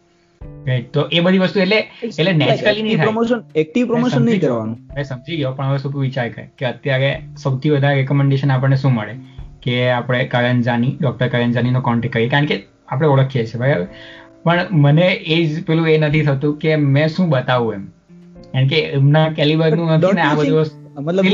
તો 0.93 1.09
એ 1.13 1.21
બધી 1.21 1.39
વસ્તુ 1.39 1.61
એટલે 1.61 1.91
એટલે 2.03 2.33
નેચરલી 2.33 2.83
નહીં 2.83 3.03
પ્રમોશન 3.03 3.43
એક્ટિવ 3.55 3.87
પ્રમોશન 3.87 4.25
નહીં 4.25 4.41
કરવાનું. 4.41 4.79
મેં 4.95 5.05
સમજી 5.05 5.37
ગયો 5.37 5.53
પણ 5.53 5.67
હવે 5.67 5.79
શું 5.79 5.93
તું 5.93 6.03
વિચાર 6.03 6.29
કર? 6.29 6.43
કે 6.59 6.67
અત્યારે 6.67 7.23
સૌથી 7.43 7.71
વધારે 7.71 7.97
રેકમેન્ડેશન 7.97 8.53
આપણને 8.53 8.77
શું 8.77 8.93
મળે? 8.93 9.15
કે 9.63 9.91
આપણે 9.91 10.25
કરણ 10.25 10.61
જાની 10.61 10.97
ડોક્ટર 11.01 11.29
કરણ 11.29 11.53
જાનીનો 11.53 11.81
કોન્ટેક્ટ 11.81 12.15
કરીએ. 12.15 12.29
કારણ 12.29 12.47
કે 12.47 12.63
આપણે 12.89 13.09
ઓળખીએ 13.09 13.47
છીએ 13.47 13.61
બરાબર? 13.61 13.87
પણ 14.45 14.67
મને 14.71 15.13
એ 15.13 15.45
જ 15.45 15.65
પેલું 15.65 15.89
એ 15.89 15.99
નથી 15.99 16.23
થતું 16.23 16.59
કે 16.59 16.77
મેં 16.77 17.09
શું 17.09 17.29
બતાવું 17.29 17.75
એમ. 17.75 17.87
કારણ 18.53 18.67
કે 18.67 18.81
એમના 18.81 19.29
કેલિબરનું 19.29 19.93
નથી 19.93 20.15
ને 20.15 20.21
આ 20.21 20.35
બધું 20.35 20.61
વસ્તુ 20.61 20.86
મતલબ 21.01 21.25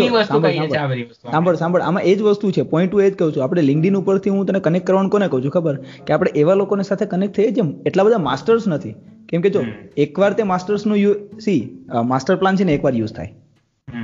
સાંભળ, 1.31 1.55
સાંભળ. 1.55 1.81
આમાં 1.81 2.03
એ 2.03 2.15
જ 2.15 2.23
વસ્તુ 2.23 2.51
છે. 2.51 2.63
પોઈન્ટ 2.63 2.95
હું 2.95 3.03
એ 3.03 3.11
જ 3.11 3.17
કહું 3.17 3.33
છું. 3.37 3.45
આપણે 3.45 3.63
લિંકડિન 3.63 3.97
ઉપરથી 3.97 4.31
હું 4.31 4.47
તને 4.47 4.61
કનેક્ટ 4.61 4.87
કરવાનું 4.87 5.11
કોને 5.11 5.29
કહું 5.29 5.45
છું 5.45 5.51
ખબર? 5.51 5.77
કે 6.07 6.13
આપણે 6.13 6.31
એવા 6.31 6.55
લોકોને 6.55 6.83
સાથે 6.83 7.07
કનેક્ટ 7.07 7.35
થઈએ 7.35 7.51
જેમ 7.51 7.75
એટલા 7.87 8.03
બધા 8.03 8.19
માસ્ટર્સ 8.19 8.69
નથી. 8.69 8.95
કેમ 9.29 9.41
કે 9.41 9.51
જો. 9.51 9.63
એકવાર 9.97 10.33
તે 10.33 10.43
માસ્ટર્સનું 10.43 10.97
યુ 10.97 11.15
સી 11.41 11.85
માસ્ટર 12.05 12.37
પ્લાન 12.37 12.57
છે 12.57 12.65
ને 12.65 12.75
એકવાર 12.75 12.95
યુઝ 12.95 13.13
થાય. 13.13 13.35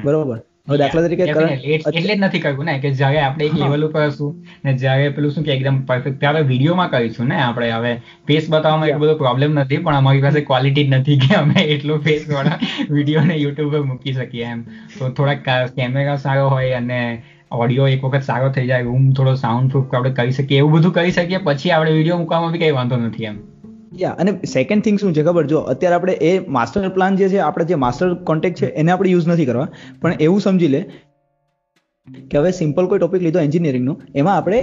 બરોબર? 0.04 0.42
દાખલા 0.76 1.02
તરીકે 1.04 1.24
એટલે 1.26 2.02
જ 2.06 2.16
નથી 2.18 2.40
કહ્યું 2.40 2.66
ને 2.68 2.74
કે 2.80 2.90
જ્યારે 2.96 3.20
આપણે 3.20 3.46
એક 3.46 3.54
લેવલ 3.60 3.86
ઉપર 3.86 4.02
હશું 4.02 4.34
ને 4.64 4.74
જ્યારે 4.82 5.06
પેલું 5.16 5.32
શું 5.34 5.46
કે 5.46 5.52
એકદમ 5.54 5.78
પરફેક્ટ 5.88 6.18
ત્યારે 6.20 6.42
વિડીયોમાં 6.50 6.90
કરીશું 6.90 7.32
ને 7.32 7.38
આપણે. 7.38 7.70
હવે 7.70 7.92
ફેસ 8.28 8.50
બતાવવામાં 8.50 8.90
એટલો 8.90 9.02
બધો 9.04 9.16
પ્રોબ્લેમ 9.22 9.58
નથી 9.58 9.80
પણ 9.80 9.98
અમારી 10.00 10.24
પાસે 10.26 10.40
ક્વોલિટી 10.42 10.86
નથી 10.90 11.18
કે 11.24 11.32
અમે 11.36 11.58
એટલો 11.66 11.98
ફેસ 12.06 12.28
વાળા 12.30 12.58
વીડિયો 12.90 13.24
ને 13.24 13.36
યુટ્યુબ 13.36 13.74
પર 13.74 13.84
મૂકી 13.90 14.16
શકીએ 14.20 14.46
એમ. 14.52 14.62
તો 14.98 15.10
થોડાક 15.10 15.74
કેમેરા 15.76 16.16
સારો 16.18 16.48
હોય 16.54 16.78
અને 16.78 17.00
ઓડિયો 17.58 17.86
એક 17.88 18.02
વખત 18.04 18.24
સારો 18.24 18.48
થઈ 18.56 18.66
જાય 18.70 18.84
રૂમ 18.84 19.12
થોડો 19.12 19.34
સાઉન્ડ 19.44 19.70
પ્રૂફ 19.72 19.94
આપણે 19.94 20.16
કરી 20.18 20.34
શકીએ 20.38 20.58
એવું 20.58 20.74
બધું 20.74 20.92
કરી 20.92 21.14
શકીએ 21.18 21.44
પછી 21.46 21.72
આપણે 21.72 21.94
વીડિયો 21.98 22.18
મૂકવામાં 22.18 22.52
બી 22.52 22.62
કઈ 22.64 22.74
વાંધો 22.78 22.98
નથી 22.98 23.30
એમ. 23.30 23.38
યા 23.92 24.16
અને 24.18 24.32
સેકન્ડ 24.52 24.84
થિંગ 24.84 24.98
શું 24.98 25.14
છે 25.14 25.22
ખબર? 25.22 25.46
જો 25.46 25.60
અત્યારે 25.72 25.96
આપણે 25.96 26.12
એ 26.12 26.32
માસ્ટર 26.48 26.88
પ્લાન 26.88 27.16
જે 27.16 27.28
છે 27.28 27.38
આપણે 27.38 27.64
જે 27.64 27.74
માસ્ટર 27.74 28.14
કોન્ટેક્ટ 28.14 28.58
છે 28.62 28.66
એને 28.66 28.92
આપણે 28.92 29.10
યુઝ 29.10 29.28
નથી 29.28 29.46
કરવા. 29.46 29.68
પણ 30.00 30.12
એવું 30.20 30.40
સમજી 30.40 30.68
લે 30.68 30.82
કે 32.30 32.38
હવે 32.38 32.50
સિમ્પલ 32.50 32.86
કોઈ 32.86 32.98
ટોપિક 32.98 33.22
લીધો 33.22 33.40
એન્જિનિયરિંગનો 33.40 33.96
એમાં 34.14 34.36
આપણે 34.36 34.60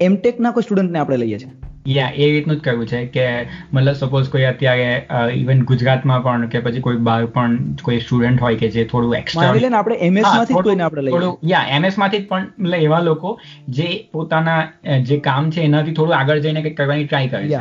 એમટેક 0.00 0.40
ના 0.40 0.50
કોઈ 0.50 0.62
સ્ટુડન્ટને 0.62 0.98
આપણે 0.98 1.16
લઈએ 1.16 1.38
છીએ. 1.38 1.52
યા 1.86 2.12
એ 2.16 2.26
રીતનું 2.32 2.56
જ 2.56 2.60
કહ્યું 2.60 2.86
છે 2.86 3.00
કે 3.06 3.26
મતલબ 3.72 3.94
સપોઝ 3.94 4.28
કોઈ 4.28 4.42
અત્યારે 4.42 5.32
ઇવન 5.34 5.64
ગુજરાતમાં 5.64 6.22
પણ 6.22 6.46
કે 6.46 6.60
પછી 6.60 6.80
કોઈ 6.80 6.96
બહાર 6.96 7.26
પણ 7.26 7.58
કોઈ 7.82 8.00
સ્ટુડન્ટ 8.00 8.40
હોય 8.40 8.56
કે 8.56 8.68
જે 8.68 8.84
થોડું 8.84 9.14
એક્સ્ટ્રા 9.14 9.48
માની 9.48 9.74
આપણે 9.80 9.98
એમએસમાંથી 10.08 10.54
કોઈને 10.60 10.82
આપણે 10.82 11.02
લઈએ. 11.02 11.34
યા 11.44 11.66
એમએસમાંથી 11.70 12.22
પણ 12.30 12.48
મતલબ 12.58 12.74
એવા 12.74 13.00
લોકો 13.00 13.34
જે 13.68 13.90
પોતાના 14.12 14.62
જે 15.02 15.20
કામ 15.28 15.50
છે 15.50 15.60
એનાથી 15.62 15.92
થોડું 15.92 16.18
આગળ 16.18 16.38
જઈને 16.38 16.62
કંઈક 16.62 16.76
કરવાની 16.76 17.04
ટ્રાય 17.04 17.28
કરે 17.28 17.44
છે. 17.48 17.60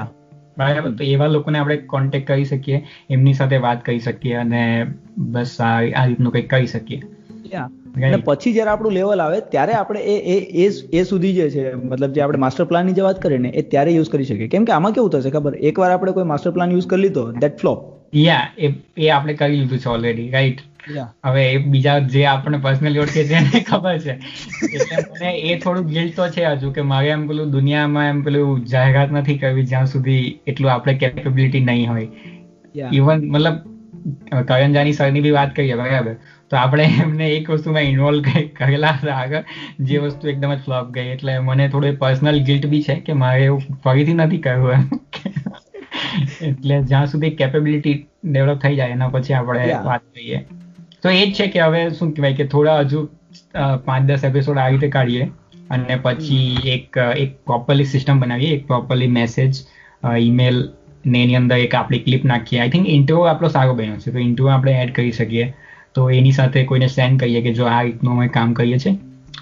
બરાબર 0.60 0.92
તો 0.92 1.04
એવા 1.04 1.28
લોકોને 1.28 1.60
આપણે 1.60 1.78
કોન્ટેક 1.78 2.28
કરી 2.28 2.46
શકીએ 2.46 2.84
એમની 3.10 3.34
સાથે 3.34 3.58
વાત 3.58 3.86
કરી 3.86 4.00
શકીએ 4.00 4.34
અને 4.36 4.64
બસ 5.18 5.58
આ 5.62 5.76
આ 5.96 6.06
રીતનું 6.06 6.34
કંઈક 6.34 6.50
કરી 6.50 6.68
શકીએ. 6.68 7.02
અને 8.04 8.18
પછી 8.26 8.54
જ્યારે 8.54 8.72
આપણું 8.72 8.92
લેવલ 8.92 9.22
આવે 9.22 9.40
ત્યારે 9.52 9.74
આપણે 9.74 10.00
એ 10.00 10.38
એ 10.64 10.70
એ 10.94 11.04
સુધી 11.04 11.34
જે 11.34 11.50
છે 11.50 11.64
મતલબ 11.74 12.12
જે 12.12 12.22
આપણે 12.22 12.38
માસ્ટર 12.38 12.66
પ્લાનની 12.66 12.94
જે 12.94 13.02
વાત 13.02 13.22
કરીએ 13.22 13.38
ને 13.38 13.50
એ 13.50 13.62
ત્યારે 13.62 13.92
યુઝ 13.92 14.10
કરી 14.10 14.26
શકીએ. 14.26 14.48
કેમ 14.48 14.66
કે 14.66 14.72
આમાં 14.72 14.92
કેવું 14.92 15.10
થશે 15.10 15.30
ખબર? 15.30 15.56
એકવાર 15.56 15.92
આપણે 15.92 16.12
કોઈ 16.12 16.24
માસ્ટર 16.24 16.52
પ્લાન 16.52 16.72
યુઝ 16.72 16.88
કરી 16.88 17.02
લીધો 17.02 17.32
દેટ 17.32 17.58
ફ્લોપ 17.58 17.80
યા 18.16 18.48
એ 18.58 18.74
એ 18.98 19.10
આપણે 19.10 19.34
કરી 19.34 19.56
લીધું 19.56 19.80
છે 19.80 19.90
ઓલરેડી 19.90 20.30
રાઈટ 20.30 20.62
હવે 21.26 21.52
એ 21.54 21.58
બીજા 21.58 22.00
જે 22.00 22.26
આપણને 22.26 22.58
પર્સનલી 22.58 23.00
ઓળખે 23.00 23.24
છે 23.24 23.34
એને 23.34 23.64
ખબર 23.64 23.98
છે. 23.98 24.16
એટલે 24.74 24.98
મને 25.12 25.34
એ 25.40 25.58
થોડું 25.60 25.86
ગિલ્ટ 25.86 26.16
તો 26.16 26.30
છે 26.30 26.46
હજુ 26.46 26.72
કે 26.72 26.82
મારે 26.82 27.10
એમ 27.10 27.28
પેલું 27.28 27.52
દુનિયામાં 27.52 28.10
એમ 28.10 28.22
પેલું 28.24 28.66
જાહેરાત 28.66 29.12
નથી 29.12 29.38
કરવી 29.38 29.64
જ્યાં 29.64 29.88
સુધી 29.88 30.40
એટલું 30.48 30.72
આપણે 30.72 30.94
કેપેબિલિટી 30.94 31.60
નહીં 31.60 31.90
હોય. 31.90 32.08
ઇવન 32.92 33.32
મતલબ 33.32 33.58
કરણ 34.48 34.74
જાની 34.74 34.94
સરની 34.94 35.22
બી 35.22 35.32
વાત 35.32 35.56
કરીએ 35.56 35.76
બરાબર. 35.76 36.16
તો 36.50 36.58
આપણે 36.58 36.84
એમને 36.84 37.28
એક 37.28 37.50
વસ્તુમાં 37.52 37.82
ઇન્વોલ્વ 37.82 38.30
કરેલા 38.58 38.92
હતા 38.92 39.16
આગળ 39.16 39.44
જે 39.80 39.98
વસ્તુ 39.98 40.28
એકદમ 40.28 40.54
જ 40.54 40.60
ફ્લોપ 40.60 40.92
ગઈ. 40.92 41.08
એટલે 41.08 41.40
મને 41.40 41.70
થોડું 41.70 41.98
પર્સનલ 41.98 42.40
ગિલ્ટ 42.40 42.66
બી 42.66 42.84
છે 42.84 42.96
કે 43.00 43.14
મારે 43.14 43.44
એવું 43.44 43.82
ફરીથી 43.84 44.14
નથી 44.14 44.38
કરવું 44.38 44.74
એમ. 44.74 44.90
એટલે 46.42 46.82
જ્યાં 46.84 47.08
સુધી 47.08 47.30
કેપેબિલિટી 47.30 48.08
ડેવલપ 48.24 48.62
થઈ 48.62 48.76
જાય 48.76 48.90
એના 48.90 49.10
પછી 49.10 49.34
આપણે 49.34 49.74
વાત 49.84 50.02
કરીએ. 50.14 50.46
તો 51.04 51.10
એ 51.12 51.22
જ 51.22 51.32
છે 51.34 51.48
કે 51.48 51.62
હવે 51.62 51.84
શું 51.92 52.14
કહેવાય 52.14 52.40
કે 52.40 52.48
થોડા 52.54 52.80
હજુ 52.84 53.04
પાંચ 53.86 54.10
દસ 54.10 54.26
એપિસોડ 54.30 54.58
આવી 54.58 54.78
રીતે 54.78 54.96
કાઢીએ 54.98 55.30
અને 55.70 56.00
પછી 56.06 56.74
એક 56.76 57.00
એક 57.18 57.38
પ્રોપરલી 57.46 57.90
સિસ્ટમ 57.94 58.20
બનાવીએ 58.20 58.52
એક 58.58 58.68
પ્રોપરલી 58.68 59.12
મેસેજ 59.20 59.62
ઈમેલ 60.20 60.60
ને 61.06 61.24
એની 61.24 61.36
અંદર 61.36 61.58
એક 61.58 61.76
આપણી 61.76 62.04
ક્લિપ 62.06 62.24
નાખીએ. 62.26 62.60
આઈ 62.62 62.72
થિંક 62.72 62.88
ઇન્ટરવ્યુ 62.90 63.28
આપણો 63.28 63.50
સારો 63.50 63.76
બન્યો 63.76 63.98
છે. 63.98 64.12
તો 64.12 64.20
ઇન્ટરવ્યુ 64.20 64.54
આપણે 64.56 64.74
એડ 64.84 64.92
કરી 64.94 65.12
શકીએ. 65.12 65.46
તો 65.96 66.10
એની 66.12 66.36
સાથે 66.40 66.64
કોઈને 66.72 66.88
સેન્ડ 66.96 67.20
કરીએ 67.22 67.42
કે 67.42 67.54
જો 67.54 67.66
આ 67.68 67.82
રીતનું 67.84 68.14
અમે 68.16 68.28
કામ 68.38 68.54
કરીએ 68.54 68.80
છીએ. 68.84 68.96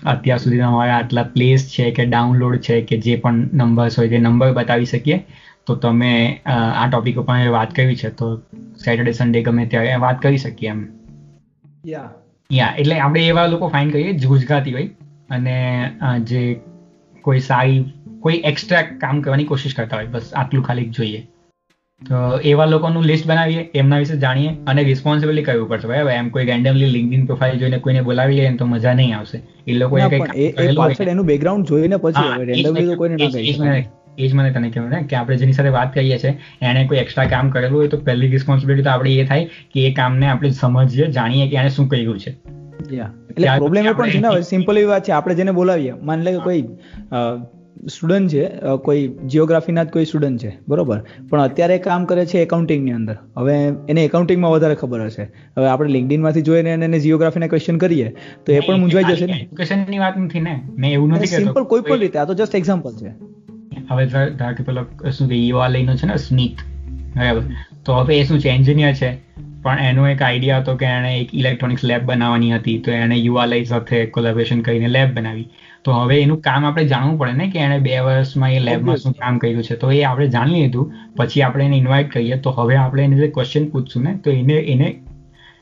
અત્યાર 0.06 0.40
સુધી 0.40 0.62
અમારા 0.68 0.98
આટલા 0.98 1.26
પ્લેસ 1.36 1.66
છે 1.74 1.90
કે 1.92 2.06
ડાઉનલોડ 2.06 2.60
છે 2.68 2.82
કે 2.90 3.00
જે 3.06 3.16
પણ 3.24 3.40
નંબર્સ 3.62 4.00
હોય 4.00 4.10
તે 4.10 4.20
નંબર 4.20 4.54
બતાવી 4.60 4.92
શકીએ. 4.94 5.18
તો 5.68 5.76
તમે 5.76 6.12
આ 6.48 6.86
ટોપિક 6.88 7.18
ઉપર 7.24 7.50
વાત 7.58 7.74
કરવી 7.74 7.96
છે. 7.96 8.10
તો 8.12 8.28
સેટરડે 8.86 9.12
સન્ડે 9.12 9.42
ગમે 9.42 9.66
ત્યારે 9.74 9.98
વાત 10.06 10.22
કરી 10.22 10.38
શકીએ 10.38 10.70
એમ. 10.70 10.86
યા 11.88 12.76
એટલે 12.80 13.00
આપણે 13.00 13.28
એવા 13.28 13.46
લોકો 13.46 13.68
ફાઇન 13.68 13.90
કરીએ 13.90 14.14
જે 14.14 14.28
હોય 14.72 14.88
અને 15.30 15.56
જે 16.24 16.60
કોઈ 17.22 17.40
સારી 17.40 17.86
કોઈ 18.20 18.44
એક્સ્ટ્રા 18.46 18.82
કામ 18.82 19.22
કરવાની 19.22 19.44
કોશિશ 19.44 19.76
કરતા 19.76 19.98
હોય 19.98 20.06
બસ 20.06 20.34
આટલું 20.36 20.64
ખાલી 20.64 20.86
જોઈએ. 20.90 21.28
તો 22.02 22.40
એવા 22.40 22.66
લોકોનું 22.66 23.04
લિસ્ટ 23.04 23.28
બનાવીએ 23.28 23.70
એમના 23.76 23.98
વિશે 23.98 24.18
જાણીએ 24.18 24.50
અને 24.68 24.84
રિસ્પોન્સિબિલિટી 24.84 25.44
કરવું 25.44 25.70
પડશે 25.70 25.88
બરાબર? 25.88 26.12
એમ 26.12 26.30
કોઈ 26.30 26.46
રેન્ડમલી 26.46 26.86
લિંકડિન 26.86 27.26
પ્રોફાઇલ 27.26 27.60
જોઈને 27.60 27.78
કોઈને 27.78 28.02
બોલાવી 28.02 28.36
લે 28.36 28.56
તો 28.56 28.66
મજા 28.66 28.94
નહીં 28.94 29.18
આવશે. 29.18 29.42
એ 29.68 29.74
લોકો 29.74 29.98
એનું 29.98 31.26
બેકગ્રાઉન્ડ 31.26 31.66
જોઈને 31.66 31.98
પછી 31.98 32.44
randomly 32.44 32.86
તો 32.86 32.96
કોઈને 32.96 33.16
ના 33.16 33.84
એ 34.18 34.28
જ-. 34.28 34.34
મને- 34.34 34.52
તને 34.52 34.70
કહ્યું 34.70 34.90
ને 34.90 35.04
કે 35.04 35.16
આપણે 35.16 35.38
જેની 35.38 35.54
સાથે 35.54 35.70
વાત 35.70 35.94
કરીએ 35.94 36.18
છીએ 36.18 36.40
એને 36.62 36.88
કોઈ 36.88 36.98
એક્સ્ટ્રા 36.98 37.26
કામ 37.26 37.50
કરેલું 37.50 37.80
હોય 37.80 37.88
તો 37.88 37.98
પહેલી 37.98 38.28
રિસ્પોન્સિબિલિટી 38.28 38.84
તો 38.84 38.90
આપણે 38.90 39.12
એ 39.12 39.26
થાય 39.26 39.46
કે 39.46 39.88
એ 39.88 39.94
કામને 39.94 40.28
આપણે 40.28 40.50
સમજીએ 40.50 41.08
જાણીએ 41.08 41.50
કે 41.50 41.56
એને 41.56 41.70
શું 41.70 41.88
કર્યું 41.88 42.20
છે. 42.20 42.32
એટલે 43.00 43.48
પ્રોબ્લેમ 43.58 43.86
એ 43.86 43.92
પણ 43.92 44.10
છે 44.10 44.20
ને 44.20 44.42
સિમ્પલ 44.42 44.78
એવી 44.78 44.88
વાત 44.88 45.04
છે 45.04 45.12
આપણે 45.12 45.36
જેને 45.36 45.52
બોલાવીએ 45.52 45.92
માની 45.92 46.24
લે 46.24 46.32
કે 46.32 46.38
કોઈ 46.38 46.62
સ્ટુડન્ટ 47.88 48.30
છે 48.30 48.50
કોઈ 48.84 49.08
જિયોગ્રાફીના 49.08 49.84
જ 49.84 49.90
કોઈ 49.90 50.06
સ્ટુડન્ટ 50.06 50.40
છે 50.40 50.58
બરોબર? 50.68 51.04
પણ 51.30 51.42
અત્યારે 51.42 51.78
કામ 51.78 52.06
કરે 52.06 52.26
છે 52.26 52.38
એકાઉન્ટિંગની 52.38 52.92
અંદર. 52.92 53.18
હવે 53.38 53.54
એને 53.90 54.06
એકાઉન્ટિંગમાં 54.06 54.52
વધારે 54.52 54.76
ખબર 54.76 55.02
હશે. 55.02 55.24
હવે 55.58 55.68
આપણે 55.68 55.94
LinkedIn 55.94 56.18
માંથી 56.18 56.42
જોઈને 56.42 56.70
એને- 56.70 57.00
જીઓગ્રાફીના 57.00 57.48
ક્વેશ્ચન 57.48 57.78
કરીએ 57.78 58.16
તો 58.46 58.54
એ 58.54 58.60
પણ 58.60 58.78
મૂંઝવાઈ 58.78 59.04
જશે 59.04 59.26
ને? 59.26 59.34
એજ્યુકેશનની 59.34 60.00
વાત 60.00 60.18
નથી 60.18 60.40
ને 60.40 60.62
મેં 60.78 60.94
એવું 60.94 61.10
નથી 61.10 61.26
સિમ્પલ 61.26 61.64
કોઈ 61.64 61.82
પણ 61.82 62.00
રીતે 62.00 62.20
આ 62.20 62.26
તો 62.26 62.34
જસ્ટ 62.34 62.56
એક્ઝામ્પલ 62.56 62.92
છે. 62.92 63.38
હવે 63.92 64.06
ધાર 64.06 64.54
કે 64.54 64.64
પેલો 64.64 65.12
શું 65.12 65.30
કે 65.30 65.36
ઈવા 65.36 65.68
લઈનો 65.68 65.96
છે 65.96 66.08
ને 66.08 66.18
સ્મિત 66.18 66.58
બરાબર? 67.18 67.42
તો 67.86 67.94
હવે 67.94 68.20
એ 68.20 68.24
શું 68.24 68.40
છે 68.40 68.50
એન્જિનિયર 68.50 68.94
છે. 68.94 69.28
પણ 69.62 69.80
એનો 69.80 70.08
એક 70.08 70.22
આઈડિયા 70.22 70.58
હતો 70.58 70.76
કે 70.76 70.86
એણે 70.86 71.18
એક 71.18 71.36
ઇલેક્ટ્રોનિક્સ 71.36 71.84
લેબ 71.84 72.02
બનાવવાની 72.04 72.52
હતી 72.52 72.78
તો 72.80 72.92
એણે 72.92 73.16
યુવાલય 73.16 73.64
સાથે 73.64 74.06
કોલેબોરેશન 74.06 74.62
કરીને 74.62 74.88
લેબ 74.88 75.16
બનાવી. 75.16 75.50
તો 75.84 75.92
હવે 75.92 76.22
એનું 76.22 76.42
કામ 76.42 76.66
આપણે 76.66 76.86
જાણવું 76.86 77.20
પડે 77.20 77.32
ને 77.32 77.48
કે 77.48 77.60
એણે 77.60 77.80
બે 77.80 78.00
વર્ષમાં 78.00 78.54
એ 78.54 78.60
લેબમાં 78.60 78.98
શું 78.98 79.14
કામ 79.14 79.38
કર્યું 79.38 79.64
છે. 79.64 79.76
તો 79.76 79.92
એ 79.92 80.04
આપણે 80.04 80.28
જાણી 80.28 80.62
લીધું 80.62 80.94
પછી 81.18 81.42
આપણે 81.42 81.66
એને 81.66 81.78
ઇન્વાઇટ 81.78 82.12
કરીએ. 82.12 82.38
તો 82.38 82.50
હવે 82.50 82.76
આપણે 82.76 83.04
એને 83.04 83.16
જે 83.16 83.28
ક્વેશ્ચન 83.28 83.66
પૂછશું 83.66 84.04
ને 84.04 84.16
તો 84.16 84.32
એને 84.32 84.54
એને 84.54 85.00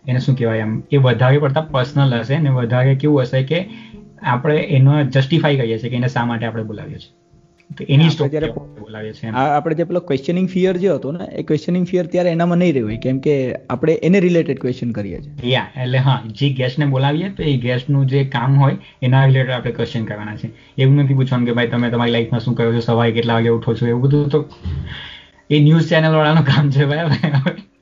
એને 0.07 0.19
શું 0.19 0.35
કહેવાય 0.35 0.57
એમ 0.57 0.83
એ 0.91 0.97
વધારે 0.97 1.37
પડતા 1.37 1.61
પર્સનલ 1.61 2.19
હશે 2.19 2.37
ને 2.37 2.49
વધારે 2.49 2.95
કેવું 2.95 3.21
હશે 3.21 3.43
કે 3.43 3.65
આપણે 4.21 4.57
એનો 4.57 5.03
જસ્ટિફાઈ 5.03 5.57
કરીએ 5.57 5.77
છીએ 5.77 5.89
કે 5.89 5.95
એને 5.95 6.07
શા 6.07 6.25
માટે 6.25 6.45
આપણે 6.45 6.63
બોલાવીએ 6.63 6.97
છીએ. 6.97 7.24
આપણે 9.35 9.75
જે 9.75 9.83
પેલો 9.83 9.99
ક્વેશ્ચનિંગ 9.99 10.47
ફિયર 10.49 10.73
જે 10.77 10.89
હતો 10.89 11.11
ને 11.11 11.25
એ 11.25 11.43
ક્વેશ્ચનિંગ 11.43 11.85
ફિયર 11.85 12.05
ત્યારે 12.05 12.29
એનામાં 12.29 12.57
નહીં 12.57 12.73
રહ્યું 12.73 12.99
કેમ 12.99 13.19
કે 13.19 13.33
આપણે 13.69 13.93
એને 13.93 14.19
રિલેટેડ 14.19 14.59
ક્વેશ્ચન 14.59 14.91
કરીએ 14.91 15.21
છીએ. 15.21 15.51
યા 15.51 15.67
એટલે 15.83 15.97
હા 15.97 16.17
જે 16.41 16.49
ગેસ્ટને 16.53 16.85
બોલાવીએ 16.85 17.29
તો 17.29 17.43
એ 17.43 17.57
ગેસ્ટનું 17.57 18.05
જે 18.05 18.23
કામ 18.25 18.59
હોય 18.59 18.77
એના 19.01 19.25
રિલેટેડ 19.25 19.51
આપણે 19.51 19.71
ક્વેશ્ચન 19.71 20.05
કરવાના 20.05 20.35
છે. 20.35 20.49
એવું 20.77 20.95
નથી 20.95 21.13
પૂછવાનું 21.13 21.45
કે 21.45 21.53
ભાઈ 21.53 21.67
તમે 21.67 21.89
તમારી 21.89 22.11
લાઈફમાં 22.11 22.39
શું 22.39 22.55
કરો 22.55 22.73
છો 22.73 22.79
સવારે 22.79 23.11
કેટલા 23.11 23.33
વાગે 23.33 23.49
ઉઠો 23.49 23.73
છો 23.73 23.87
એવું 23.87 24.01
બધું 24.01 24.29
તો 24.29 24.49
એ 25.49 25.59
ન્યૂઝ 25.59 25.87
ચેનલ 25.89 26.15
વાળાનું 26.15 26.45
કામ 26.45 26.71
છે 26.71 26.85
ભાઈ 26.85 27.09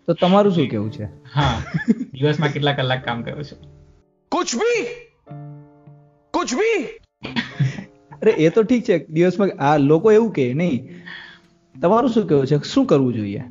તો 0.08 0.14
તમારું 0.14 0.54
શું 0.54 0.68
કેવું 0.68 0.92
છે? 0.92 1.04
હા 1.36 1.64
દિવસમાં 2.14 2.50
કેટલા 2.50 2.74
કલાક 2.74 3.06
કામ 3.06 3.22
કરો 3.22 3.44
છો? 3.44 3.56
કુછ 4.32 4.56
ભી 4.56 4.84
કુછ 6.34 6.54
ભી 6.56 6.82
અરે 8.24 8.32
એ 8.32 8.50
તો 8.50 8.64
ઠીક 8.64 8.84
છે. 8.84 9.08
દિવસમાં 9.08 9.50
આ 9.60 9.78
લોકો 9.78 10.12
એવું 10.12 10.32
કે 10.32 10.54
નહીં 10.54 10.90
તમારું 11.82 12.10
શું 12.10 12.28
કેવું 12.28 12.48
છે? 12.48 12.60
શું 12.74 12.86
કરવું 12.86 13.14
જોઈએ? 13.14 13.44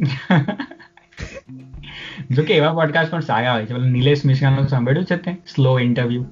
જો 2.30 2.42
કે 2.42 2.54
એવા 2.54 2.72
પોડકાસ્ટ 2.72 3.10
પણ 3.10 3.20
સારા 3.20 3.52
હોય 3.52 3.66
છે. 3.66 3.68
પેલું 3.68 3.88
નિલેશ 3.88 4.24
મિશ્રાનું 4.24 4.68
સાંભળ્યું 4.68 5.04
છે 5.04 5.16
તે? 5.16 5.36
સ્લો 5.54 5.78
ઇન્ટરવ્યુ 5.78 6.24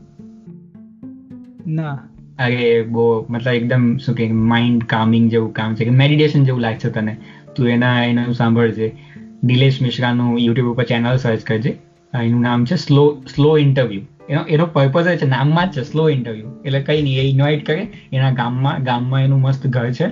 ના. 1.66 1.98
અરે 2.38 2.82
બહુ 2.82 3.26
મતલબ 3.30 3.54
એકદમ 3.54 3.96
શું 3.96 4.14
કે 4.14 4.32
માઇન્ડ 4.32 4.84
કામિંગ 4.84 5.30
જેવું 5.30 5.52
કામ 5.52 5.74
છે 5.74 5.84
કે 5.84 5.90
મેડિટેશન 5.90 6.44
જેવું 6.44 6.60
લાગશે 6.60 6.90
તને. 6.90 7.16
તું 7.56 7.68
એના 7.68 8.04
એનું 8.04 8.34
સાંભળજે 8.34 8.96
નિલેશ 9.44 9.82
મિશ્રાનું 9.82 10.38
યુટ્યુબ 10.38 10.72
ઉપર 10.72 10.84
ચેનલ 10.84 11.16
સર્ચ 11.16 11.44
કરજે. 11.44 11.76
એનું 12.22 12.40
નામ 12.40 12.64
છે 12.64 12.76
સ્લો 12.76 13.22
સ્લો 13.34 13.58
ઇન્ટરવ્યુ 13.58 14.00
એનો 14.30 14.42
એનો 14.42 14.66
પર્પઝ 14.66 15.04
જ 15.04 15.18
છે 15.18 15.26
નામમાં 15.26 15.70
જ 15.70 15.78
સ્લો 15.78 16.08
ઇન્ટરવ્યુ 16.08 16.62
એટલે 16.64 16.80
કઈ 16.80 17.02
નહીં 17.02 17.18
એ 17.18 17.22
ઇન્વાઇટ 17.22 17.66
કરે. 17.66 17.88
એના 18.12 18.30
ગામમાં 18.30 18.84
ગામમાં 18.84 19.24
એનું 19.24 19.40
મસ્ત 19.40 19.66
ઘર 19.66 19.90
છે. 19.90 20.06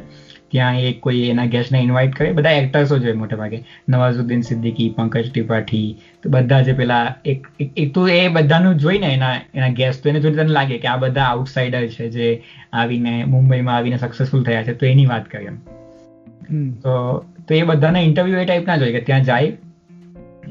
ત્યાં 0.50 0.80
એ 0.80 0.92
કોઈ 0.92 1.20
એના 1.20 1.44
ગેસ્ટને 1.44 1.78
ઇન્વાઇટ 1.78 2.14
કરે. 2.14 2.32
બધા 2.32 2.50
એક્ટર્સો 2.50 2.98
જોઈએ 2.98 3.12
મોટે 3.12 3.36
ભાગે. 3.36 3.64
નવાઝુદ્દીન 3.88 4.40
સિદ્દીકી 4.40 4.90
પંકજ 4.90 5.30
ત્રિપાઠી 5.32 5.96
તો 6.22 6.30
બધા 6.30 6.60
જે 6.60 6.72
પેલા 6.72 7.14
એક 7.24 7.46
એક- 7.60 7.72
એક 7.76 7.94
તો 7.94 8.08
એ 8.08 8.28
બધાનું 8.28 8.74
જોઈને 8.74 9.06
એના 9.06 9.34
એના 9.54 9.68
ગેસ્ટ 9.68 10.02
તો 10.02 10.08
એને 10.08 10.20
જોઈને 10.20 10.36
તને 10.36 10.52
લાગે 10.52 10.78
કે 10.78 10.88
આ 10.88 10.96
બધા 10.96 11.22
આઉટસાઇડર 11.22 11.86
છે 11.86 12.08
જે 12.08 12.42
આવીને 12.72 13.24
મુંબઈમાં 13.24 13.76
આવીને 13.76 13.96
સક્સેસફુલ 13.96 14.42
થયા 14.42 14.62
છે 14.62 14.72
તો 14.72 14.86
એની 14.86 15.06
વાત 15.06 15.28
કરીએ 15.28 15.46
એમ. 15.46 15.56
તો 16.70 17.24
તો 17.48 17.54
એ 17.54 17.62
બધાના 17.62 17.98
ઇન્ટરવ્યુ 17.98 18.38
એ 18.38 18.44
ટાઈપના 18.44 18.76
જ 18.76 18.82
હોય 18.82 18.92
કે 18.92 19.00
ત્યાં 19.00 19.24
જાય. 19.24 19.52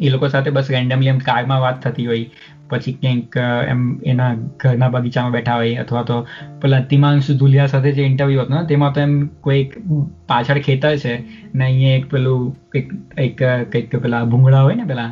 એ 0.01 0.09
લોકો 0.09 0.27
સાથે 0.27 0.49
બસ 0.49 0.71
રેન્ડમલી 0.71 1.07
એમ 1.07 1.17
કારમાં 1.17 1.61
વાત 1.61 1.83
થતી 1.83 2.07
હોય. 2.07 2.29
પછી 2.69 2.93
ક્યાંક 2.93 3.37
એમ 3.67 3.81
એના 4.05 4.29
ઘરના 4.59 4.89
બગીચામાં 4.89 5.31
બેઠા 5.31 5.55
હોય 5.55 5.75
અથવા 5.75 6.03
તો 6.03 6.17
પેલા 6.61 6.79
તિમાંશુ 6.91 7.35
ધુલિયા 7.37 7.67
સાથે 7.67 7.91
જે 7.91 8.05
ઇન્ટરવ્યુ 8.11 8.41
હતો 8.41 8.53
ને 8.53 8.65
તેમાં 8.67 8.93
તો 8.93 9.01
એમ 9.01 9.13
કોઈ 9.41 9.63
પાછળ 10.27 10.59
ખેતર 10.59 10.95
છે 10.97 11.13
ને 11.55 11.65
અહીંયા 11.65 11.97
એક 11.97 12.09
પેલું 12.11 12.55
એક 12.75 12.87
એક 13.17 13.43
કંઈક 13.71 13.95
પેલા 13.95 14.23
ભૂંગળા 14.23 14.61
હોય 14.61 14.75
ને 14.75 14.83
પેલા 14.93 15.11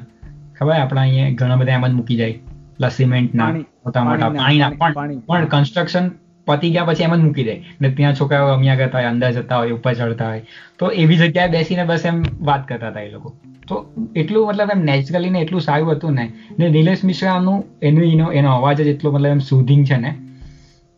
ખબર? 0.60 0.74
આપણા 0.74 1.02
અહીંયા 1.02 1.38
ઘણા 1.40 1.56
બધા 1.56 1.72
એમ 1.72 1.88
જ 1.88 1.92
મૂકી 2.00 2.16
જાય. 2.16 2.34
પેલા 2.78 2.90
સિમેન્ટ 2.90 3.34
ના 3.34 3.52
મોટા 3.54 4.04
મોટા 4.04 4.30
પાણીના 4.30 4.70
પણ 4.70 5.22
પણ 5.28 5.46
કન્સ્ટ્રક્શન 5.46 6.12
પતી 6.48 6.72
ગયા 6.72 6.84
પછી 6.84 7.04
એમ 7.04 7.16
જ 7.16 7.20
મૂકી 7.28 7.44
દે. 7.44 7.56
ને 7.82 7.90
ત્યાં 7.90 8.16
છોકરાઓ 8.16 8.52
રમ્યા 8.56 8.76
કરતા 8.76 9.00
હોય 9.00 9.08
અંદર 9.14 9.32
જતા 9.32 9.58
હોય 9.58 9.72
ઉપર 9.72 9.94
ચડતા 9.94 10.28
હોય. 10.28 10.44
તો 10.80 10.92
એવી 11.02 11.18
જગ્યાએ 11.18 11.48
બેસીને 11.48 11.84
બસ 11.84 12.06
એમ 12.06 12.24
વાત 12.42 12.68
કરતા 12.68 12.88
હતા 12.88 13.00
એ 13.02 13.12
લોકો. 13.12 13.34
તો 13.72 13.94
એટલું 14.16 14.48
મતલબ 14.48 14.70
એમ 14.76 14.82
નેચરલી 14.82 15.30
ને 15.30 15.40
એટલું 15.40 15.62
સારું 15.62 15.92
હતું 15.92 16.14
ને. 16.14 16.34
ને 16.60 16.70
નિલેશ 16.70 17.06
મિશ્રાનું 17.06 17.66
એનું 17.82 18.04
એનો 18.04 18.32
એનો 18.32 18.56
અવાજ 18.56 18.78
જ 18.78 18.88
એટલો 18.88 19.12
મતલબ 19.12 19.32
એમ 19.32 19.40
સુધિંગ 19.40 19.86
છે 19.86 19.98
ને. 19.98 20.16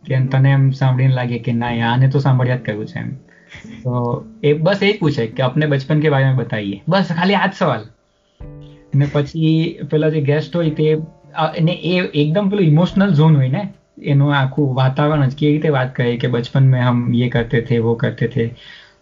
કે 0.07 0.19
તને 0.19 0.51
એમ 0.51 0.69
સાંભળીને 0.69 1.13
લાગે 1.13 1.37
કે 1.37 1.51
ના 1.51 1.93
આને 1.93 2.07
તો 2.07 2.19
સાંભળ્યા 2.19 2.55
જ 2.55 2.59
કર્યું 2.59 2.85
છે 2.85 2.99
એમ. 2.99 3.11
તો 3.83 4.25
એ 4.43 4.53
બસ 4.53 4.79
એ 4.83 4.97
પૂછે 4.97 5.27
કે 5.27 5.43
આપને 5.43 5.65
બચપન 5.65 5.99
કે 5.99 6.09
બારે 6.09 6.33
બતાવીએ. 6.33 6.83
બસ, 6.87 7.07
ખાલી 7.17 7.33
આ 7.33 7.47
જ 7.47 7.51
સવાલ. 7.53 7.81
અને 8.93 9.05
પછી 9.05 9.77
પેલા 9.91 10.09
જે 10.09 10.21
ગેસ્ટ 10.21 10.55
હોય 10.55 10.69
તે 10.69 10.97
ને 11.61 11.71
એ 11.71 11.99
એકદમ 11.99 12.49
પેલું 12.49 12.65
ઇમોશનલ 12.65 13.13
ઝોન 13.13 13.35
હોય 13.35 13.49
ને, 13.49 13.73
એનું 14.03 14.35
આખું 14.35 14.75
વાતાવરણ 14.75 15.27
જ 15.27 15.35
કેવી 15.35 15.53
રીતે 15.53 15.69
વાત 15.69 15.95
કરે 15.95 16.17
કે 16.17 16.27
બચપન 16.27 16.67
મેં 16.67 16.89
હમ 16.89 17.13
યે 17.13 17.29
કરતે 17.29 17.61
થે, 17.61 17.77
વો 17.77 17.93
કરતે 17.93 18.27
થે. 18.27 18.55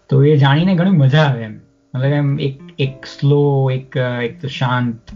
તો 0.09 0.23
એ 0.23 0.37
જાણીને 0.37 0.75
ઘણી 0.75 0.89
મજા 0.89 1.21
આવે 1.21 1.43
એમ. 1.43 1.59
મતલબ 1.95 2.05
એમ 2.05 2.39
એક 2.39 2.59
એક 2.83 3.07
સ્લો 3.07 3.41
એક 3.71 3.97
એક 4.25 4.45
શાંત. 4.51 5.13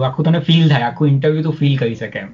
આખું 0.00 0.24
તને 0.24 0.40
ફીલ 0.42 0.68
થાય, 0.68 0.86
આખું 0.86 1.08
ઇન્ટરવ્યુ 1.08 1.42
તું 1.42 1.54
ફીલ 1.54 1.76
કરી 1.78 1.94
શકે 1.96 2.18
એમ. 2.20 2.30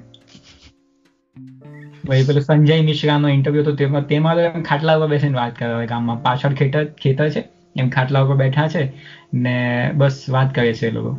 ભાઈ 2.03 2.23
પેલું 2.23 2.43
સંજય 2.43 2.75
મિશ્રાનો 2.83 3.29
ઇન્ટરવ્યુ 3.29 3.63
તો 3.63 3.73
તેમાં 3.73 4.07
તેમાં 4.07 4.35
તો 4.35 4.45
એમ 4.49 4.63
ખાટલા 4.63 4.97
ઉપર 4.97 5.09
બેસીને 5.09 5.35
વાત 5.35 5.53
કરે 5.55 5.69
છે 5.73 5.87
ગામમાં 5.87 6.21
પાછળ 6.23 6.55
ખેતર 6.55 6.83
ખેતર 6.97 7.29
છે, 7.29 7.41
એમ 7.75 7.89
ખાટલા 7.89 8.23
ઉપર 8.23 8.37
બેઠા 8.37 8.67
છે 8.69 8.83
ને 9.39 9.55
બસ 9.95 10.19
વાત 10.29 10.53
કરે 10.53 10.73
છે 10.73 10.87
એ 10.87 10.91
લોકો. 10.91 11.13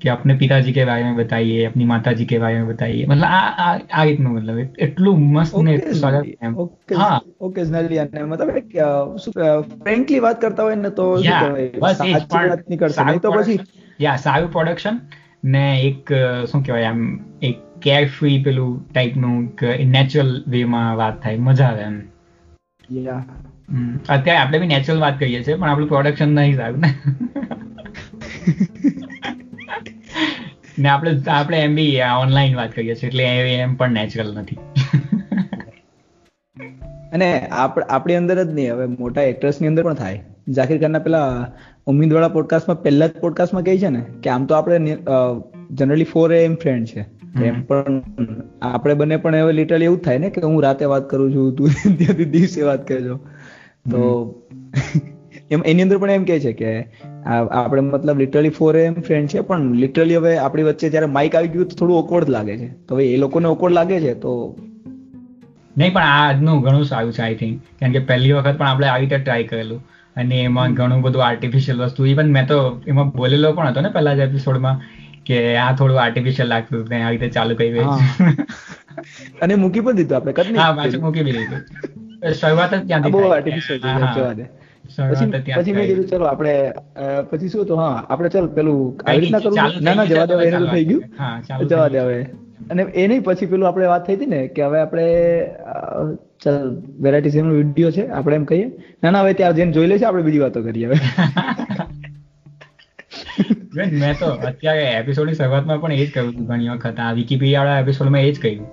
કે 0.00 0.10
अपने 0.10 0.34
पिताजी 0.36 0.72
के 0.72 0.84
बारे 0.84 1.04
में 1.04 1.16
बताइए 1.16 1.64
अपनी 1.64 1.84
माताजी 1.86 2.24
के 2.26 2.38
बारे 2.38 2.58
में 2.58 2.68
बताइए 2.68 3.06
मतलब 3.06 3.28
આ 3.30 3.40
આ 3.60 3.68
આ 3.92 4.04
રીતનું 4.04 4.32
મતલબ 4.34 4.58
એટ- 4.60 4.78
એટલું 4.86 5.16
મસ્ત 5.30 5.56
ને 5.60 5.74
એટલું 5.74 5.96
સરસ 5.96 6.28
એમ 6.42 6.54
હા 6.98 7.18
ઓકેઝનલી 7.42 7.98
અને 8.00 8.20
મતલબ 8.26 8.50
એક 8.56 8.70
અ, 8.80 8.90
શું 9.18 9.34
ફ્રેન્કલી 9.80 10.20
વાત 10.20 10.38
કરતા 10.40 10.64
હોય 10.64 10.78
ને 10.78 10.90
તો 10.92 11.06
શું 11.16 11.26
યા 11.26 11.42
કહેવાય, 11.42 11.80
બસ 11.80 12.00
એ 12.02 12.10
જ 12.10 12.20
સાચી 12.20 12.46
વાત 12.46 12.62
નીકળશે 12.68 13.02
નહીં 13.04 13.20
તો 13.20 13.32
પછી 13.32 13.58
યા 13.98 14.16
સારું 14.20 14.48
પ્રોડક્શન 14.50 14.96
ને 15.50 15.64
એક 15.82 16.12
અ, 16.12 16.22
શું 16.46 16.62
કહેવાય 16.62 16.88
આમ 16.88 17.02
એક 17.42 17.56
કેર 17.80 18.02
ફ્રી 18.10 18.38
પેલું 18.40 18.72
ટાઈપનું 18.88 19.36
નેચરલ 19.92 20.32
વેમાં 20.48 20.90
વાત 20.98 21.20
થાય 21.22 21.38
મજા 21.42 21.68
આવે 21.68 21.84
એમ 21.84 21.96
યા 23.00 23.22
હમ. 23.68 23.90
અત્યારે 24.08 24.38
આપણે 24.38 24.58
બી 24.60 24.68
નેચરલ 24.68 25.00
વાત 25.00 25.16
કરીએ 25.18 25.40
છીએ 25.42 25.56
પણ 25.56 25.68
આપણું 25.68 25.88
પ્રોડક્શન 25.88 26.30
નહીં 26.36 26.56
સારું 26.56 26.80
ને 26.80 26.90
ને 30.79 30.89
આપણે 30.89 31.19
આપણે 31.27 31.59
એમ 31.59 31.75
બી 31.75 31.99
ઓનલાઈન 32.21 32.55
વાત 32.55 32.71
કરીએ 32.71 32.95
છીએ 32.95 33.07
એટલે 33.07 33.23
એમ 33.53 33.75
પણ 33.75 33.89
નેચરલ 33.89 34.37
નથી. 34.37 34.57
અને 37.13 37.39
આપ- 37.39 37.87
આપણી 37.89 38.15
અંદર 38.15 38.43
જ 38.43 38.53
નહીં 38.53 38.73
હવે 38.73 38.85
મોટા 38.85 39.21
એક્ટ્રેસની 39.21 39.67
અંદર 39.67 39.83
પણ 39.83 39.93
થાય. 39.93 40.23
ઝાકીર 40.49 40.81
ખાનના 40.81 40.99
પેલા 40.99 41.51
ઉમ્મીદવાળા 41.85 42.27
પોડકાસ્ટમાં 42.27 42.83
પહેલા 42.83 43.07
જ 43.07 43.11
પોડકાસ્ટમાં 43.11 43.63
કહે 43.63 43.77
છે 43.77 43.89
ને 43.89 44.05
કે 44.23 44.29
આમ 44.29 44.45
તો 44.45 44.55
આપણે 44.55 44.97
જનરલી 45.71 46.03
ફોર 46.03 46.33
એમ 46.33 46.55
ફ્રેન્ડ 46.55 46.87
છે. 46.87 47.05
એમ 47.43 47.63
પણ 47.63 48.01
આપણે 48.61 48.93
બંને 48.93 49.17
પણ 49.17 49.35
હવે 49.35 49.53
લિટરલી 49.53 49.85
એવું 49.85 49.97
જ 49.97 50.01
થાય 50.01 50.17
ને 50.17 50.29
કે 50.29 50.41
હું 50.41 50.63
રાતે 50.63 50.85
વાત 50.85 51.09
કરું 51.09 51.35
છું 51.35 51.55
તું 51.55 51.69
ત્યાંથી 51.97 52.25
દિવસે 52.25 52.61
વાત 52.61 52.87
કરજો. 52.87 53.15
તો 53.91 54.33
એમ 55.51 55.63
એની 55.65 55.81
અંદર 55.81 55.97
પણ 55.97 56.11
એમ 56.11 56.23
કહે 56.23 56.39
છે 56.39 56.53
કે 56.53 56.81
આપણે 57.25 57.81
મતલબ 57.81 58.19
લિટરલી 58.19 58.49
ફોર 58.49 58.77
એમ 58.77 58.93
ફ્રેન્ડ 58.93 59.29
છે 59.29 59.39
પણ 59.39 59.73
લિટરલી 59.75 60.15
હવે 60.15 60.37
આપણી 60.37 60.63
વચ્ચે 60.63 60.89
જ્યારે 60.89 61.07
માઇક 61.07 61.35
આવી 61.35 61.47
ગયું 61.47 61.67
તો 61.67 61.75
થોડું 61.75 61.97
ઓકવર્ડ 61.97 62.29
લાગે 62.29 62.57
છે. 62.57 62.67
તો 62.87 62.95
હવે 62.95 63.05
એ 63.07 63.17
લોકોને 63.17 63.47
ઓકવર્ડ 63.47 63.73
લાગે 63.73 63.99
છે 63.99 64.13
તો 64.13 64.33
નહીં 65.77 65.93
પણ 65.93 66.01
આ 66.01 66.19
આજનું 66.29 66.61
ઘણું 66.61 66.85
સારું 66.85 67.13
છે 67.13 67.21
આઈ 67.21 67.35
થિંક 67.35 67.61
કારણ 67.79 67.91
કે 67.91 67.99
પહેલી 67.99 68.31
વખત 68.31 68.57
પણ 68.57 68.67
આપણે 68.67 68.87
આવી 68.87 69.01
રીતે 69.01 69.17
ટ્રાય 69.17 69.43
કરેલું. 69.43 69.81
અને 70.15 70.35
એમાં 70.41 70.73
ઘણું 70.73 71.01
બધું 71.01 71.25
આર્ટિફિશિયલ 71.25 71.81
વસ્તુ. 71.81 72.05
ઇવન 72.05 72.31
મેં 72.31 72.47
તો 72.47 72.59
એમાં 72.87 73.09
બોલેલો 73.09 73.51
પણ 73.53 73.67
હતો 73.67 73.81
ને 73.81 73.89
પહેલા 73.89 74.13
જ 74.15 74.19
એપિસોડમાં 74.19 74.81
કે 75.25 75.39
આ 75.57 75.71
થોડું 75.75 76.01
આર્ટિફિશિયલ 76.01 76.47
લાગતું 76.47 76.83
હતું 76.83 77.05
આવી 77.05 77.17
રીતે 77.17 77.29
ચાલુ 77.29 77.55
કરી 77.55 77.83
અને 79.41 79.55
મૂકી 79.55 79.79
પણ 79.79 79.95
દીધું 79.95 80.17
આપણે 80.17 80.57
હા 80.57 80.71
પાછું 80.71 81.01
મૂકી 81.01 81.23
બી 81.23 81.31
દીધું. 81.31 82.33
શરૂઆત 82.33 82.73
જ 82.75 82.87
ત્યાંથી 82.87 83.11
બહુ. 83.11 83.19
આર્ટિફિશિયલ 83.19 84.45
પછી 84.97 85.53
પછી 85.57 85.73
મેં 85.73 85.87
કીધું 85.87 86.05
ચલો 86.05 86.25
આપણે 86.25 86.73
પછી 87.29 87.49
શું 87.49 87.61
હતું? 87.61 87.77
હા 87.77 88.05
આપણે 88.09 88.29
ચાલ 88.29 88.47
પેલું 88.47 88.99
આવી 89.09 89.19
રીતના 89.19 89.39
કરવું? 89.39 89.83
ના 89.83 89.93
ના 89.93 90.05
જવા 90.05 90.25
ગયું 90.25 90.41
દે 90.41 90.51
છે, 90.51 90.71
થઈ 90.71 90.85
ગયું? 90.85 91.67
જવા 91.67 91.87
દે 91.87 91.99
હવે. 91.99 92.21
અને 92.71 92.83
એ 92.83 93.07
નહીં 93.07 93.23
પછી 93.23 93.45
પેલું 93.45 93.67
આપણે 93.67 93.85
વાત 93.85 94.07
થઈ 94.07 94.15
હતી 94.15 94.25
ને 94.25 94.47
કે 94.47 94.63
હવે 94.63 94.79
આપણે 94.79 95.05
ચાલ 96.43 96.81
વેરાયટી 96.99 97.29
સેમ 97.29 97.49
વીડિયો 97.49 97.91
છે 97.91 98.07
આપણે 98.07 98.35
એમ 98.35 98.45
કહીએ. 98.45 98.65
ના 99.03 99.11
ના 99.11 99.21
હવે 99.21 99.33
ત્યાં 99.33 99.53
જઈને 99.53 99.71
જોઈ 99.71 99.87
લેશે 99.87 100.05
આપણે 100.05 100.23
બીજી 100.23 100.39
વાતો 100.39 100.63
કરીએ 100.63 100.85
હવે. 100.85 100.95
મેં 103.75 104.17
તો 104.19 104.25
અત્યારે 104.25 104.81
એપિસોડની 104.81 105.33
શરૂઆતમાં 105.33 105.81
પણ 105.81 105.93
એ 105.93 106.05
જ 106.05 106.11
કહ્યું 106.13 106.31
હતું 106.31 106.45
ઘણી 106.45 106.69
વખત. 106.69 106.99
આ 106.99 107.11
વિકીપીડિયા 107.11 107.61
વાળા 107.61 107.79
એપિસોડમાં 107.79 108.21
એ 108.21 108.31
જ 108.31 108.41
કહ્યું. 108.41 108.67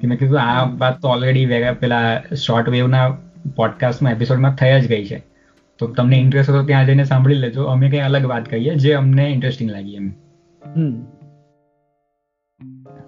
કે 0.00 0.06
મેં 0.06 0.18
કીધું 0.18 0.40
આ 0.40 0.64
વાત 0.78 1.00
તો 1.02 1.08
ઓલરેડી 1.08 1.46
પેલા 1.80 2.22
શોર્ટ 2.46 2.68
વેવના 2.68 3.16
પોડકાસ્ટમાં 3.56 4.12
એપિસોડમાં 4.12 4.54
થઈ 4.54 4.80
જ 4.80 4.88
ગઈ 4.88 5.04
છે. 5.06 5.35
તો 5.78 5.86
તમને 5.86 6.16
ઇન્ટરેસ્ટ 6.16 6.50
હતો 6.50 6.62
ત્યાં 6.62 6.86
જઈને 6.86 7.04
સાંભળી 7.04 7.34
લેજો. 7.34 7.64
અમે 7.64 7.90
કઈ 7.90 7.98
અલગ 7.98 8.24
વાત 8.24 8.48
કહીએ 8.48 8.74
જે 8.74 8.92
અમને 8.92 9.26
ઇન્ટરેસ્ટિંગ 9.26 9.70
લાગી 9.70 9.94
એમ. 9.94 10.12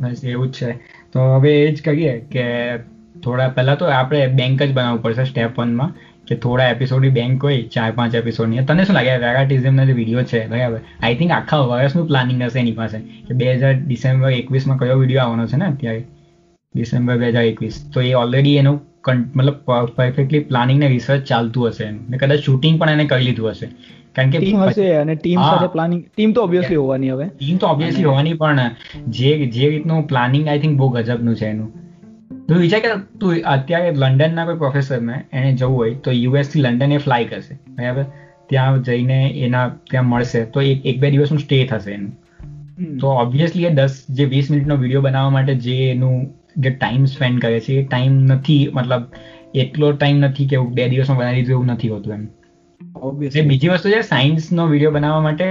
બસ 0.00 0.24
એવું 0.24 0.50
જ 0.50 0.52
છે. 0.52 0.72
તો 1.12 1.20
હવે 1.20 1.62
એ 1.62 1.74
જ 1.74 1.82
કરીએ 1.82 2.20
કે 2.20 2.76
થોડા 3.24 3.48
પહેલા 3.48 3.74
તો 3.74 3.84
આપણે 3.84 4.26
બેંક 4.26 4.62
જ 4.62 4.72
બનાવવું 4.72 5.02
પડશે 5.02 5.24
સ્ટેપ 5.24 5.58
વનમાં 5.58 5.94
કે 6.26 6.36
થોડા 6.36 6.68
એપિસોડની 6.68 7.08
બેંક 7.08 7.44
હોય 7.44 7.62
ચાર 7.62 7.90
પાંચ 7.90 8.14
એપિસોડની 8.14 8.58
તને 8.58 8.84
શું 8.84 8.94
લાગે? 8.94 9.16
વેરાટિઝમના 9.16 9.84
જે 9.84 9.92
વીડિયો 9.92 10.22
છે 10.22 10.46
બરાબર? 10.46 10.80
આઈ 11.02 11.14
થિંક 11.14 11.30
આખા 11.30 11.56
વર્ષનું 11.56 12.06
પ્લાનિંગ 12.06 12.42
હશે 12.42 12.58
એની 12.58 12.72
પાસે. 12.72 12.98
કે 12.98 13.34
બે 13.34 13.54
હજાર 13.54 13.74
ડિસેમ્બર 13.74 14.30
એકવીસમાં 14.30 14.78
કયો 14.78 14.98
વીડિયો 14.98 15.20
આવવાનો 15.20 15.46
છે 15.46 15.56
ને 15.56 15.64
અત્યારે? 15.64 16.04
ડિસેમ્બર 16.74 17.16
બે 17.16 17.28
હજાર 17.28 17.42
એકવીસ. 17.42 17.90
તો 17.94 18.00
એ 18.00 18.14
ઓલરેડી 18.14 18.56
એનું 18.56 18.87
મતલબ 19.16 19.54
પરફેક્ટલી 19.96 20.38
પ્લાનિંગ 20.38 20.80
ને 20.80 20.88
રિસર્ચ 20.88 21.22
ચાલતું 21.22 21.66
હશે. 21.66 21.90
ને 21.90 22.16
કદાચ 22.16 22.38
શૂટિંગ 22.38 22.80
પણ 22.80 22.90
એને 22.90 23.04
કરી 23.04 23.24
લીધું 23.24 23.50
હશે. 23.50 23.66
કારણ 24.14 24.30
કે 24.30 24.38
ટીમ 24.38 24.56
હશે 24.56 24.92
અને 24.92 25.14
ટીમ 25.14 25.40
સાથે 25.40 25.66
પ્લાનિંગ 25.66 26.04
ટીમ 26.16 26.32
તો 26.32 26.42
ઓબ્વિયસલી 26.42 26.76
હોવાની 26.76 27.10
હવે. 27.10 27.24
ટીમ 27.24 27.56
તો 27.56 27.66
ઓબ્વિયસલી 27.66 28.04
હોવાની 28.04 28.32
પણ 28.32 28.60
જે 29.08 29.46
જે 29.46 29.68
રીતનું 29.68 30.08
પ્લાનિંગ 30.08 30.48
આઈ 30.48 30.58
થિંક 30.58 30.78
બહુ 30.78 30.88
ગજબનું 30.88 31.36
છે 31.36 31.46
એનું. 31.46 31.72
તું 32.46 32.58
વિચાર 32.58 32.80
કે 32.80 33.18
તું 33.20 33.36
અત્યારે 33.46 33.90
લંડનના 33.94 34.44
કોઈ 34.44 34.56
પ્રોફેસરને 34.56 35.24
એને 35.32 35.52
જવું 35.52 35.76
હોય 35.76 35.94
તો 35.94 36.10
યુએસથી 36.10 36.60
લંડન 36.60 36.92
એ 36.92 36.96
ફ્લાય 36.96 37.24
કરશે. 37.24 37.54
બરાબર? 37.54 38.04
ત્યાં 38.48 38.82
જઈને 38.82 39.34
એના 39.36 39.68
ત્યાં 39.90 40.04
મળશે. 40.04 40.44
તો 40.44 40.60
એક 40.60 40.86
એક 40.86 41.00
બે 41.00 41.10
દિવસનું 41.10 41.40
સ્ટે 41.40 41.66
થશે 41.66 41.90
એનું. 41.90 42.18
તો 43.00 43.08
ઓબ્વિયસલી 43.08 43.64
એ 43.64 43.70
દસ 43.70 44.04
જે 44.10 44.24
વીસ 44.24 44.50
મિનિટનો 44.50 44.76
વીડિયો 44.76 45.00
બનાવવા 45.00 45.30
માટે 45.30 45.54
જે 45.54 45.90
એનું 45.90 46.37
જે 46.58 46.70
ટાઈમ 46.70 47.04
સ્પેન્ડ 47.06 47.40
કરે 47.40 47.60
છે 47.60 47.78
એ 47.78 47.84
ટાઈમ 47.84 48.14
નથી 48.28 48.62
મતલબ 48.72 49.04
એટલો 49.54 49.92
ટાઈમ 49.92 50.18
નથી 50.18 50.46
કે 50.46 50.56
બે 50.72 50.88
દિવસમાં 50.88 51.18
બનાવી 51.18 51.42
દીધું 51.42 51.54
એવું 51.54 51.66
નથી 51.66 51.88
હોતું 51.88 52.14
એમ. 52.14 52.24
બીજી 53.46 53.68
વસ્તુ 53.68 53.90
છે 53.90 54.00
સાયન્સનો 54.02 54.66
વીડિયો 54.66 54.90
બનાવવા 54.90 55.20
માટે 55.20 55.48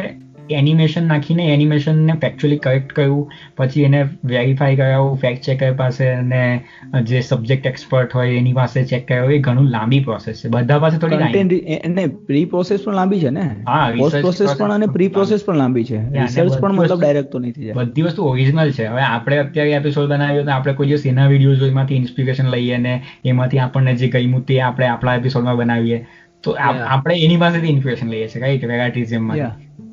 એનિમેશન 0.49 1.07
નાખીને 1.07 1.45
એનિમેશનને 1.45 2.13
ફેક્ચ્યુઅલી 2.13 2.57
કરેક્ટ 2.57 2.93
કર્યું. 2.93 3.31
પછી 3.57 3.81
એને 3.81 4.09
વેરીફાઈ 4.23 4.75
કરાવું 4.75 5.17
ફેક્ટ 5.17 5.43
ચેકર 5.43 5.73
પાસે 5.73 6.07
અને 6.07 6.63
જે 7.03 7.21
સબ્જેક્ટ 7.21 7.65
એક્સપર્ટ 7.65 8.15
હોય 8.15 8.35
એની 8.35 8.53
પાસે 8.53 8.83
ચેક 8.83 9.07
કર્યો 9.07 9.29
એ 9.29 9.37
ઘણું 9.37 9.69
લાંબી 9.69 9.99
પ્રોસેસ 9.99 10.35
છે. 10.35 10.49
બધા 10.49 10.79
પાસે 10.79 10.97
થોડી 10.97 11.15
એને 11.57 12.07
પ્રી 12.07 12.45
પ્રોસેસ 12.45 12.83
પણ 12.83 12.93
લાંબી 12.93 13.19
છે 13.19 13.29
ને? 13.29 13.39
હા, 13.39 13.91
પોસ્ટ 13.97 14.19
પ્રોસેસ 14.21 14.57
પણ 14.57 14.71
અને 14.71 14.85
પ્રી 14.85 15.07
પ્રોસેસ 15.07 15.45
પણ 15.45 15.57
લાંબી 15.57 15.83
છે. 15.83 15.97
રિસર્ચ 15.97 16.59
પણ 16.59 16.69
બધી 16.69 16.77
મતલબ 16.77 16.83
વસ્તુ- 16.83 17.01
ડાયરેક્ટ 17.01 17.29
તો 17.29 17.39
નહીં 17.39 17.53
થઈ 17.53 17.63
જાય. 17.63 17.73
બધી 17.73 18.01
વસ્તુ 18.01 18.23
ઓરિજિનલ 18.23 18.71
છે. 18.71 18.85
હવે 18.85 19.01
આપણે 19.01 19.37
અત્યારે 19.37 19.71
એપિસોડ 19.71 20.09
બનાવ્યો 20.09 20.43
તો 20.43 20.51
આપણે 20.51 20.73
કોઈ 20.73 20.87
દિવસ 20.87 21.05
એના 21.05 21.27
વીડિયો 21.27 21.53
એમાંથી 21.53 21.95
ઇન્સ્પિરેશન 21.95 22.47
લઈએ 22.49 22.73
અને 22.73 23.03
એમાંથી 23.25 23.59
આપણને 23.59 23.95
જે 23.95 24.07
ગમ્યું 24.07 24.45
તે 24.45 24.61
આપણે 24.61 24.87
આપણા 24.87 25.15
એપિસોડમાં 25.15 25.57
બનાવીએ. 25.57 26.07
તો 26.43 26.51
આપણે 26.87 27.15
એની 27.15 27.37
પાસેથી 27.37 27.67
ઇન્સ્પિરેશન 27.67 28.07
લઈએ 28.07 28.27
છીએ 28.27 28.41
રાઈટ 28.41 28.65
વેરાયટીઝમમાં 28.65 29.37
Yeah. 29.37 29.86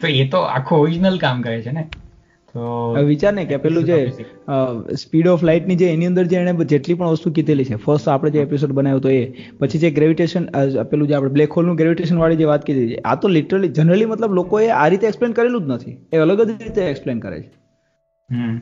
તો 0.00 0.06
એ 0.06 0.28
તો 0.28 0.38
આખું 0.38 0.78
ઓરિજિનલ 0.78 1.18
કામ 1.18 1.42
કરે 1.42 1.62
છે 1.62 1.70
ને. 1.70 1.88
તો 2.54 2.92
હવે 2.96 3.04
વિચાર 3.04 3.32
ને 3.32 3.44
કે 3.44 3.56
પેલું 3.56 3.84
જે 3.84 4.12
સ્પીડ 4.94 5.28
ઓફ 5.28 5.44
લાઇટની 5.44 5.76
જે 5.76 5.92
એની 5.92 6.06
અંદર 6.06 6.24
જે 6.24 6.36
એને 6.36 6.64
જેટલી 6.64 6.94
પણ 6.94 7.06
વસ્તુ 7.06 7.32
કીધેલી 7.32 7.64
છે. 7.64 7.74
ફર્સ્ટ 7.74 8.08
આપણે 8.08 8.30
જે 8.30 8.40
એપિસોડ 8.40 8.72
બનાવ્યો 8.72 8.98
તો 8.98 9.08
એ. 9.08 9.32
પછી 9.58 9.78
જે 9.78 9.90
ગ્રેવિટેશન 9.90 10.44
પેલું 10.82 11.08
જે 11.08 11.14
આપણે 11.14 11.30
બ્લેક 11.30 11.52
હોલનું 11.52 11.76
ગ્રેવિટેશન 11.76 12.18
વાળી 12.18 12.36
જે 12.36 12.44
વાત 12.44 12.64
કીધી 12.64 12.88
છે 12.88 12.96
આ 12.96 13.14
તો 13.14 13.28
લિટરલી 13.28 13.68
જનરલી 13.68 14.04
મતલબ 14.04 14.32
લોકોએ 14.32 14.68
આ 14.68 14.88
રીતે 14.88 15.06
એક્સપ્લેન 15.06 15.32
કરેલું 15.32 15.62
જ 15.62 15.68
નથી. 15.68 15.96
એ 16.12 16.16
અલગ 16.16 16.42
જ 16.42 16.50
રીતે 16.50 16.82
એક્સપ્લેન 16.82 17.18
કરે 17.18 17.42
છે. 17.42 17.50
હમ. 18.32 18.60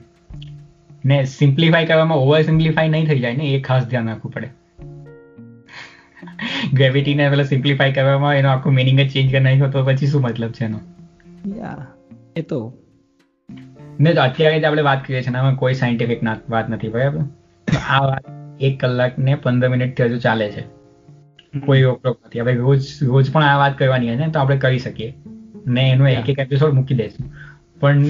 ને 1.05 1.24
સિમ્પ્લિફાઈ 1.24 1.86
કરવામાં 1.86 2.18
ઓવર 2.18 2.43
સિમ્પ્લિફાઈ 2.43 2.89
નહીં 2.89 3.06
થઈ 3.06 3.18
જાય 3.18 3.36
ને 3.36 3.44
એ 3.44 3.60
ખાસ 3.60 3.85
ધ્યાન 3.85 4.09
રાખવું 4.09 4.32
પડે. 4.32 4.51
ગ્રેવિટીને 6.73 7.31
પેલા 7.31 7.43
સિમ્પ્લિફાઈ 7.43 7.93
કરવામાં 7.93 8.35
એનો 8.35 8.49
આખો 8.49 8.70
મિનિંગ 8.70 9.01
જ 9.01 9.12
ચેન્જ 9.12 9.31
કરી 9.31 9.40
નાખ્યો 9.40 9.70
તો 9.70 9.85
પછી 9.85 10.07
શું 10.07 10.23
મતલબ 10.23 10.51
છે 10.51 10.65
એનો? 10.65 10.81
યા 11.57 11.86
એ 12.36 12.43
તો. 12.43 12.78
ને 14.01 14.12
અત્યારે 14.12 14.65
આપણે 14.65 14.82
વાત 14.82 15.07
કરીએ 15.07 15.23
છીએ 15.23 15.35
આમાં 15.35 15.57
કોઈ 15.57 15.74
સાયન્ટિફિક 15.74 16.20
વાત 16.49 16.70
નથી 16.70 16.89
બરાબર? 16.89 17.20
આ 17.89 18.07
વાત 18.07 18.24
એક 18.61 18.81
કલાક 18.81 19.19
ને 19.19 19.35
પંદર 19.35 19.69
મિનિટ 19.69 20.01
હજુ 20.01 20.19
ચાલે 20.19 20.51
છે. 20.51 20.61
કોઈ 21.59 21.82
રોકટોક 21.82 22.20
નથી. 22.27 22.40
હવે 22.40 22.55
રોજ 22.55 22.81
રોજ 23.03 23.32
પણ 23.32 23.43
આ 23.43 23.59
વાત 23.59 23.78
કરવાની 23.78 24.15
હશે 24.15 24.31
તો 24.31 24.40
આપણે 24.40 24.57
કરી 24.57 24.78
શકીએ. 24.78 25.15
ને 25.66 25.90
એનો 25.90 26.09
એક 26.09 26.28
એક 26.28 26.39
એપિસોડ 26.39 26.74
મૂકી 26.74 26.95
દઈશું. 26.95 27.32
પણ 27.81 28.05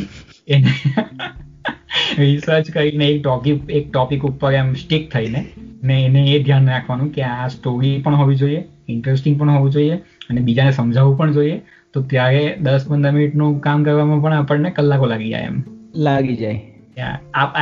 એને 0.48 0.66
રિસર્ચ 2.18 2.70
કરીને 2.70 3.06
એક 3.06 3.22
ટોપિક 3.22 3.70
એક 3.70 3.92
ટોપિક 3.92 4.24
ઉપર 4.24 4.52
એમ 4.52 4.74
સ્ટીક 4.74 5.12
થઈને 5.12 5.46
ને 5.82 6.04
એને 6.04 6.20
એ 6.20 6.42
ધ્યાન 6.42 6.68
રાખવાનું 6.68 7.12
કે 7.12 7.22
આ 7.22 7.48
સ્ટોરી 7.48 8.00
પણ 8.04 8.14
હોવી 8.14 8.36
જોઈએ 8.36 8.64
ઇન્ટરેસ્ટિંગ 8.88 9.40
પણ 9.40 9.50
હોવું 9.50 9.70
જોઈએ 9.70 9.94
અને 10.30 10.40
બીજાને 10.40 10.72
સમજાવવું 10.72 11.18
પણ 11.18 11.32
જોઈએ. 11.32 11.60
તો 11.92 12.02
ત્યારે 12.02 12.56
દસ 12.60 12.86
પંદર 12.88 13.10
મિનિટનું 13.10 13.60
કામ 13.60 13.84
કરવામાં 13.84 14.20
પણ 14.22 14.34
આપણને 14.34 14.70
કલાકો 14.70 15.06
લાગી 15.06 15.28
જાય 15.28 15.42
એમ. 15.42 15.62
લાગી 15.94 16.36
જાય. 16.36 16.64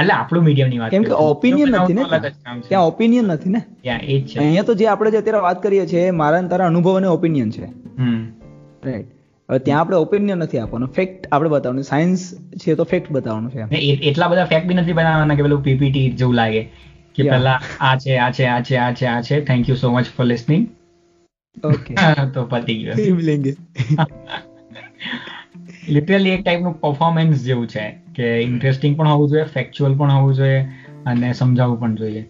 એટલે 0.00 0.12
આપણું 0.12 0.44
મીડિયમની 0.44 0.78
વાત 0.78 0.90
કેમ 0.90 1.02
કે 1.02 1.10
ઓપિનિયન 1.10 1.68
નથી 1.68 1.92
ને. 1.92 2.04
ત્યાં 2.68 2.86
ઓપિનિયન 2.86 3.24
નથી 3.24 3.50
ને? 3.50 3.88
એ 3.88 4.20
છે. 4.20 4.38
અહીંયા 4.38 4.62
તો 4.62 4.74
જે 4.74 4.86
આપણે 4.86 5.10
જે 5.10 5.16
અત્યારે 5.16 5.38
વાત 5.38 5.62
કરીએ 5.62 5.86
છીએ 5.86 6.10
મારા 6.10 6.38
અને 6.38 6.48
તારા 6.48 6.66
અનુભવ 6.66 6.96
અને 6.96 7.06
ઓપિનિયન 7.06 7.50
છે. 7.50 7.64
રાઈટ 8.84 9.06
હવે 9.48 9.58
ત્યાં 9.58 9.80
આપણે 9.80 9.96
ઓપિનિયન 9.96 10.38
નથી 10.38 10.58
આપવાનો. 10.58 10.86
ફેક્ટ 10.86 11.28
આપણે 11.32 11.48
બતાવવાનું. 11.48 11.84
સાયન્સ 11.84 12.34
છે 12.56 12.74
તો 12.74 12.84
ફેક્ટ 12.84 13.10
બતાવવાનું 13.10 13.50
છે 13.50 13.76
એટલા 13.76 14.28
બધા 14.28 14.44
ફેક્ટ 14.44 14.66
બી 14.66 14.74
નથી 14.74 14.92
બનાવવાના 14.92 15.34
કે 15.34 15.42
પેલું 15.42 15.62
પીપીટી 15.62 16.10
જેવું 16.10 16.34
લાગે. 16.34 16.62
કે 17.16 17.28
પહેલા 17.30 17.58
આ 17.80 17.96
છે 17.96 18.18
આ 18.18 18.30
છે 18.30 18.46
આ 18.46 18.60
છે 18.60 18.76
આ 18.76 18.92
છે 18.92 19.06
આ 19.06 19.20
છે. 19.20 19.40
Thank 19.44 19.68
you 19.68 19.76
so 19.76 19.92
much 19.92 20.04
for 20.16 20.26
listening 20.26 20.68
okay 21.64 21.94
તો 22.34 22.44
પતી 22.44 22.78
ગયું. 22.82 22.96
લિટરલી 25.88 26.30
એક 26.36 26.44
ટાઈપનું 26.44 26.80
પરફોર્મન્સ 26.80 27.44
જેવું 27.44 27.68
છે 27.68 27.84
કે 28.14 28.40
ઇન્ટરેસ્ટિંગ 28.40 28.96
પણ 28.96 29.08
હોવું 29.08 29.28
જોઈએ 29.28 29.44
ફેક્ચ્યુઅલ 29.44 29.94
પણ 29.94 30.10
હોવું 30.10 30.34
જોઈએ 30.34 30.68
અને 31.06 31.32
સમજાવવું 31.32 31.80
પણ 31.80 31.94
જોઈએ. 31.94 32.24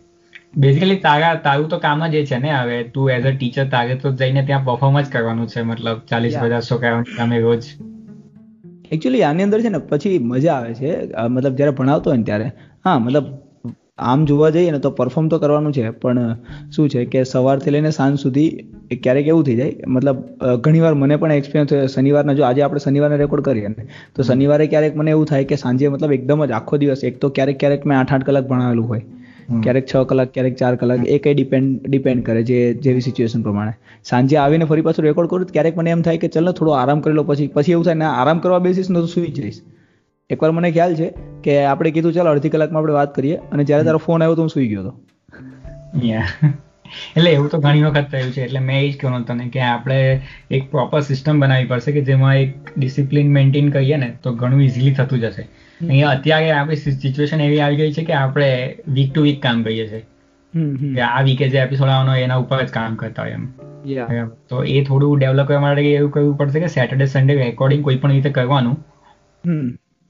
બેઝિકલી 0.56 0.96
તારા 0.96 1.34
તારું 1.34 1.68
તો 1.68 1.78
કામ 1.78 2.06
જ 2.06 2.14
એ 2.14 2.26
છે 2.26 2.38
ને 2.38 2.52
હવે. 2.52 2.82
તું 2.84 3.10
એઝ 3.10 3.26
અ 3.26 3.30
ટીચર 3.30 3.66
તારે 3.68 3.94
તો 3.96 4.12
જઈને 4.12 4.42
ત્યાં 4.46 4.64
પરફોર્મ 4.64 5.00
જ 5.00 5.06
કરવાનું 5.10 5.46
છે 5.46 5.62
મતલબ 5.62 5.98
ચાલીસ. 6.08 6.38
પચાસ 6.38 6.70
છોકરાઓની 6.70 7.16
સામે 7.16 7.40
રોજ. 7.40 7.62
એકચ્યુઅલી 8.92 9.22
આની 9.22 9.42
અંદર 9.42 9.60
છે 9.62 9.68
ને 9.68 9.78
પછી 9.78 10.18
મજા 10.18 10.54
આવે 10.54 10.74
છે. 10.74 10.90
મતલબ 11.28 11.54
જ્યારે 11.54 11.70
ભણાવતો 11.70 12.10
હોય 12.10 12.18
ને 12.18 12.24
ત્યારે. 12.24 12.52
હા 12.84 12.98
મતલબ 12.98 13.24
આમ 13.98 14.24
જોવા 14.26 14.50
જઈએ 14.50 14.70
ને 14.70 14.78
તો 14.78 14.90
પરફોર્મ 14.90 15.28
તો 15.28 15.38
કરવાનું 15.38 15.72
છે 15.72 15.90
પણ 15.90 16.36
શું 16.70 16.88
છે 16.88 17.04
કે 17.04 17.22
સવારથી 17.24 17.70
લઈને 17.70 17.90
સાંજ 17.90 18.18
સુધી 18.18 18.48
ક્યારેક 19.02 19.26
એવું 19.26 19.44
થઈ 19.44 19.56
જાય 19.56 19.72
મતલબ 19.86 20.16
ઘણીવાર 20.60 20.94
મને 20.94 21.16
પણ 21.16 21.32
એક્સપિરિયન્સ 21.32 21.70
થયો 21.70 21.86
શનિવારના 21.86 22.32
જો 22.32 22.42
આજે 22.42 22.62
આપણે 22.62 22.78
શનિવારે 22.78 23.16
રેકોર્ડ 23.16 23.44
કરીએ 23.44 23.68
ને 23.68 23.86
તો 24.16 24.22
શનિવારે 24.22 24.66
ક્યારેક 24.66 24.96
મને 24.96 25.10
એવું 25.10 25.26
થાય 25.26 25.44
કે 25.44 25.56
સાંજે 25.56 25.88
મતલબ 25.88 26.12
એકદમ 26.12 26.44
જ 26.44 26.50
આખો 26.50 26.76
દિવસ 26.76 27.04
એક 27.04 27.20
તો 27.20 27.28
ક્યારેક 27.28 27.58
ક્યારેક 27.58 27.86
મેં 27.86 27.98
આઠ 27.98 28.12
આઠ 28.12 28.24
કલાક 28.24 28.48
ભણાવેલું 28.48 28.88
હોય 28.88 29.00
ક્યારેક 29.62 29.86
છ 29.86 29.96
કલાક 30.08 30.34
ક્યારેક 30.34 30.56
ચાર 30.56 30.76
કલાક 30.76 31.06
એ 31.06 31.18
કઈ 31.18 31.34
ડિપેન્ડ 31.34 31.88
ડિપેન્ડ 31.88 32.24
કરે 32.24 32.42
જે 32.42 32.74
જેવી 32.74 33.00
સિચ્યુએશન 33.00 33.42
પ્રમાણે. 33.42 33.72
સાંજે 34.04 34.36
આવીને 34.36 34.64
ફરી 34.64 34.80
પાછું 34.80 35.04
રેકોર્ડ 35.04 35.30
કરું 35.30 35.46
ક્યારેક 35.46 35.76
મને 35.76 35.90
એમ 35.90 36.02
થાય 36.02 36.16
કે 36.16 36.28
ચલો 36.28 36.52
થોડો 36.52 36.70
આરામ 36.70 37.00
કરી 37.00 37.12
લો 37.12 37.22
પછી 37.22 37.46
પછી 37.46 37.72
એવું 37.72 37.84
થાય 37.84 37.94
ને 37.94 38.04
આરામ 38.04 38.38
કરવા 38.38 38.58
બેસીશ 38.58 38.90
ને 38.90 39.00
તો 39.00 39.06
સુઈ 39.06 39.26
જઈશ 39.26 39.60
એકવાર 40.30 40.50
મને 40.50 40.70
ખ્યાલ 40.70 40.94
છે 40.94 41.12
કે 41.44 41.64
આપણે 41.64 41.90
કીધું 41.90 42.12
ચાલો 42.12 42.30
અડધી 42.30 42.48
કલાકમાં 42.48 42.80
આપણે 42.80 42.92
વાત 42.92 43.14
કરીએ. 43.14 43.36
અને 43.36 43.64
જ્યારે 43.64 43.84
તારો 43.84 43.98
ફોન 43.98 44.22
આવ્યો 44.22 44.34
તો 44.34 44.42
હું 44.42 44.48
સુઈ 44.48 44.68
ગયો 44.68 44.80
હતો. 44.80 44.94
એટલે 47.16 47.30
એવું 47.30 47.48
તો 47.50 47.58
ઘણી 47.58 47.82
વખત 47.82 48.08
થયું 48.12 48.32
છે. 48.32 48.42
એટલે 48.42 48.60
મેં 48.60 48.84
એ 48.84 48.90
જ 48.90 48.96
કહ્યું 48.96 49.26
તને 49.26 49.48
કે 49.48 49.60
આપણે 49.60 50.22
એક 50.50 50.70
પ્રોપર 50.70 51.00
સિસ્ટમ 51.00 51.40
બનાવવી 51.40 51.64
પડશે 51.64 51.92
કે 51.92 52.00
જેમાં 52.00 52.36
એક 52.36 52.72
ડિસિપ્લિન 52.78 53.32
મેન્ટેન 53.32 53.70
કરીએ 53.70 53.96
ને 53.96 54.10
તો 54.22 54.34
ઘણું 54.34 54.62
ઇઝીલી 54.62 54.94
થતું 54.94 55.20
જશે. 55.20 55.42
અહીંયા 55.88 56.10
અત્યારે 56.10 56.50
આપણી 56.50 56.76
સિચ્યુએશન 56.76 57.40
એવી 57.40 57.60
આવી 57.60 57.76
ગઈ 57.76 57.92
છે 57.92 58.04
કે 58.04 58.12
આપણે 58.12 58.76
વીક 58.88 59.14
ટુ 59.14 59.22
વીક 59.22 59.42
કામ 59.42 59.62
કરીએ 59.62 59.88
છીએ. 59.88 60.04
કે 60.94 61.00
આ 61.00 61.22
વીકે 61.22 61.48
જે 61.48 61.58
એપિસોડ 61.58 61.88
આવવાનો 61.88 62.14
એના 62.14 62.36
ઉપર 62.36 62.62
જ 62.64 62.68
કામ 62.68 62.94
કરતા 62.94 63.22
હોય 63.22 63.30
એમ. 63.30 63.48
તો 64.48 64.62
એ 64.64 64.84
થોડું 64.84 65.18
ડેવલપ 65.18 65.46
કરવા 65.46 65.60
માટે 65.60 65.82
એવું 65.94 66.10
કરવું 66.10 66.36
પડશે 66.36 66.60
કે 66.60 66.66
સેટરડે 66.66 67.06
સન્ડે 67.06 67.34
રેકોર્ડિંગ 67.34 67.82
કોઈ 67.84 67.96
પણ 67.96 68.10
રીતે 68.10 68.30
કરવાનું. 68.30 68.76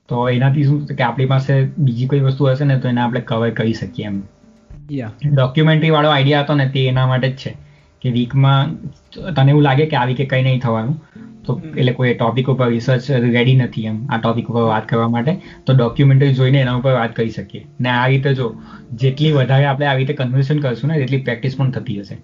તો 0.09 0.28
એનાથી 0.28 0.65
શું 0.65 0.87
કે 0.87 1.03
આપણી 1.03 1.27
પાસે 1.27 1.62
બીજી 1.78 2.07
કોઈ 2.07 2.20
વસ્તુ 2.20 2.45
હશે 2.45 2.65
ને 2.65 2.78
તો 2.78 2.89
એને 2.89 3.01
આપણે 3.01 3.20
કવર 3.20 3.51
કરી 3.51 3.73
શકીએ 3.73 4.07
એમ. 4.07 4.23
ડોક્યુમેન્ટરી 5.35 5.91
વાળો 5.91 6.09
આઈડિયા 6.09 6.41
હતો 6.41 6.55
ને 6.55 6.69
તે 6.69 6.87
એના 6.87 7.07
માટે 7.07 7.28
જ 7.28 7.37
છે. 7.37 7.55
કે 8.03 8.11
વીકમાં 8.11 8.74
તને 9.35 9.51
એવું 9.51 9.62
લાગે 9.62 9.87
કે 9.87 9.97
આવી 9.97 10.15
કે 10.15 10.27
કંઈ 10.27 10.43
નહીં 10.43 10.61
થવાનું 10.61 11.05
તો 11.47 11.61
એટલે 11.77 11.93
કોઈ 11.93 12.15
ટોપિક 12.15 12.51
ઉપર 12.51 12.69
રિસર્ચ 12.69 13.11
રેડી 13.11 13.57
નથી 13.57 13.85
એમ 13.85 14.07
આ 14.07 14.19
ટોપિક 14.19 14.47
ઉપર 14.47 14.62
વાત 14.62 14.89
કરવા 14.89 15.09
માટે 15.09 15.37
તો 15.66 15.74
ડોક્યુમેન્ટરી 15.74 16.35
જોઈને 16.35 16.59
એના 16.59 16.74
ઉપર 16.74 16.93
વાત 16.93 17.16
કરી 17.16 17.31
શકીએ. 17.31 17.66
ને 17.81 17.89
આ 17.89 18.07
રીતે 18.07 18.35
જો 18.35 18.55
જેટલી 18.93 19.33
વધારે 19.33 19.65
આપણે 19.65 19.87
આવી 19.87 19.99
રીતે 19.99 20.15
કન્વર્સેશન 20.15 20.61
કરશું 20.61 20.91
ને 20.91 20.97
એટલી 20.97 21.16
પ્રેક્ટિસ 21.16 21.57
પણ 21.57 21.70
થતી 21.70 22.01
હશે. 22.01 22.15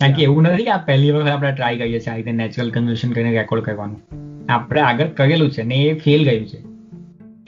કારણ 0.00 0.12
કે 0.12 0.22
એવું 0.22 0.42
નથી 0.42 0.64
કે 0.64 0.70
આ 0.70 0.76
પહેલી 0.76 1.10
વખત 1.10 1.28
આપણે 1.28 1.52
ટ્રાય 1.52 1.78
કરીએ 1.78 2.00
છીએ 2.00 2.12
આ 2.12 2.16
રીતે 2.16 2.32
નેચરલ 2.32 2.70
કન્વર્સેશન 2.70 3.12
કરીને 3.12 3.36
રેકોર્ડ 3.38 3.62
કરવાનું. 3.62 4.00
આપણે 4.48 4.80
આગળ 4.80 5.06
કરેલું 5.06 5.50
છે 5.50 5.62
ને 5.62 5.74
એ 5.74 5.98
ફેલ 5.98 6.30
ગયું 6.30 6.46
છે. 6.46 6.73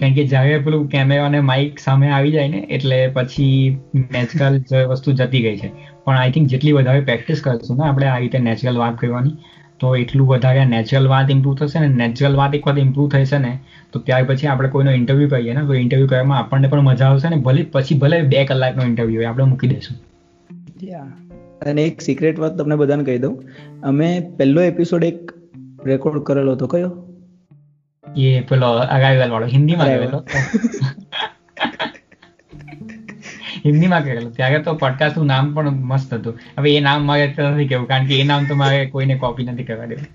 કારણ 0.00 0.14
કે 0.14 0.26
જ્યારે 0.26 0.58
પેલું 0.58 0.88
કેમેરા 0.88 1.26
અને 1.26 1.40
માઇક 1.40 1.78
સામે 1.78 2.08
આવી 2.10 2.32
જાય 2.32 2.48
ને 2.48 2.58
એટલે 2.70 3.08
પછી 3.08 3.78
નેચરલ 3.94 4.86
વસ્તુ 4.86 5.12
જતી 5.12 5.42
ગઈ 5.42 5.56
છે. 5.56 5.70
પણ 6.04 6.18
આઈ 6.18 6.30
થિંક 6.30 6.48
જેટલી 6.48 6.72
વધારે 6.72 7.00
પ્રેક્ટિસ 7.00 7.40
કરશું 7.42 7.76
ને 7.76 7.88
આપણે 7.88 8.06
આ 8.06 8.18
રીતે 8.18 8.38
નેચરલ 8.38 8.78
વાત 8.78 8.98
કરવાની 8.98 9.30
તો 9.80 9.96
એટલું 9.96 10.26
વધારે 10.26 10.64
નેચરલ 10.64 11.08
વાત 11.08 11.30
ઇમ્પ્રૂવ 11.30 11.54
થશે 11.54 11.80
ને 11.80 12.06
નેચરલ 12.06 12.36
વાત 12.36 12.54
એક 12.54 12.68
વખત 12.68 12.78
ઇમ્પ્રૂવ 12.78 13.08
થશે 13.08 13.38
ને 13.38 13.58
તો 13.92 14.00
ત્યાર 14.00 14.24
પછી 14.24 14.46
આપણે 14.46 14.68
કોઈનો 14.68 14.90
ઇન્ટરવ્યૂ 14.90 15.28
કરીએ 15.28 15.54
ને 15.54 15.60
તો 15.60 15.74
ઇન્ટરવ્યૂ 15.74 16.06
કરવામાં 16.06 16.38
આપણને 16.38 16.68
પણ 16.68 16.80
મજા 16.80 17.06
આવશે 17.06 17.28
ને 17.28 17.36
ભલે 17.36 17.62
પછી 17.72 17.98
ભલે 17.98 18.22
બે 18.22 18.44
કલાકનો 18.44 18.82
ઇન્ટરવ્યૂ 18.82 19.16
હોય 19.16 19.24
આપણે 19.24 19.44
મૂકી 19.44 19.66
દઈશું. 19.66 19.96
અને 21.66 21.82
એક 21.84 22.00
સિક્રેટ 22.00 22.38
વાત 22.38 22.56
તમને 22.56 22.76
બધાને 22.76 23.04
કહી 23.04 23.18
દઉં. 23.18 23.42
અમે 23.82 24.20
પહેલો 24.38 24.62
એપિસોડ 24.62 25.04
એક 25.04 25.32
રેકોર્ડ 25.86 26.22
કરેલો 26.22 26.52
હતો 26.52 26.66
કયો? 26.66 27.02
એ 28.16 28.40
પેલો 28.40 28.70
અરાઇવલ 28.88 29.30
વાળો 29.30 29.46
હિન્દીમાં 29.46 29.86
કરેલો 29.86 30.20
હિન્દીમાં 33.64 34.04
કરેલું 34.04 34.32
ત્યારે 34.32 34.58
તો 34.58 34.74
પોડકાસ્ટનું 34.74 35.26
નામ 35.26 35.54
પણ 35.54 35.80
મસ્ત 35.84 36.14
હતું 36.14 36.38
હવે 36.58 36.76
એ 36.76 36.80
નામ 36.80 37.06
મારે 37.06 37.26
નથી 37.26 37.68
કેવું 37.68 37.88
કારણ 37.88 38.06
કે 38.06 38.20
એ 38.20 38.24
નામ 38.24 38.48
તો 38.48 38.54
મારે 38.54 38.86
કોઈને 38.86 39.18
કોપી 39.18 39.44
નથી 39.44 39.64
કરવા 39.64 39.84
દેવું 39.84 40.06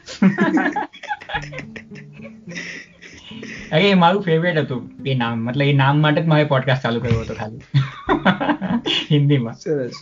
અરે 3.72 3.84
એ 3.90 3.94
મારું 3.94 4.24
ફેવરેટ 4.24 4.58
હતું 4.58 4.82
એ 5.06 5.16
નામ 5.16 5.46
મતલબ 5.46 5.68
એ 5.68 5.74
નામ 5.74 6.02
માટે 6.02 6.22
જ 6.22 6.26
મારે 6.26 6.44
પોડકાસ્ટ 6.44 6.84
ચાલુ 6.84 7.00
કર્યો 7.00 7.22
હતો 7.22 7.34
ખાલી 7.34 7.62
હિન્દીમાં 9.12 9.56
સરસ 9.56 10.02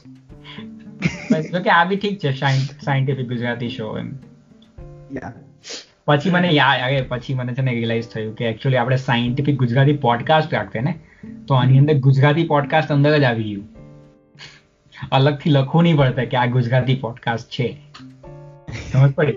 જો 1.51 1.59
કે 1.59 1.69
આ 1.69 1.83
બી 1.83 1.97
ઠીક 1.97 2.17
છે 2.19 2.31
સાયન્ટિફિક 2.31 3.27
ગુજરાતી 3.27 3.69
શો 3.69 3.91
એમ 3.97 4.09
પછી 6.09 6.29
મને 6.29 6.49
યાદ 6.49 7.05
પછી 7.07 7.33
મને 7.33 7.53
છે 7.53 7.61
ને 7.61 7.73
રિયલાઇઝ 7.73 8.07
થયું 8.07 8.35
કે 8.35 8.45
એકચ્યુઅલી 8.45 8.77
આપણે 8.77 8.95
સાયન્ટિફિક 8.95 9.57
ગુજરાતી 9.57 9.93
પોડકાસ્ટ 9.97 10.53
રાખતે 10.53 10.81
ને, 10.81 10.99
તો 11.47 11.55
આની 11.55 11.77
અંદર 11.77 11.97
ગુજરાતી 11.97 12.47
પોડકાસ્ટ 12.47 12.91
અંદર 12.91 13.19
જ 13.19 13.23
આવી 13.23 13.43
ગયું. 13.43 13.67
અલગથી 15.11 15.49
લખવું 15.49 15.83
નહીં 15.83 15.97
પડતા 15.97 16.23
કે 16.23 16.37
આ 16.37 16.45
ગુજરાતી 16.45 16.95
પોડકાસ્ટ 16.95 17.49
છે. 17.49 17.77
સમજ 18.91 19.11
પડી? 19.11 19.33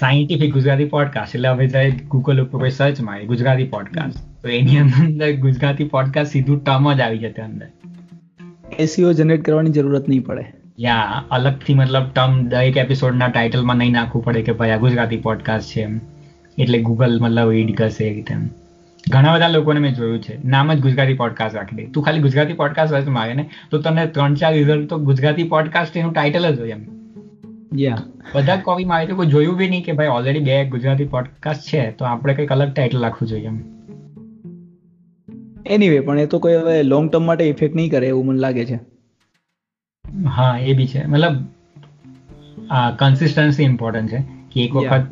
સાયન્ટિફિક 0.00 0.52
ગુજરાતી 0.52 0.84
પોડકાસ્ટ 0.84 1.34
એટલે 1.34 1.48
હવે 1.48 1.66
જાય 1.66 1.90
ગૂગલ 1.90 2.44
ઉપર 2.44 2.58
કોઈ 2.58 2.70
સર્ચ 2.70 3.00
મારે, 3.00 3.24
ગુજરાતી 3.24 3.64
પોડકાસ્ટ 3.64 4.42
તો 4.42 4.48
એની 4.48 4.78
અંદર 4.78 5.36
ગુજરાતી 5.36 5.84
પોડકાસ્ટ 5.84 6.32
સીધું 6.32 6.64
ટર્મ 6.64 6.92
જ 6.92 7.00
આવી 7.00 7.18
જશે 7.18 7.42
અંદર. 7.42 7.66
એસીઓ 8.78 9.12
જનરેટ 9.12 9.44
કરવાની 9.44 9.70
જરૂરત 9.70 10.08
નહીં 10.08 10.24
પડે. 10.24 10.57
યા 10.80 11.24
અલગથી 11.30 11.74
મતલબ 11.74 12.04
ટર્મ 12.14 12.48
દરેક 12.48 12.76
એપિસોડના 12.76 13.28
ટાઇટલમાં 13.28 13.76
નહીં 13.76 13.92
નાખવું 13.92 14.24
પડે 14.24 14.42
કે 14.42 14.52
ભાઈ 14.52 14.70
આ 14.70 14.76
ગુજરાતી 14.76 15.16
પોડકાસ્ટ 15.16 15.66
છે 15.68 15.82
એમ. 15.82 16.00
એટલે 16.58 16.78
ગૂગલ 16.82 17.20
મતલબ 17.20 17.50
રીડ 17.50 17.76
કરશે 17.76 18.04
એ 18.04 18.14
રીતે 18.14 18.34
ઘણા 19.10 19.34
બધા 19.34 19.48
લોકોને 19.48 19.80
મેં 19.80 19.94
જોયું 19.94 20.22
છે. 20.22 20.48
નામ 20.48 20.72
જ 20.72 20.80
ગુજરાતી 20.80 21.14
પોડકાસ્ટ 21.14 21.56
રાખી 21.56 21.76
દે. 21.76 21.86
તું 21.86 22.04
ખાલી 22.04 22.18
ગુજરાતી 22.18 22.52
પોડકાસ્ટ 22.52 22.94
સર્ચ 22.94 23.08
મારે 23.08 23.34
ને 23.34 23.48
તો 23.70 23.78
તને 23.78 24.06
ત્રણ 24.06 24.34
ચાર 24.34 24.52
રિઝલ્ટ 24.52 24.88
તો 24.88 24.98
ગુજરાતી 24.98 25.42
પોડકાસ્ટ 25.42 25.96
એનું 25.96 26.12
ટાઇટલ 26.12 26.54
જ 26.54 26.60
હોય 26.60 26.70
એમ. 26.70 26.86
યા 27.78 27.98
બધા 28.34 28.56
જ 28.56 28.60
કોપી 28.60 28.84
મારે 28.84 29.06
તો 29.06 29.16
કોઈ 29.16 29.26
જોયું 29.26 29.56
બી 29.56 29.68
નહીં 29.68 29.84
કે 29.84 29.92
ભાઈ 29.92 30.06
ઓલરેડી 30.06 30.40
બે 30.40 30.64
ગુજરાતી 30.64 31.04
પોડકાસ્ટ 31.04 31.60
છે 31.60 31.90
તો 31.90 32.04
આપણે 32.04 32.34
કંઈક 32.34 32.52
અલગ 32.52 32.72
ટાઇટલ 32.72 33.00
રાખવું 33.00 33.28
જોઈએ 33.28 33.46
એમ. 33.46 33.60
એનીવે 35.66 36.00
પણ 36.00 36.18
એ 36.18 36.26
તો 36.26 36.38
કોઈ 36.38 36.54
હવે 36.54 36.82
લોંગ 36.82 37.10
ટર્મ 37.10 37.26
માટે 37.26 37.44
ઇફેક્ટ 37.44 37.74
નહીં 37.74 37.90
કરે 37.90 38.06
એવું 38.06 38.26
મને 38.26 38.38
લાગે 38.38 38.64
છે. 38.66 38.80
હા 40.28 40.58
એ 40.58 40.72
બી 40.72 40.86
છે. 40.86 41.06
મતલબ 41.06 41.36
કન્સિસ્ટન્સી 42.98 43.62
ઇમ્પોર્ટન્ટ 43.62 44.10
છે 44.10 44.20
કે 44.52 44.64
એક 44.64 44.74
વખત 44.74 45.06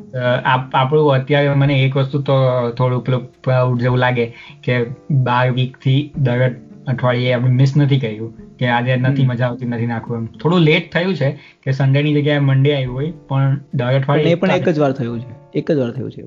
આપણું 0.75 1.13
અત્યારે 1.13 1.55
મને 1.55 1.83
એક 1.83 1.97
વસ્તુ 1.97 2.23
તો 2.23 2.35
થોડું 2.71 3.05
પેલું 3.05 3.33
પ્રાઉડ 3.43 3.81
જેવું 3.81 3.99
લાગે 3.99 4.27
કે 4.65 4.85
બાર 5.11 5.53
વીકથી 5.53 6.11
દર 6.17 6.51
અઠવાડિયે 6.87 7.33
આપણે 7.33 7.51
મિસ 7.51 7.77
નથી 7.77 8.01
કર્યું 8.01 8.57
કે 8.57 8.69
આજે 8.69 8.97
નથી 8.97 9.27
મજા 9.27 9.47
આવતી 9.47 9.67
નથી 9.67 9.87
નાખવું 9.87 10.19
એમ. 10.19 10.27
થોડું 10.27 10.61
લેટ 10.61 10.93
થયું 10.93 11.15
છે 11.15 11.31
કે 11.63 11.71
સન્ડેની 11.73 12.15
જગ્યાએ 12.15 12.39
મંડે 12.39 12.75
આવ્યું 12.77 12.95
હોય 12.95 13.11
પણ 13.11 13.61
દર 13.75 13.95
અઠવાડિયે 13.95 14.35
પણ 14.35 14.51
એક 14.51 14.69
જ 14.69 14.79
વાર 14.79 14.93
થયું 14.93 15.21
છે. 15.21 15.35
એક 15.55 15.71
જ 15.71 15.77
વાર 15.77 15.91
થયું 15.91 16.11
છે 16.11 16.23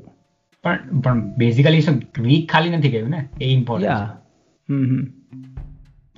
પણ. 0.64 1.02
પણ 1.02 1.22
બેઝિકલી 1.38 1.82
શું 1.82 2.02
વીક 2.20 2.52
ખાલી 2.52 2.70
નથી 2.70 2.90
ગયું 2.90 3.10
ને? 3.10 3.28
એ 3.42 3.46
ઇમ્પોર્ટન્ટ 3.46 3.92
હમ 4.70 4.84
હમ. 4.86 5.08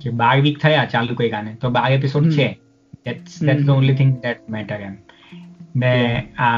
કે 0.02 0.10
બાર 0.10 0.40
વીક 0.40 0.58
થયા 0.58 0.84
ચાલુ 0.84 1.14
કર્યા 1.14 1.42
ને 1.42 1.54
તો 1.60 1.70
બાર 1.70 1.92
એપિસોડ 1.92 2.30
છે. 2.30 2.48
That's 3.04 3.42
that's 3.42 3.66
the 3.66 3.70
only 3.70 3.94
thing 3.94 4.16
that 4.16 4.50
matter 4.50 4.74
એમ. 4.74 4.96
ને 5.76 5.92
આ 6.38 6.48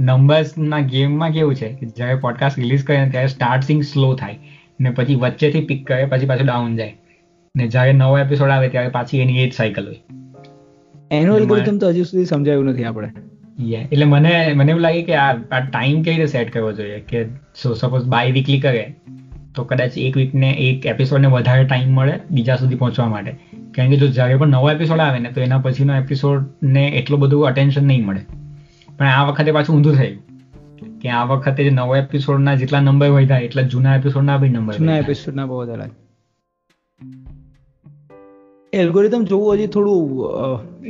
નંબર્સના 0.00 0.80
ગેમમાં 0.80 1.30
કેવું 1.30 1.54
છે 1.54 1.72
કે 1.72 1.86
જ્યારે 1.86 2.14
પોડકાસ્ટ 2.14 2.58
રિલીઝ 2.58 2.84
કરે 2.84 3.08
ત્યારે 3.10 3.26
સ્ટાર્ટિંગ 3.26 3.82
સ્લો 3.82 4.14
થાય 4.14 4.38
ને 4.80 4.90
પછી 4.90 5.14
વચ્ચેથી 5.14 5.60
પિક 5.60 5.86
કરે 5.86 6.04
પછી 6.04 6.26
પાછું 6.26 6.46
ડાઉન 6.46 6.76
જાય. 6.76 6.94
ને 7.56 7.66
જ્યારે 7.68 7.92
નવો 7.92 8.18
એપિસોડ 8.18 8.50
આવે 8.50 8.68
ત્યારે 8.68 8.88
પાછી 8.88 9.20
એની 9.20 9.38
એજ 9.38 9.50
જ 9.50 9.54
સાયકલ 9.54 9.86
હોય. 9.86 10.00
એનું 11.10 11.36
એલ્ગોરિધમ 11.36 11.78
તો 11.78 11.88
હજી 11.88 12.04
સુધી 12.04 12.24
સમજાયું 12.24 12.64
નથી 12.64 12.84
આપણે. 12.84 13.08
એટલે 13.92 14.04
મને 14.04 14.52
મને 14.52 14.70
એવું 14.70 14.82
લાગે 14.82 15.02
કે 15.02 15.14
આ 15.14 15.32
ટાઈમ 15.60 16.02
કેવી 16.02 16.16
રીતે 16.16 16.26
સેટ 16.26 16.52
કરવો 16.52 16.72
જોઈએ? 16.72 17.00
કે 17.00 17.24
સો 17.62 17.74
સપોઝ 17.74 18.04
બાય 18.04 18.30
વીકલી 18.30 18.60
કરે 18.60 18.94
તો 19.54 19.64
કદાચ 19.70 19.96
એક 20.02 20.18
વીકને 20.20 20.50
એક 20.66 20.86
એપિસોડને 20.92 21.28
વધારે 21.28 21.64
ટાઈમ 21.64 21.90
મળે 21.92 22.14
બીજા 22.30 22.56
સુધી 22.56 22.80
પહોંચવા 22.82 23.08
માટે. 23.08 23.32
કારણ 23.74 23.90
કે 23.92 23.96
જો 24.02 24.08
જ્યારે 24.18 24.36
પણ 24.42 24.54
નવો 24.56 24.70
એપિસોડ 24.70 25.04
આવે 25.06 25.18
ને 25.18 25.32
તો 25.32 25.46
એના 25.46 25.62
પછીનો 25.66 25.96
એપિસોડને 26.02 26.84
એટલું 27.00 27.24
બધું 27.24 27.48
અટેન્શન 27.50 27.88
નહીં 27.92 28.04
મળે. 28.06 28.22
પણ 28.98 29.10
આ 29.10 29.24
વખતે 29.30 29.56
પાછું 29.58 29.74
ઊંધું 29.76 29.96
થયું 29.96 30.20
કે 31.00 31.10
આ 31.10 31.24
વખતે 31.24 31.70
નવો 31.70 31.96
એપિસોડના 31.96 32.54
જેટલા 32.60 32.80
નંબર 32.80 33.10
વધ્યા 33.16 33.48
એટલા 33.48 33.66
જૂના 33.74 33.96
એપિસોડના 33.96 34.38
બી 34.38 34.52
નંબર 34.52 34.78
જૂના 34.78 34.98
એપિસોડના 34.98 35.46
બહુ 35.46 35.60
વધારે 35.62 35.90
એલ્ગોરિધમ 38.72 39.24
જોવું 39.24 39.58
હજી 39.58 39.66
થોડું 39.66 40.02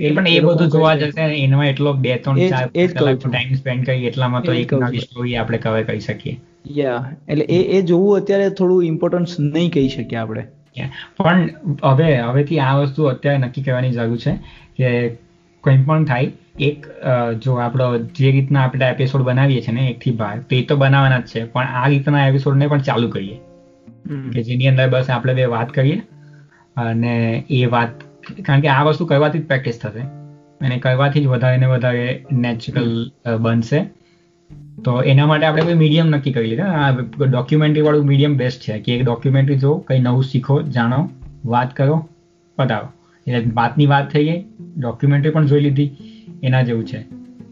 એ 0.02 0.14
પણ 0.14 0.28
એ 0.28 0.40
બધું 0.40 0.68
જોવા 0.68 0.94
જશે 0.96 1.24
એમાં 1.38 1.66
એટલો 1.66 1.92
બે 2.04 2.16
ત્રણ 2.16 2.50
ચાર 2.50 2.68
કલાક 2.94 3.20
ટાઈમ 3.24 3.54
સ્પેન્ડ 3.56 3.84
કરી 3.84 4.08
એટલામાં 4.10 4.42
તો 4.42 4.52
એક 4.52 4.74
નવી 4.78 5.04
સ્ટોરી 5.06 5.36
આપણે 5.36 5.58
કવર 5.58 5.84
કરી 5.84 6.00
શકીએ. 6.00 6.34
યા 6.70 7.12
એટલે 7.28 7.44
એ 7.44 7.78
એ 7.78 7.82
જોવું 7.82 8.16
અત્યારે 8.16 8.50
થોડું 8.50 8.84
ઇમ્પોર્ટન્સ 8.84 9.40
નહીં 9.40 9.72
કહી 9.72 9.88
શકીએ 9.88 10.18
આપણે. 10.18 10.46
પણ 11.16 11.48
હવે 11.84 12.18
હવેથી 12.18 12.58
આ 12.58 12.76
વસ્તુ 12.78 13.04
અત્યારે 13.04 13.38
નક્કી 13.38 13.62
કરવાની 13.62 13.90
જરૂર 13.90 14.16
છે 14.16 14.32
કે 14.76 15.08
કંઈ 15.64 15.82
પણ 15.82 16.04
થાય 16.04 16.32
એક 16.60 16.86
જો 17.42 17.54
આપણો 17.54 17.98
જે 17.98 18.30
રીતના 18.30 18.62
આપણે 18.62 18.88
એપિસોડ 18.88 19.22
બનાવીએ 19.22 19.60
છીએ 19.60 19.74
ને 19.74 19.88
એકથી 19.88 20.10
બાર 20.10 20.38
તો 20.38 20.56
એ 20.56 20.62
તો 20.62 20.76
બનાવવાના 20.76 21.20
જ 21.20 21.22
છે 21.22 21.44
પણ 21.44 21.66
આ 21.66 21.88
રીતના 21.88 22.28
એપિસોડને 22.28 22.66
પણ 22.66 22.80
ચાલુ 22.80 23.08
કરીએ. 23.08 23.36
કે 24.32 24.42
જેની 24.42 24.68
અંદર 24.68 24.88
બસ 24.88 25.10
આપણે 25.10 25.34
બે 25.34 25.44
વાત 25.44 25.70
કરીએ 25.70 26.02
અને 26.76 27.44
એ 27.50 27.66
વાત 27.66 27.88
કારણ 28.42 28.60
કે 28.60 28.68
આ 28.68 28.82
વસ્તુ 28.82 29.06
કરવાથી 29.06 29.38
જ 29.38 29.46
પ્રેક્ટિસ 29.46 29.78
થશે. 29.78 30.00
અને 30.66 30.78
કરવાથી 30.78 31.22
જ 31.22 31.26
વધારે 31.26 31.56
ને 31.56 31.66
વધારે 31.66 32.24
નેચરલ 32.32 33.10
બનશે. 33.40 33.84
તો 34.84 35.00
એના 35.02 35.26
માટે 35.26 35.46
આપણે 35.46 35.62
કોઈ 35.62 35.74
મીડિયમ 35.74 36.06
નક્કી 36.06 36.32
કરી 36.32 36.48
લીધા. 36.48 36.64
આ 36.64 36.90
ડોક્યુમેન્ટરી 37.26 37.82
વાળું 37.82 38.06
મીડિયમ 38.06 38.36
બેસ્ટ 38.36 38.60
છે. 38.60 38.78
કે 38.78 38.96
એક 38.96 39.04
ડોક્યુમેન્ટરી 39.04 39.58
જો 39.58 39.74
કંઈ 39.78 40.00
નવું 40.00 40.24
શીખો, 40.24 40.62
જાણો, 40.62 41.08
વાત 41.44 41.76
કરો, 41.76 42.08
પતાવો. 42.58 42.88
એટલે 43.26 43.50
વાતની 43.54 43.86
વાત 43.86 44.12
થઈ 44.12 44.24
ગઈ 44.24 44.44
ડોક્યુમેન્ટરી 44.78 45.30
પણ 45.30 45.46
જોઈ 45.46 45.60
લીધી, 45.60 45.90
એના 46.42 46.62
જેવું 46.62 46.86
છે. 46.86 47.02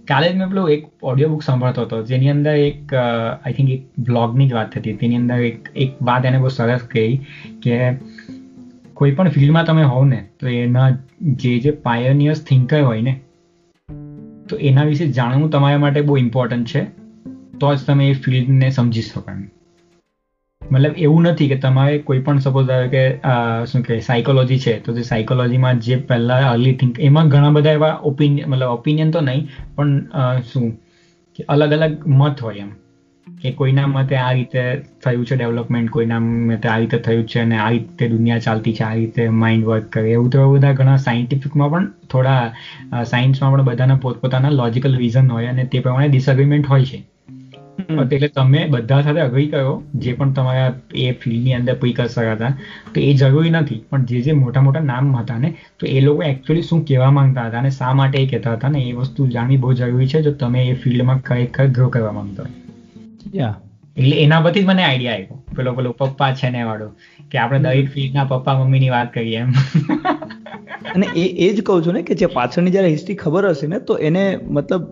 કાલે 0.09 0.29
જ 0.33 0.37
મેં 0.37 0.49
પેલું 0.49 0.71
એક 0.71 0.87
ઓડિયો 1.03 1.29
બુક 1.29 1.43
સાંભળતો 1.43 1.83
હતો, 1.83 2.03
જેની 2.03 2.31
અંદર 2.31 2.55
એક 2.55 2.95
આઈ 2.95 3.53
થિંક 3.53 3.71
એક 3.71 3.83
બ્લોગની 3.99 4.49
જ 4.49 4.53
વાત 4.53 4.73
થતી 4.73 4.93
તેની 4.93 5.17
અંદર 5.17 5.39
એક 5.41 5.69
એક 5.77 6.03
વાત 6.03 6.25
એને 6.25 6.39
બહુ 6.39 6.49
સરસ 6.49 6.81
કહી 6.81 7.17
કે 7.63 7.79
કોઈ 8.95 9.11
પણ 9.11 9.29
ફિલ્ડમાં 9.29 9.65
તમે 9.65 9.83
હોવ 9.83 10.05
ને, 10.05 10.21
તો 10.41 10.49
એના 10.49 10.91
જે 11.23 11.59
જે 11.59 11.71
પાયોનિયર્સ 11.71 12.41
થિંકર 12.45 12.83
હોય 12.83 13.01
ને 13.01 13.21
તો 14.51 14.57
એના 14.69 14.89
વિશે 14.91 15.07
જાણવું 15.19 15.51
તમારા 15.51 15.85
માટે 15.85 16.01
બહુ 16.01 16.17
ઇમ્પોર્ટન્ટ 16.17 16.75
છે. 16.75 16.83
તો 17.61 17.73
જ 17.75 17.87
તમે 17.87 18.05
એ 18.11 18.13
ફિલ્ડને 18.25 18.69
સમજી 18.71 19.03
શકો 19.03 19.33
મતલબ 20.63 20.95
એવું 20.99 21.23
નથી 21.23 21.49
કે 21.49 21.57
તમારે 21.59 21.95
કોઈ 22.09 22.21
પણ 22.27 22.39
સપોઝ 22.39 22.69
આવે 22.71 22.89
કે 22.89 23.03
શું 23.67 23.83
કહે 23.83 23.97
સાયકોલોજી 24.01 24.59
છે, 24.59 24.75
તો 24.79 24.93
જે 24.93 25.03
સાયકોલોજીમાં 25.03 25.81
જે 25.81 25.97
પહેલાં 26.09 26.45
અર્લી 26.51 26.75
થિંક 26.83 27.01
એમાં 27.09 27.29
ઘણા 27.29 27.51
બધા 27.51 27.75
એવા 27.79 27.95
ઓપિનિયન 28.11 28.51
મતલબ 28.51 28.71
ઓપિનિયન 28.71 29.11
તો 29.11 29.21
નહીં, 29.21 29.49
પણ 29.77 29.91
શું 30.53 30.69
કે 31.37 31.49
અલગ 31.49 31.73
અલગ 31.73 31.95
મત 32.09 32.37
હોય 32.41 32.65
એમ. 32.65 32.71
કે 33.43 33.51
કોઈના 33.53 33.87
મતે 33.87 34.17
આ 34.17 34.33
રીતે 34.33 34.63
થયું 35.05 35.27
છે 35.27 35.37
ડેવલપમેન્ટ 35.37 35.91
કોઈના 35.91 36.21
મતે 36.21 36.69
આ 36.69 36.79
રીતે 36.79 36.99
થયું 36.99 37.27
છે 37.27 37.39
અને 37.41 37.57
આ 37.59 37.69
રીતે 37.71 38.09
દુનિયા 38.09 38.39
ચાલતી 38.39 38.73
છે 38.73 38.85
આ 38.85 38.95
રીતે 38.95 39.29
માઇન્ડ 39.43 39.67
વર્ક 39.67 39.87
કરે. 39.93 40.11
એવું 40.13 40.31
તો 40.31 40.49
બધા 40.55 40.73
ઘણા 40.73 40.97
સાયન્ટિફિકમાં 40.97 41.71
પણ 41.71 41.87
થોડા 42.11 43.05
સાયન્સમાં 43.05 43.53
પણ 43.53 43.65
બધાના 43.65 43.97
પોતપોતાના 43.97 44.51
લોજિકલ 44.51 44.97
રીઝન 44.97 45.29
હોય 45.29 45.47
અને 45.47 45.65
તે 45.65 45.81
પ્રમાણે 45.81 46.09
ડિસએગ્રીમેન્ટ 46.09 46.67
હોય 46.67 46.85
છે. 46.85 47.01
એટલે 48.13 48.29
તમે 48.29 48.67
બધા 48.71 49.01
સાથે 49.03 49.21
અગ્રી 49.21 49.47
કરો 49.47 49.83
જે 49.95 50.13
પણ 50.13 50.33
તમારા 50.33 50.73
એ 50.95 51.11
ફિલ્ડની 51.13 51.55
અંદર 51.55 51.75
પ્રિકર્સર 51.75 52.33
હતા 52.33 52.51
તો 52.95 53.01
એ 53.01 53.15
જરૂરી 53.15 53.51
નથી. 53.51 53.81
પણ 53.91 54.05
જે 54.05 54.21
જે 54.21 54.33
મોટા 54.33 54.63
મોટા 54.63 54.85
નામ 54.85 55.13
હતા 55.17 55.39
ને 55.39 55.55
તો 55.81 55.87
એ 55.87 56.01
લોકો 56.01 56.23
એકચ્યુઅલી 56.23 56.63
શું 56.63 56.85
કહેવા 56.87 57.11
માંગતા 57.11 57.47
હતા 57.47 57.59
અને 57.59 57.71
શા 57.71 57.93
માટે 57.95 58.23
એ 58.23 58.27
કહેતા 58.27 58.53
હતા 58.53 58.69
ને 58.69 58.81
એ 58.81 58.93
વસ્તુ 58.93 59.29
જાણવી 59.29 59.57
બહુ 59.57 59.73
જરૂરી 59.73 60.07
છે 60.07 60.23
જો 60.23 60.33
તમે 60.33 60.67
એ 60.67 60.75
ફિલ્ડમાં 60.75 61.21
ખરેખર 61.21 61.67
ગ્રો 61.67 61.89
કરવા 61.89 62.13
માંગતા 62.13 62.43
યા 62.43 62.70
એટલે 63.97 64.17
એના 64.17 64.41
પરથી 64.41 64.63
જ 64.63 64.67
મને 64.67 64.85
આઈડિયા 64.85 65.15
આવ્યો 65.15 65.39
પેલો 65.57 65.73
પેલો 65.73 65.93
પપ્પા 65.93 66.33
છે 66.35 66.51
ને 66.51 66.63
વાળો 66.63 66.89
કે 67.31 67.39
આપણે 67.39 67.59
દરેક 67.59 67.89
ફિલ્મના 67.91 68.25
પપ્પા 68.25 68.59
મમ્મીની 68.59 68.91
વાત 68.91 69.15
કરીએ 69.15 69.39
એમ. 69.39 69.51
અને 70.95 71.07
એ 71.17 71.25
એ 71.47 71.53
જ 71.55 71.63
કહું 71.63 71.87
છું 71.87 71.93
ને 71.93 72.03
કે 72.03 72.15
જે 72.15 72.27
પાછળની 72.27 72.71
જ્યારે 72.71 72.89
હિસ્ટ્રી 72.89 73.15
ખબર 73.15 73.49
હશે 73.49 73.67
ને 73.67 73.79
તો 73.79 73.99
એને 73.99 74.23
મતલબ 74.43 74.83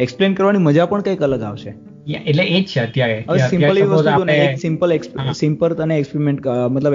એક્સપ્લેન 0.00 0.34
કરવાની 0.34 0.58
મજા 0.58 0.86
પણ 0.86 1.00
કંઈક 1.00 1.22
અલગ 1.22 1.42
આવશે. 1.42 1.74
એટલે 2.14 2.42
એ 2.42 2.60
જ 2.60 2.66
છે 2.66 2.80
અત્યારે. 2.80 3.24
સિમ્પલ 3.50 3.78
એ 3.78 3.82
વસ્તુ 3.82 4.24
ને 4.24 4.38
એક 4.38 4.58
સિમ્પલ 4.58 4.98
સિમ્પલ 5.34 5.74
તને 5.74 5.98
એક્સપેરિમેન્ટ 5.98 6.46
મતલબ 6.46 6.94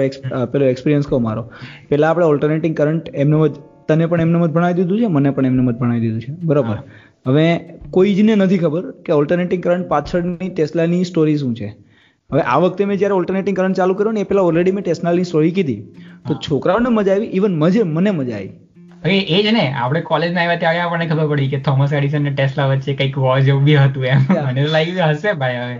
પેલો 0.52 0.64
એક્સપિરિયન્સ 0.64 1.06
કહો 1.06 1.18
મારો. 1.18 1.50
પેલા 1.88 2.10
આપણે 2.10 2.26
ઓલ્ટરનેટિંગ 2.26 2.76
કરંટ 2.76 3.08
એમનો 3.14 3.48
જ 3.48 3.50
તને 3.88 4.06
પણ 4.06 4.20
એમનો 4.20 4.38
મત 4.38 4.50
ભણાવી 4.50 4.74
દીધું 4.74 5.00
છે 5.00 5.06
મને 5.06 5.30
પણ 5.30 5.46
એમનો 5.46 5.62
મત 5.62 5.76
ભણાવી 5.78 6.00
દીધું 6.00 6.20
છે. 6.20 6.32
બરોબર? 6.42 6.78
હવે 7.26 7.46
કોઈ 7.90 8.14
જને 8.14 8.34
નથી 8.34 8.58
ખબર 8.58 8.90
કે 9.06 9.12
ઓલ્ટરનેટિંગ 9.12 9.62
કરંટ 9.62 9.88
પાછળની 9.88 10.48
ટેસ્લાની 10.50 11.04
સ્ટોરી 11.04 11.36
શું 11.36 11.54
છે. 11.56 11.68
હવે 12.30 12.42
આ 12.42 12.58
વખતે 12.58 12.84
મેં 12.84 12.98
જ્યારે 12.98 13.14
ઓલ્ટરનેટિંગ 13.14 13.56
કરંટ 13.56 13.76
ચાલુ 13.76 13.94
કર્યો 13.94 14.12
ને 14.12 14.20
એ 14.20 14.24
પેલા 14.24 14.42
ઓલરેડી 14.42 14.72
મેં 14.72 14.84
ટેસ્લાની 14.84 15.24
સ્ટોરી 15.24 15.50
કીધી. 15.50 15.80
તો 16.28 16.34
છોકરાઓને 16.34 16.88
મજા 16.88 17.12
આવી 17.12 17.30
ઇવન 17.32 17.58
મજે 17.58 17.82
મને 17.82 18.10
મજા 18.10 18.36
આવી. 18.36 18.52
હવે 19.04 19.18
એ 19.18 19.42
જ 19.42 19.52
ને 19.52 19.64
આપણે 19.72 20.00
કોલેજમાં 20.00 20.42
આવ્યા 20.42 20.56
ત્યારે 20.56 20.80
આપણને 20.80 21.06
ખબર 21.06 21.28
પડી 21.28 21.48
કે 21.48 21.58
થોમસ 21.60 21.92
એડિસન 21.92 22.22
ને 22.22 22.30
ટેસ્લા 22.30 22.66
વચ્ચે 22.66 22.94
કંઈક 22.94 23.18
વોર 23.18 23.38
જેવું 23.40 23.64
બી 23.64 23.76
હતું 23.76 24.04
એમ. 24.04 24.20
મને 24.46 24.64
તો 24.64 24.72
લાગ્યું 24.72 25.10
હશે 25.10 25.32
ભાઈ 25.32 25.56
હવે. 25.56 25.76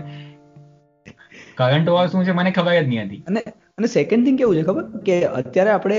કરંટ 1.57 1.89
વોર 1.89 2.07
શું 2.07 2.25
છે 2.25 2.31
મને 2.31 2.51
ખબર 2.51 2.81
જ 2.81 2.87
નહીં 2.87 3.05
હતી. 3.05 3.23
અને 3.27 3.39
અને 3.77 3.87
સેકન્ડ 3.87 4.25
થિંગ 4.25 4.37
કેવું 4.37 4.55
છે 4.55 4.63
ખબર? 4.63 4.83
કે 5.05 5.15
અત્યારે 5.23 5.71
આપણે 5.71 5.97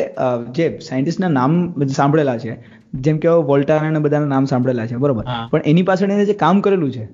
જે 0.50 0.66
સાયન્ટિસ્ટના 0.78 1.28
નામ 1.28 1.86
સાંભળેલા 1.86 2.38
છે 2.38 2.77
જેમ 2.94 3.18
કે 3.18 3.28
વોલ્ટા 3.28 3.76
અને 3.76 3.98
બધાના 3.98 4.26
નામ 4.26 4.44
સાંભળેલા 4.44 4.86
છે 4.86 4.96
બરોબર? 4.96 5.24
પણ 5.50 5.62
એની 5.66 5.82
પાછળ 5.82 6.10
એને 6.10 6.24
જે 6.24 6.32
કામ 6.32 6.60
કરેલું 6.60 6.92
છે 6.92 7.08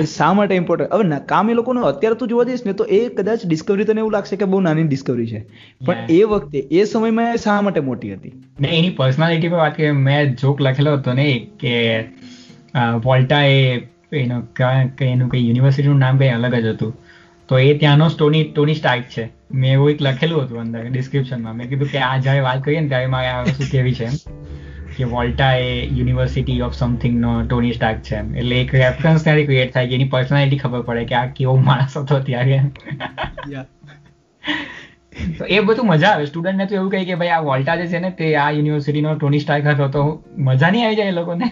એ 0.00 0.04
શા 0.04 0.32
માટે 0.32 0.54
ઇમ્પોર્ટન્ટ 0.54 0.92
હવે 0.92 1.04
કામ 1.26 1.50
એ 1.50 1.54
લોકોનું 1.54 1.84
અત્યારે 1.84 2.16
તું 2.16 2.28
જોવા 2.28 2.44
જઈશ 2.44 2.66
ને 2.66 2.72
તો 2.72 2.84
એ 2.84 3.08
કદાચ 3.08 3.38
ડિસ્કવરી 3.46 3.84
તને 3.84 3.98
એવું 3.98 4.12
લાગશે 4.12 4.36
કે 4.36 4.44
બહુ 4.44 4.60
નાની 4.60 4.82
ડિસ્કવરી 4.82 5.26
છે. 5.26 5.46
પણ 5.86 5.96
એ 6.10 6.22
વખતે 6.22 6.58
એ 6.58 6.84
સમયમાં 6.84 7.34
એ 7.34 7.36
શા 7.36 7.60
માટે 7.60 7.80
મોટી 7.80 8.14
હતી? 8.14 8.42
ને 8.60 8.68
એની 8.68 8.90
પર્સનાલિટી 8.90 9.48
પર 9.48 9.56
વાત 9.56 9.76
કરીએ 9.76 9.90
મેં 9.90 10.36
જોક 10.36 10.60
લખેલો 10.60 10.92
હતો 10.92 11.12
ને 11.12 11.46
કે 11.60 12.00
વોલ્ટા 13.04 13.42
એ 13.42 13.78
એનો 14.12 14.42
કા- 14.56 14.88
કે 14.98 15.04
એનું 15.04 15.28
કઈ 15.28 15.46
યુનિવર્સિટીનું 15.46 15.98
નામ 15.98 16.18
કઈ 16.18 16.28
અલગ 16.28 16.54
જ 16.54 16.64
હતું. 16.64 16.96
તો 17.48 17.58
એ 17.58 17.78
ત્યાંનો 17.78 18.08
સ્ટોની 18.08 18.44
ટોની 18.44 18.74
સ્ટાર્ક 18.74 19.02
છે. 19.02 19.30
મેં 19.54 19.72
એવું 19.72 19.90
એક 19.90 20.02
લખેલું 20.02 20.44
હતું 20.44 20.60
અંદર 20.60 20.88
ડિસ્ક્રિપ્શનમાં 20.90 21.56
મેં. 21.56 21.68
કીધું 21.68 21.90
કે 21.92 21.98
આ 21.98 22.16
જ્યારે 22.18 22.40
વાત 22.40 22.64
કરીએ 22.64 22.80
ને 22.80 22.88
ત્યારે 22.88 23.06
મારે 23.06 23.28
આ 23.28 23.42
વસ્તુ 23.42 23.68
કેવી 23.72 23.94
છે 23.94 24.08
કે 24.96 25.04
વોલ્ટા 25.04 25.52
એ 25.58 25.70
યુનિવર્સિટી 25.98 26.60
ઓફ 26.62 26.74
સમથિંગ 26.74 27.14
નો 27.20 27.30
ટોની 27.46 27.72
સ્ટાર્ક 27.72 28.02
છે 28.02 28.16
એટલે 28.16 28.60
એક 28.60 28.74
રેફરન્સ 28.74 29.24
ત્યારે 29.24 29.46
ક્રિએટ 29.46 29.72
થાય 29.74 29.88
કે 29.88 29.94
એની 29.94 30.08
પર્સનાલિટી 30.08 30.58
ખબર 30.58 30.82
પડે 30.82 31.04
કે 31.04 31.14
આ 31.14 31.26
કેવો 31.38 31.56
માણસ 31.68 31.96
હતો 31.98 32.20
ત્યારે. 32.20 32.60
તો 35.38 35.44
એ 35.46 35.58
બધું 35.66 35.86
મજા 35.88 36.10
આવે. 36.10 36.24
સ્ટુડન્ટને 36.26 36.66
તો 36.70 36.74
એવું 36.78 36.90
કહે 36.92 37.02
કે 37.10 37.18
ભાઈ 37.20 37.34
આ 37.36 37.42
વોલ્ટા 37.48 37.76
જે 37.80 37.86
છે 37.92 38.00
ને 38.04 38.10
તે 38.20 38.30
આ 38.44 38.46
યુનિવર્સિટીનો 38.56 39.12
ટોની 39.18 39.42
સ્ટાર્ક 39.44 39.66
હતો. 39.72 39.88
તો 39.96 40.02
મજા 40.48 40.70
નહીં 40.70 40.86
આવી 40.86 40.98
જાય 41.00 41.14
એ 41.14 41.16
લોકોને? 41.18 41.46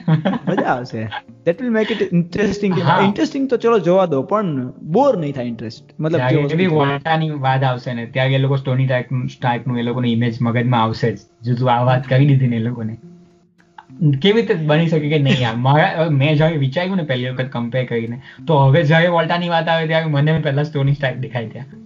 મજા 0.48 0.70
આવશે. 0.74 1.04
That 1.46 1.62
will 1.62 1.72
make 1.76 1.92
it 1.94 2.02
interesting 2.18 2.74
interesting 3.04 3.44
તો 3.52 3.60
ચલો 3.62 3.78
જોવા 3.86 4.08
દો 4.14 4.22
પણ 4.32 4.66
બોર 4.96 5.12
નહીં 5.18 5.38
થાય 5.38 5.52
ઇન્ટરેસ્ટ 5.52 5.94
મતલબ 6.00 6.50
જે. 6.56 6.66
વોલ્ટાની 6.74 7.30
વાત 7.46 7.62
આવશે 7.70 7.94
ને. 8.00 8.04
ત્યાં 8.16 8.36
એ 8.40 8.42
લોકો 8.44 8.56
ટોની 8.64 8.88
સ્ટાર્કનું 9.36 9.78
એ 9.78 9.86
લોકોનું 9.88 10.10
ઇમેજ 10.10 10.42
મગજમાં 10.48 10.82
આવશે 10.82 11.08
જ. 11.12 11.18
જો 11.44 11.54
તું 11.54 11.72
આ 11.74 11.80
વાત 11.90 12.12
કરી 12.12 12.28
દીધી 12.32 12.52
ને 12.54 12.62
એ 12.62 12.66
લોકોને. 12.68 12.94
કેવી 14.22 14.36
રીતે 14.36 14.54
બની 14.68 14.88
શકે 14.90 15.08
કે 15.10 15.18
નહીં 15.24 15.40
યાર 15.40 15.56
મારા 15.64 16.08
મેં 16.20 16.36
જ્યારે 16.36 16.56
વિચાર્યું 16.56 17.00
ને 17.00 17.04
પહેલી 17.10 17.30
વખત 17.30 17.50
કમ્પેર 17.52 17.84
કરીને 17.84 18.16
તો 18.48 18.58
હવે 18.58 18.80
જ્યારે 18.90 19.08
વોલ્ટાની 19.16 19.50
વાત 19.54 19.68
આવે 19.68 19.86
ત્યારે 19.86 20.12
મને 20.16 20.36
પહેલા 20.46 20.66
ટોની 20.68 20.96
સ્ટાઇક 20.98 21.18
દેખાય 21.24 21.48
ત્યાં. 21.48 21.78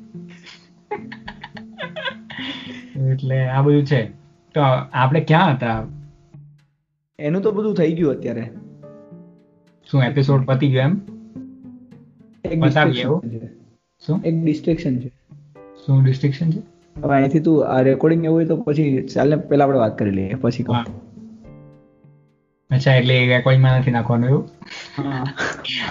એટલે 3.17 3.49
આ 3.49 3.63
બધું 3.63 3.87
છે. 3.87 4.07
તો 4.55 4.61
આપણે 4.93 5.21
ક્યાં 5.21 5.55
હતા? 5.55 5.85
એનું 7.19 7.43
તો 7.43 7.53
બધું 7.53 7.75
થઈ 7.75 7.93
ગયું 7.93 8.13
અત્યારે. 8.13 8.51
શું 9.91 10.03
એપિસોડ 10.03 10.45
પતી 10.45 10.69
ગયો 10.69 10.83
એમ. 10.83 10.99
શું? 14.07 14.23
એક 14.25 14.45
ડિસ્ટ્રેક્શન 14.45 14.99
છે. 14.99 15.09
શું 15.87 16.05
ડિસ્ટ્રેક્શન 16.05 16.51
છે? 16.51 16.59
હવે 17.03 17.15
અહીંથી 17.15 17.41
તું 17.41 17.69
આ 17.69 17.81
રેકોર્ડિંગ 17.81 18.25
એવું 18.25 18.37
હોય 18.37 18.45
તો 18.45 18.57
પછી 18.57 19.09
ચાલ 19.15 19.31
ને 19.31 19.37
પેલા 19.37 19.65
આપણે 19.65 19.79
વાત 19.79 19.99
કરી 19.99 20.11
લઈએ 20.11 20.35
પછી 20.35 20.63
કહું. 20.63 21.07
અચ્છા 22.71 22.95
એટલે 22.95 23.27
રેકોર્ડિંગમાં 23.27 23.79
નથી 23.79 23.91
નાખવાનું 23.91 24.29
એવું? 24.29 24.49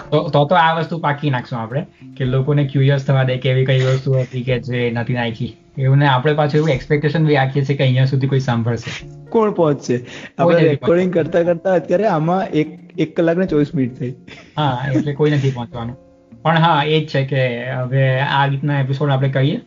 તો 0.09 0.29
તો 0.29 0.45
તો 0.45 0.55
આ 0.55 0.79
વસ્તુ 0.79 0.97
પાકી 0.97 1.29
નાખશું 1.29 1.59
આપણે 1.59 1.85
કે 2.17 2.25
લોકોને 2.25 2.67
ક્યુરિયસ 2.71 3.05
થવા 3.05 3.23
દે 3.23 3.37
કે 3.37 3.49
એવી 3.49 3.65
કઈ 3.65 3.81
વસ્તુ 3.81 4.13
હતી 4.13 4.43
કે 4.43 4.59
જે 4.59 4.91
નથી 4.91 5.13
નાખી. 5.13 5.57
એવું 5.77 5.97
ને 5.97 6.07
આપણે 6.07 6.33
પાછું 6.33 6.57
એવું 6.57 6.69
એક્સપેક્ટેશન 6.69 7.25
બી 7.25 7.35
રાખીએ 7.35 7.65
છીએ 7.65 7.77
કે 7.77 7.83
અહીંયા 7.83 8.05
સુધી 8.05 8.27
કોઈ 8.27 8.39
સાંભળશે. 8.39 8.91
કોણ 9.29 9.51
પહોંચશે? 9.51 9.99
આપણે 10.37 10.63
રેકોર્ડિંગ 10.63 11.13
કરતા 11.13 11.43
કરતા 11.43 11.73
અત્યારે 11.73 12.07
આમાં 12.07 12.47
એક 12.53 12.67
એક 12.99 13.15
કલાક 13.15 13.37
ને 13.37 13.45
ચોવીસ 13.45 13.75
મિનિટ 13.75 13.99
થઈ. 13.99 14.13
હા 14.57 14.87
એટલે 14.93 15.13
કોઈ 15.13 15.31
નથી 15.31 15.51
પહોંચવાનું. 15.51 15.95
પણ 16.43 16.57
હા 16.57 16.83
એ 16.83 17.01
જ 17.01 17.07
છે 17.07 17.25
કે 17.25 17.71
હવે 17.71 18.19
આ 18.19 18.45
રીતના 18.47 18.79
એપિસોડ 18.79 19.09
આપણે 19.09 19.29
કહીએ 19.29 19.61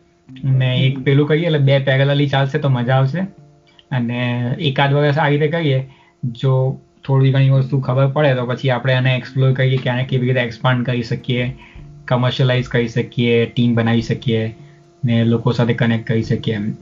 ને 0.58 0.86
એક 0.86 0.98
પેલું 0.98 1.28
કહીએ 1.28 1.46
એટલે 1.46 1.58
બે 1.58 1.78
પેરેલલી 1.78 2.28
ચાલશે 2.28 2.58
તો 2.58 2.68
મજા 2.68 2.94
આવશે. 2.94 3.26
અને 3.90 4.20
એકાદ 4.58 4.92
વર્ષ 4.92 5.18
આ 5.18 5.28
રીતે 5.28 5.48
કહીએ 5.48 5.88
જો 6.22 6.78
થોડી 7.04 7.32
ઘણી 7.32 7.50
વસ્તુ 7.50 7.80
ખબર 7.80 8.06
પડે 8.06 8.34
તો 8.34 8.46
પછી 8.46 8.70
આપણે 8.70 8.94
આને 8.94 9.16
એક્સપ્લોર 9.16 9.52
કરીએ 9.52 9.76
કે 9.76 9.90
આને 9.90 10.04
કેવી 10.04 10.26
રીતે 10.26 10.40
એક્સપાન્ડ 10.40 10.86
કરી 10.86 11.02
શકીએ 11.02 11.52
કમર્શિયલાઇઝ 12.04 12.68
કરી 12.68 12.88
શકીએ 12.88 13.46
ટીમ 13.46 13.74
બનાવી 13.74 14.02
શકીએ. 14.02 14.54
ને 15.04 15.24
લોકો 15.24 15.52
સાથે 15.52 15.74
કનેક્ટ 15.74 16.08
કરી 16.08 16.22
શકીએ 16.22 16.54
એમ. 16.54 16.72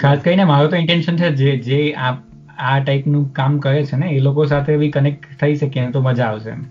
ખાસ 0.00 0.18
કરીને 0.18 0.44
મારો 0.44 0.68
તો 0.68 0.76
ઇન્ટેન્શન 0.76 1.16
છે 1.16 1.30
જે 1.30 1.56
જે 1.56 1.92
આ 1.92 2.16
આ 2.58 2.78
ટાઈપનું 2.78 3.32
કામ 3.32 3.58
કરે 3.58 3.84
છે 3.84 3.96
ને 3.96 4.06
એ 4.06 4.18
લોકો 4.18 4.44
સાથે 4.44 4.76
બી 4.76 4.90
કનેક્ટ 4.90 5.24
થઈ 5.40 5.54
શકીએ 5.54 5.90
તો 5.90 6.00
મજા 6.00 6.24
આવશે 6.24 6.50
એમ. 6.50 6.62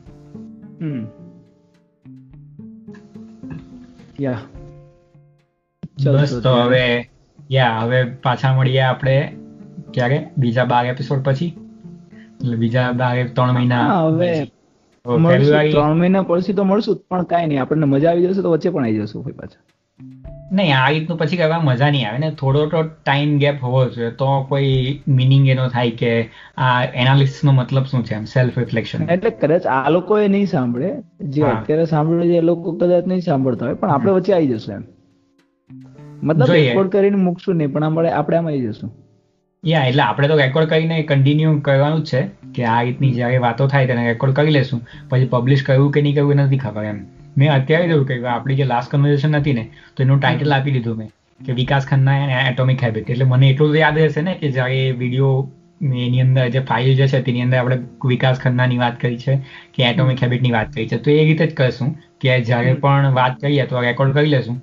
હમ. 0.81 1.05
યા 4.21 4.37
બસ 6.05 6.39
તો 6.43 6.49
હવે 6.49 7.09
યા 7.51 7.79
હવે 7.79 8.03
પાછા 8.03 8.57
મળીએ 8.57 8.79
આપણે 8.79 9.37
ક્યારે? 9.93 10.29
બીજા 10.37 10.65
બાર 10.65 10.85
એપિસોડ 10.85 11.21
પછી? 11.23 11.57
એટલે 12.41 12.55
બીજા 12.55 12.91
બાર 12.91 13.27
ત્રણ 13.27 13.51
મહિના 13.51 14.03
હવે 14.03 14.45
ત્રણ 15.71 15.93
મહિના 15.93 16.21
પછી 16.21 16.53
તો 16.53 16.63
મળશું 16.63 16.95
પણ 17.09 17.23
કાંઈ 17.23 17.45
નહીં 17.45 17.61
આપણને 17.61 17.85
મજા 17.85 18.09
આવી 18.09 18.27
જશે 18.27 18.41
તો 18.41 18.51
વચ્ચે 18.51 18.69
પણ 18.69 18.83
આવી 18.83 18.97
જશું 18.97 19.23
પાછા. 19.23 19.72
નહીં 20.51 20.77
આ 20.77 20.89
રીતનું 20.89 21.17
પછી 21.17 21.37
કરવા 21.37 21.59
મજા 21.59 21.89
નહીં 21.89 22.09
આવે 22.09 22.17
ને. 22.17 22.31
થોડો 22.31 22.65
તો 22.65 22.83
ટાઈમ 22.83 23.37
ગેપ 23.37 23.63
હોવો 23.63 23.85
જોઈએ. 23.89 24.09
તો 24.09 24.43
કોઈ 24.43 25.01
મિનિંગ 25.07 25.47
એનો 25.47 25.67
થાય 25.67 25.91
કે 25.91 26.29
આ 26.57 26.83
એનાલિસિસ 26.83 27.43
નો 27.43 27.51
મતલબ 27.51 27.83
શું 27.83 28.05
છે 28.05 28.15
એમ? 28.15 28.23
સેલ્ફ 28.23 28.59
રિફ્લેક્શન 28.59 29.03
એટલે 29.09 29.29
કદાચ 29.29 29.65
આ 29.65 29.89
લોકો 29.89 30.19
એ 30.19 30.27
નહીં 30.27 30.47
સાંભળે. 30.47 30.93
જે 31.21 31.41
અત્યારે 31.41 31.85
સાંભળે 31.85 32.27
છે 32.27 32.37
એ 32.37 32.41
લોકો 32.41 32.71
કદાચ 32.71 33.07
નહીં 33.07 33.21
સાંભળતા 33.21 33.65
હોય 33.65 33.75
પણ 33.75 33.89
આપણે 33.89 34.11
વચ્ચે 34.11 34.33
આવી 34.33 34.47
જશું 34.47 34.75
એમ. 34.75 34.83
મતલબ 36.23 36.51
રેકોર્ડ 36.51 36.89
કરીને 36.89 37.17
મૂકશું 37.17 37.55
નહીં 37.55 37.71
પણ 37.71 37.83
આપણે 37.83 38.11
આપણે 38.11 38.37
આમ 38.37 38.47
આવી 38.47 38.61
જશું. 38.61 38.91
યા 39.65 39.85
એટલે 39.85 40.03
આપણે 40.03 40.27
તો 40.27 40.37
રેકોર્ડ 40.37 40.67
કરીને 40.67 41.03
કન્ટિન્યુ 41.03 41.59
કરવાનું 41.59 42.03
જ 42.03 42.05
છે 42.05 42.21
કે 42.55 42.63
આ 42.65 42.81
રીતની 42.81 43.11
જ્યારે 43.11 43.37
વાતો 43.37 43.67
થાય 43.67 43.87
તેને 43.87 44.07
રેકોર્ડ 44.07 44.33
કરી 44.33 44.49
લેશું. 44.49 44.81
પછી 45.09 45.25
પબ્લિશ 45.25 45.63
કરવું 45.63 45.91
કે 45.91 46.01
નહીં 46.01 46.15
કરવું 46.15 46.35
નથી 46.35 46.57
ખબર 46.57 46.83
એમ. 46.83 47.05
મેં 47.37 47.49
અત્યારે 47.57 47.89
જ 47.89 47.95
એવું 47.95 48.07
કહ્યું 48.07 48.29
આપણી 48.33 48.59
જે 48.61 48.69
લાસ્ટ 48.71 48.93
કન્વર્ઝેશન 48.93 49.39
હતી 49.39 49.57
ને 49.59 49.65
તો 49.95 50.05
એનું 50.05 50.19
ટાઇટલ 50.19 50.55
આપી 50.57 50.75
દીધું 50.77 50.97
મેં 51.01 51.11
કે 51.39 51.57
વિકાસ 51.59 51.89
ખન્ના 51.89 52.17
અને 52.23 52.35
એટોમિક 52.51 52.85
હેબિટ 52.85 53.11
એટલે 53.13 53.25
મને 53.25 53.51
એટલું 53.53 53.77
યાદ 53.77 54.01
રહેશે 54.01 54.21
ને 54.21 54.33
કે 54.41 54.51
જ્યારે 54.57 54.81
વીડિયો 55.01 55.33
એની 56.01 56.21
અંદર 56.21 56.45
જે 56.49 56.61
ફાઇલ 56.67 56.91
જે 56.99 57.07
છે 57.13 57.21
તેની 57.21 57.45
અંદર 57.45 57.57
આપણે 57.61 57.77
વિકાસ 58.11 58.43
ખન્નાની 58.43 58.81
વાત 58.83 58.99
કરી 58.99 59.17
છે 59.23 59.39
કે 59.73 59.87
એટોમિક 59.89 60.23
હેબિટની 60.23 60.53
વાત 60.57 60.69
કરી 60.75 60.87
છે. 60.91 60.97
તો 60.97 61.09
એ 61.11 61.25
રીતે 61.29 61.45
જ 61.45 61.53
કરશું 61.53 61.89
કે 62.21 62.37
જ્યારે 62.49 62.75
પણ 62.85 63.17
વાત 63.19 63.41
કરીએ 63.41 63.65
તો 63.71 63.81
રેકોર્ડ 63.87 64.15
કરી 64.19 64.33
લેશું. 64.35 64.61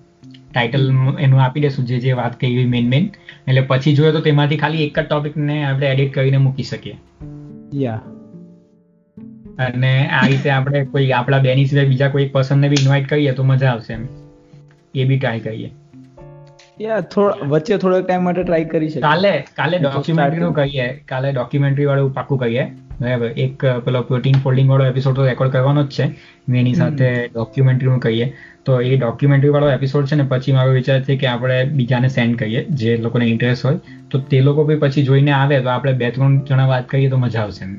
ટાઇટલ 0.52 0.86
એનું 1.24 1.42
આપી 1.42 1.64
દેશું 1.66 1.90
જે 1.90 1.98
જે 2.06 2.14
વાત 2.22 2.38
કરી 2.40 2.70
મેન 2.76 2.88
મેન 2.94 3.10
એટલે 3.40 3.66
પછી 3.72 3.96
જોઈએ 3.98 4.12
તો 4.12 4.24
તેમાંથી 4.28 4.62
ખાલી 4.62 4.86
એક 4.86 4.96
જ 4.96 5.04
ટોપિકને 5.04 5.60
આપણે 5.64 5.92
એડિટ 5.92 6.16
કરીને 6.16 6.40
મૂકી 6.46 6.70
શકીએ. 6.70 6.96
યા 7.82 8.19
અને 9.60 10.08
આ 10.08 10.26
રીતે 10.26 10.50
આપણે 10.50 10.84
કોઈ 10.84 11.10
આપણા 11.10 11.38
બેની 11.38 11.66
સિવાય 11.66 11.86
બીજા 11.86 12.08
કોઈ 12.08 12.28
પર્સનને 12.28 12.68
બી 12.68 12.76
ઇન્વાઇટ 12.80 13.08
કરીએ 13.08 13.32
તો 13.32 13.42
મજા 13.42 13.70
આવશે 13.70 13.92
એમ. 13.92 14.08
એ 14.94 15.04
બી 15.04 15.18
ટ્રાય 15.18 15.40
કરીએ. 15.40 15.70
યા 16.80 17.00
થોડા 17.00 17.48
વચ્ચે 17.48 17.76
થોડોક 17.76 18.06
ટાઈમ 18.06 18.22
માટે 18.24 18.42
ટ્રાય 18.42 18.64
કરી 18.64 18.88
શકીએ. 18.88 19.02
કાલે 19.02 19.32
કાલે 19.56 19.78
ડોક્યુમેન્ટરી 19.78 20.38
નું 20.38 20.54
કહીએ 20.54 20.86
કાલે 21.08 21.32
ડોક્યુમેન્ટરી 21.32 21.84
વાળું 21.84 22.14
પાકું 22.14 22.38
કહીએ 22.38 22.64
બરાબર. 23.00 23.26
એક 23.26 23.64
પેલો 23.64 24.02
પ્રોટીન 24.02 24.34
ફોલ્ડિંગ 24.34 24.70
વાળો 24.70 24.86
એપિસોડ 24.86 25.14
તો 25.16 25.24
રેકોર્ડ 25.24 25.52
કરવાનો 25.52 25.84
જ 25.84 25.90
છે. 25.90 26.06
મેં 26.48 26.60
એની 26.60 26.74
સાથે 26.74 27.26
ડોક્યુમેન્ટરી 27.26 27.88
નું 27.88 28.00
કહીએ 28.00 28.32
તો 28.64 28.80
એ 28.80 28.96
ડોક્યુમેન્ટરી 28.96 29.48
વાળો 29.48 29.70
એપિસોડ 29.70 30.06
છે 30.06 30.14
ને 30.14 30.22
પછી 30.22 30.52
મારો 30.52 30.72
વિચાર 30.72 31.02
છે 31.02 31.16
કે 31.16 31.26
આપણે 31.26 31.64
બીજાને 31.64 32.08
સેન્ડ 32.08 32.36
કરીએ 32.36 32.64
જે 32.64 32.96
લોકોને 32.96 33.24
ઇન્ટરેસ્ટ 33.24 33.66
હોય. 33.66 33.78
તો 34.10 34.18
તે 34.18 34.40
લોકો 34.40 34.64
બી 34.64 34.76
પછી 34.76 35.04
જોઈને 35.04 35.30
આવે 35.32 35.60
તો 35.60 35.68
આપણે 35.68 35.92
બે 35.92 36.10
ત્રણ 36.10 36.40
જણા 36.44 36.66
વાત 36.66 36.88
કરીએ 36.88 37.08
તો 37.08 37.16
મજા 37.16 37.40
આવશે 37.40 37.70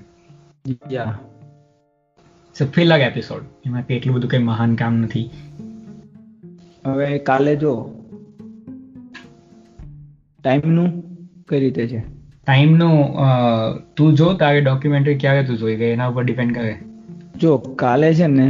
એમ 2.56 2.68
અ 2.68 2.70
ફિલર 2.76 3.00
એપિસોડ 3.00 3.42
એમાં 3.66 3.84
એટલું 3.90 4.16
બધું 4.16 4.32
કઈ 4.32 4.38
મહાન 4.38 4.76
કામ 4.76 4.98
નથી. 4.98 5.30
હવે 6.86 7.18
કાલે 7.18 7.56
જો 7.56 7.74
ટાઈમનું 10.44 10.90
કઈ 11.50 11.60
રીતે 11.60 11.88
છે? 11.88 12.00
ટાઈમનું 12.48 12.98
તું 13.98 14.16
જો 14.16 14.34
તારે 14.34 14.62
ડોક્યુમેન્ટરી 14.62 15.18
ક્યારે 15.18 15.44
તું 15.44 15.58
જોઈ 15.58 15.76
ગઈ? 15.76 15.86
એના 15.86 16.08
ઉપર 16.08 16.24
ડિપેન્ડ 16.24 16.56
કરે. 16.56 16.76
જો 17.38 17.58
કાલે 17.58 18.14
છે 18.14 18.28
ને 18.28 18.48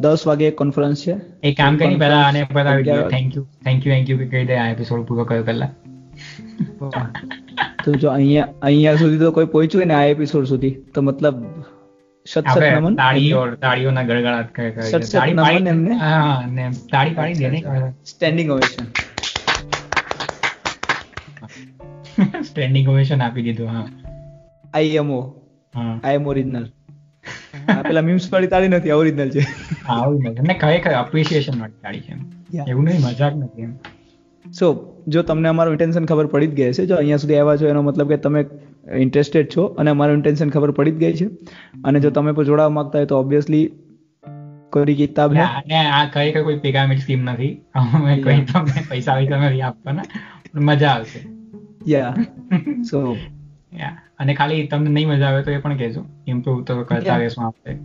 દસ 0.00 0.26
વાગે 0.26 0.50
કોન્ફરન્સ 0.50 1.04
છે. 1.06 1.14
એ 1.42 1.52
કામ 1.52 1.76
કરી 1.76 1.96
પહેલા 1.96 2.22
આને 2.22 2.44
પહેલા 2.44 2.76
thank 2.80 3.36
you 3.36 3.44
thank 3.64 3.86
you 3.86 3.92
thank 3.92 4.10
you 4.10 4.16
કહી 4.18 4.44
દે 4.44 4.54
આ 4.54 4.70
એપિસોડ 4.70 5.02
પૂરો 5.02 5.24
કર્યો 5.24 5.42
પહેલા? 5.42 5.70
તો 7.84 7.92
જો 7.92 8.08
અહીંયા 8.08 8.48
અહીંયા 8.62 8.94
સુધી 8.94 9.18
તો 9.18 9.30
કોઈ 9.30 9.44
પહોંચ્યું 9.44 9.80
હોય 9.80 9.84
ને 9.84 9.94
આ 9.94 10.04
એપિસોડ 10.04 10.44
સુધી 10.44 10.70
તો 10.94 11.02
મતલબ 11.02 11.34
સ્ટેન્ડિંગ 18.04 18.50
ઓવેશન 18.50 18.84
સ્ટેન્ડિંગ 22.42 22.88
ઓવેશન 22.88 23.22
આપી 23.22 23.42
દીધું 23.42 23.68
હા. 23.68 23.86
આઈએમઓ 24.74 25.18
હા. 25.74 25.94
આઈ 26.04 26.14
એમ 26.14 26.26
ઓરિજિનલ 26.26 26.66
પેલા 27.82 28.02
મીમ્સ 28.02 28.28
વાળી 28.32 28.48
તાળી 28.48 28.68
નથી 28.68 28.92
ઓરિજિનલ 28.92 29.30
છે. 29.30 29.42
આવું 29.88 30.20
નથી 30.24 30.42
ને 30.42 30.54
ખરેખર 30.54 30.92
અપ્રિસિએશન 30.96 31.60
વાળી 31.60 31.80
તાળી 31.82 32.00
છે 32.00 32.14
એવું 32.70 32.84
નહીં 32.84 33.00
મજાક 33.00 33.34
નથી 33.36 33.62
એમ. 33.62 33.72
સો 34.44 34.66
જો 35.08 35.22
તમને 35.22 35.48
અમારું 35.48 35.74
ઇન્ટેન્શન 35.74 36.04
ખબર 36.04 36.26
પડી 36.26 36.46
જ 36.46 36.54
ગઈ 36.54 36.72
છે 36.72 36.86
જો 36.86 36.96
અહીંયા 36.96 37.16
સુધી 37.16 37.36
આવ્યા 37.36 37.56
છો 37.56 37.68
એનો 37.68 37.82
મતલબ 37.82 38.08
કે 38.08 38.16
તમે 38.18 38.40
ઇન્ટરેસ્ટેડ 38.90 39.48
છો 39.56 39.64
અને 39.64 39.90
અમારું 39.90 40.14
ઇન્ટેન્શન 40.14 40.50
ખબર 40.50 40.70
પડી 40.70 40.90
જ 40.90 40.94
ગઈ 40.94 41.12
છે. 41.12 41.24
અને 41.84 42.00
જો 42.00 42.10
તમે 42.10 42.32
પણ 42.32 42.44
જોડાવા 42.44 42.68
માંગતા 42.68 42.98
હોય 42.98 43.06
તો 43.06 43.20
ઓબ્વિયસલી 43.20 43.72
કોઈ 44.72 44.94
કિતાબ 44.94 45.34
હે. 45.34 45.40
અને 45.40 45.76
આ 45.76 46.04
કઈ 46.04 46.32
કોઈ 46.32 46.58
પિરામિડ 46.58 46.98
સ્કીમ 46.98 47.22
નથી. 47.22 47.60
અમે 47.74 48.22
કોઈ 48.22 48.40
તમને 48.40 48.82
પૈસા 48.90 49.16
વૈસા 49.16 49.36
નથી 49.36 49.60
આપવાના. 49.60 50.02
મજા 50.54 50.88
આવશે. 50.88 51.28
યા 51.88 52.14
સો 52.90 53.16
યા 53.74 53.98
અને 54.18 54.34
ખાલી 54.34 54.66
તમને 54.66 54.90
નહીં 54.90 55.08
મજા 55.08 55.26
આવે 55.26 55.42
તો 55.42 55.50
એ 55.50 55.58
પણ 55.58 55.76
કહેજો. 55.76 56.04
ઇમ્પ્રુવ 56.26 56.62
તો 56.62 56.82
કરતા 56.82 57.16
રહેશું 57.16 57.46
આપણે. 57.46 57.78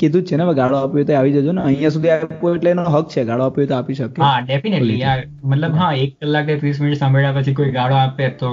કીધું 0.00 0.22
છે 0.28 0.36
ને 0.36 0.44
ગાળો 0.58 0.76
આપ્યો 0.80 1.04
તો 1.08 1.16
આવી 1.18 1.32
જજો 1.32 1.52
ને. 1.52 1.62
અહીંયા 1.62 1.94
સુધી 1.96 2.10
આપ્યો 2.10 2.54
એટલે 2.54 2.70
એનો 2.70 2.84
હક 2.84 3.08
છે 3.08 3.24
ગાળો 3.24 3.44
આપ્યો 3.44 3.66
તો 3.72 3.74
આપી 3.76 3.94
શકે 3.94 4.22
હા 4.22 4.40
ડેફિનેટલી 4.46 5.00
યાર 5.00 5.24
મતલબ 5.44 5.74
હા 5.82 5.92
એક 6.04 6.14
કલાક 6.20 6.46
કે 6.46 6.56
ત્રીસ 6.62 6.80
મિનિટ 6.80 6.98
સાંભળ્યા 6.98 7.36
પછી 7.38 7.54
કોઈ 7.54 7.72
ગાળો 7.78 7.98
આપે 8.02 8.28
તો 8.42 8.52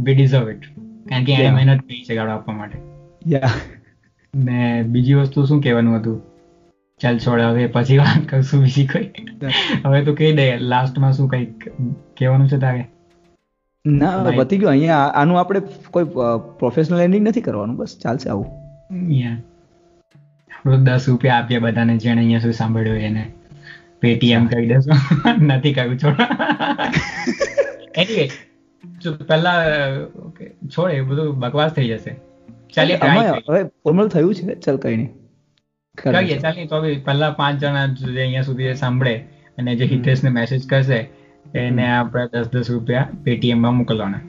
વી 0.00 0.14
ડિઝર્વ 0.14 0.50
ઇટ 0.54 0.64
કારણ 1.08 1.24
કે 1.24 1.32
એને 1.32 1.50
મહેનત 1.50 1.86
કરી 1.86 2.02
છે 2.08 2.18
ગાળો 2.20 2.32
આપવા 2.32 2.54
માટે. 2.54 2.78
યા 3.28 3.50
ને 4.34 4.82
બીજી 4.82 5.14
વસ્તુ 5.14 5.44
શું 5.46 5.60
કહેવાનું 5.60 5.98
હતું? 5.98 6.18
ચાલ 7.00 7.18
છોડ 7.18 7.40
હવે 7.40 7.66
પછી 7.74 7.98
વાત 7.98 8.24
કરશું 8.30 8.64
બીજી 8.64 8.86
કોઈ. 8.86 9.10
હવે 9.84 10.02
તો 10.04 10.14
કહી 10.14 10.32
દે 10.32 10.46
લાસ્ટમાં 10.72 11.12
શું 11.12 11.28
કંઈક 11.28 11.68
કહેવાનું 12.16 12.48
છે 12.48 12.58
તારે? 12.58 12.88
ના 13.84 14.32
પતી 14.36 14.58
ગયું. 14.58 14.70
અહીંયા 14.70 15.04
આનું 15.20 15.40
આપણે 15.40 15.60
કોઈ 15.90 16.04
પ્રોફેશનલ 16.58 17.00
એન્ડિંગ 17.00 17.28
નથી 17.28 17.40
કરવાનું. 17.40 17.76
બસ 17.76 17.96
ચાલશે 18.02 18.28
આવું. 18.30 18.48
Yeah. 19.20 19.36
દસ 20.64 21.08
રૂપિયા 21.08 21.36
આપીએ 21.36 21.58
બધાને 21.58 21.96
જેને 21.96 22.20
અહીંયા 22.20 22.38
સુધી 22.38 22.52
સાંભળ્યું 22.52 22.96
એને? 22.96 23.32
પેટીએમ 24.00 24.46
કહી 24.46 24.66
દેશો 24.66 24.90
નથી 25.40 25.74
કહ્યું 25.74 25.98
છોડ. 25.98 26.20
એનીવે 27.96 28.28
પહેલા 29.28 29.64
છોડ 30.68 30.90
એ 30.90 31.00
બધું 31.00 31.38
બકવાસ 31.38 31.72
થઈ 31.72 31.88
જશે. 31.88 32.14
કરીએ. 32.74 32.96
હવે 32.96 33.64
ફોર્મલ 33.64 34.08
થયું 34.08 34.34
છે? 34.34 34.54
ચાલ 34.54 34.76
કઈ 34.76 34.96
નહીં. 34.96 35.10
કરીએ 35.98 36.38
કરીએ. 36.38 36.66
તો 36.66 36.80
બી 36.80 36.96
પહેલા 36.96 37.30
પાંચ 37.30 37.60
જણા 37.60 37.86
જે 37.86 38.20
અહીંયા 38.20 38.42
સુધી 38.42 38.74
સાંભળે 38.74 39.16
અને 39.58 39.76
જે 39.76 39.84
હિતેશને 39.84 40.30
મેસેજ 40.30 40.66
કરશે 40.66 41.08
એને 41.54 41.90
આપણે 41.92 42.26
દસ 42.26 42.50
દસ 42.50 42.70
રૂપિયા 42.70 43.08
પેટીએમમાં 43.24 43.74
મોકલવાના. 43.74 44.20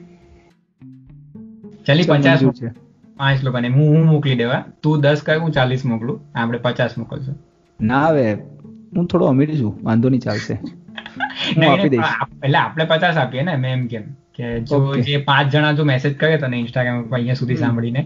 ચાલી 1.86 2.02
પચાસ 2.02 2.42
રૂપિયા 2.42 2.72
છે. 2.72 2.81
પાંચ 3.16 3.44
લોકોને. 3.44 3.68
હું 3.68 3.88
હું 3.96 4.06
મોકલી 4.06 4.36
દેવા. 4.36 4.62
તું 4.82 5.00
દસ 5.00 5.22
કર 5.22 5.38
હું 5.38 5.52
ચાલીસ 5.52 5.84
મોકલું. 5.84 6.22
આપણે 6.34 6.58
પચાસ 6.58 6.98
મોકલશું. 6.98 7.36
ના 7.80 8.06
હવે 8.08 8.26
હું 8.96 9.06
થોડો 9.06 9.26
અમીર 9.26 9.54
છું. 9.58 9.74
વાંધો 9.82 10.08
નહીં 10.08 10.20
ચાલશે. 10.20 10.58
એટલે 12.42 12.58
આપણે 12.58 12.84
પચાસ 12.84 13.16
આપીએ 13.16 13.42
ને 13.42 13.56
મેં 13.56 13.72
એમ 13.72 13.86
કેમ 13.86 14.04
કે 14.34 14.50
જો 14.62 14.82
જે 15.02 15.22
પાંચ 15.24 15.54
જણા 15.54 15.72
જો 15.72 15.84
મેસેજ 15.84 16.14
કરે 16.16 16.36
તને 16.36 16.60
ઇન્સ્ટાગ્રામ 16.60 17.00
પર 17.04 17.16
અહીંયા 17.16 17.34
સુધી 17.34 17.56
સાંભળીને 17.56 18.02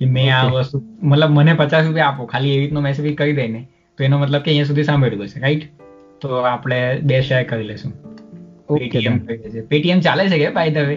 કે 0.00 0.06
મેં 0.06 0.30
આ 0.34 0.44
વસ્તુ 0.50 0.82
મતલબ 1.02 1.30
મને 1.30 1.54
પચાસ 1.54 1.86
રૂપિયા 1.86 2.12
આપો 2.12 2.26
ખાલી 2.26 2.54
એવી 2.54 2.64
રીતનો 2.64 2.80
મેસેજ 2.80 3.10
કરી 3.14 3.32
દે 3.32 3.46
ને 3.48 3.62
તો 3.98 4.04
એનો 4.04 4.18
મતલબ 4.18 4.42
કે 4.42 4.50
અહીંયા 4.50 4.70
સુધી 4.70 4.84
સાંભળ્યું 4.84 5.26
હશે 5.26 5.40
રાઈટ 5.40 5.64
તો 6.20 6.42
આપણે 6.44 6.80
બે 7.02 7.20
શેર 7.22 7.42
કરી 7.44 7.62
લેશું 7.62 7.92
પેટીએમ 9.68 10.00
ચાલે 10.00 10.28
છે 10.28 10.38
કે 10.38 10.50
બાય 10.50 10.70
ધ 10.70 10.88
વે 10.88 10.96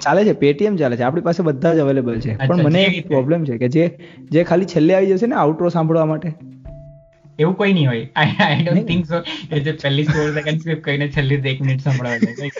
ચાલે 0.00 0.24
છે 0.24 0.32
પેટીએમ 0.32 0.76
ચાલે 0.76 0.96
છે 0.96 1.02
આપણી 1.02 1.20
પાસે 1.20 1.42
બધા 1.42 1.74
જ 1.74 1.78
અવેલેબલ 1.78 2.20
છે. 2.20 2.36
પણ 2.36 2.62
મને 2.62 2.82
એક 2.82 3.06
પ્રોબ્લેમ 3.06 3.44
છે 3.44 3.58
કે 3.58 3.68
જે 3.68 3.98
જે 4.30 4.44
ખાલી 4.44 4.64
છેલ્લે 4.64 4.94
આવી 4.94 5.06
જશે 5.06 5.26
ને 5.26 5.34
આઉટરો 5.34 5.68
સાંભળવા 5.68 6.06
માટે. 6.06 6.32
એવું 7.38 7.56
કોઈ 7.56 7.72
નહીં 7.72 7.88
હોય. 7.88 8.08
આઈ 8.16 8.26
આઈ 8.38 8.64
ડોન્ટ 8.64 8.86
થિંક 8.86 9.06
સો 9.06 9.20
કે 9.20 9.60
જે 9.60 9.72
પહેલી 9.72 10.04
સોળ 10.04 10.32
સેકન્ડ 10.34 10.60
સ્કીપ 10.60 10.82
કરીને 10.82 11.08
છેલ્લી 11.08 11.34
એક 11.34 11.60
મિનિટ 11.60 11.80
સંભળાવે 11.80 12.18
છે 12.18 12.50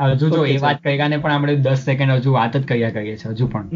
હજુ 0.00 0.28
જો 0.28 0.46
એ. 0.46 0.56
વાત 0.56 0.82
કર્યા 0.82 1.08
ને 1.08 1.16
પણ 1.16 1.32
આપણે 1.32 1.56
દસ 1.56 1.78
સેકન્ડ 1.78 2.10
હજુ 2.10 2.32
વાત 2.32 2.56
જ 2.56 2.64
કર્યા 2.64 2.90
કરીએ 2.90 3.16
છીએ 3.16 3.30
હજુ 3.30 3.46
પણ. 3.46 3.68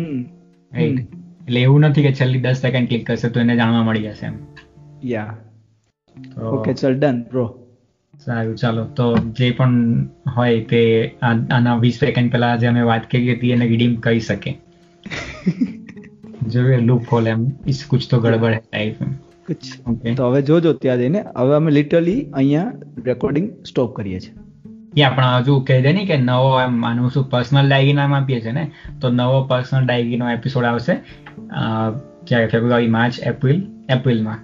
રાઈટ 0.72 1.00
એટલે 1.00 1.60
એવું 1.60 1.80
નથી 1.80 2.02
કે 2.02 2.12
છેલ્લી 2.12 2.40
દસ 2.40 2.56
સેકન્ડ 2.56 2.88
ક્લિક 2.88 3.06
કરશે 3.06 3.28
તો 3.28 3.40
એને 3.40 3.56
જાણવા 3.56 3.82
મળી 3.82 4.02
જશે 4.02 4.26
એમ. 4.26 4.34
યા 5.04 5.36
ઓકે 6.42 6.72
ચલ 6.74 6.94
ડન 6.94 7.22
બ્રો 7.22 7.63
સારું 8.24 8.56
ચાલો. 8.56 8.84
તો 8.98 9.06
જે 9.38 9.50
પણ 9.50 9.74
હોય 10.36 10.60
તે 10.70 10.82
આના 11.22 11.76
વીસ 11.84 11.98
સેકન્ડ 12.00 12.32
પહેલા 12.32 12.52
જે 12.62 12.66
અમે 12.66 12.82
વાત 12.90 13.10
કરી 13.10 13.32
હતી 13.32 13.50
એને 13.56 13.66
રિડીમ 13.72 13.96
કરી 14.06 14.20
શકે. 14.20 14.54
જોઈએ 16.52 16.78
લૂપ 16.86 17.12
હોલ 17.12 17.28
એમ 17.28 17.44
ઇસ 17.66 17.82
કુછ 17.90 18.06
તો 18.10 18.20
ગડબડ 18.20 18.54
હે 18.54 18.62
લાઈફ 18.74 19.02
કુછ. 19.48 19.68
તો 20.16 20.22
હવે 20.28 20.40
જોજો 20.42 20.72
ત્યાં 20.72 20.98
જઈને. 20.98 21.20
હવે 21.36 21.54
અમે 21.56 21.70
લિટરલી 21.72 22.22
અહીંયા 22.32 22.72
રેકોર્ડિંગ 23.04 23.52
સ્ટોપ 23.64 23.90
કરીએ 23.96 24.20
છીએ. 24.20 24.34
યા 24.98 25.10
પણ 25.10 25.36
હજુ 25.36 25.54
કહી 25.68 25.82
દે 25.82 25.92
ને 25.92 26.02
કે 26.06 26.16
નવો 26.22 26.50
એમ 26.60 26.80
માનું 26.80 27.10
શું 27.10 27.28
પર્સનલ 27.30 27.68
ડાયરી 27.68 27.92
નામ 27.92 28.14
આપીએ 28.14 28.40
છે 28.40 28.52
ને? 28.52 28.64
તો 29.00 29.10
નવો 29.10 29.38
પર્સનલ 29.44 29.86
ડાયરીનો 29.86 30.30
એપિસોડ 30.30 30.64
આવશે 30.64 30.94
ક્યારે 32.26 32.46
ફેબ્રુઆરી 32.46 32.88
માર્ચ 32.88 33.14
એપ્રિલ 33.26 33.62
એપ્રિલમાં 33.90 34.40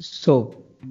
સો 0.00 0.34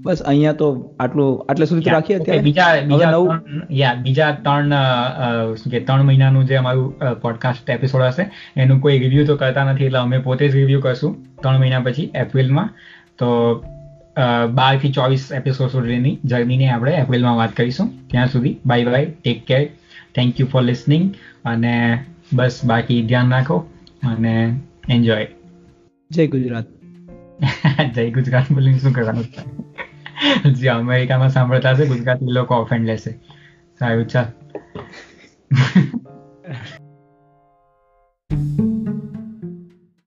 બસ 0.04 0.22
અહીંયા 0.22 0.54
તો 0.54 0.68
આટલું 1.00 1.32
આટલે 1.50 1.66
સુધી 1.66 1.90
રાખીએ 1.90 2.18
અત્યારે? 2.20 2.42
બીજા 2.42 2.68
બીજા 2.82 3.40
યા 3.72 3.96
બીજા 4.04 4.30
ત્રણ 4.46 5.56
શું 5.56 5.72
કે 5.72 5.80
ત્રણ 5.80 6.04
મહિનાનું 6.04 6.46
જે 6.46 6.56
અમારું 6.56 7.16
પોડકાસ્ટ 7.22 7.70
એપિસોડ 7.70 8.06
હશે 8.08 8.30
એનું 8.58 8.80
કોઈ 8.80 9.00
રિવ્યુ 9.00 9.26
તો 9.26 9.36
કરતા 9.36 9.66
નથી 9.72 9.86
એટલે 9.86 10.00
અમે 10.00 10.20
પોતે 10.20 10.46
જ 10.50 10.54
રિવ્યુ 10.56 10.82
કરશું 10.82 11.18
ત્રણ 11.42 11.60
મહિના 11.60 11.82
પછી 11.82 12.08
એપ્રિલમાં 12.16 12.70
તો 13.18 13.32
બારથી 14.54 14.92
ચોવીસ 14.92 15.26
એપિસોડ 15.32 15.70
સુધીની 15.70 16.16
જર્નીને 16.26 16.70
આપણે 16.70 16.96
એપ્રિલમાં 16.96 17.38
વાત 17.38 17.54
કરીશું. 17.54 17.92
ત્યાં 18.08 18.28
સુધી 18.28 18.56
bye 18.66 18.86
bye 18.86 19.06
take 19.06 19.46
care 19.46 19.62
thank 20.16 20.40
you 20.40 20.48
for 20.48 20.64
listening 20.64 21.12
અને 21.46 21.76
બસ 22.34 22.62
બાકી 22.66 23.02
ધ્યાન 23.04 23.32
રાખો 23.32 23.60
અને 24.08 24.34
એન્જોય 24.90 25.28
જય 26.12 26.28
ગુજરાત. 26.28 26.68
જય 27.96 28.12
ગુજરાત 28.12 28.52
બોલીને 28.52 28.80
શું 28.80 28.94
કરવાનું? 28.94 29.26
જે 30.60 30.70
અમેરિકામાં 30.72 31.32
સાંભળતા 31.32 31.74
હશે 31.74 31.88
ગુજરાતી 31.88 32.34
લોકો 32.34 32.58
ઓફેન્ડ 32.58 32.88
લેશે 32.88 33.16
સારું 33.82 34.08
ચાલ. 34.08 34.28